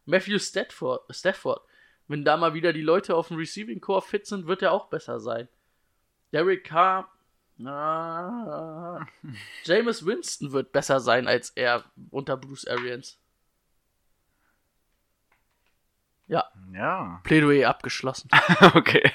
Matthew 0.05 0.39
Stafford, 0.39 1.01
Stafford. 1.14 1.61
Wenn 2.07 2.26
da 2.26 2.36
mal 2.36 2.53
wieder 2.53 2.74
die 2.74 2.82
Leute 2.82 3.16
auf 3.16 3.30
dem 3.30 3.38
Receiving 3.38 3.80
Core 3.80 4.01
fit 4.01 4.26
sind, 4.26 4.47
wird 4.47 4.61
er 4.61 4.72
auch 4.74 4.88
besser 4.88 5.20
sein. 5.20 5.47
Derek 6.34 6.63
Carr. 6.63 7.07
Ah, 7.63 9.05
Jameis 9.63 10.05
Winston 10.05 10.51
wird 10.51 10.71
besser 10.71 10.99
sein 10.99 11.27
als 11.27 11.51
er 11.51 11.84
unter 12.09 12.36
Bruce 12.36 12.67
Arians. 12.67 13.19
Ja, 16.27 16.45
Ja, 16.73 17.21
Plädoyer 17.23 17.69
abgeschlossen. 17.69 18.29
okay. 18.73 19.11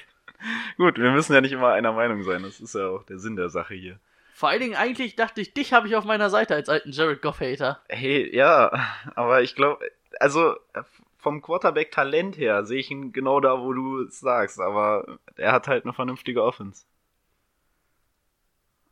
Gut, 0.76 0.98
wir 0.98 1.10
müssen 1.10 1.34
ja 1.34 1.40
nicht 1.40 1.52
immer 1.52 1.72
einer 1.72 1.92
Meinung 1.92 2.22
sein. 2.22 2.44
Das 2.44 2.60
ist 2.60 2.76
ja 2.76 2.86
auch 2.88 3.02
der 3.02 3.18
Sinn 3.18 3.34
der 3.34 3.48
Sache 3.48 3.74
hier. 3.74 3.98
Vor 4.32 4.50
allen 4.50 4.60
Dingen 4.60 4.76
eigentlich 4.76 5.16
dachte 5.16 5.40
ich, 5.40 5.52
dich 5.52 5.72
habe 5.72 5.88
ich 5.88 5.96
auf 5.96 6.04
meiner 6.04 6.30
Seite 6.30 6.54
als 6.54 6.68
alten 6.68 6.92
Jared 6.92 7.20
Goff-Hater. 7.20 7.82
Hey, 7.88 8.34
ja, 8.34 8.70
aber 9.16 9.42
ich 9.42 9.56
glaube, 9.56 9.84
also 10.20 10.54
vom 11.18 11.42
Quarterback-Talent 11.42 12.38
her 12.38 12.64
sehe 12.64 12.78
ich 12.78 12.92
ihn 12.92 13.12
genau 13.12 13.40
da, 13.40 13.60
wo 13.60 13.72
du 13.72 14.02
es 14.02 14.20
sagst, 14.20 14.60
aber 14.60 15.18
er 15.34 15.50
hat 15.50 15.66
halt 15.66 15.84
eine 15.84 15.92
vernünftige 15.92 16.44
Offense. 16.44 16.84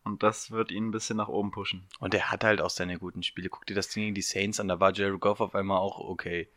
Und 0.06 0.22
das 0.22 0.50
wird 0.52 0.70
ihn 0.70 0.86
ein 0.88 0.90
bisschen 0.92 1.16
nach 1.16 1.28
oben 1.28 1.50
pushen. 1.50 1.84
Und 1.98 2.14
er 2.14 2.30
hat 2.30 2.44
halt 2.44 2.60
auch 2.60 2.70
seine 2.70 2.96
guten 2.98 3.22
Spiele. 3.24 3.48
Guck 3.48 3.66
dir 3.66 3.74
das 3.74 3.88
Ding 3.88 4.04
gegen 4.04 4.14
die 4.14 4.22
Saints 4.22 4.60
an, 4.60 4.68
da 4.68 4.78
war 4.80 4.92
Jared 4.94 5.20
Goff 5.20 5.40
auf 5.40 5.54
einmal 5.54 5.78
auch 5.78 5.98
okay. 5.98 6.48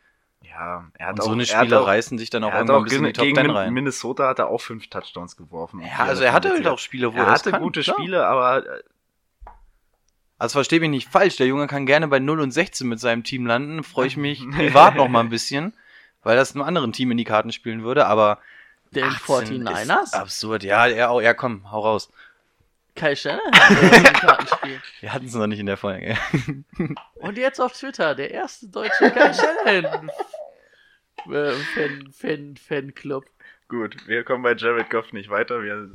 Ja, 0.44 0.86
er 0.94 1.08
hat 1.08 1.14
Und 1.16 1.22
auch 1.22 1.26
so 1.26 1.32
eine 1.32 1.44
er 1.44 1.58
hat 1.58 1.66
Spiele 1.66 1.82
auch- 1.82 1.88
reißen 1.88 2.18
sich 2.18 2.30
dann 2.30 2.44
auch 2.46 2.52
er 2.52 2.58
irgendwann 2.60 2.76
auch 2.78 2.80
ein 2.82 2.84
bisschen 2.86 3.00
in 3.06 3.08
die 3.08 3.14
Top 3.14 3.24
gegen 3.26 3.36
10 3.36 3.48
Min- 3.48 3.56
rein. 3.56 3.74
Minnesota 3.74 4.28
hat 4.30 4.40
er 4.40 4.48
auch 4.50 4.62
fünf 4.62 4.88
Touchdowns 4.90 5.36
geworfen. 5.36 5.82
Ja, 5.82 6.06
also 6.06 6.24
er 6.24 6.32
hatte 6.32 6.50
halt 6.52 6.66
auch 6.68 6.80
Spiele, 6.80 7.12
wo 7.14 7.18
er 7.18 7.26
er 7.26 7.32
hatte 7.32 7.52
kann, 7.52 7.62
gute 7.62 7.82
klar. 7.82 7.98
Spiele, 7.98 8.26
aber 8.26 8.66
äh, 8.66 8.84
Also 10.38 10.54
versteh 10.54 10.80
mich 10.80 10.90
nicht 10.90 11.10
falsch, 11.10 11.36
der 11.36 11.48
Junge 11.48 11.68
kann 11.68 11.86
gerne 11.86 12.08
bei 12.08 12.20
0 12.20 12.40
und 12.40 12.52
16 12.52 12.88
mit 12.88 13.00
seinem 13.02 13.24
Team 13.26 13.46
landen. 13.46 13.84
Freue 13.84 14.08
ich 14.08 14.16
mich 14.16 14.40
privat 14.56 14.96
noch 14.96 15.10
mal 15.10 15.20
ein 15.22 15.30
bisschen, 15.30 15.74
weil 16.24 16.38
das 16.38 16.54
einem 16.56 16.64
anderen 16.64 16.94
Team 16.94 17.12
in 17.12 17.18
die 17.18 17.26
Karten 17.26 17.52
spielen 17.52 17.84
würde, 17.84 18.06
aber 18.06 18.38
Den 18.92 19.04
18 19.04 19.66
ist 19.68 19.68
49ers? 19.68 20.14
absurd. 20.14 20.64
Ja, 20.64 20.86
ja, 20.88 21.12
oh, 21.12 21.20
ja, 21.20 21.34
komm, 21.34 21.70
hau 21.72 21.82
raus. 21.82 22.10
Kai 22.96 23.16
Shanahan. 23.16 23.52
Wir 25.02 25.14
hatten 25.14 25.26
es 25.28 25.34
noch 25.34 25.48
nicht 25.48 25.60
in 25.60 25.66
der 25.68 25.78
Folge. 25.78 26.18
Und 27.16 27.38
jetzt 27.38 27.60
auf 27.60 27.74
Twitter, 27.74 28.16
der 28.16 28.32
erste 28.32 28.68
deutsche 28.68 29.12
Kai 29.12 29.34
Shanahan. 29.34 30.10
Äh, 31.30 31.52
Fan, 31.54 32.12
Fan, 32.12 32.58
Fanclub. 32.58 33.26
Gut, 33.68 34.08
wir 34.08 34.24
kommen 34.24 34.42
bei 34.42 34.54
Jared 34.56 34.90
Goff 34.90 35.14
nicht 35.14 35.30
weiter. 35.30 35.62
Wir, 35.62 35.92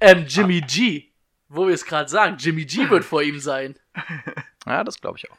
Ähm, 0.00 0.26
Jimmy 0.28 0.60
G. 0.60 1.10
Wo 1.48 1.66
wir 1.66 1.74
es 1.74 1.84
gerade 1.86 2.08
sagen, 2.08 2.36
Jimmy 2.38 2.64
G 2.64 2.90
wird 2.90 3.04
vor 3.04 3.22
ihm 3.22 3.38
sein. 3.40 3.78
Ja, 4.66 4.82
das 4.82 5.00
glaube 5.00 5.16
ich 5.16 5.30
auch. 5.30 5.36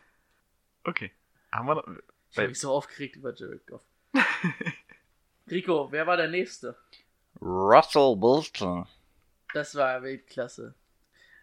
okay. 0.85 1.11
Haben 1.51 1.67
wir 1.67 1.75
noch, 1.75 1.83
Ich 2.31 2.37
habe 2.37 2.47
mich 2.47 2.59
so 2.59 2.71
aufgeregt 2.71 3.17
über 3.17 3.33
Jared 3.35 3.67
Goff. 3.67 3.81
Rico, 5.51 5.91
wer 5.91 6.07
war 6.07 6.15
der 6.15 6.29
Nächste? 6.29 6.77
Russell 7.41 8.15
Wilson. 8.21 8.87
Das 9.53 9.75
war 9.75 10.01
Weltklasse. 10.01 10.75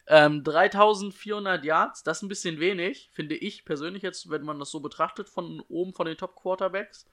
Ähm, 0.07 0.45
3400 0.45 1.65
Yards, 1.65 2.03
das 2.03 2.19
ist 2.19 2.23
ein 2.23 2.29
bisschen 2.29 2.61
wenig, 2.61 3.09
finde 3.13 3.37
ich 3.37 3.65
persönlich 3.65 4.03
jetzt, 4.03 4.29
wenn 4.31 4.43
man 4.43 4.59
das 4.59 4.71
so 4.71 4.81
betrachtet, 4.81 5.29
von 5.29 5.61
oben 5.69 5.95
von 5.95 6.07
den 6.07 6.19
Top 6.19 6.37
Quarterbacks. 6.37 7.07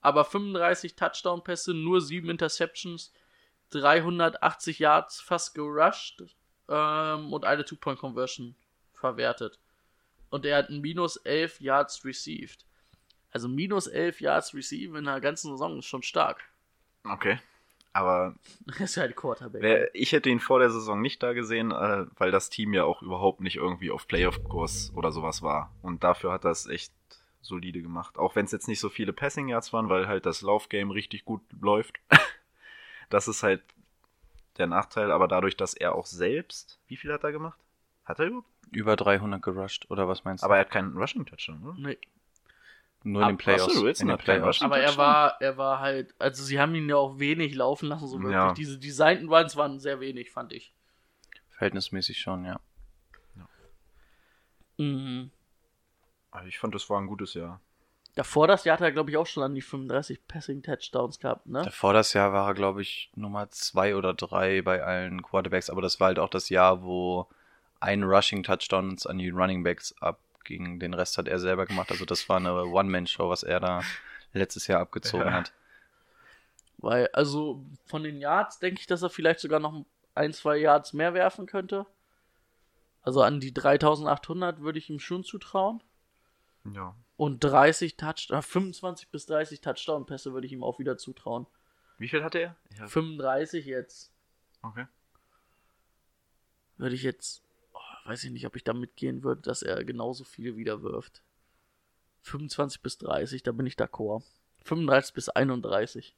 Aber 0.00 0.24
35 0.24 0.96
Touchdown-Pässe, 0.96 1.74
nur 1.74 2.00
7 2.00 2.28
Interceptions, 2.30 3.12
380 3.70 4.78
Yards 4.78 5.20
fast 5.20 5.54
gerusht 5.54 6.22
ähm, 6.68 7.32
und 7.32 7.44
eine 7.44 7.64
Two-Point-Conversion 7.64 8.54
verwertet. 8.94 9.58
Und 10.30 10.46
er 10.46 10.58
hat 10.58 10.70
minus 10.70 11.16
11 11.16 11.60
Yards 11.60 12.04
received. 12.04 12.64
Also 13.30 13.48
minus 13.48 13.86
11 13.86 14.20
Yards 14.20 14.54
received 14.54 14.96
in 14.96 15.04
der 15.04 15.20
ganzen 15.20 15.52
Saison 15.52 15.78
ist 15.78 15.86
schon 15.86 16.02
stark. 16.02 16.42
okay. 17.04 17.38
Aber 17.92 18.34
Das 18.66 18.80
ist 18.80 18.98
ein 18.98 19.14
Quarterback. 19.14 19.62
wer, 19.62 19.94
ich 19.94 20.12
hätte 20.12 20.30
ihn 20.30 20.40
vor 20.40 20.58
der 20.58 20.70
Saison 20.70 21.00
nicht 21.00 21.22
da 21.22 21.32
gesehen, 21.32 21.72
äh, 21.72 22.06
weil 22.16 22.30
das 22.30 22.50
Team 22.50 22.72
ja 22.72 22.84
auch 22.84 23.02
überhaupt 23.02 23.40
nicht 23.40 23.56
irgendwie 23.56 23.90
auf 23.90 24.06
Playoff-Kurs 24.06 24.92
oder 24.94 25.12
sowas 25.12 25.42
war. 25.42 25.74
Und 25.82 26.02
dafür 26.04 26.32
hat 26.32 26.44
er 26.44 26.52
es 26.52 26.66
echt 26.66 26.92
solide 27.42 27.82
gemacht. 27.82 28.18
Auch 28.18 28.36
wenn 28.36 28.46
es 28.46 28.52
jetzt 28.52 28.68
nicht 28.68 28.80
so 28.80 28.88
viele 28.88 29.12
Passing 29.12 29.48
Yards 29.48 29.72
waren, 29.72 29.88
weil 29.88 30.08
halt 30.08 30.26
das 30.26 30.42
Laufgame 30.42 30.94
richtig 30.94 31.24
gut 31.24 31.42
läuft. 31.60 31.98
das 33.10 33.28
ist 33.28 33.42
halt 33.42 33.62
der 34.58 34.66
Nachteil, 34.66 35.10
aber 35.10 35.28
dadurch, 35.28 35.56
dass 35.56 35.74
er 35.74 35.94
auch 35.94 36.06
selbst, 36.06 36.78
wie 36.86 36.96
viel 36.96 37.12
hat 37.12 37.24
er 37.24 37.32
gemacht? 37.32 37.58
Hat 38.04 38.20
er 38.20 38.26
überhaupt? 38.26 38.48
Über 38.70 38.96
300 38.96 39.42
gerusht, 39.42 39.86
oder 39.90 40.08
was 40.08 40.24
meinst 40.24 40.42
du? 40.42 40.46
Aber 40.46 40.56
er 40.56 40.62
hat 40.62 40.70
keinen 40.70 40.96
Rushing 40.96 41.26
Touchdown, 41.26 41.62
oder? 41.62 41.74
Nee. 41.78 41.98
Nur 43.04 43.22
in 43.22 43.28
den 43.28 43.34
Ab- 43.36 43.42
Playoffs. 43.42 43.74
So, 43.74 43.82
Wilson 43.82 44.08
in 44.08 44.16
den 44.16 44.22
Playoffs. 44.22 44.46
Rushing 44.46 44.66
Aber 44.66 44.78
er 44.78 44.96
war, 44.96 45.40
er 45.40 45.56
war 45.56 45.80
halt, 45.80 46.14
also 46.18 46.42
sie 46.42 46.60
haben 46.60 46.74
ihn 46.74 46.88
ja 46.88 46.96
auch 46.96 47.18
wenig 47.18 47.54
laufen 47.54 47.88
lassen, 47.88 48.06
so 48.06 48.18
wirklich. 48.18 48.32
Ja. 48.32 48.52
Diese 48.54 48.78
designten 48.78 49.28
Runs 49.32 49.56
waren 49.56 49.78
sehr 49.80 50.00
wenig, 50.00 50.30
fand 50.30 50.52
ich. 50.52 50.72
Verhältnismäßig 51.50 52.18
schon, 52.18 52.44
ja. 52.44 52.60
Mhm. 54.78 55.30
Also 56.30 56.48
ich 56.48 56.58
fand, 56.58 56.74
das 56.74 56.88
war 56.88 57.00
ein 57.00 57.06
gutes 57.06 57.34
Jahr. 57.34 57.60
Davor 58.14 58.46
das 58.46 58.64
Jahr 58.64 58.74
hat 58.74 58.82
er, 58.82 58.92
glaube 58.92 59.10
ich, 59.10 59.16
auch 59.16 59.26
schon 59.26 59.42
an 59.42 59.54
die 59.54 59.62
35 59.62 60.26
Passing 60.26 60.62
Touchdowns 60.62 61.18
gehabt, 61.18 61.46
ne? 61.46 61.62
Davor 61.62 61.94
das 61.94 62.12
Jahr 62.12 62.32
war 62.32 62.48
er, 62.48 62.54
glaube 62.54 62.82
ich, 62.82 63.10
Nummer 63.14 63.50
zwei 63.50 63.96
oder 63.96 64.12
drei 64.12 64.60
bei 64.60 64.82
allen 64.82 65.22
Quarterbacks, 65.22 65.70
aber 65.70 65.80
das 65.80 65.98
war 65.98 66.08
halt 66.08 66.18
auch 66.18 66.28
das 66.28 66.50
Jahr, 66.50 66.82
wo 66.82 67.26
ein 67.80 68.02
Rushing 68.02 68.42
Touchdown 68.42 68.90
uns 68.90 69.06
an 69.06 69.18
die 69.18 69.30
Running 69.30 69.62
Backs 69.62 69.94
abging. 70.42 70.80
Den 70.80 70.94
Rest 70.94 71.18
hat 71.18 71.28
er 71.28 71.38
selber 71.38 71.66
gemacht. 71.66 71.90
Also 71.90 72.04
das 72.04 72.28
war 72.28 72.36
eine 72.38 72.64
One-Man-Show, 72.64 73.28
was 73.28 73.42
er 73.42 73.60
da 73.60 73.82
letztes 74.32 74.66
Jahr 74.66 74.80
abgezogen 74.80 75.26
Ja. 75.26 75.32
hat. 75.32 75.52
Weil, 76.78 77.08
also 77.12 77.64
von 77.86 78.02
den 78.02 78.20
Yards 78.20 78.58
denke 78.58 78.80
ich, 78.80 78.86
dass 78.86 79.02
er 79.02 79.10
vielleicht 79.10 79.40
sogar 79.40 79.60
noch 79.60 79.84
ein, 80.14 80.32
zwei 80.32 80.56
Yards 80.56 80.92
mehr 80.92 81.14
werfen 81.14 81.46
könnte. 81.46 81.86
Also 83.02 83.22
an 83.22 83.40
die 83.40 83.54
3800 83.54 84.60
würde 84.60 84.78
ich 84.78 84.90
ihm 84.90 84.98
schon 84.98 85.24
zutrauen. 85.24 85.82
Ja. 86.64 86.94
Und 87.16 87.42
30 87.44 87.96
Touchdowns, 87.96 88.46
25 88.46 89.08
bis 89.10 89.26
30 89.26 89.60
Touchdown-Pässe 89.60 90.32
würde 90.32 90.46
ich 90.46 90.52
ihm 90.52 90.64
auch 90.64 90.78
wieder 90.80 90.98
zutrauen. 90.98 91.46
Wie 91.98 92.08
viel 92.08 92.24
hatte 92.24 92.38
er? 92.40 92.56
Ich 92.70 92.80
hab, 92.80 92.90
35 92.90 93.66
jetzt. 93.66 94.10
okay. 94.62 94.86
würde 96.78 96.94
ich 96.96 97.02
jetzt, 97.04 97.42
weiß 98.04 98.24
ich 98.24 98.30
nicht, 98.30 98.46
ob 98.46 98.56
ich 98.56 98.64
da 98.64 98.72
mitgehen 98.72 99.22
würde, 99.22 99.42
dass 99.42 99.62
er 99.62 99.84
genauso 99.84 100.24
viel 100.24 100.56
wieder 100.56 100.82
wirft. 100.82 101.22
25 102.22 102.80
bis 102.82 102.98
30, 102.98 103.42
da 103.42 103.52
bin 103.52 103.66
ich 103.66 103.74
d'accord. 103.74 104.22
35 104.64 105.14
bis 105.14 105.28
31. 105.28 106.14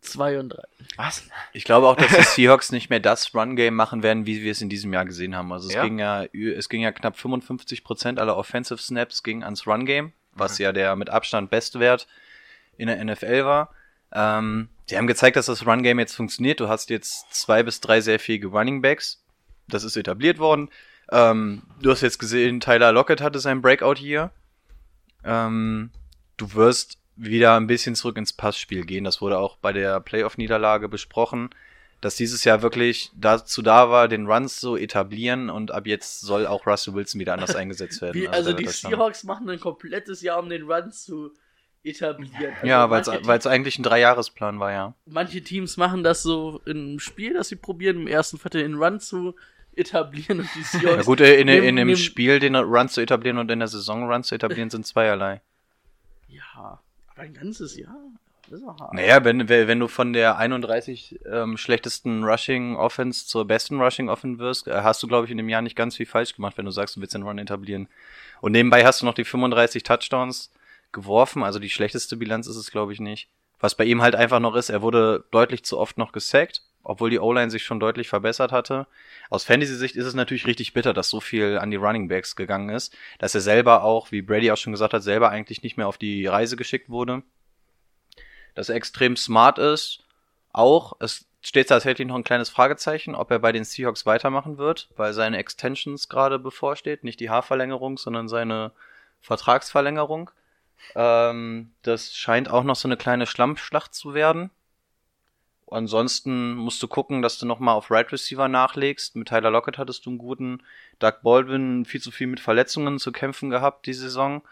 32. 0.00 0.62
Was? 0.96 1.24
Ich 1.52 1.64
glaube 1.64 1.88
auch, 1.88 1.96
dass 1.96 2.10
die 2.10 2.22
Seahawks 2.42 2.72
nicht 2.72 2.90
mehr 2.90 3.00
das 3.00 3.34
Run-Game 3.34 3.74
machen 3.74 4.02
werden, 4.02 4.26
wie 4.26 4.42
wir 4.42 4.52
es 4.52 4.60
in 4.60 4.68
diesem 4.68 4.92
Jahr 4.92 5.06
gesehen 5.06 5.34
haben. 5.34 5.52
Also 5.52 5.68
es 5.68 5.74
Ja? 5.74 5.82
ging 5.82 5.98
ja, 5.98 6.24
es 6.24 6.68
ging 6.68 6.82
ja 6.82 6.92
knapp 6.92 7.16
55% 7.16 8.18
aller 8.18 8.36
Offensive 8.36 8.78
Snaps 8.78 9.22
ging 9.22 9.42
ans 9.42 9.66
Run-Game, 9.66 10.12
was 10.32 10.58
ja 10.58 10.72
der 10.72 10.94
mit 10.96 11.10
Abstand 11.10 11.50
beste 11.50 11.80
Wert 11.80 12.06
in 12.76 12.88
der 12.88 13.02
NFL 13.02 13.44
war. 13.44 13.74
Ähm, 14.12 14.68
sie 14.86 14.96
haben 14.96 15.06
gezeigt, 15.06 15.36
dass 15.36 15.46
das 15.46 15.66
Run-Game 15.66 15.98
jetzt 15.98 16.14
funktioniert. 16.14 16.60
Du 16.60 16.68
hast 16.68 16.90
jetzt 16.90 17.32
zwei 17.34 17.62
bis 17.62 17.80
drei 17.80 18.00
sehr 18.00 18.20
fähige 18.20 18.48
Running 18.48 18.82
Backs. 18.82 19.24
Das 19.68 19.82
ist 19.84 19.96
etabliert 19.96 20.38
worden. 20.38 20.68
Ähm, 21.12 21.62
du 21.82 21.90
hast 21.90 22.00
jetzt 22.00 22.18
gesehen, 22.18 22.60
Tyler 22.60 22.92
Lockett 22.92 23.20
hatte 23.20 23.38
sein 23.38 23.60
Breakout 23.62 23.96
hier. 23.96 24.30
Ähm, 25.24 25.90
du 26.36 26.54
wirst 26.54 26.98
wieder 27.16 27.56
ein 27.56 27.66
bisschen 27.66 27.94
zurück 27.94 28.16
ins 28.16 28.32
Passspiel 28.32 28.84
gehen. 28.84 29.04
Das 29.04 29.20
wurde 29.20 29.38
auch 29.38 29.56
bei 29.56 29.72
der 29.72 30.00
Playoff-Niederlage 30.00 30.88
besprochen, 30.88 31.50
dass 32.00 32.16
dieses 32.16 32.44
Jahr 32.44 32.60
wirklich 32.62 33.10
dazu 33.14 33.62
da 33.62 33.88
war, 33.90 34.08
den 34.08 34.26
Runs 34.26 34.58
zu 34.60 34.76
etablieren 34.76 35.48
und 35.48 35.70
ab 35.70 35.86
jetzt 35.86 36.20
soll 36.20 36.46
auch 36.46 36.66
Russell 36.66 36.94
Wilson 36.94 37.20
wieder 37.20 37.32
anders 37.34 37.54
eingesetzt 37.56 38.02
werden. 38.02 38.14
Wie, 38.20 38.28
also 38.28 38.50
der 38.50 38.54
die 38.58 38.64
dann- 38.64 38.72
Seahawks 38.72 39.24
machen 39.24 39.48
ein 39.48 39.60
komplettes 39.60 40.20
Jahr, 40.22 40.38
um 40.40 40.48
den 40.48 40.64
Run 40.70 40.90
zu 40.90 41.30
etablieren. 41.84 42.54
Also 42.56 42.66
Ja, 42.66 42.90
weil 42.90 43.38
es 43.38 43.46
eigentlich 43.46 43.78
ein 43.78 43.82
Dreijahresplan 43.84 44.58
war, 44.58 44.72
ja. 44.72 44.94
manche 45.06 45.42
Teams 45.42 45.76
machen 45.76 46.02
das 46.02 46.22
so 46.22 46.60
im 46.64 46.98
Spiel, 46.98 47.34
dass 47.34 47.48
sie 47.48 47.56
probieren, 47.56 48.00
im 48.02 48.06
ersten 48.06 48.38
Viertel 48.38 48.62
den 48.62 48.74
Run 48.74 49.00
zu 49.00 49.34
etablieren 49.76 50.40
und 50.40 50.48
die 50.54 50.62
Seahawks. 50.62 50.96
Ja 50.96 51.02
gut, 51.02 51.20
äh, 51.20 51.40
in, 51.40 51.46
nehmen- 51.46 51.64
in 51.66 51.76
dem 51.76 51.88
nehmen- 51.88 51.96
Spiel 51.98 52.38
den 52.40 52.56
Run 52.56 52.88
zu 52.88 53.00
etablieren 53.00 53.38
und 53.38 53.50
in 53.50 53.58
der 53.58 53.68
Saison 53.68 54.10
Run 54.10 54.22
zu 54.24 54.34
etablieren 54.34 54.70
sind 54.70 54.86
zweierlei. 54.86 55.40
Ja, 56.28 56.80
aber 57.08 57.22
ein 57.22 57.34
ganzes 57.34 57.76
Jahr. 57.76 57.96
Das 58.50 58.60
ist 58.60 58.66
auch 58.68 58.78
hart. 58.78 58.92
Naja, 58.92 59.24
wenn, 59.24 59.48
wenn 59.48 59.80
du 59.80 59.88
von 59.88 60.12
der 60.12 60.36
31 60.36 61.18
ähm, 61.24 61.56
schlechtesten 61.56 62.24
Rushing 62.24 62.76
Offense 62.76 63.26
zur 63.26 63.46
besten 63.46 63.80
Rushing 63.80 64.10
Offense 64.10 64.38
wirst, 64.38 64.68
äh, 64.68 64.82
hast 64.82 65.02
du, 65.02 65.06
glaube 65.08 65.24
ich, 65.24 65.30
in 65.30 65.38
dem 65.38 65.48
Jahr 65.48 65.62
nicht 65.62 65.76
ganz 65.76 65.96
viel 65.96 66.04
falsch 66.06 66.34
gemacht, 66.36 66.58
wenn 66.58 66.66
du 66.66 66.70
sagst, 66.70 66.96
du 66.96 67.00
willst 67.00 67.14
den 67.14 67.22
Run 67.22 67.38
etablieren. 67.38 67.88
Und 68.42 68.52
nebenbei 68.52 68.84
hast 68.84 69.00
du 69.00 69.06
noch 69.06 69.14
die 69.14 69.24
35 69.24 69.82
Touchdowns 69.82 70.50
geworfen, 70.92 71.42
also 71.42 71.58
die 71.58 71.70
schlechteste 71.70 72.16
Bilanz 72.18 72.46
ist 72.46 72.56
es, 72.56 72.70
glaube 72.70 72.92
ich, 72.92 73.00
nicht. 73.00 73.28
Was 73.60 73.74
bei 73.76 73.84
ihm 73.84 74.02
halt 74.02 74.14
einfach 74.14 74.40
noch 74.40 74.54
ist, 74.56 74.68
er 74.68 74.82
wurde 74.82 75.24
deutlich 75.30 75.64
zu 75.64 75.78
oft 75.78 75.96
noch 75.96 76.12
gesackt, 76.12 76.60
obwohl 76.84 77.10
die 77.10 77.18
O-Line 77.18 77.50
sich 77.50 77.64
schon 77.64 77.80
deutlich 77.80 78.08
verbessert 78.08 78.52
hatte. 78.52 78.86
Aus 79.30 79.44
Fantasy-Sicht 79.44 79.96
ist 79.96 80.06
es 80.06 80.14
natürlich 80.14 80.46
richtig 80.46 80.72
bitter, 80.72 80.94
dass 80.94 81.10
so 81.10 81.20
viel 81.20 81.58
an 81.58 81.70
die 81.70 81.76
Running 81.76 82.08
Backs 82.08 82.36
gegangen 82.36 82.68
ist, 82.68 82.96
dass 83.18 83.34
er 83.34 83.40
selber 83.40 83.82
auch, 83.82 84.12
wie 84.12 84.22
Brady 84.22 84.52
auch 84.52 84.56
schon 84.56 84.72
gesagt 84.72 84.94
hat, 84.94 85.02
selber 85.02 85.30
eigentlich 85.30 85.62
nicht 85.62 85.76
mehr 85.76 85.88
auf 85.88 85.98
die 85.98 86.26
Reise 86.26 86.56
geschickt 86.56 86.88
wurde 86.88 87.22
dass 88.54 88.68
er 88.68 88.76
extrem 88.76 89.16
smart 89.16 89.58
ist. 89.58 90.04
Auch, 90.52 90.94
es 91.00 91.26
steht 91.42 91.68
tatsächlich 91.68 92.06
noch 92.06 92.14
ein 92.14 92.24
kleines 92.24 92.48
Fragezeichen, 92.48 93.14
ob 93.14 93.30
er 93.30 93.38
bei 93.38 93.52
den 93.52 93.64
Seahawks 93.64 94.06
weitermachen 94.06 94.56
wird, 94.56 94.88
weil 94.96 95.12
seine 95.12 95.38
Extensions 95.38 96.08
gerade 96.08 96.38
bevorsteht. 96.38 97.04
Nicht 97.04 97.20
die 97.20 97.30
Haarverlängerung, 97.30 97.98
sondern 97.98 98.28
seine 98.28 98.72
Vertragsverlängerung. 99.20 100.30
Ähm, 100.94 101.72
das 101.82 102.14
scheint 102.14 102.48
auch 102.50 102.64
noch 102.64 102.76
so 102.76 102.88
eine 102.88 102.96
kleine 102.96 103.26
Schlammschlacht 103.26 103.94
zu 103.94 104.14
werden. 104.14 104.50
Ansonsten 105.70 106.54
musst 106.54 106.82
du 106.82 106.88
gucken, 106.88 107.22
dass 107.22 107.38
du 107.38 107.46
nochmal 107.46 107.74
auf 107.74 107.90
Right 107.90 108.12
Receiver 108.12 108.48
nachlegst. 108.48 109.16
Mit 109.16 109.28
Tyler 109.28 109.50
Lockett 109.50 109.78
hattest 109.78 110.06
du 110.06 110.10
einen 110.10 110.18
guten. 110.18 110.62
Doug 110.98 111.14
Baldwin 111.22 111.84
viel 111.84 112.00
zu 112.00 112.10
viel 112.10 112.26
mit 112.26 112.40
Verletzungen 112.40 112.98
zu 112.98 113.12
kämpfen 113.12 113.50
gehabt 113.50 113.86
die 113.86 113.94
Saison 113.94 114.42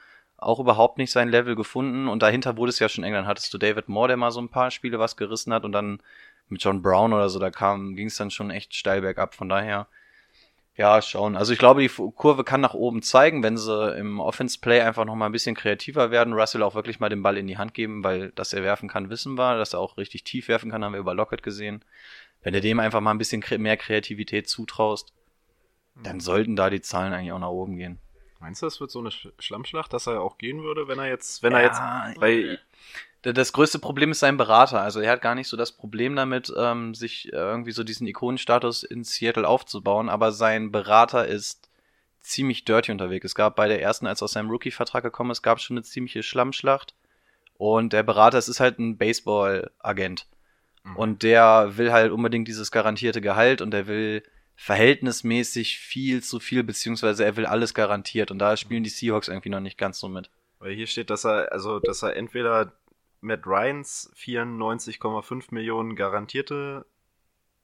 auch 0.42 0.58
überhaupt 0.58 0.98
nicht 0.98 1.12
sein 1.12 1.28
Level 1.28 1.54
gefunden. 1.54 2.08
Und 2.08 2.22
dahinter 2.22 2.56
wurde 2.56 2.70
es 2.70 2.78
ja 2.78 2.88
schon 2.88 3.04
eng. 3.04 3.12
Dann 3.12 3.26
hattest 3.26 3.52
du 3.54 3.58
David 3.58 3.88
Moore, 3.88 4.08
der 4.08 4.16
mal 4.16 4.30
so 4.30 4.40
ein 4.40 4.48
paar 4.48 4.70
Spiele 4.70 4.98
was 4.98 5.16
gerissen 5.16 5.52
hat. 5.52 5.64
Und 5.64 5.72
dann 5.72 6.02
mit 6.48 6.62
John 6.62 6.82
Brown 6.82 7.12
oder 7.12 7.28
so, 7.28 7.38
da 7.38 7.50
kam, 7.50 7.94
ging 7.94 8.08
es 8.08 8.16
dann 8.16 8.30
schon 8.30 8.50
echt 8.50 8.74
steil 8.74 9.00
bergab. 9.00 9.34
Von 9.34 9.48
daher, 9.48 9.86
ja, 10.74 11.02
schauen. 11.02 11.36
Also 11.36 11.52
ich 11.52 11.58
glaube, 11.58 11.82
die 11.82 11.88
Kurve 11.88 12.44
kann 12.44 12.60
nach 12.60 12.74
oben 12.74 13.02
zeigen, 13.02 13.42
wenn 13.42 13.58
sie 13.58 13.96
im 13.96 14.20
Offense-Play 14.20 14.80
einfach 14.80 15.04
noch 15.04 15.14
mal 15.14 15.26
ein 15.26 15.32
bisschen 15.32 15.54
kreativer 15.54 16.10
werden. 16.10 16.32
Russell 16.32 16.62
auch 16.62 16.74
wirklich 16.74 16.98
mal 16.98 17.10
den 17.10 17.22
Ball 17.22 17.36
in 17.36 17.46
die 17.46 17.58
Hand 17.58 17.74
geben, 17.74 18.02
weil 18.02 18.30
dass 18.30 18.52
er 18.52 18.62
werfen 18.62 18.88
kann, 18.88 19.10
wissen 19.10 19.36
wir. 19.36 19.56
Dass 19.58 19.74
er 19.74 19.80
auch 19.80 19.98
richtig 19.98 20.24
tief 20.24 20.48
werfen 20.48 20.70
kann, 20.70 20.82
haben 20.82 20.92
wir 20.92 21.00
über 21.00 21.14
Lockett 21.14 21.42
gesehen. 21.42 21.84
Wenn 22.42 22.54
du 22.54 22.60
dem 22.60 22.80
einfach 22.80 23.00
mal 23.00 23.10
ein 23.10 23.18
bisschen 23.18 23.44
mehr 23.58 23.76
Kreativität 23.76 24.48
zutraust, 24.48 25.12
dann 26.02 26.20
sollten 26.20 26.56
da 26.56 26.70
die 26.70 26.80
Zahlen 26.80 27.12
eigentlich 27.12 27.32
auch 27.32 27.38
nach 27.38 27.48
oben 27.48 27.76
gehen. 27.76 27.98
Meinst 28.40 28.62
du, 28.62 28.66
das 28.66 28.80
wird 28.80 28.90
so 28.90 28.98
eine 28.98 29.12
Sch 29.12 29.28
Schlammschlacht, 29.38 29.92
dass 29.92 30.08
er 30.08 30.20
auch 30.20 30.38
gehen 30.38 30.62
würde, 30.62 30.88
wenn 30.88 30.98
er 30.98 31.06
jetzt, 31.06 31.42
wenn 31.44 31.52
er 31.52 31.62
jetzt, 31.62 31.78
Ja, 31.78 32.12
weil, 32.16 32.42
D- 32.42 32.58
Das 33.22 33.52
größte 33.52 33.78
Problem 33.78 34.10
ist 34.10 34.18
sein 34.18 34.36
Berater. 34.36 34.82
Also 34.82 35.00
er 35.00 35.12
hat 35.12 35.22
gar 35.22 35.36
nicht 35.36 35.46
so 35.46 35.56
das 35.56 35.72
Problem 35.72 36.16
damit, 36.16 36.52
ähm, 36.56 36.94
sich 36.94 37.32
äh, 37.32 37.36
irgendwie 37.36 37.70
so 37.70 37.84
diesen 37.84 38.06
Ikonenstatus 38.06 38.82
in 38.82 39.04
Seattle 39.04 39.46
aufzubauen, 39.46 40.08
aber 40.08 40.32
sein 40.32 40.72
Berater 40.72 41.26
ist 41.26 41.70
ziemlich 42.20 42.64
dirty 42.64 42.90
unterwegs. 42.90 43.24
Es 43.26 43.34
gab 43.34 43.54
bei 43.54 43.68
der 43.68 43.80
ersten, 43.80 44.06
als 44.06 44.22
er 44.22 44.24
aus 44.24 44.32
seinem 44.32 44.50
Rookie-Vertrag 44.50 45.04
gekommen 45.04 45.30
ist, 45.30 45.42
gab 45.42 45.58
es 45.58 45.64
schon 45.64 45.76
eine 45.76 45.84
ziemliche 45.84 46.22
Schlammschlacht. 46.22 46.94
Und 47.58 47.92
der 47.92 48.02
Berater, 48.02 48.38
es 48.38 48.48
ist 48.48 48.58
halt 48.58 48.80
ein 48.80 48.96
Baseball-Agent. 48.96 50.26
Mhm. 50.82 50.96
Und 50.96 51.22
der 51.22 51.76
will 51.76 51.92
halt 51.92 52.10
unbedingt 52.10 52.48
dieses 52.48 52.72
garantierte 52.72 53.20
Gehalt 53.20 53.60
und 53.60 53.70
der 53.70 53.86
will 53.86 54.24
verhältnismäßig 54.56 55.78
viel 55.78 56.22
zu 56.22 56.40
viel, 56.40 56.64
beziehungsweise 56.64 57.24
er 57.24 57.36
will 57.36 57.46
alles 57.46 57.74
garantiert. 57.74 58.32
Und 58.32 58.38
da 58.40 58.56
spielen 58.56 58.82
die 58.82 58.90
Seahawks 58.90 59.28
irgendwie 59.28 59.48
noch 59.48 59.60
nicht 59.60 59.78
ganz 59.78 59.98
so 59.98 60.08
mit. 60.08 60.30
Weil 60.58 60.74
hier 60.74 60.86
steht, 60.86 61.10
dass 61.10 61.24
er, 61.24 61.52
also, 61.52 61.80
dass 61.80 62.02
er 62.02 62.16
entweder 62.16 62.72
Matt 63.22 63.46
Ryans 63.46 64.12
94,5 64.16 65.46
Millionen 65.50 65.96
garantierte 65.96 66.84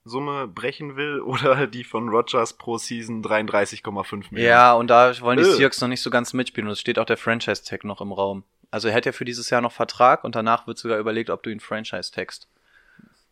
Summe 0.05 0.47
brechen 0.47 0.95
will 0.95 1.19
oder 1.25 1.67
die 1.67 1.83
von 1.83 2.09
Rogers 2.09 2.53
pro 2.53 2.77
Season 2.77 3.21
33,5 3.23 4.31
Millionen. 4.31 4.37
Ja, 4.49 4.73
und 4.73 4.87
da 4.87 5.19
wollen 5.21 5.37
die 5.37 5.43
Äh. 5.43 5.53
Seahawks 5.53 5.81
noch 5.81 5.89
nicht 5.89 6.01
so 6.01 6.09
ganz 6.09 6.33
mitspielen 6.33 6.67
und 6.67 6.73
es 6.73 6.79
steht 6.79 6.97
auch 6.97 7.05
der 7.05 7.17
Franchise-Tag 7.17 7.83
noch 7.83 8.01
im 8.01 8.11
Raum. 8.11 8.43
Also 8.71 8.87
er 8.87 8.95
hat 8.95 9.05
ja 9.05 9.11
für 9.11 9.25
dieses 9.25 9.49
Jahr 9.49 9.61
noch 9.61 9.71
Vertrag 9.71 10.23
und 10.23 10.35
danach 10.35 10.65
wird 10.67 10.77
sogar 10.77 10.97
überlegt, 10.99 11.29
ob 11.29 11.43
du 11.43 11.49
ihn 11.49 11.59
Franchise-tagst. 11.59 12.47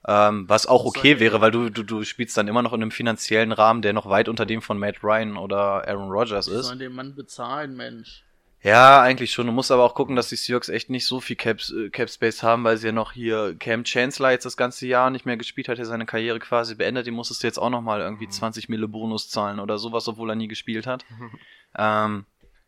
Ähm, 0.07 0.47
was 0.47 0.67
auch 0.67 0.85
okay 0.85 1.19
wäre, 1.19 1.41
weil 1.41 1.51
du, 1.51 1.69
du, 1.69 1.83
du 1.83 2.03
spielst 2.03 2.37
dann 2.37 2.47
immer 2.47 2.61
noch 2.61 2.73
in 2.73 2.81
einem 2.81 2.91
finanziellen 2.91 3.51
Rahmen, 3.51 3.81
der 3.81 3.93
noch 3.93 4.09
weit 4.09 4.29
unter 4.29 4.45
dem 4.45 4.61
von 4.61 4.77
Matt 4.77 5.03
Ryan 5.03 5.37
oder 5.37 5.87
Aaron 5.87 6.09
Rodgers 6.11 6.47
ist. 6.47 6.67
sollen 6.67 6.79
den 6.79 6.93
Mann 6.93 7.15
bezahlen, 7.15 7.75
Mensch. 7.75 8.23
Ja, 8.63 9.01
eigentlich 9.01 9.31
schon. 9.31 9.45
Du 9.45 9.53
musst 9.53 9.71
aber 9.71 9.83
auch 9.83 9.93
gucken, 9.93 10.15
dass 10.15 10.29
die 10.29 10.35
Seahawks 10.35 10.67
echt 10.69 10.89
nicht 10.89 11.05
so 11.05 11.19
viel 11.19 11.35
Cap, 11.35 11.59
äh, 11.69 11.89
Cap 11.89 12.09
Space 12.09 12.41
haben, 12.43 12.63
weil 12.63 12.77
sie 12.77 12.87
ja 12.87 12.91
noch 12.91 13.11
hier 13.11 13.55
Cam 13.59 13.83
Chancellor 13.85 14.31
jetzt 14.31 14.45
das 14.45 14.57
ganze 14.57 14.87
Jahr 14.87 15.09
nicht 15.11 15.25
mehr 15.25 15.37
gespielt 15.37 15.69
hat, 15.69 15.77
der 15.77 15.85
seine 15.85 16.05
Karriere 16.07 16.39
quasi 16.39 16.73
beendet. 16.75 17.05
Die 17.05 17.11
musstest 17.11 17.43
du 17.43 17.47
jetzt 17.47 17.59
auch 17.59 17.69
nochmal 17.69 18.01
irgendwie 18.01 18.27
20 18.27 18.67
Mille 18.67 18.87
Bonus 18.87 19.29
zahlen 19.29 19.59
oder 19.59 19.77
sowas, 19.77 20.07
obwohl 20.07 20.31
er 20.31 20.35
nie 20.35 20.47
gespielt 20.47 20.87
hat. 20.87 21.05
ähm, 21.77 22.25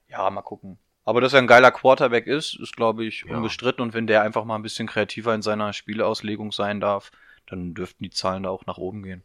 ja, 0.07 0.29
mal 0.29 0.41
gucken. 0.43 0.77
Aber 1.05 1.21
dass 1.21 1.33
er 1.33 1.39
ein 1.39 1.47
geiler 1.47 1.71
Quarterback 1.71 2.27
ist, 2.27 2.53
ist, 2.59 2.75
glaube 2.75 3.03
ich, 3.03 3.25
Ja. 3.27 3.35
unbestritten. 3.37 3.81
Und 3.81 3.93
wenn 3.95 4.05
der 4.05 4.21
einfach 4.21 4.45
mal 4.45 4.55
ein 4.55 4.61
bisschen 4.61 4.87
kreativer 4.87 5.33
in 5.33 5.41
seiner 5.41 5.73
Spieleauslegung 5.73 6.51
sein 6.51 6.79
darf, 6.79 7.11
dann 7.47 7.73
dürften 7.73 8.03
die 8.03 8.11
Zahlen 8.11 8.43
da 8.43 8.49
auch 8.49 8.67
nach 8.67 8.77
oben 8.77 9.01
gehen. 9.01 9.23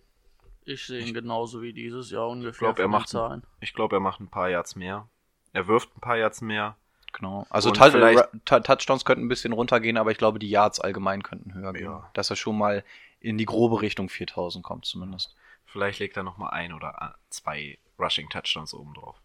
Ich 0.65 0.87
sehe 0.87 1.05
ihn 1.05 1.13
genauso 1.13 1.61
wie 1.61 1.75
dieses 1.75 2.11
Jahr 2.11 2.27
ungefähr. 2.27 2.53
Ich 2.53 2.59
glaube, 2.59 2.81
er 2.81 2.85
von 2.85 2.91
den 2.91 2.91
macht, 2.91 3.09
Zahlen. 3.11 3.43
ich 3.61 3.75
glaube, 3.75 3.97
er 3.97 4.01
macht 4.01 4.21
ein 4.21 4.31
paar 4.31 4.49
Yards 4.49 4.77
mehr. 4.77 5.09
Er 5.55 5.67
wirft 5.67 5.97
ein 5.97 6.01
paar 6.01 6.19
Yards 6.19 6.43
mehr. 6.43 6.77
Genau. 7.13 7.47
Also 7.49 7.71
Touchdowns 7.71 9.05
könnten 9.05 9.25
ein 9.25 9.29
bisschen 9.29 9.53
runtergehen, 9.53 9.97
aber 9.97 10.11
ich 10.11 10.19
glaube, 10.19 10.41
die 10.41 10.51
Yards 10.51 10.81
allgemein 10.81 11.23
könnten 11.23 11.55
höher 11.55 11.73
gehen. 11.73 11.85
Ja. 11.85 12.11
Dass 12.13 12.29
er 12.29 12.37
schon 12.37 12.59
mal 12.59 12.85
in 13.21 13.39
die 13.39 13.47
grobe 13.47 13.81
Richtung 13.81 14.09
4000 14.09 14.65
kommt 14.65 14.85
zumindest. 14.85 15.35
Vielleicht 15.65 16.01
legt 16.01 16.17
er 16.17 16.25
noch 16.25 16.37
mal 16.37 16.51
ein 16.51 16.73
oder 16.73 17.15
zwei 17.31 17.79
Rushing 17.99 18.29
Touchdowns 18.29 18.75
oben 18.75 18.95
drauf. 18.95 19.17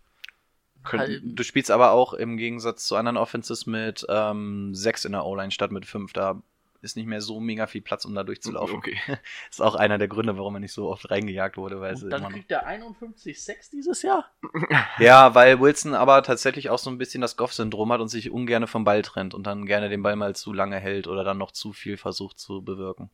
Halten. 0.86 1.36
Du 1.36 1.44
spielst 1.44 1.72
aber 1.72 1.92
auch 1.92 2.14
im 2.14 2.38
Gegensatz 2.38 2.86
zu 2.86 2.96
anderen 2.96 3.18
Offenses 3.18 3.66
mit 3.66 4.06
ähm, 4.08 4.74
sechs 4.74 5.04
in 5.04 5.12
der 5.12 5.26
O-Line 5.26 5.52
statt 5.52 5.72
mit 5.72 5.86
fünf. 5.86 6.14
Da 6.14 6.42
ist 6.82 6.96
nicht 6.96 7.08
mehr 7.08 7.22
so 7.22 7.40
mega 7.40 7.68
viel 7.68 7.82
Platz, 7.82 8.06
um 8.06 8.16
da 8.16 8.24
durchzulaufen. 8.24 8.78
Okay. 8.78 8.98
ist 9.50 9.62
auch 9.62 9.76
einer 9.76 9.98
der 9.98 10.08
Gründe, 10.08 10.38
warum 10.38 10.56
er 10.56 10.60
nicht 10.60 10.74
so 10.74 10.90
oft 10.90 11.10
reingejagt 11.12 11.58
wurde. 11.58 11.82
Weil 11.82 11.96
Und 11.96 12.10
dann 12.10 12.30
kriegt 12.30 12.52
er 12.52 12.66
51 12.66 13.42
Sex 13.42 13.70
dieses 13.70 14.02
Jahr? 14.02 14.32
ja, 15.00 15.36
weil 15.36 15.60
Wilson 15.60 15.94
aber 15.94 16.24
tatsächlich 16.24 16.70
auch 16.70 16.80
so 16.80 16.90
ein 16.90 16.98
bisschen 16.98 17.22
das 17.22 17.38
Goff-Syndrom 17.38 17.92
hat 17.92 18.02
und 18.02 18.08
sich 18.08 18.32
ungern 18.32 18.68
vom 18.68 18.84
Ball 18.84 19.02
trennt 19.02 19.34
und 19.34 19.46
dann 19.46 19.66
gerne 19.66 19.90
den 19.90 20.02
Ball 20.02 20.16
mal 20.16 20.36
zu 20.36 20.54
lange 20.54 20.80
hält 20.80 21.08
oder 21.08 21.24
dann 21.24 21.38
noch 21.38 21.52
zu 21.52 21.74
viel 21.74 21.98
versucht 21.98 22.40
zu 22.40 22.62
bewirken. 22.62 23.10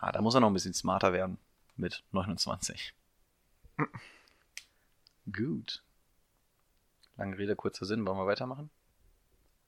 Ja, 0.00 0.12
da 0.12 0.20
muss 0.20 0.34
er 0.34 0.40
noch 0.40 0.48
ein 0.48 0.54
bisschen 0.54 0.74
smarter 0.74 1.12
werden 1.12 1.38
mit 1.76 2.04
29. 2.12 2.94
Gut. 5.32 5.82
Lange 7.16 7.36
Rede, 7.36 7.56
kurzer 7.56 7.84
Sinn. 7.84 8.06
Wollen 8.06 8.18
wir 8.18 8.26
weitermachen? 8.26 8.70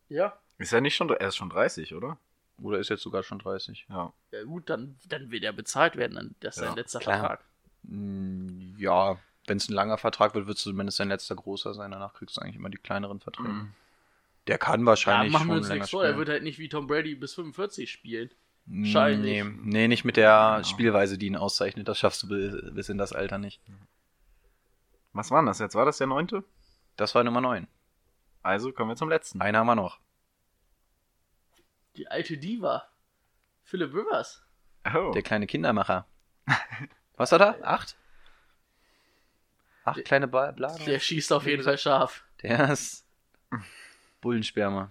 Ja. 0.09 0.39
Ist 0.61 0.73
er 0.73 0.81
nicht 0.81 0.95
schon, 0.95 1.09
er 1.11 1.29
ist 1.29 1.37
schon 1.37 1.51
30, 1.51 1.95
oder? 1.95 2.19
Oder 2.63 2.79
ist 2.79 2.91
jetzt 2.91 3.03
sogar 3.03 3.23
schon 3.23 3.39
30? 3.39 3.87
Ja. 3.89 4.13
Ja 4.33 4.45
gut, 4.45 4.69
dann, 4.71 4.97
dann 5.09 5.31
wird 5.31 5.43
er 5.45 5.53
bezahlt 5.53 5.97
werden. 5.97 6.15
Dann- 6.15 6.35
Das 6.41 6.57
ist 6.57 6.63
Ja, 6.63 6.69
sein 6.69 6.77
letzter 6.77 6.99
klar. 7.01 7.19
Vertrag. 7.19 7.45
Mm, 7.85 8.77
Ja, 8.79 9.19
wenn 9.47 9.57
es 9.57 9.69
ein 9.69 9.73
langer 9.75 9.97
Vertrag 9.99 10.35
wird, 10.35 10.47
wird 10.47 10.59
es 10.59 10.63
zumindest 10.65 10.99
sein 10.99 11.09
letzter 11.09 11.35
großer 11.35 11.73
sein. 11.75 11.91
Danach 11.91 12.13
kriegst 12.15 12.37
du 12.37 12.43
eigentlich 12.43 12.57
immer 12.57 12.69
die 12.71 12.79
kleineren 12.79 13.21
Verträge. 13.21 13.49
Mhm. 13.49 13.73
Der 14.47 14.59
kann 14.59 14.81
Ja, 14.81 14.87
wahrscheinlich 14.87 15.33
machen 15.33 15.49
wir 15.49 15.55
schon 15.55 15.59
uns 15.59 15.69
länger 15.69 15.79
nichts 15.81 15.91
vor. 15.91 16.03
Er 16.03 16.09
spielen. 16.11 16.19
wird 16.19 16.29
halt 16.29 16.43
nicht 16.43 16.59
wie 16.59 16.69
Tom 16.69 16.87
Brady 16.87 17.15
bis 17.15 17.35
45 17.35 17.91
spielen. 17.91 18.31
Nee, 18.67 18.85
Wahrscheinlich. 18.95 19.45
nee, 19.63 19.89
nicht 19.89 20.05
mit 20.05 20.17
der 20.17 20.63
Spielweise, 20.65 21.17
die 21.19 21.27
ihn 21.27 21.37
auszeichnet. 21.37 21.89
Das 21.89 21.99
schaffst 21.99 22.23
du 22.25 22.29
bi- 22.29 22.71
bis 22.73 22.89
in 22.91 22.99
das 22.99 23.13
Alter 23.13 23.39
nicht. 23.39 23.61
Was 25.13 25.31
war 25.31 25.41
denn 25.41 25.47
das 25.47 25.59
jetzt? 25.59 25.75
War 25.75 25.85
das 25.87 25.99
der 25.99 26.07
neunte? 26.07 26.45
Das 26.97 27.15
war 27.15 27.25
Nummer 27.25 27.41
9. 27.41 27.67
Also 28.43 28.73
kommen 28.73 28.91
wir 28.91 28.97
zum 28.97 29.09
letzten. 29.09 29.41
Einen 29.41 29.57
haben 29.57 29.67
wir 29.67 29.75
noch. 29.75 29.99
Die 31.97 32.09
alte 32.09 32.39
Diva. 32.39 32.89
Philip 33.63 33.93
Rivers. 33.93 34.43
Oh. 34.95 35.11
Der 35.13 35.23
kleine 35.23 35.47
Kindermacher. 35.47 36.07
Was 37.17 37.33
hat 37.33 37.41
er? 37.41 37.59
Acht? 37.63 37.97
Acht 39.85 40.05
kleine 40.05 40.29
ba 40.29 40.53
Blagen? 40.53 40.85
Der 40.85 40.99
schießt 40.99 41.33
auf 41.33 41.47
jeden 41.47 41.63
Fall 41.63 41.79
scharf. 41.79 42.25
Der 42.43 42.71
ist 42.71 43.07
Bullensperma. 44.21 44.91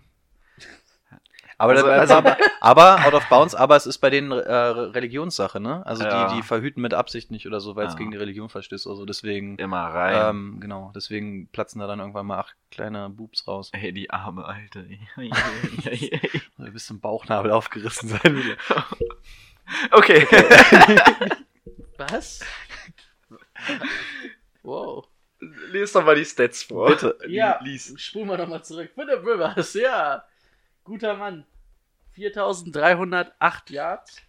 Aber, 1.59 1.73
Also- 1.73 1.85
also- 1.87 2.13
aber, 2.15 2.37
aber, 2.61 3.05
out 3.05 3.13
of 3.13 3.25
bounds, 3.29 3.53
aber 3.53 3.75
es 3.75 3.85
ist 3.85 3.97
bei 3.99 4.09
denen 4.09 4.31
äh, 4.31 4.35
Religionssache, 4.53 5.59
ne? 5.59 5.85
Also 5.85 6.03
Ja. 6.05 6.29
die, 6.29 6.37
die 6.37 6.41
verhüten 6.41 6.81
mit 6.81 6.93
Absicht 6.93 7.29
nicht 7.31 7.45
oder 7.45 7.59
so, 7.59 7.75
weil 7.75 7.85
es 7.85 7.93
Ja. 7.93 7.97
gegen 7.99 8.11
die 8.11 8.17
Religion 8.17 8.49
verstößt 8.49 8.87
oder 8.87 8.95
so. 8.95 9.05
Deswegen, 9.05 9.57
Immer 9.57 9.81
rein. 9.93 10.29
ähm, 10.29 10.57
genau, 10.61 10.91
deswegen 10.95 11.47
platzen 11.49 11.79
da 11.81 11.87
dann 11.87 11.99
irgendwann 11.99 12.25
mal 12.25 12.39
acht 12.39 12.55
kleine 12.71 13.09
Boobs 13.09 13.45
raus. 13.47 13.69
Ey, 13.73 13.91
die 13.91 14.09
arme 14.09 14.45
Alte. 14.45 14.87
Oder 16.57 16.71
bis 16.71 16.85
zum 16.87 16.99
Bauchnabel 16.99 17.51
aufgerissen 17.51 18.09
sein 18.23 18.35
wieder. 18.37 18.55
okay. 19.91 20.25
Was? 21.97 22.39
wow. 24.63 25.05
Lies 25.71 25.91
doch 25.93 26.05
mal 26.05 26.15
die 26.15 26.25
Stats 26.25 26.63
vor. 26.63 26.87
Bitte. 26.89 27.17
Ja, 27.27 27.59
Lies. 27.63 27.93
spulen 27.97 28.27
wir 28.27 28.37
nochmal 28.37 28.63
zurück. 28.63 28.91
Philip 28.95 29.25
Rivers, 29.25 29.73
ja. 29.73 30.23
Guter 30.89 31.15
Mann. 31.17 31.45
4308 32.13 33.69
Yards. 33.69 34.23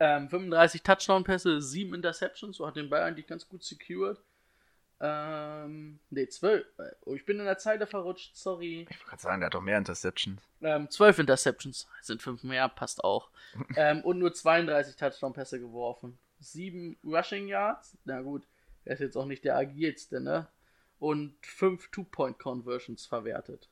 Ähm, 0.00 0.30
35 0.30 0.82
Touchdown-Pässe, 0.82 1.60
7 1.60 1.92
Interceptions. 1.92 2.56
So 2.56 2.66
hat 2.66 2.76
den 2.76 2.88
Ball 2.88 3.02
eigentlich 3.02 3.26
ganz 3.26 3.46
gut 3.46 3.62
secured. 3.62 4.18
Ähm, 5.00 5.98
ne, 6.08 6.26
12. 6.26 6.64
Oh, 7.04 7.14
ich 7.14 7.26
bin 7.26 7.38
in 7.40 7.44
der 7.44 7.58
Zeile 7.58 7.86
verrutscht, 7.86 8.36
sorry. 8.36 8.86
Ich 8.88 8.96
wollte 8.96 9.04
gerade 9.04 9.22
sagen, 9.22 9.40
der 9.40 9.46
hat 9.48 9.54
doch 9.54 9.60
mehr 9.60 9.76
Interceptions. 9.76 10.40
Ähm, 10.62 10.88
12 10.88 11.18
Interceptions. 11.18 11.86
Sind 12.00 12.22
5 12.22 12.44
mehr, 12.44 12.66
passt 12.70 13.04
auch. 13.04 13.28
ähm, 13.76 14.02
und 14.04 14.18
nur 14.18 14.32
32 14.32 14.96
Touchdown-Pässe 14.96 15.60
geworfen. 15.60 16.18
7 16.40 16.96
Rushing 17.04 17.48
Yards. 17.48 17.98
Na 18.06 18.22
gut, 18.22 18.48
er 18.86 18.94
ist 18.94 19.00
jetzt 19.00 19.16
auch 19.18 19.26
nicht 19.26 19.44
der 19.44 19.58
agilste, 19.58 20.22
ne? 20.22 20.48
Und 20.98 21.34
5 21.42 21.90
Two-Point-Conversions 21.90 23.04
verwertet. 23.04 23.68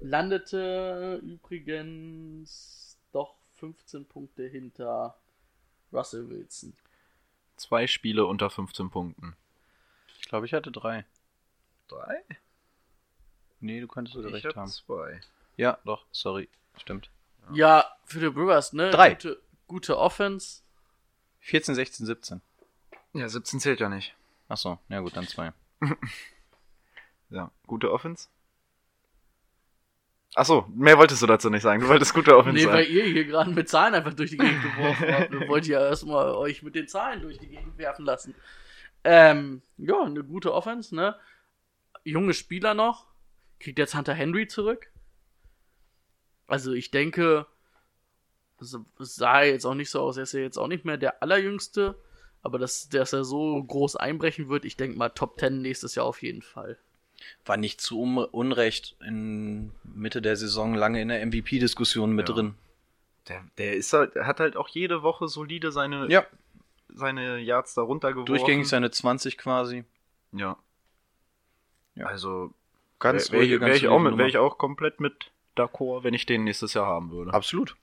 Landete 0.00 1.20
übrigens 1.22 2.96
doch 3.12 3.34
15 3.56 4.06
Punkte 4.06 4.46
hinter 4.46 5.16
Russell 5.92 6.28
Wilson. 6.28 6.74
Zwei 7.56 7.86
Spiele 7.86 8.26
unter 8.26 8.50
15 8.50 8.90
Punkten. 8.90 9.36
Ich 10.20 10.28
glaube, 10.28 10.46
ich 10.46 10.52
hatte 10.54 10.70
drei. 10.70 11.04
Drei? 11.88 12.22
Nee, 13.60 13.80
du 13.80 13.88
könntest 13.88 14.14
sogar 14.14 14.28
Ich 14.30 14.36
recht 14.36 14.46
hab 14.46 14.56
haben. 14.56 14.68
zwei. 14.68 15.20
Ja, 15.56 15.78
doch, 15.84 16.04
sorry. 16.12 16.48
Stimmt. 16.76 17.10
Ja, 17.52 17.84
Philip 18.04 18.36
Rivers, 18.36 18.72
ne? 18.72 18.90
Drei. 18.90 19.10
Gute, 19.14 19.40
gute 19.66 19.98
Offense. 19.98 20.62
14, 21.40 21.74
16, 21.74 22.06
17. 22.06 22.40
Ja, 23.14 23.28
17 23.28 23.58
zählt 23.58 23.80
ja 23.80 23.88
nicht. 23.88 24.14
Achso, 24.48 24.78
ja 24.88 25.00
gut, 25.00 25.16
dann 25.16 25.26
zwei. 25.26 25.52
Ja, 27.30 27.50
gute 27.66 27.92
Offense. 27.92 28.28
Achso, 30.34 30.66
mehr 30.74 30.98
wolltest 30.98 31.22
du 31.22 31.26
dazu 31.26 31.48
nicht 31.50 31.62
sagen. 31.62 31.80
Du 31.80 31.88
wolltest 31.88 32.14
gute 32.14 32.36
Offense 32.36 32.62
Nee, 32.64 32.70
weil 32.70 32.84
sagen. 32.84 32.96
ihr 32.96 33.04
hier 33.04 33.24
gerade 33.24 33.50
mit 33.50 33.68
Zahlen 33.68 33.94
einfach 33.94 34.14
durch 34.14 34.30
die 34.30 34.36
Gegend 34.36 34.62
geworfen 34.62 35.06
habt. 35.12 35.32
Dann 35.32 35.48
wollt 35.48 35.66
ihr 35.66 35.80
ja 35.80 35.86
erstmal 35.86 36.32
euch 36.34 36.62
mit 36.62 36.74
den 36.74 36.86
Zahlen 36.86 37.22
durch 37.22 37.38
die 37.38 37.48
Gegend 37.48 37.76
werfen 37.78 38.04
lassen. 38.04 38.34
Ähm, 39.04 39.62
ja, 39.78 40.02
eine 40.02 40.22
gute 40.22 40.52
Offense, 40.52 40.94
ne? 40.94 41.16
Junge 42.04 42.34
Spieler 42.34 42.74
noch. 42.74 43.06
Kriegt 43.58 43.78
jetzt 43.78 43.94
Hunter 43.96 44.14
Henry 44.14 44.46
zurück. 44.46 44.90
Also 46.46 46.72
ich 46.72 46.90
denke, 46.90 47.46
es 48.60 48.76
sah 48.98 49.42
jetzt 49.42 49.64
auch 49.64 49.74
nicht 49.74 49.90
so 49.90 50.00
aus, 50.00 50.16
er 50.16 50.22
ist 50.24 50.32
ja 50.32 50.40
jetzt 50.40 50.58
auch 50.58 50.68
nicht 50.68 50.84
mehr 50.84 50.96
der 50.96 51.22
allerjüngste, 51.22 52.00
aber 52.42 52.58
dass, 52.58 52.88
dass 52.88 53.12
er 53.12 53.24
so 53.24 53.62
groß 53.62 53.96
einbrechen 53.96 54.48
wird, 54.48 54.64
ich 54.64 54.76
denke 54.76 54.96
mal 54.98 55.10
Top 55.10 55.38
10 55.38 55.60
nächstes 55.60 55.94
Jahr 55.94 56.06
auf 56.06 56.22
jeden 56.22 56.42
Fall. 56.42 56.78
War 57.44 57.56
nicht 57.56 57.80
zu 57.80 58.00
Unrecht 58.00 58.96
in 59.06 59.72
Mitte 59.84 60.22
der 60.22 60.36
Saison 60.36 60.74
lange 60.74 61.00
in 61.02 61.08
der 61.08 61.24
MVP-Diskussion 61.24 62.12
mit 62.12 62.28
Ja. 62.28 62.34
drin. 62.34 62.54
Der, 63.28 63.44
der 63.58 63.74
ist 63.74 63.92
halt, 63.92 64.14
hat 64.16 64.40
halt 64.40 64.56
auch 64.56 64.68
jede 64.68 65.02
Woche 65.02 65.28
solide 65.28 65.70
seine, 65.72 66.08
Ja, 66.10 66.24
seine 66.88 67.38
Yards 67.38 67.74
da 67.74 67.82
runtergeworfen. 67.82 68.26
durchgängig 68.34 68.68
seine 68.68 68.90
20 68.90 69.36
quasi. 69.36 69.84
Ja. 70.32 70.56
Ja. 71.94 72.06
Also, 72.06 72.52
Ganz 72.98 73.30
wäre 73.30 73.48
wär 73.48 73.58
ganz 73.58 73.76
ich, 73.76 73.88
auch 73.88 73.98
mit- 73.98 74.16
wär 74.16 74.26
ich 74.26 74.38
auch 74.38 74.58
komplett 74.58 74.96
d'accord, 75.56 76.04
wenn 76.04 76.14
ich 76.14 76.26
den 76.26 76.44
nächstes 76.44 76.74
Jahr 76.74 76.86
haben 76.86 77.10
würde. 77.10 77.32
Absolut. 77.34 77.76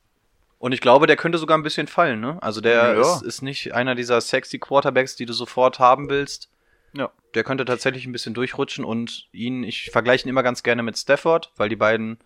Und 0.58 0.72
ich 0.72 0.82
glaube, 0.82 1.06
der 1.06 1.18
könnte 1.18 1.38
sogar 1.38 1.58
ein 1.58 1.64
bisschen 1.64 1.88
fallen, 1.88 2.22
ne? 2.22 2.42
Also 2.42 2.62
der 2.62 2.96
Ja. 2.96 3.02
ist, 3.02 3.22
ist 3.22 3.42
nicht 3.42 3.74
einer 3.74 3.94
dieser 3.94 4.20
sexy 4.22 4.58
Quarterbacks, 4.58 5.16
die 5.16 5.26
du 5.26 5.34
sofort 5.34 5.80
haben 5.80 6.10
willst. 6.10 6.50
Ja. 6.94 7.12
Der 7.36 7.44
könnte 7.44 7.66
tatsächlich 7.66 8.06
ein 8.06 8.12
bisschen 8.12 8.34
durchrutschen 8.34 8.86
und 8.86 9.28
ihn, 9.32 9.64
ich 9.64 9.92
vergleiche 9.92 10.26
ihn 10.26 10.30
immer 10.30 10.44
ganz 10.44 10.64
gerne 10.64 10.84
mit 10.84 10.98
Stafford, 10.98 11.52
weil 11.58 11.70
die 11.70 11.76
beiden 11.76 12.18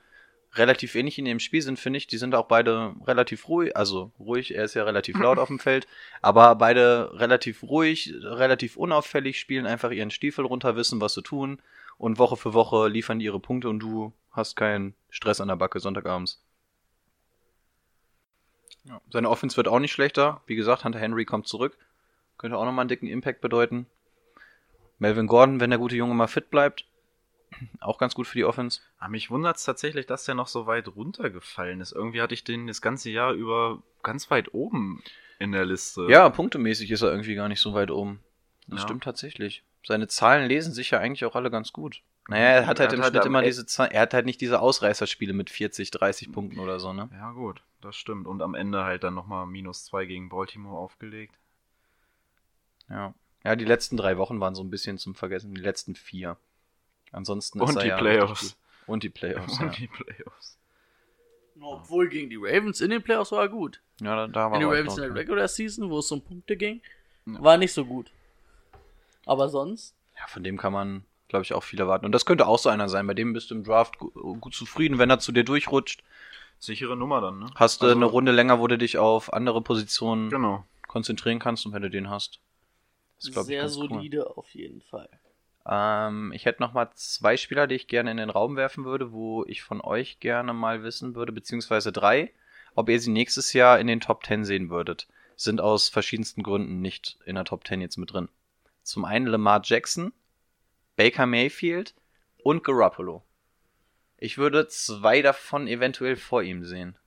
relativ 0.53 0.95
ähnlich 0.95 1.19
in 1.19 1.25
ihrem 1.25 1.39
Spiel 1.39 1.61
sind, 1.61 1.79
finde 1.79 1.97
ich. 1.97 2.07
Die 2.07 2.17
sind 2.17 2.33
auch 2.35 2.47
beide 2.47 2.95
relativ 3.05 3.47
ruhig, 3.47 3.75
also 3.75 4.11
ruhig, 4.19 4.55
er 4.55 4.63
ist 4.63 4.73
ja 4.73 4.83
relativ 4.83 5.17
laut 5.19 5.37
auf 5.39 5.47
dem 5.47 5.59
Feld, 5.59 5.87
aber 6.21 6.55
beide 6.55 7.11
relativ 7.13 7.63
ruhig, 7.63 8.13
relativ 8.21 8.77
unauffällig, 8.77 9.39
spielen 9.39 9.65
einfach 9.65 9.91
ihren 9.91 10.11
Stiefel 10.11 10.45
runter, 10.45 10.75
wissen, 10.75 11.01
was 11.01 11.13
sie 11.13 11.23
tun 11.23 11.61
und 11.97 12.17
Woche 12.17 12.37
für 12.37 12.53
Woche 12.53 12.87
liefern 12.87 13.19
die 13.19 13.25
ihre 13.25 13.39
Punkte 13.39 13.69
und 13.69 13.79
du 13.79 14.13
hast 14.31 14.55
keinen 14.55 14.95
Stress 15.09 15.41
an 15.41 15.49
der 15.49 15.55
Backe 15.55 15.79
Sonntagabends. 15.79 16.41
Ja. 18.85 19.01
Seine 19.11 19.29
Offense 19.29 19.57
wird 19.57 19.67
auch 19.67 19.79
nicht 19.79 19.91
schlechter. 19.91 20.41
Wie 20.47 20.55
gesagt, 20.55 20.83
Hunter 20.83 20.99
Henry 20.99 21.25
kommt 21.25 21.47
zurück. 21.47 21.77
Könnte 22.37 22.57
auch 22.57 22.65
nochmal 22.65 22.83
einen 22.83 22.89
dicken 22.89 23.07
Impact 23.07 23.41
bedeuten. 23.41 23.85
Melvin 24.99 25.27
Gordon, 25.27 25.59
wenn 25.59 25.69
der 25.69 25.79
gute 25.79 25.95
Junge 25.95 26.13
mal 26.13 26.27
fit 26.27 26.49
bleibt. 26.49 26.85
Auch 27.79 27.97
ganz 27.97 28.13
gut 28.13 28.27
für 28.27 28.37
die 28.37 28.45
Offense. 28.45 28.81
Aber 28.97 29.05
Ah, 29.07 29.09
mich 29.09 29.31
wundert 29.31 29.57
es 29.57 29.63
tatsächlich, 29.63 30.05
dass 30.05 30.25
der 30.25 30.35
noch 30.35 30.47
so 30.47 30.67
weit 30.67 30.87
runtergefallen 30.87 31.81
ist. 31.81 31.91
Irgendwie 31.91 32.21
hatte 32.21 32.33
ich 32.33 32.43
den 32.43 32.67
das 32.67 32.81
ganze 32.81 33.09
Jahr 33.09 33.33
über 33.33 33.81
ganz 34.03 34.29
weit 34.29 34.53
oben 34.53 35.01
in 35.39 35.51
der 35.51 35.65
Liste. 35.65 36.05
Ja, 36.09 36.29
punktemäßig 36.29 36.91
ist 36.91 37.01
er 37.01 37.09
irgendwie 37.11 37.35
gar 37.35 37.47
nicht 37.47 37.59
so 37.61 37.73
weit 37.73 37.91
oben. 37.91 38.19
Das 38.67 38.79
Ja. 38.81 38.83
stimmt 38.83 39.03
tatsächlich. 39.03 39.63
Seine 39.83 40.07
Zahlen 40.07 40.47
lesen 40.47 40.73
sich 40.73 40.91
ja 40.91 40.99
eigentlich 40.99 41.25
auch 41.25 41.35
alle 41.35 41.49
ganz 41.49 41.73
gut. 41.73 42.03
Naja, 42.27 42.43
er 42.43 42.67
hat 42.67 42.79
Er 42.79 42.83
halt 42.83 42.91
hat 42.91 42.93
im 42.93 43.01
halt 43.03 43.13
Schnitt 43.13 43.25
immer 43.25 43.41
diese 43.41 43.65
Zahlen, 43.65 43.91
er 43.91 44.01
hat 44.01 44.13
halt 44.13 44.25
nicht 44.25 44.41
diese 44.41 44.59
Ausreißerspiele 44.59 45.33
mit 45.33 45.49
40, 45.49 45.89
30 45.89 46.31
Punkten 46.31 46.59
oder 46.59 46.79
so, 46.79 46.93
ne? 46.93 47.09
Ja, 47.11 47.31
gut, 47.31 47.63
das 47.81 47.95
stimmt. 47.95 48.27
Und 48.27 48.43
am 48.43 48.53
Ende 48.53 48.83
halt 48.83 49.03
dann 49.03 49.15
nochmal 49.15 49.47
minus 49.47 49.85
zwei 49.85 50.05
gegen 50.05 50.29
Baltimore 50.29 50.77
aufgelegt. 50.77 51.33
Ja. 52.89 53.13
Ja, 53.43 53.55
die 53.55 53.65
letzten 53.65 53.95
drei 53.97 54.17
Wochen 54.17 54.39
waren 54.39 54.55
so 54.55 54.63
ein 54.63 54.69
bisschen 54.69 54.97
zum 54.97 55.15
Vergessen, 55.15 55.53
die 55.55 55.61
letzten 55.61 55.95
vier. 55.95 56.37
Ansonsten 57.11 57.61
ist 57.61 57.69
Und 57.69 57.77
er 57.77 57.81
die 57.83 57.87
ja 57.89 57.97
Playoffs. 57.97 58.41
gut. 58.41 58.55
Und 58.87 59.03
die 59.03 59.09
Playoffs, 59.09 59.59
ja. 59.59 59.65
Und 59.67 59.77
die 59.77 59.87
Playoffs. 59.87 60.57
Obwohl 61.61 62.07
gegen 62.09 62.29
die 62.29 62.37
Ravens 62.37 62.79
in 62.81 62.89
den 62.89 63.01
Playoffs 63.01 63.31
war 63.31 63.41
er 63.41 63.49
gut. 63.49 63.81
Ja, 64.01 64.15
da, 64.15 64.27
da 64.27 64.51
war 64.51 64.55
In 64.55 64.61
den 64.61 64.69
Ravens 64.69 64.95
in 64.95 65.01
der 65.03 65.09
ja. 65.09 65.13
Regular 65.15 65.47
Season, 65.47 65.89
wo 65.89 65.99
es 65.99 66.11
um 66.11 66.21
Punkte 66.21 66.55
ging, 66.55 66.81
Ja. 67.25 67.41
war 67.43 67.57
nicht 67.57 67.73
so 67.73 67.85
gut. 67.85 68.11
Aber 69.25 69.49
sonst, 69.49 69.93
Ja, 70.17 70.27
von 70.27 70.43
dem 70.43 70.57
kann 70.57 70.71
man, 70.73 71.03
glaube 71.27 71.43
ich, 71.43 71.53
auch 71.53 71.63
viel 71.63 71.79
erwarten. 71.79 72.05
Und 72.05 72.11
das 72.13 72.25
könnte 72.25 72.47
auch 72.47 72.59
so 72.59 72.69
einer 72.69 72.87
sein. 72.89 73.05
Bei 73.07 73.13
dem 73.13 73.33
bist 73.33 73.51
du 73.51 73.55
im 73.55 73.63
Draft 73.63 73.97
gu 73.99 74.09
gut 74.37 74.53
zufrieden, 74.55 74.97
wenn 74.99 75.09
er 75.09 75.19
zu 75.19 75.31
dir 75.31 75.43
durchrutscht. 75.43 76.01
Sichere 76.59 76.97
Nummer 76.97 77.21
dann, 77.21 77.39
ne? 77.39 77.51
Hast 77.55 77.81
du 77.81 77.85
Also- 77.87 77.95
eine 77.97 78.05
Runde 78.05 78.31
länger, 78.33 78.59
wo 78.59 78.67
du 78.67 78.77
dich 78.77 78.97
auf 78.97 79.31
andere 79.33 79.61
Positionen 79.61 80.29
Genau. 80.29 80.65
konzentrieren 80.87 81.39
kannst 81.39 81.65
und 81.65 81.71
wenn 81.73 81.81
du 81.81 81.89
den 81.89 82.09
hast. 82.09 82.39
Ist, 83.19 83.29
ich, 83.29 83.35
sehr 83.35 83.61
ganz 83.61 83.77
cool. 83.77 83.89
solide 83.89 84.37
auf 84.37 84.49
jeden 84.53 84.81
Fall. 84.81 85.09
Ähm, 85.65 86.31
ich 86.33 86.45
hätte 86.45 86.61
noch 86.61 86.73
mal 86.73 86.89
zwei 86.95 87.37
Spieler, 87.37 87.67
die 87.67 87.75
ich 87.75 87.87
gerne 87.87 88.11
in 88.11 88.17
den 88.17 88.29
Raum 88.29 88.55
werfen 88.55 88.85
würde, 88.85 89.11
wo 89.11 89.45
ich 89.45 89.61
von 89.61 89.81
euch 89.81 90.19
gerne 90.19 90.53
mal 90.53 90.83
wissen 90.83 91.15
würde, 91.15 91.31
beziehungsweise 91.31 91.91
drei, 91.91 92.31
ob 92.75 92.89
ihr 92.89 92.99
sie 92.99 93.11
nächstes 93.11 93.53
Jahr 93.53 93.79
in 93.79 93.87
den 93.87 93.99
Top 93.99 94.25
10 94.25 94.45
sehen 94.45 94.69
würdet. 94.69 95.07
Sind 95.35 95.61
aus 95.61 95.89
verschiedensten 95.89 96.43
Gründen 96.43 96.81
nicht 96.81 97.17
in 97.25 97.35
der 97.35 97.45
Top 97.45 97.67
10 97.67 97.81
jetzt 97.81 97.97
mit 97.97 98.11
drin. 98.11 98.29
Zum 98.83 99.05
einen 99.05 99.27
Lamar 99.27 99.61
Jackson, 99.63 100.11
Baker 100.95 101.25
Mayfield 101.25 101.93
und 102.43 102.63
Garoppolo. 102.63 103.23
Ich 104.17 104.37
würde 104.37 104.67
zwei 104.67 105.21
davon 105.21 105.67
eventuell 105.67 106.15
vor 106.15 106.41
ihm 106.41 106.65
sehen. 106.65 106.97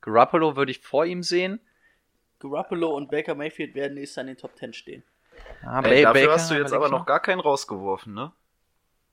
Garoppolo 0.00 0.56
würde 0.56 0.72
ich 0.72 0.80
vor 0.80 1.04
ihm 1.04 1.22
sehen. 1.22 1.60
Garoppolo 2.38 2.96
und 2.96 3.10
Baker 3.10 3.34
Mayfield 3.34 3.74
werden 3.74 3.94
nächstes 3.94 4.16
Jahr 4.16 4.22
in 4.22 4.34
den 4.34 4.38
Top 4.38 4.56
10 4.56 4.72
stehen. 4.72 5.04
Ah, 5.64 5.80
Ey, 5.82 6.02
dafür 6.02 6.22
Baker 6.22 6.32
hast 6.32 6.50
du 6.50 6.54
jetzt 6.54 6.72
aber 6.72 6.88
noch 6.88 7.06
gar 7.06 7.20
keinen 7.20 7.40
rausgeworfen, 7.40 8.14
ne? 8.14 8.32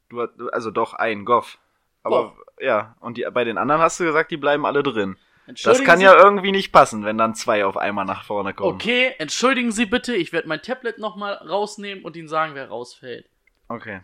Du 0.09 0.21
hast, 0.21 0.31
also 0.53 0.71
doch 0.71 0.93
einen, 0.93 1.25
Goff. 1.25 1.57
Aber 2.03 2.35
ja, 2.59 2.95
und 3.01 3.17
die, 3.17 3.27
bei 3.31 3.43
den 3.43 3.57
anderen 3.57 3.81
hast 3.81 3.99
du 3.99 4.05
gesagt, 4.05 4.31
die 4.31 4.37
bleiben 4.37 4.65
alle 4.65 4.81
drin. 4.81 5.17
Das 5.63 5.83
kann 5.83 5.99
Sie, 5.99 6.05
ja 6.05 6.13
irgendwie 6.13 6.51
nicht 6.51 6.71
passen, 6.71 7.05
wenn 7.05 7.17
dann 7.17 7.33
zwei 7.35 7.65
auf 7.65 7.77
einmal 7.77 8.05
nach 8.05 8.23
vorne 8.23 8.53
kommen. 8.53 8.75
Okay, 8.75 9.13
entschuldigen 9.17 9.71
Sie 9.71 9.85
bitte, 9.85 10.13
ich 10.13 10.33
werde 10.33 10.47
mein 10.47 10.61
Tablet 10.61 10.99
nochmal 10.99 11.33
rausnehmen 11.35 12.03
und 12.03 12.15
Ihnen 12.17 12.27
sagen, 12.27 12.53
wer 12.55 12.67
rausfällt. 12.67 13.29
Okay. 13.69 14.01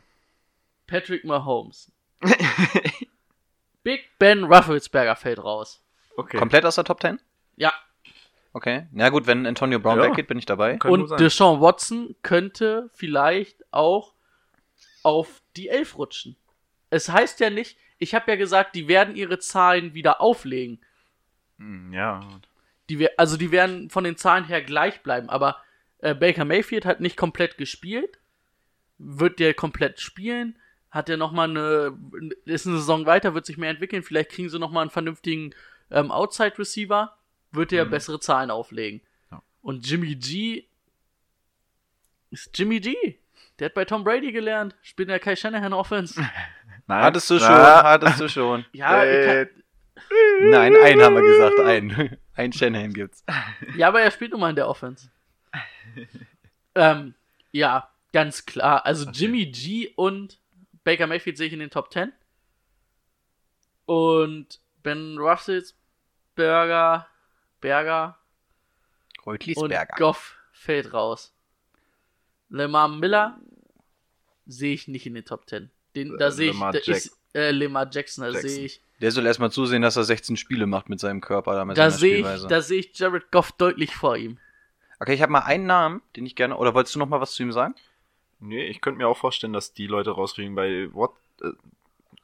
Patrick 0.88 1.26
Mahomes. 1.26 1.92
Big 3.84 4.18
Ben 4.20 4.46
Rufflesberger 4.46 5.16
fällt 5.16 5.44
raus. 5.44 5.84
okay. 6.16 6.38
Komplett 6.38 6.66
aus 6.66 6.76
der 6.76 6.86
Top 6.86 7.02
10? 7.02 7.20
Ja, 7.58 7.74
Okay. 8.54 8.88
Na 8.92 9.10
gut, 9.10 9.26
wenn 9.26 9.46
Antonio 9.48 9.80
Brown 9.80 9.98
Ja. 9.98 10.06
weggeht, 10.06 10.28
bin 10.28 10.38
ich 10.38 10.46
dabei. 10.46 10.78
Kann 10.78 10.92
und. 10.92 11.20
Deshaun 11.20 11.60
Watson 11.60 12.16
könnte 12.22 12.90
vielleicht 12.94 13.64
auch 13.72 14.14
auf 15.02 15.42
die 15.58 15.70
11 15.70 15.98
rutschen. 15.98 16.36
Es 16.90 17.10
heißt 17.10 17.40
ja 17.40 17.50
nicht, 17.50 17.78
ich 17.98 18.14
habe 18.14 18.30
ja 18.32 18.38
gesagt, 18.38 18.76
die 18.76 18.88
werden 18.88 19.16
ihre 19.16 19.40
Zahlen 19.40 19.94
wieder 19.96 20.22
auflegen. 20.22 20.80
Hm, 21.58 21.92
Ja. 21.94 22.22
Die, 22.90 23.08
also 23.18 23.38
die 23.38 23.52
werden 23.52 23.90
von 23.90 24.04
den 24.04 24.18
Zahlen 24.18 24.44
her 24.46 24.62
gleich 24.62 25.02
bleiben, 25.02 25.30
aber 25.30 25.58
äh, 26.00 26.14
Baker 26.14 26.44
Mayfield 26.46 26.86
hat 26.86 27.00
nicht 27.00 27.16
komplett 27.18 27.58
gespielt. 27.58 28.20
Wird 28.98 29.40
der 29.40 29.54
komplett 29.54 30.00
spielen? 30.02 30.60
Hat 30.92 31.10
er 31.10 31.16
nochmal 31.18 31.50
eine, 31.50 31.98
ist 32.46 32.68
eine 32.68 32.76
Saison 32.78 33.06
weiter, 33.06 33.34
wird 33.34 33.46
sich 33.46 33.58
mehr 33.58 33.70
entwickeln. 33.72 34.04
Vielleicht 34.04 34.30
kriegen 34.32 34.50
sie 34.50 34.60
nochmal 34.60 34.82
einen 34.82 34.92
vernünftigen 34.92 35.56
ähm, 35.90 36.12
Outside 36.12 36.60
Receiver. 36.60 37.18
Wird 37.54 37.72
der 37.72 37.86
Mhm. 37.86 37.90
bessere 37.92 38.20
Zahlen 38.20 38.52
auflegen. 38.52 39.02
Ja. 39.32 39.42
Und 39.62 39.88
Jimmy 39.88 40.16
G 40.16 40.66
ist 42.32 42.58
Jimmy 42.58 42.80
G. 42.80 42.96
Der 43.60 43.66
hat 43.68 43.74
bei 43.76 43.86
Tom 43.86 44.04
Brady 44.04 44.32
gelernt. 44.32 44.76
Spielt 44.82 45.08
in 45.08 45.12
der 45.14 45.20
Kai 45.20 45.36
Shanahan 45.36 45.72
Offense. 45.74 46.20
Nein. 46.88 47.04
Hattest 47.04 47.30
du 47.30 47.40
schon, 47.40 47.48
Na, 47.48 47.84
hattest 47.84 48.20
du 48.20 48.28
schon. 48.28 48.66
Ja, 48.74 49.04
ich 49.06 49.10
äh, 49.10 49.46
kann, 49.46 49.64
Nein, 50.50 50.76
einen 50.76 51.02
haben 51.02 51.16
wir 51.16 51.22
gesagt, 51.22 51.60
einen. 51.62 52.18
Ein 52.36 52.52
Shanahan 52.52 52.92
gibt's. 52.94 53.24
Ja, 53.78 53.88
aber 53.90 54.02
er 54.02 54.10
spielt 54.12 54.32
nun 54.32 54.42
mal 54.42 54.50
in 54.50 54.56
der 54.56 54.68
Offense. 54.68 55.10
ähm, 56.76 57.14
ja, 57.52 57.90
ganz 58.12 58.46
klar. 58.48 58.84
Also 58.88 59.08
Jimmy 59.12 59.46
G 59.46 59.90
und 59.96 60.40
Baker 60.84 61.06
Mayfield 61.08 61.38
sehe 61.38 61.46
ich 61.48 61.54
in 61.54 61.60
den 61.60 61.70
Top 61.70 61.94
10. 61.94 62.12
Und 63.86 64.60
Ben 64.82 65.18
Roethlisberger, 65.20 67.08
Berger 67.64 68.18
und 69.20 69.26
Reutlisberger. 69.34 69.96
Goff 69.98 70.36
fällt 70.52 70.94
raus. 70.94 71.34
Lamar 72.50 72.88
Miller 72.90 73.40
sehe 74.46 74.74
ich 74.74 74.88
nicht 74.88 75.06
in 75.06 75.16
den 75.16 75.26
Top 75.26 75.48
10. 75.50 75.72
Den, 75.96 76.18
da 76.18 76.28
Äh, 76.28 76.32
sehe 76.32 76.52
ich, 76.52 76.60
da 76.60 76.72
Jack- 76.74 76.88
ist, 76.90 77.18
äh, 77.34 77.52
Lamar 77.52 77.88
Jackson, 77.92 78.26
da 78.26 78.34
sehe 78.40 78.66
ich, 78.66 78.82
Der 79.02 79.12
soll 79.12 79.26
erstmal 79.26 79.52
zusehen, 79.52 79.82
dass 79.82 79.96
er 79.96 80.04
16 80.04 80.38
Spiele 80.38 80.66
macht 80.68 80.90
mit 80.90 81.00
seinem 81.00 81.22
Körper, 81.22 81.54
da 81.54 81.74
da 81.74 81.90
sehe 81.92 82.18
ich, 82.36 82.46
da 82.48 82.62
sehe 82.62 82.80
ich 82.82 82.98
Jared 82.98 83.32
Goff 83.32 83.52
deutlich 83.54 83.96
vor 83.96 84.18
ihm. 84.18 84.38
okay, 85.00 85.14
ich 85.14 85.22
habe 85.22 85.32
mal 85.32 85.40
einen 85.40 85.66
Namen, 85.66 86.02
den 86.16 86.26
ich 86.26 86.36
gerne. 86.36 86.58
Oder 86.58 86.74
wolltest 86.74 86.96
du 86.96 87.00
noch 87.00 87.08
mal 87.10 87.22
was 87.22 87.34
zu 87.34 87.44
ihm 87.44 87.52
sagen? 87.52 87.76
Nee, 88.40 88.66
ich 88.66 88.82
könnte 88.82 88.98
mir 88.98 89.08
auch 89.08 89.18
vorstellen, 89.18 89.54
dass 89.54 89.74
die 89.74 89.88
Leute 89.88 90.12
rauskriegen. 90.12 90.54
Bei 90.56 90.90
Wat 90.94 91.12
äh, 91.42 91.50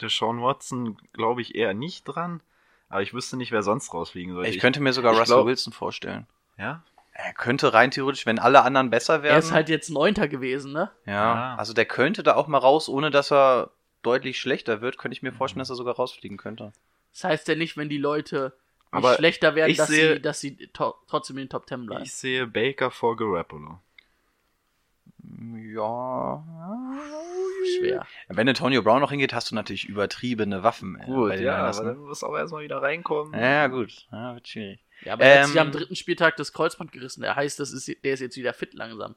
Deshaun 0.02 0.42
Watson 0.42 0.98
glaube 1.14 1.42
ich 1.42 1.56
eher 1.56 1.74
nicht 1.74 2.04
dran. 2.06 2.42
Aber 2.90 3.02
ich 3.02 3.14
wüsste 3.14 3.38
nicht, 3.38 3.52
wer 3.52 3.62
sonst 3.64 3.94
rausfliegen 3.94 4.34
sollte. 4.34 4.50
Ich 4.50 4.60
könnte 4.60 4.80
mir 4.82 4.94
sogar 4.94 5.14
ich 5.14 5.20
Russell 5.20 5.36
glaub- 5.38 5.46
Wilson 5.48 5.74
vorstellen. 5.74 6.28
Ja? 6.58 6.84
Er 7.14 7.34
könnte 7.34 7.74
rein 7.74 7.92
theoretisch, 7.92 8.26
wenn 8.26 8.40
alle 8.40 8.64
anderen 8.64 8.90
besser 8.90 9.22
werden. 9.24 9.34
Er 9.34 9.40
ist 9.40 9.52
halt 9.52 9.70
jetzt 9.70 9.90
Neunter 9.90 10.28
gewesen, 10.28 10.72
ne? 10.74 10.90
ja, 11.06 11.14
Ja. 11.14 11.56
also 11.58 11.74
der 11.74 11.86
könnte 11.86 12.24
da 12.24 12.36
auch 12.36 12.48
mal 12.48 12.58
raus, 12.58 12.88
ohne 12.90 13.12
dass 13.12 13.32
er 13.32 13.72
deutlich 14.04 14.40
schlechter 14.40 14.82
wird, 14.82 14.98
könnte 14.98 15.14
ich 15.16 15.22
mir 15.22 15.34
vorstellen, 15.34 15.60
dass 15.60 15.70
er 15.70 15.76
sogar 15.76 15.96
rausfliegen 15.96 16.38
könnte. 16.38 16.72
Das 17.12 17.26
heißt 17.26 17.48
ja 17.50 17.56
nicht, 17.56 17.76
wenn 17.76 17.90
die 17.90 17.98
Leute 17.98 18.54
nicht 18.92 19.06
Aber 19.06 19.16
schlechter 19.16 19.54
werden, 19.56 19.70
ich 19.72 19.78
dass, 19.78 19.90
sehe- 19.90 20.16
sie, 20.16 20.22
dass 20.22 20.40
sie 20.40 20.70
trotzdem 20.74 21.38
in 21.38 21.44
den 21.44 21.50
Top 21.50 21.68
10 21.68 21.86
bleiben. 21.86 22.04
Ich 22.04 22.14
sehe 22.14 22.48
Baker 22.48 22.90
vor 22.90 23.18
Garoppolo. 23.18 23.80
Ja. 25.74 26.44
Schwer. 27.78 28.06
Wenn 28.28 28.48
Antonio 28.50 28.82
Brown 28.82 29.02
noch 29.02 29.12
hingeht, 29.12 29.34
hast 29.34 29.52
du 29.52 29.56
natürlich 29.56 29.86
übertriebene 29.88 30.64
Waffen. 30.64 30.96
äh, 31.00 31.06
bei 31.08 31.36
den 31.36 31.46
Niners, 31.46 31.80
ne? 31.80 31.88
dann 31.90 31.98
muss 32.00 32.24
auch 32.24 32.36
erstmal 32.36 32.64
wieder 32.64 32.82
reinkommen. 32.82 33.34
Ja, 33.40 33.68
gut. 33.68 34.08
Ja, 34.12 34.34
wird 34.36 34.48
schwierig. 34.48 34.84
Ja, 35.04 35.14
aber 35.14 35.24
er 35.24 35.42
hat 35.42 35.48
sich 35.48 35.56
Ähm, 35.56 35.62
am 35.62 35.72
dritten 35.72 35.96
Spieltag 35.96 36.36
das 36.38 36.52
Kreuzband 36.54 36.92
gerissen. 36.92 37.22
Der 37.22 37.36
heißt, 37.36 37.60
das 37.60 37.72
ist, 37.72 37.88
der 37.88 38.14
ist 38.14 38.20
jetzt 38.20 38.38
wieder 38.38 38.54
fit 38.54 38.74
langsam. 38.74 39.16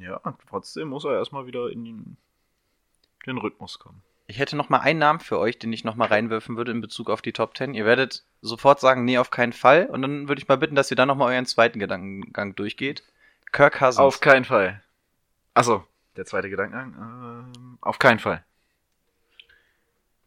Ja, 0.00 0.20
trotzdem 0.48 0.88
muss 0.88 1.04
er 1.04 1.12
erstmal 1.14 1.46
wieder 1.46 1.70
in 1.70 1.84
den, 1.84 2.16
den 3.26 3.38
Rhythmus 3.38 3.78
kommen. 3.78 4.02
Ich 4.26 4.38
hätte 4.38 4.56
noch 4.56 4.68
mal 4.68 4.78
einen 4.78 4.98
Namen 4.98 5.20
für 5.20 5.38
euch, 5.38 5.58
den 5.58 5.72
ich 5.72 5.84
noch 5.84 5.94
mal 5.96 6.06
reinwerfen 6.08 6.56
würde 6.56 6.70
in 6.72 6.80
Bezug 6.80 7.10
auf 7.10 7.20
die 7.20 7.32
Top 7.32 7.56
10. 7.56 7.74
Ihr 7.74 7.84
werdet 7.84 8.22
sofort 8.40 8.80
sagen, 8.80 9.04
nee, 9.04 9.18
auf 9.18 9.30
keinen 9.30 9.52
Fall. 9.52 9.86
Und 9.86 10.00
dann 10.02 10.28
würde 10.28 10.40
ich 10.40 10.48
mal 10.48 10.56
bitten, 10.56 10.74
dass 10.74 10.90
ihr 10.90 10.96
dann 10.96 11.08
noch 11.08 11.16
mal 11.16 11.32
euren 11.32 11.44
zweiten 11.46 11.78
Gedankengang 11.78 12.54
durchgeht. 12.54 13.02
Kirk 13.50 13.74
Cousins. 13.74 13.98
Auf 13.98 14.20
keinen 14.20 14.44
Fall. 14.44 14.82
Achso, 15.54 15.86
der 16.16 16.24
zweite 16.26 16.48
Gedankengang. 16.50 16.94
Ähm, 17.54 17.78
auf 17.80 17.98
keinen 17.98 18.18
Fall. 18.18 18.44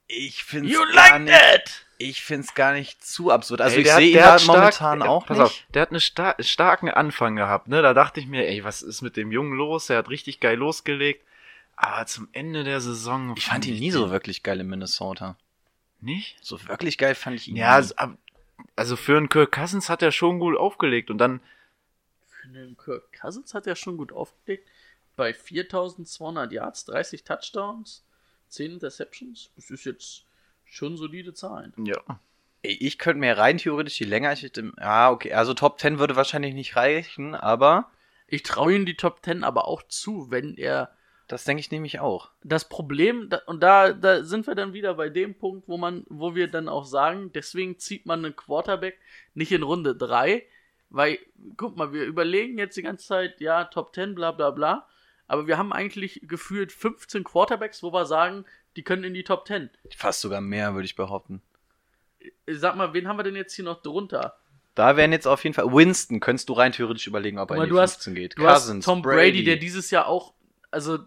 Ich 0.08 0.44
finde 0.44 0.70
You 0.70 0.84
es 0.84 0.96
gar 0.96 1.12
like 1.20 1.22
nicht. 1.24 1.34
that? 1.34 1.86
Ich 1.98 2.24
finde 2.24 2.46
es 2.46 2.54
gar 2.54 2.74
nicht 2.74 3.04
zu 3.04 3.32
absurd. 3.32 3.62
Also 3.62 3.76
Ey, 3.78 3.82
ich 3.82 3.88
der 3.88 3.96
sehe 3.96 4.08
ihn 4.08 4.14
der 4.14 4.24
hat 4.26 4.32
halt 4.32 4.42
stark- 4.42 4.58
momentan 4.58 5.00
der- 5.00 5.10
auch 5.10 5.26
pass 5.26 5.38
nicht. 5.38 5.46
Auf, 5.48 5.64
der 5.74 5.82
hat 5.82 5.90
einen 5.92 6.00
star 6.00 6.36
starken 6.40 6.90
Anfang 6.90 7.36
gehabt, 7.36 7.68
ne? 7.70 7.82
Da 7.82 7.94
dachte 7.94 8.20
ich 8.20 8.28
mir, 8.28 8.48
ey, 8.48 8.64
was 8.64 8.82
ist 8.82 9.02
mit 9.02 9.18
dem 9.18 9.32
Jungen 9.32 9.54
los? 9.54 9.90
Er 9.90 9.98
hat 9.98 10.10
richtig 10.10 10.40
geil 10.40 10.58
losgelegt. 10.58 11.26
Aber 11.78 12.06
zum 12.06 12.30
Ende 12.32 12.64
der 12.64 12.80
Saison. 12.82 13.34
Ich 13.38 13.46
fand 13.48 13.66
ihn 13.66 13.80
nie 13.80 13.92
so 13.92 14.10
wirklich 14.12 14.44
geil 14.44 14.60
in 14.62 14.68
Minnesota. 14.68 15.36
Nicht? 16.02 16.38
So 16.42 16.66
wirklich 16.68 16.98
geil 16.98 17.16
fand 17.16 17.36
ich 17.38 17.48
ihn 17.48 17.56
Ja, 17.56 17.68
nie. 17.70 17.74
also, 17.76 17.96
also 18.76 18.96
für 18.96 19.18
einen 19.18 19.28
Kirk 19.30 19.52
Cousins 19.52 19.90
hat 19.90 20.02
er 20.02 20.12
schon 20.12 20.40
gut 20.40 20.56
aufgelegt 20.58 21.10
und 21.10 21.18
dann, 21.18 21.42
Für 22.30 22.48
den 22.50 22.78
Kirk 22.78 23.04
Cousins 23.20 23.54
hat 23.54 23.66
er 23.68 23.76
schon 23.76 23.98
gut 23.98 24.12
aufgelegt. 24.14 24.68
Bei 25.16 25.34
4200 25.34 26.52
Yards, 26.52 26.86
30 26.86 27.24
Touchdowns, 27.24 28.06
10 28.50 28.74
Interceptions. 28.74 29.52
Das 29.56 29.70
ist 29.70 29.86
jetzt 29.86 30.26
schon 30.66 30.98
solide 30.98 31.34
Zahlen. 31.34 31.74
ja. 31.78 32.20
Ey, 32.64 32.78
ich 32.80 32.98
könnte 32.98 33.20
mir 33.20 33.38
rein 33.38 33.60
theoretisch, 33.60 34.00
je 34.00 34.08
länger 34.08 34.34
ich. 34.34 34.52
Ja, 34.80 35.12
okay, 35.12 35.34
also 35.34 35.54
Top 35.54 35.80
10 35.80 36.00
würde 36.00 36.16
wahrscheinlich 36.16 36.56
nicht 36.56 36.76
reichen, 36.76 37.36
aber 37.36 37.92
Ich 38.28 38.42
traue 38.42 38.74
ihm 38.74 38.88
die 38.88 38.98
Top 38.98 39.24
10 39.24 39.44
aber 39.44 39.68
auch 39.68 39.84
zu, 39.84 40.32
wenn 40.32 40.56
er 40.56 40.96
das 41.28 41.44
denke 41.44 41.60
ich 41.60 41.72
nämlich 41.72 42.00
auch. 42.00 42.32
das 42.44 42.70
Problem, 42.70 43.30
und 43.48 43.62
da, 43.64 43.94
da 43.94 44.24
sind 44.24 44.46
wir 44.46 44.54
dann 44.56 44.74
wieder 44.74 44.94
bei 44.94 45.10
dem 45.10 45.36
Punkt, 45.36 45.68
wo 45.68 45.78
man, 45.78 46.06
wo 46.08 46.36
wir 46.36 46.48
dann 46.48 46.70
auch 46.70 46.86
sagen, 46.86 47.32
deswegen 47.34 47.80
zieht 47.80 48.06
man 48.06 48.24
einen 48.24 48.36
Quarterback 48.36 49.00
nicht 49.34 49.52
in 49.52 49.64
Runde 49.64 49.96
3, 49.96 50.44
weil, 50.90 51.18
guck 51.58 51.78
mal, 51.78 51.94
wir 51.94 52.04
überlegen 52.06 52.60
jetzt 52.60 52.78
die 52.78 52.84
ganze 52.84 53.08
Zeit, 53.08 53.42
ja, 53.42 53.66
Top 53.66 53.96
10, 53.96 54.14
bla 54.14 54.32
bla 54.32 54.52
bla, 54.52 54.88
aber 55.28 55.48
wir 55.48 55.58
haben 55.58 55.74
eigentlich 55.74 56.22
gefühlt 56.24 56.72
15 56.72 57.24
Quarterbacks, 57.24 57.82
wo 57.84 57.92
wir 57.94 58.06
sagen, 58.06 58.46
die 58.76 58.84
können 58.84 59.04
in 59.04 59.14
die 59.14 59.24
Top 59.24 59.48
10. 59.48 59.70
Fast 59.96 60.22
sogar 60.22 60.42
mehr, 60.42 60.74
würde 60.74 60.86
ich 60.86 60.96
behaupten. 60.96 61.42
Ich 62.20 62.32
Sag 62.60 62.76
mal, 62.76 62.94
wen 62.94 63.08
haben 63.08 63.18
wir 63.18 63.24
denn 63.24 63.36
jetzt 63.36 63.54
hier 63.56 63.66
noch 63.66 63.82
drunter? 63.82 64.38
Da 64.76 64.98
wären 64.98 65.12
jetzt 65.14 65.26
auf 65.28 65.44
jeden 65.44 65.54
Fall. 65.54 65.72
Winston 65.72 66.20
könntest 66.20 66.50
du 66.50 66.54
rein 66.54 66.74
theoretisch 66.74 67.08
überlegen, 67.08 67.40
ob 67.40 67.50
er 67.52 67.58
in 67.58 67.64
die 67.64 67.70
du 67.70 67.80
hast- 67.80 68.04
15 68.04 68.16
geht. 68.16 68.38
Du 68.38 68.44
Cousins, 68.44 68.86
hast 68.86 68.86
Tom 68.86 69.02
Brady, 69.02 69.44
der 69.44 69.56
dieses 69.56 69.90
Jahr 69.92 70.08
auch, 70.08 70.34
also 70.70 71.00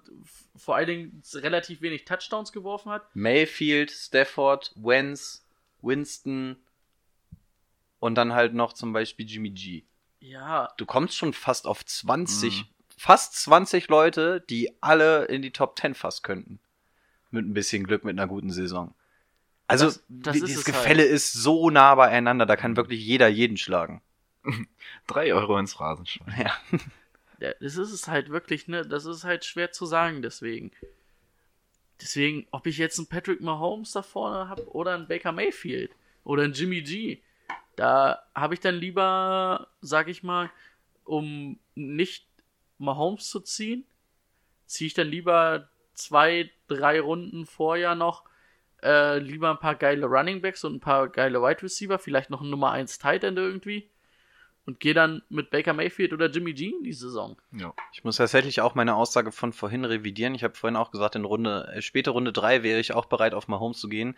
vor 0.57 0.77
allen 0.77 0.87
Dingen 0.87 1.23
relativ 1.35 1.83
wenig 1.83 2.05
Touchdowns 2.07 2.51
geworfen 2.53 2.91
hat. 2.91 3.15
Mayfield, 3.15 3.91
Stafford, 3.91 4.73
Wentz, 4.77 5.45
Winston 5.83 6.57
und 8.01 8.15
dann 8.15 8.33
halt 8.33 8.55
noch 8.55 8.73
zum 8.73 8.93
Beispiel 8.93 9.27
Jimmy 9.27 9.51
G. 9.51 9.85
Ja, 10.21 10.73
Du 10.79 10.87
kommst 10.87 11.17
schon 11.17 11.33
fast 11.33 11.67
auf 11.67 11.85
20, 11.85 12.63
Mhm. 12.63 12.69
Fast 12.99 13.35
20 13.37 13.89
Leute, 13.89 14.45
die 14.51 14.71
alle 14.83 15.25
in 15.27 15.41
die 15.43 15.53
Top 15.53 15.79
10 15.79 15.95
fast 15.95 16.23
könnten. 16.23 16.59
Mit 17.31 17.47
ein 17.47 17.55
bisschen 17.55 17.85
Glück, 17.85 18.05
mit 18.05 18.19
einer 18.19 18.27
guten 18.29 18.51
Saison. 18.51 18.95
Also, 19.67 19.87
Das- 19.87 20.03
das 20.09 20.33
dieses 20.35 20.51
es 20.51 20.57
halt. 20.57 20.67
Gefälle 20.67 21.05
ist 21.05 21.33
so 21.33 21.71
nah 21.71 21.95
beieinander, 21.95 22.47
da 22.47 22.57
kann 22.57 22.77
wirklich 22.77 23.05
jeder 23.05 23.29
jeden 23.29 23.57
schlagen. 23.57 24.03
Drei 25.07 25.33
Euro 25.35 25.59
ins 25.59 25.79
Rasenschwein. 25.81 26.35
Ja. 26.47 26.53
Ja, 27.41 27.53
das 27.61 27.77
ist 27.77 27.93
es 27.93 28.09
halt 28.09 28.31
wirklich, 28.31 28.67
ne? 28.67 28.85
Das 28.85 29.05
ist 29.05 29.23
halt 29.23 29.45
schwer 29.45 29.71
zu 29.71 29.87
sagen, 29.87 30.23
deswegen. 30.23 30.73
Deswegen, 32.01 32.47
ob 32.51 32.67
ich 32.67 32.79
jetzt 32.79 32.99
einen 32.99 33.09
Patrick 33.09 33.41
Mahomes 33.41 33.93
da 33.93 34.03
vorne 34.03 34.49
habe 34.49 34.69
oder 34.73 34.95
einen 34.95 35.09
Baker 35.09 35.33
Mayfield 35.33 35.91
oder 36.25 36.43
einen 36.45 36.53
Jimmy 36.53 36.83
G, 36.83 37.21
da 37.77 38.23
habe 38.35 38.55
ich 38.55 38.61
dann 38.61 38.75
lieber, 38.77 39.69
sag 39.81 40.09
ich 40.09 40.23
mal, 40.23 40.51
um 41.05 41.59
nicht 41.75 42.27
Mahomes 42.79 43.29
zu 43.29 43.41
ziehen, 43.41 43.85
ziehe 44.67 44.87
ich 44.87 44.95
dann 44.95 45.09
lieber 45.09 45.69
zwei, 45.95 46.51
drei 46.69 47.01
Runden 47.01 47.47
vorher 47.47 47.95
noch 47.95 48.25
äh, 48.83 49.19
lieber 49.19 49.51
ein 49.51 49.59
paar 49.59 49.75
geile 49.75 50.07
Running 50.07 50.41
Backs 50.41 50.65
und 50.65 50.77
ein 50.77 50.81
paar 50.81 51.09
geile 51.09 51.43
Wide 51.43 51.63
Receiver, 51.63 51.99
vielleicht 51.99 52.31
noch 52.31 52.41
ein 52.41 52.51
Nummer 52.51 52.71
1 52.71 52.99
Tight 52.99 53.25
End 53.25 53.39
irgendwie 53.39 53.91
und 54.69 54.81
gehe 54.81 54.93
dann 54.93 55.23
mit 55.31 55.49
Baker 55.49 55.73
Mayfield 55.73 56.13
oder 56.13 56.29
Jimmy 56.29 56.53
G 56.53 56.67
in 56.67 56.85
die 56.85 56.93
Saison. 56.93 57.39
Ja. 57.53 57.73
Ich 57.93 58.05
muss 58.05 58.19
tatsächlich 58.19 58.61
auch 58.61 58.75
meine 58.75 58.97
Aussage 58.97 59.33
von 59.33 59.55
vorhin 59.55 59.87
revidieren. 59.87 60.35
Ich 60.35 60.45
habe 60.45 60.55
vorhin 60.55 60.77
auch 60.77 60.91
gesagt, 60.91 61.17
in 61.17 61.25
Runde, 61.25 61.73
äh, 61.75 61.81
späte 61.81 62.11
Runde 62.11 62.35
3 62.35 62.63
wäre 62.63 62.79
ich 62.79 62.93
auch 62.93 63.07
bereit, 63.07 63.33
auf 63.33 63.49
Mahomes 63.49 63.81
zu 63.81 63.89
gehen. 63.89 64.15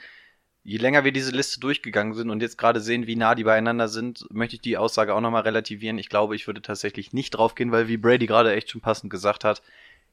Je 0.62 0.76
länger 0.76 1.04
wir 1.04 1.12
diese 1.12 1.30
Liste 1.30 1.58
durchgegangen 1.58 2.14
sind 2.14 2.28
und 2.28 2.42
jetzt 2.42 2.58
gerade 2.58 2.80
sehen, 2.80 3.06
wie 3.06 3.16
nah 3.16 3.34
die 3.34 3.44
beieinander 3.44 3.88
sind, 3.88 4.26
möchte 4.30 4.56
ich 4.56 4.62
die 4.62 4.76
Aussage 4.76 5.14
auch 5.14 5.20
nochmal 5.20 5.42
relativieren. 5.42 5.98
Ich 5.98 6.10
glaube, 6.10 6.36
ich 6.36 6.46
würde 6.46 6.60
tatsächlich 6.60 7.12
nicht 7.12 7.30
draufgehen, 7.30 7.72
weil 7.72 7.88
wie 7.88 7.96
Brady 7.96 8.26
gerade 8.26 8.54
echt 8.54 8.70
schon 8.70 8.82
passend 8.82 9.10
gesagt 9.10 9.44
hat, 9.44 9.62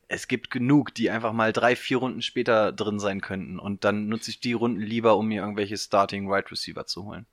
es 0.07 0.27
gibt 0.27 0.49
genug, 0.49 0.93
die 0.93 1.09
einfach 1.09 1.33
mal 1.33 1.51
drei, 1.51 1.75
vier 1.75 1.97
Runden 1.97 2.21
später 2.21 2.71
drin 2.71 2.99
sein 2.99 3.19
könnten. 3.19 3.59
Und 3.59 3.83
dann 3.83 4.07
nutze 4.07 4.31
ich 4.31 4.39
die 4.39 4.53
Runden 4.53 4.81
lieber, 4.81 5.17
um 5.17 5.27
mir 5.27 5.41
irgendwelche 5.41 5.77
Starting 5.77 6.29
Wide 6.29 6.49
Receiver 6.49 6.85
zu 6.85 7.03
holen. 7.03 7.25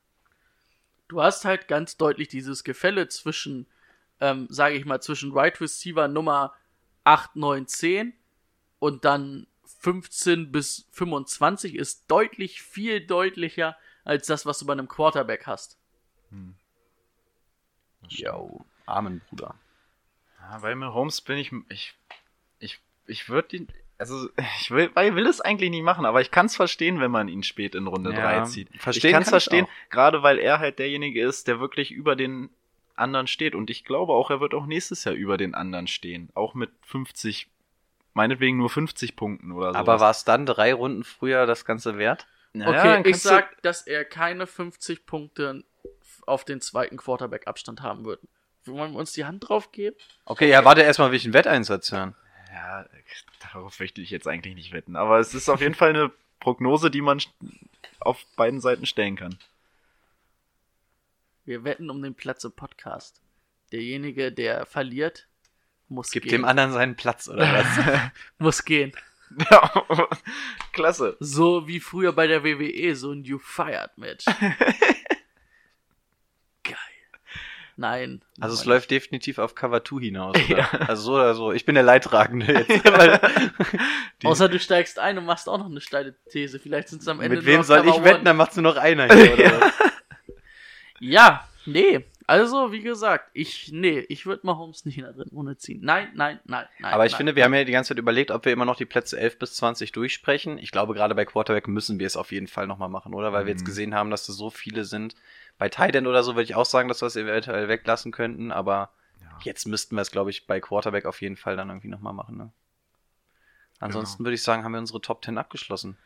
Du 1.07 1.23
hast 1.23 1.45
halt 1.45 1.69
ganz 1.69 1.97
deutlich 1.97 2.29
dieses 2.29 2.65
Gefälle 2.65 3.09
zwischen, 3.09 3.67
ähm, 4.21 4.49
sage 4.51 4.75
ich 4.75 4.85
mal, 4.85 5.01
zwischen 5.01 5.33
Right 5.33 5.61
Receiver 5.61 6.09
Nummer 6.09 6.53
8, 7.05 7.37
9, 7.37 7.69
10 7.69 8.13
und 8.81 9.05
dann 9.05 9.47
15 9.85 10.51
bis 10.51 10.89
25 10.93 11.75
ist 11.75 12.11
deutlich 12.11 12.63
viel 12.63 13.07
deutlicher 13.07 13.77
als 14.05 14.27
das, 14.27 14.47
was 14.47 14.59
du 14.59 14.65
bei 14.65 14.73
einem 14.73 14.89
Quarterback 14.89 15.47
hast. 15.47 15.79
Jo, 18.09 18.65
armen 18.87 19.21
Bruder. 19.29 19.55
Ja, 20.41 20.59
bei 20.59 20.75
Mahomes 20.75 21.21
bin 21.21 21.37
ich, 21.37 21.53
ich, 21.69 21.95
ich, 22.61 22.81
ich 23.07 23.29
würde 23.29 23.57
ihn, 23.59 23.69
also 23.99 24.29
ich 24.61 24.71
will, 24.71 24.91
ich 24.91 25.15
will 25.15 25.27
es 25.27 25.43
eigentlich 25.43 25.69
nicht 25.71 25.83
machen, 25.83 26.07
aber 26.07 26.23
ich 26.23 26.31
kann 26.31 26.47
es 26.47 26.57
verstehen, 26.57 26.99
wenn 26.99 27.11
man 27.11 27.29
ihn 27.29 27.43
spät 27.43 27.75
in 27.75 27.87
Runde 27.87 28.13
Ja, 28.15 28.41
3 28.41 28.45
zieht. 28.45 28.69
verstehen 28.81 29.09
ich 29.09 29.13
kann 29.13 29.23
es 29.23 29.29
kann 29.29 29.39
ich 29.39 29.45
verstehen, 29.45 29.65
auch. 29.67 29.91
gerade 29.91 30.23
weil 30.23 30.39
er 30.39 30.61
halt 30.61 30.79
derjenige 30.79 31.23
ist, 31.23 31.47
der 31.47 31.61
wirklich 31.61 31.91
über 31.91 32.17
den 32.17 32.49
anderen 32.95 33.27
steht. 33.27 33.55
Und 33.55 33.69
ich 33.69 33.85
glaube 33.85 34.15
auch, 34.15 34.31
er 34.31 34.41
wird 34.41 34.55
auch 34.55 34.65
nächstes 34.65 35.05
Jahr 35.05 35.15
über 35.15 35.37
den 35.37 35.55
anderen 35.55 35.89
stehen. 35.89 36.31
Auch 36.35 36.55
mit 36.55 36.71
50, 36.83 37.49
meinetwegen 38.15 38.57
nur 38.57 38.71
50 38.71 39.17
Punkten 39.17 39.53
oder 39.53 39.73
so. 39.73 39.79
Aber 39.79 40.01
war 40.01 40.11
es 40.11 40.25
dann 40.25 40.47
drei 40.47 40.73
Runden 40.73 41.05
früher 41.05 41.47
das 41.47 41.65
Ganze 41.65 41.99
wert? 41.99 42.27
Okay, 42.55 43.03
ich 43.05 43.19
sag, 43.19 43.61
dass 43.63 43.83
er 43.83 44.05
keine 44.05 44.47
50 44.47 45.07
Punkte 45.07 45.65
auf 46.27 46.45
den 46.45 46.61
zweiten 46.61 46.97
Quarterback-Abstand 46.97 47.83
haben 47.83 48.05
wird. 48.05 48.21
Wollen 48.65 48.93
wir 48.93 48.99
uns 48.99 49.13
die 49.13 49.25
Hand 49.25 49.49
drauf 49.49 49.73
geben? 49.73 49.97
Okay, 50.25 50.49
ja, 50.49 50.65
warte 50.65 50.83
erstmal, 50.83 51.11
will 51.11 51.17
ich 51.17 51.25
einen 51.25 51.35
Wetteinsatz 51.35 51.93
hören. 51.93 52.15
Ja, 52.51 52.87
darauf 53.41 53.79
möchte 53.81 54.01
ich 54.01 54.11
jetzt 54.11 54.29
eigentlich 54.29 54.55
nicht 54.55 54.73
wetten. 54.73 54.97
Aber 54.97 55.19
es 55.19 55.35
ist 55.35 55.49
auf 55.49 55.61
jeden 55.61 55.75
Fall 55.75 55.91
eine 55.91 56.11
Prognose, 56.41 56.91
die 56.91 57.03
man 57.03 57.21
auf 58.01 58.25
beiden 58.37 58.61
Seiten 58.61 58.87
stellen 58.87 59.17
kann. 59.17 59.37
Wir 61.45 61.65
wetten 61.65 61.91
um 61.91 62.01
den 62.01 62.15
Platz 62.15 62.45
im 62.45 62.53
Podcast. 62.53 63.21
Derjenige, 63.73 64.33
der 64.33 64.65
verliert, 64.65 65.27
muss 65.89 66.11
Gib 66.11 66.25
gehen. 66.25 66.33
dem 66.33 66.45
anderen 66.45 66.73
seinen 66.73 66.97
Platz, 66.97 67.29
oder 67.29 67.53
was? 67.53 67.67
muss 68.39 68.65
gehen. 68.65 68.93
Ja, 69.51 69.71
klasse. 70.73 71.17
So 71.21 71.67
wie 71.67 71.81
früher 71.81 72.13
bei 72.13 72.27
der 72.27 72.45
WWE, 72.45 72.95
so 72.95 73.13
ein 73.13 73.25
You 73.25 73.39
Fired 73.39 73.97
Match. 73.97 74.25
Geil. 76.65 76.77
Nein. 77.77 78.23
Also 78.39 78.55
es 78.55 78.65
läuft 78.65 78.93
definitiv 78.93 79.39
auf 79.39 79.57
Cover 79.57 79.83
2 79.85 80.01
hinaus, 80.01 80.37
oder? 80.49 80.89
Also 80.89 81.03
so 81.03 81.15
oder 81.15 81.35
so. 81.35 81.53
Ich 81.53 81.65
bin 81.65 81.75
der 81.75 81.83
Leidtragende 81.83 82.53
jetzt. 82.53 82.87
Außer 84.25 84.49
du 84.49 84.61
steigst 84.61 85.01
ein 85.01 85.19
und 85.19 85.25
machst 85.25 85.49
auch 85.49 85.59
noch 85.59 85.67
eine 85.67 85.81
steile 85.81 86.15
These. 86.31 86.61
Vielleicht 86.61 86.89
sind 86.89 87.03
es 87.03 87.09
am 87.09 87.21
Ende 87.21 87.39
mit 87.39 87.47
wem 87.47 87.65
soll 87.65 87.83
Cover 87.83 87.97
ich 87.97 88.05
wetten? 88.05 88.25
Dann 88.25 88.37
macht's 88.37 88.55
nur 88.55 88.63
noch 88.63 88.77
einer 88.77 89.13
hier, 89.13 89.35
oder 89.35 89.61
was? 89.61 89.73
Ja, 91.01 91.49
nee. 91.67 92.05
Also, 92.27 92.73
wie 92.73 92.81
gesagt, 92.81 93.31
ich, 93.35 93.71
nee, 93.71 93.99
ich 94.09 94.25
würde 94.25 94.47
Mahomes 94.47 94.87
nicht 94.87 94.97
in 94.97 95.05
der 95.05 95.13
dritten 95.13 95.35
Runde 95.37 95.59
ziehen. 95.59 95.81
Nein, 95.83 96.11
nein, 96.15 96.41
nein, 96.45 96.67
nein. 96.79 96.93
Aber 96.95 97.05
ich 97.05 97.13
nein. 97.13 97.17
finde, 97.19 97.37
wir 97.37 97.45
haben 97.45 97.53
ja 97.53 97.65
die 97.65 97.73
ganze 97.73 97.89
Zeit 97.89 97.99
überlegt, 97.99 98.31
ob 98.31 98.47
wir 98.47 98.53
immer 98.53 98.65
noch 98.65 98.77
die 98.77 98.87
Plätze 98.87 99.19
11 99.19 99.39
bis 99.39 99.55
20 99.57 99.93
durchsprechen. 99.93 100.57
Ich 100.57 100.71
glaube, 100.71 100.95
gerade 100.95 101.15
bei 101.15 101.27
Quarterback 101.27 101.69
müssen 101.69 101.99
wir 101.99 102.07
es 102.07 102.17
auf 102.17 102.33
jeden 102.33 102.47
Fall 102.47 102.67
nochmal 102.67 102.89
machen, 102.89 103.13
oder? 103.13 103.33
Weil 103.35 103.45
wir 103.45 103.51
jetzt 103.53 103.63
Mhm. 103.63 103.67
gesehen 103.67 103.95
haben, 103.95 104.11
dass 104.11 104.27
es 104.29 104.37
so 104.37 104.49
viele 104.49 104.85
sind. 104.85 105.15
Bei 105.59 105.69
Tight 105.69 105.95
End 105.97 106.07
oder 106.07 106.23
so 106.23 106.35
würde 106.35 106.45
ich 106.45 106.55
auch 106.55 106.65
sagen, 106.65 106.89
dass 106.89 107.03
wir 107.03 107.07
es 107.09 107.17
eventuell 107.17 107.69
weglassen 107.69 108.11
könnten, 108.11 108.53
aber 108.53 108.91
Ja. 109.21 109.37
jetzt 109.43 109.67
müssten 109.67 109.95
wir 109.95 110.01
es, 110.03 110.11
glaube 110.11 110.31
ich, 110.31 110.47
bei 110.47 110.61
Quarterback 110.61 111.05
auf 111.05 111.21
jeden 111.21 111.37
Fall 111.37 111.57
dann 111.57 111.69
irgendwie 111.69 111.89
nochmal 111.89 112.15
machen, 112.15 112.39
ne? 112.39 112.53
Ansonsten 113.81 114.19
Genau. 114.19 114.29
würde 114.29 114.35
ich 114.37 114.43
sagen, 114.43 114.65
haben 114.65 114.73
wir 114.73 114.79
unsere 114.79 115.01
Top 115.03 115.23
10 115.25 115.37
abgeschlossen. 115.37 115.99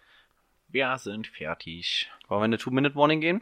Wir 0.67 0.99
sind 0.99 1.29
fertig. 1.29 2.11
Wollen 2.27 2.41
wir 2.41 2.45
eine 2.45 2.59
Two-Minute-Warning 2.59 3.21
gehen? 3.21 3.41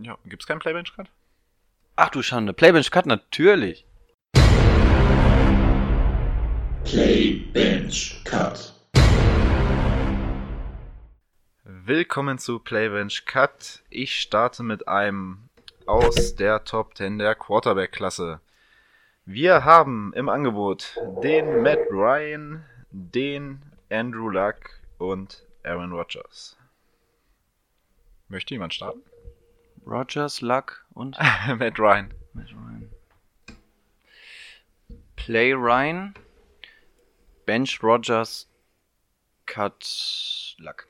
Ja, 0.00 0.18
gibt's 0.24 0.46
keinen 0.46 0.58
Playbench 0.58 0.92
Cut? 0.94 1.08
Ach 1.94 2.08
du 2.08 2.22
Schande, 2.22 2.54
Playbench 2.54 2.90
Cut, 2.90 3.04
natürlich. 3.04 3.86
Play 6.84 7.34
Bench 7.52 8.22
Cut. 8.24 8.72
Willkommen 11.64 12.38
zu 12.38 12.60
Playbench 12.60 13.26
Cut. 13.26 13.82
Ich 13.90 14.18
starte 14.18 14.62
mit 14.62 14.88
einem 14.88 15.50
aus 15.84 16.34
der 16.34 16.64
Top 16.64 16.96
10 16.96 17.18
der 17.18 17.34
Quarterback-Klasse. 17.34 18.40
Wir 19.26 19.66
haben 19.66 20.14
im 20.14 20.30
Angebot 20.30 20.96
den 21.22 21.60
Matt 21.62 21.90
Ryan, 21.90 22.64
den 22.90 23.60
Andrew 23.90 24.30
Luck 24.30 24.80
und 24.96 25.44
Aaron 25.62 25.92
Rodgers. 25.92 26.56
Möchte 28.28 28.54
jemand 28.54 28.72
starten? 28.72 29.02
Rogers, 29.86 30.40
Luck 30.40 30.81
und 30.94 31.18
Matt 31.58 31.78
Ryan. 31.78 32.12
Matt 32.32 32.50
Ryan. 32.50 32.90
Play 35.16 35.52
Ryan, 35.52 36.14
Bench 37.46 37.82
Rogers, 37.82 38.48
Cut 39.46 40.56
Luck. 40.58 40.88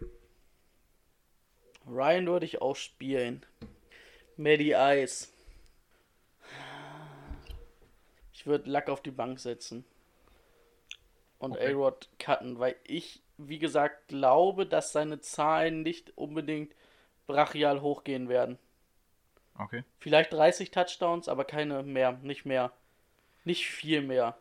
Ryan 1.87 2.27
würde 2.27 2.47
ich 2.47 2.63
auch 2.63 2.77
spielen. 2.77 3.45
Maddie 4.37 4.75
Ice. 4.75 5.29
Ich 8.33 8.47
würde 8.47 8.71
Luck 8.71 8.89
auf 8.89 9.03
die 9.03 9.11
Bank 9.11 9.39
setzen. 9.39 9.85
Und 11.39 11.53
Okay. 11.53 11.73
A-Rod 11.73 12.09
cutten, 12.19 12.59
weil 12.59 12.77
ich, 12.85 13.21
wie 13.37 13.59
gesagt, 13.59 14.09
glaube, 14.09 14.65
dass 14.65 14.93
seine 14.93 15.21
Zahlen 15.21 15.83
nicht 15.83 16.17
unbedingt 16.17 16.75
brachial 17.27 17.83
hochgehen 17.83 18.29
werden. 18.29 18.59
Okay. 19.59 19.85
Vielleicht 19.99 20.33
30 20.33 20.71
Touchdowns, 20.71 21.29
aber 21.29 21.45
keine 21.45 21.83
mehr, 21.83 22.13
nicht 22.23 22.45
mehr. 22.45 22.73
Nicht 23.45 23.67
viel 23.67 24.03
mehr. 24.03 24.37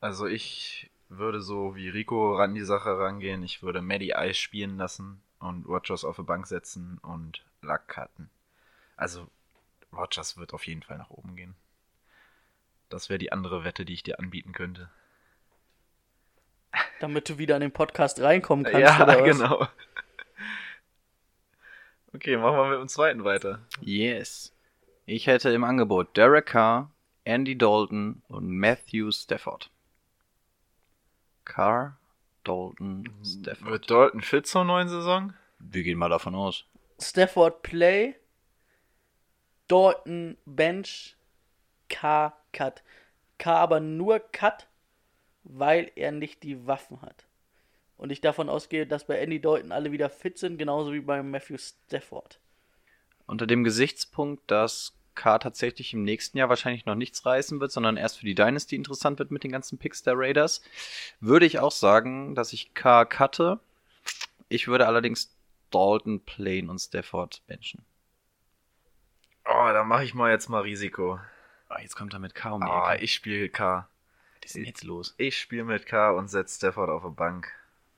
Also 0.00 0.26
ich 0.26 0.90
würde 1.08 1.40
so 1.40 1.76
wie 1.76 1.88
Rico 1.88 2.34
ran 2.34 2.54
die 2.54 2.64
Sache 2.64 2.98
rangehen. 2.98 3.42
Ich 3.42 3.62
würde 3.62 3.82
Maddie 3.82 4.14
Ice 4.16 4.34
spielen 4.34 4.76
lassen 4.76 5.22
und 5.38 5.66
Rogers 5.66 6.04
auf 6.04 6.16
die 6.16 6.22
Bank 6.22 6.46
setzen 6.46 6.98
und 7.02 7.44
Luck 7.62 7.88
cutten. 7.88 8.30
Also 8.96 9.28
Rogers 9.92 10.36
wird 10.36 10.54
auf 10.54 10.66
jeden 10.66 10.82
Fall 10.82 10.98
nach 10.98 11.10
oben 11.10 11.36
gehen. 11.36 11.54
Das 12.88 13.08
wäre 13.08 13.18
die 13.18 13.32
andere 13.32 13.64
Wette, 13.64 13.84
die 13.84 13.94
ich 13.94 14.02
dir 14.02 14.18
anbieten 14.18 14.52
könnte. 14.52 14.90
Damit 17.00 17.28
du 17.28 17.38
wieder 17.38 17.56
in 17.56 17.62
den 17.62 17.72
Podcast 17.72 18.20
reinkommen 18.20 18.64
kannst, 18.70 18.98
ja, 18.98 19.20
genau. 19.22 19.68
Okay, 22.14 22.36
machen 22.36 22.56
wir 22.56 22.68
mit 22.70 22.80
dem 22.80 22.88
zweiten 22.88 23.24
weiter. 23.24 23.60
Yes. 23.80 24.52
Ich 25.04 25.26
hätte 25.26 25.50
im 25.50 25.64
Angebot 25.64 26.16
Derek 26.16 26.46
Carr, 26.46 26.90
Andy 27.24 27.56
Dalton 27.56 28.22
und 28.28 28.48
Matthew 28.48 29.10
Stafford. 29.10 29.70
Carr, 31.44 31.98
Dalton, 32.44 33.08
Stafford. 33.24 33.70
Wird 33.70 33.90
Dalton 33.90 34.20
fit 34.20 34.46
zur 34.46 34.64
neuen 34.64 34.88
Saison? 34.88 35.34
Wir 35.58 35.82
gehen 35.82 35.98
mal 35.98 36.08
davon 36.08 36.34
aus. 36.34 36.64
Stafford 37.00 37.62
Play, 37.62 38.14
Dalton 39.68 40.36
Bench, 40.44 41.16
K 41.88 42.32
Cut. 42.52 42.82
K 43.38 43.54
aber 43.54 43.80
nur 43.80 44.18
Cut, 44.18 44.66
weil 45.44 45.92
er 45.94 46.10
nicht 46.10 46.42
die 46.42 46.66
Waffen 46.66 47.02
hat. 47.02 47.26
Und 47.96 48.10
ich 48.12 48.20
davon 48.20 48.48
ausgehe, 48.48 48.86
dass 48.86 49.06
bei 49.06 49.18
Andy 49.18 49.40
Dalton 49.40 49.72
alle 49.72 49.90
wieder 49.92 50.10
fit 50.10 50.38
sind, 50.38 50.58
genauso 50.58 50.92
wie 50.92 51.00
bei 51.00 51.22
Matthew 51.22 51.56
Stafford. 51.58 52.38
Unter 53.26 53.46
dem 53.46 53.64
Gesichtspunkt, 53.64 54.50
dass 54.50 54.92
Carr 55.14 55.40
tatsächlich 55.40 55.94
im 55.94 56.02
nächsten 56.02 56.36
Jahr 56.36 56.50
wahrscheinlich 56.50 56.84
noch 56.84 56.94
nichts 56.94 57.24
reißen 57.24 57.58
wird, 57.58 57.72
sondern 57.72 57.96
erst 57.96 58.18
für 58.18 58.26
die 58.26 58.34
Dynasty 58.34 58.76
interessant 58.76 59.18
wird 59.18 59.30
mit 59.30 59.44
den 59.44 59.50
ganzen 59.52 59.78
Picks 59.78 60.02
der 60.02 60.12
Raiders, 60.16 60.60
würde 61.20 61.46
ich 61.46 61.58
auch 61.58 61.72
sagen, 61.72 62.34
dass 62.34 62.52
ich 62.52 62.74
Carr 62.74 63.06
cutte. 63.06 63.58
Ich 64.48 64.68
würde 64.68 64.86
allerdings 64.86 65.34
Dalton 65.70 66.20
playen 66.20 66.68
und 66.68 66.78
Stafford 66.78 67.42
benchen. 67.46 67.82
Oh, 69.46 69.68
da 69.72 69.84
mache 69.84 70.04
ich 70.04 70.12
mal 70.14 70.30
jetzt 70.30 70.48
mal 70.48 70.60
Risiko. 70.62 71.18
Ah, 71.68 71.80
jetzt 71.80 71.96
kommt 71.96 72.12
er 72.12 72.18
mit 72.18 72.34
Carr 72.34 72.54
um 72.54 72.60
die 72.60 72.66
Ah, 72.66 72.92
Ecke. 72.94 73.04
ich 73.04 73.14
spiele 73.14 73.48
K. 73.48 73.88
Was 74.42 74.50
ist 74.50 74.56
denn 74.56 74.64
jetzt 74.64 74.84
los? 74.84 75.14
Ich 75.18 75.38
spiele 75.38 75.64
mit 75.64 75.86
K 75.86 76.10
und 76.10 76.28
setze 76.28 76.56
Stafford 76.56 76.90
auf 76.90 77.02
die 77.02 77.10
Bank. 77.10 77.52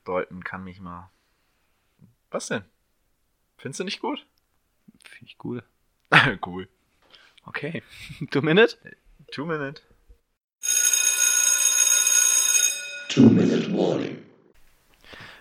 Dalton 0.09 0.43
kann 0.43 0.65
mich 0.65 0.81
mal. 0.81 1.11
Was 2.31 2.49
denn? 2.49 2.65
Findest 3.59 3.81
du 3.81 3.85
nicht 3.85 4.01
gut? 4.01 4.27
Finde 5.05 5.27
ich 5.27 5.37
cool. 5.45 5.63
cool. 6.47 6.69
Okay. 7.45 7.83
Two 8.31 8.43
Minute? 8.43 8.77
Two 9.31 9.45
minute. 9.45 9.83
Two-Minute 13.09 13.73
Warning. 13.77 14.19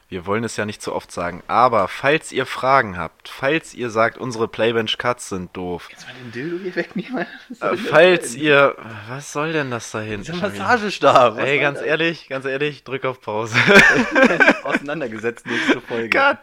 Wir 0.09 0.25
wollen 0.25 0.45
es 0.45 0.55
ja 0.55 0.65
nicht 0.65 0.81
so 0.81 0.93
oft 0.93 1.11
sagen, 1.11 1.43
aber 1.47 1.89
falls 1.89 2.31
ihr 2.31 2.45
Fragen 2.45 2.97
habt, 2.97 3.27
falls 3.27 3.73
ihr 3.73 3.89
sagt, 3.89 4.17
unsere 4.17 4.47
Playbench 4.47 4.97
Cuts 4.97 5.27
sind 5.27 5.55
doof, 5.55 5.89
Jetzt 5.91 6.07
mal 6.07 6.13
den 6.13 6.31
Dildo 6.31 6.63
hier 6.63 6.75
wegnehmen. 6.77 7.25
äh, 7.59 7.75
falls 7.75 8.33
ihr, 8.33 8.77
was 9.09 9.33
soll 9.33 9.51
denn 9.51 9.69
das 9.69 9.91
da 9.91 9.99
hinten? 9.99 10.37
Wieder? 10.37 10.47
Massagestab. 10.47 11.37
Ey, 11.39 11.59
ganz 11.59 11.81
ehrlich, 11.81 12.29
ganz 12.29 12.45
ehrlich, 12.45 12.85
drück 12.85 13.03
auf 13.03 13.19
Pause. 13.19 13.57
Auseinandergesetzt 14.77 15.45
nächste 15.45 15.81
Folge. 15.81 16.09
Cut! 16.09 16.39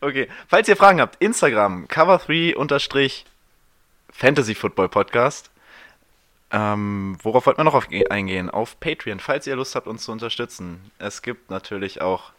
Okay, 0.00 0.28
falls 0.48 0.68
ihr 0.68 0.76
Fragen 0.76 1.00
habt, 1.00 1.16
Instagram, 1.22 1.86
cover3 1.86 2.54
unterstrich 2.54 3.24
Fantasy 4.10 4.54
Football 4.54 4.88
Podcast. 4.88 5.50
Ähm, 6.50 7.18
worauf 7.22 7.46
wollten 7.46 7.58
wir 7.60 7.64
noch 7.64 7.74
auf, 7.74 7.88
eingehen? 8.10 8.50
Auf 8.50 8.78
Patreon, 8.78 9.20
falls 9.20 9.46
ihr 9.46 9.56
Lust 9.56 9.74
habt, 9.74 9.86
uns 9.86 10.04
zu 10.04 10.12
unterstützen. 10.12 10.90
Es 10.98 11.22
gibt 11.22 11.50
natürlich 11.50 12.00
auch 12.00 12.32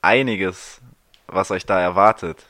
einiges, 0.00 0.80
was 1.26 1.50
euch 1.50 1.66
da 1.66 1.78
erwartet. 1.80 2.46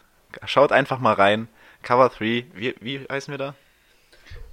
Schaut 0.46 0.72
einfach 0.72 0.98
mal 0.98 1.14
rein. 1.14 1.48
Cover3, 1.84 2.44
wie, 2.54 2.74
wie 2.80 3.06
heißen 3.10 3.32
wir 3.32 3.38
da? 3.38 3.54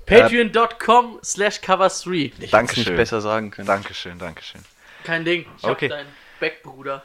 Patreon.com 0.05 1.19
slash 1.23 1.59
cover3. 1.59 2.31
Ich 2.39 2.53
hätte 2.53 2.79
nicht 2.79 2.95
besser 2.95 3.21
sagen 3.21 3.51
können. 3.51 3.67
Dankeschön, 3.67 4.19
Dankeschön. 4.19 4.61
Kein 5.03 5.25
Ding. 5.25 5.45
Ich 5.57 5.63
Okay. 5.63 5.89
hab 5.89 5.97
deinen 5.97 6.09
Backbruder. 6.39 7.03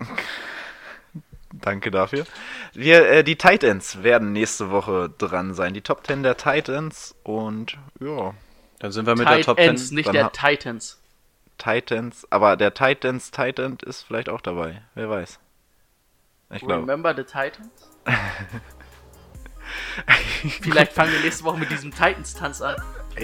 Danke 1.52 1.90
dafür. 1.90 2.26
Wir, 2.72 3.08
äh, 3.10 3.24
die 3.24 3.36
Titans 3.36 4.02
werden 4.02 4.32
nächste 4.32 4.70
Woche 4.70 5.10
dran 5.18 5.52
sein. 5.54 5.74
Die 5.74 5.82
Top 5.82 6.06
10 6.06 6.22
der 6.22 6.36
Titans 6.36 7.16
und 7.24 7.76
ja, 7.98 8.34
Dann 8.78 8.92
sind 8.92 9.06
wir 9.06 9.16
mit 9.16 9.26
der 9.26 9.36
Tight 9.36 9.44
Top 9.46 9.58
Ends, 9.58 9.88
10. 9.88 9.96
nicht 9.96 10.06
Dann 10.06 10.14
der 10.14 10.32
Titans. 10.32 11.00
Titans, 11.58 12.26
aber 12.30 12.56
der 12.56 12.72
Titans 12.72 13.30
Titan 13.30 13.76
ist 13.84 14.02
vielleicht 14.02 14.28
auch 14.28 14.40
dabei. 14.40 14.82
Wer 14.94 15.10
weiß. 15.10 15.38
Ich 16.52 16.60
glaube. 16.62 16.82
Remember 16.82 17.14
the 17.14 17.24
Titans? 17.24 17.90
Vielleicht 20.62 20.92
fangen 20.92 21.12
wir 21.12 21.20
nächste 21.20 21.44
Woche 21.44 21.58
mit 21.58 21.70
diesem 21.70 21.90
Titans-Tanz 21.92 22.60
an. 22.62 22.76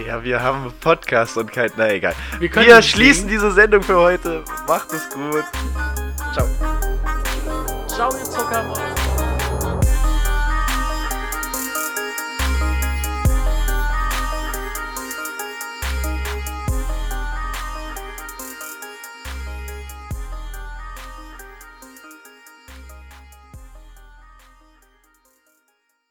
Ja, 0.07 0.23
wir 0.23 0.41
haben 0.43 0.63
einen 0.63 0.79
Podcast 0.81 1.37
und 1.37 1.51
kein. 1.53 1.71
Na 1.77 1.91
egal. 1.91 2.15
Wir 2.39 2.55
Wir, 2.55 2.83
schließen 2.83 3.23
singen. 3.23 3.31
diese 3.31 3.51
Sendung 3.53 3.83
für 3.83 3.97
heute. 3.97 4.45
Macht 4.69 4.93
es 4.93 5.09
gut. 5.11 5.45
Ciao. 6.37 6.49
Ciao, 7.87 8.11
ihr 8.15 8.25
Zuckermann. 8.25 8.96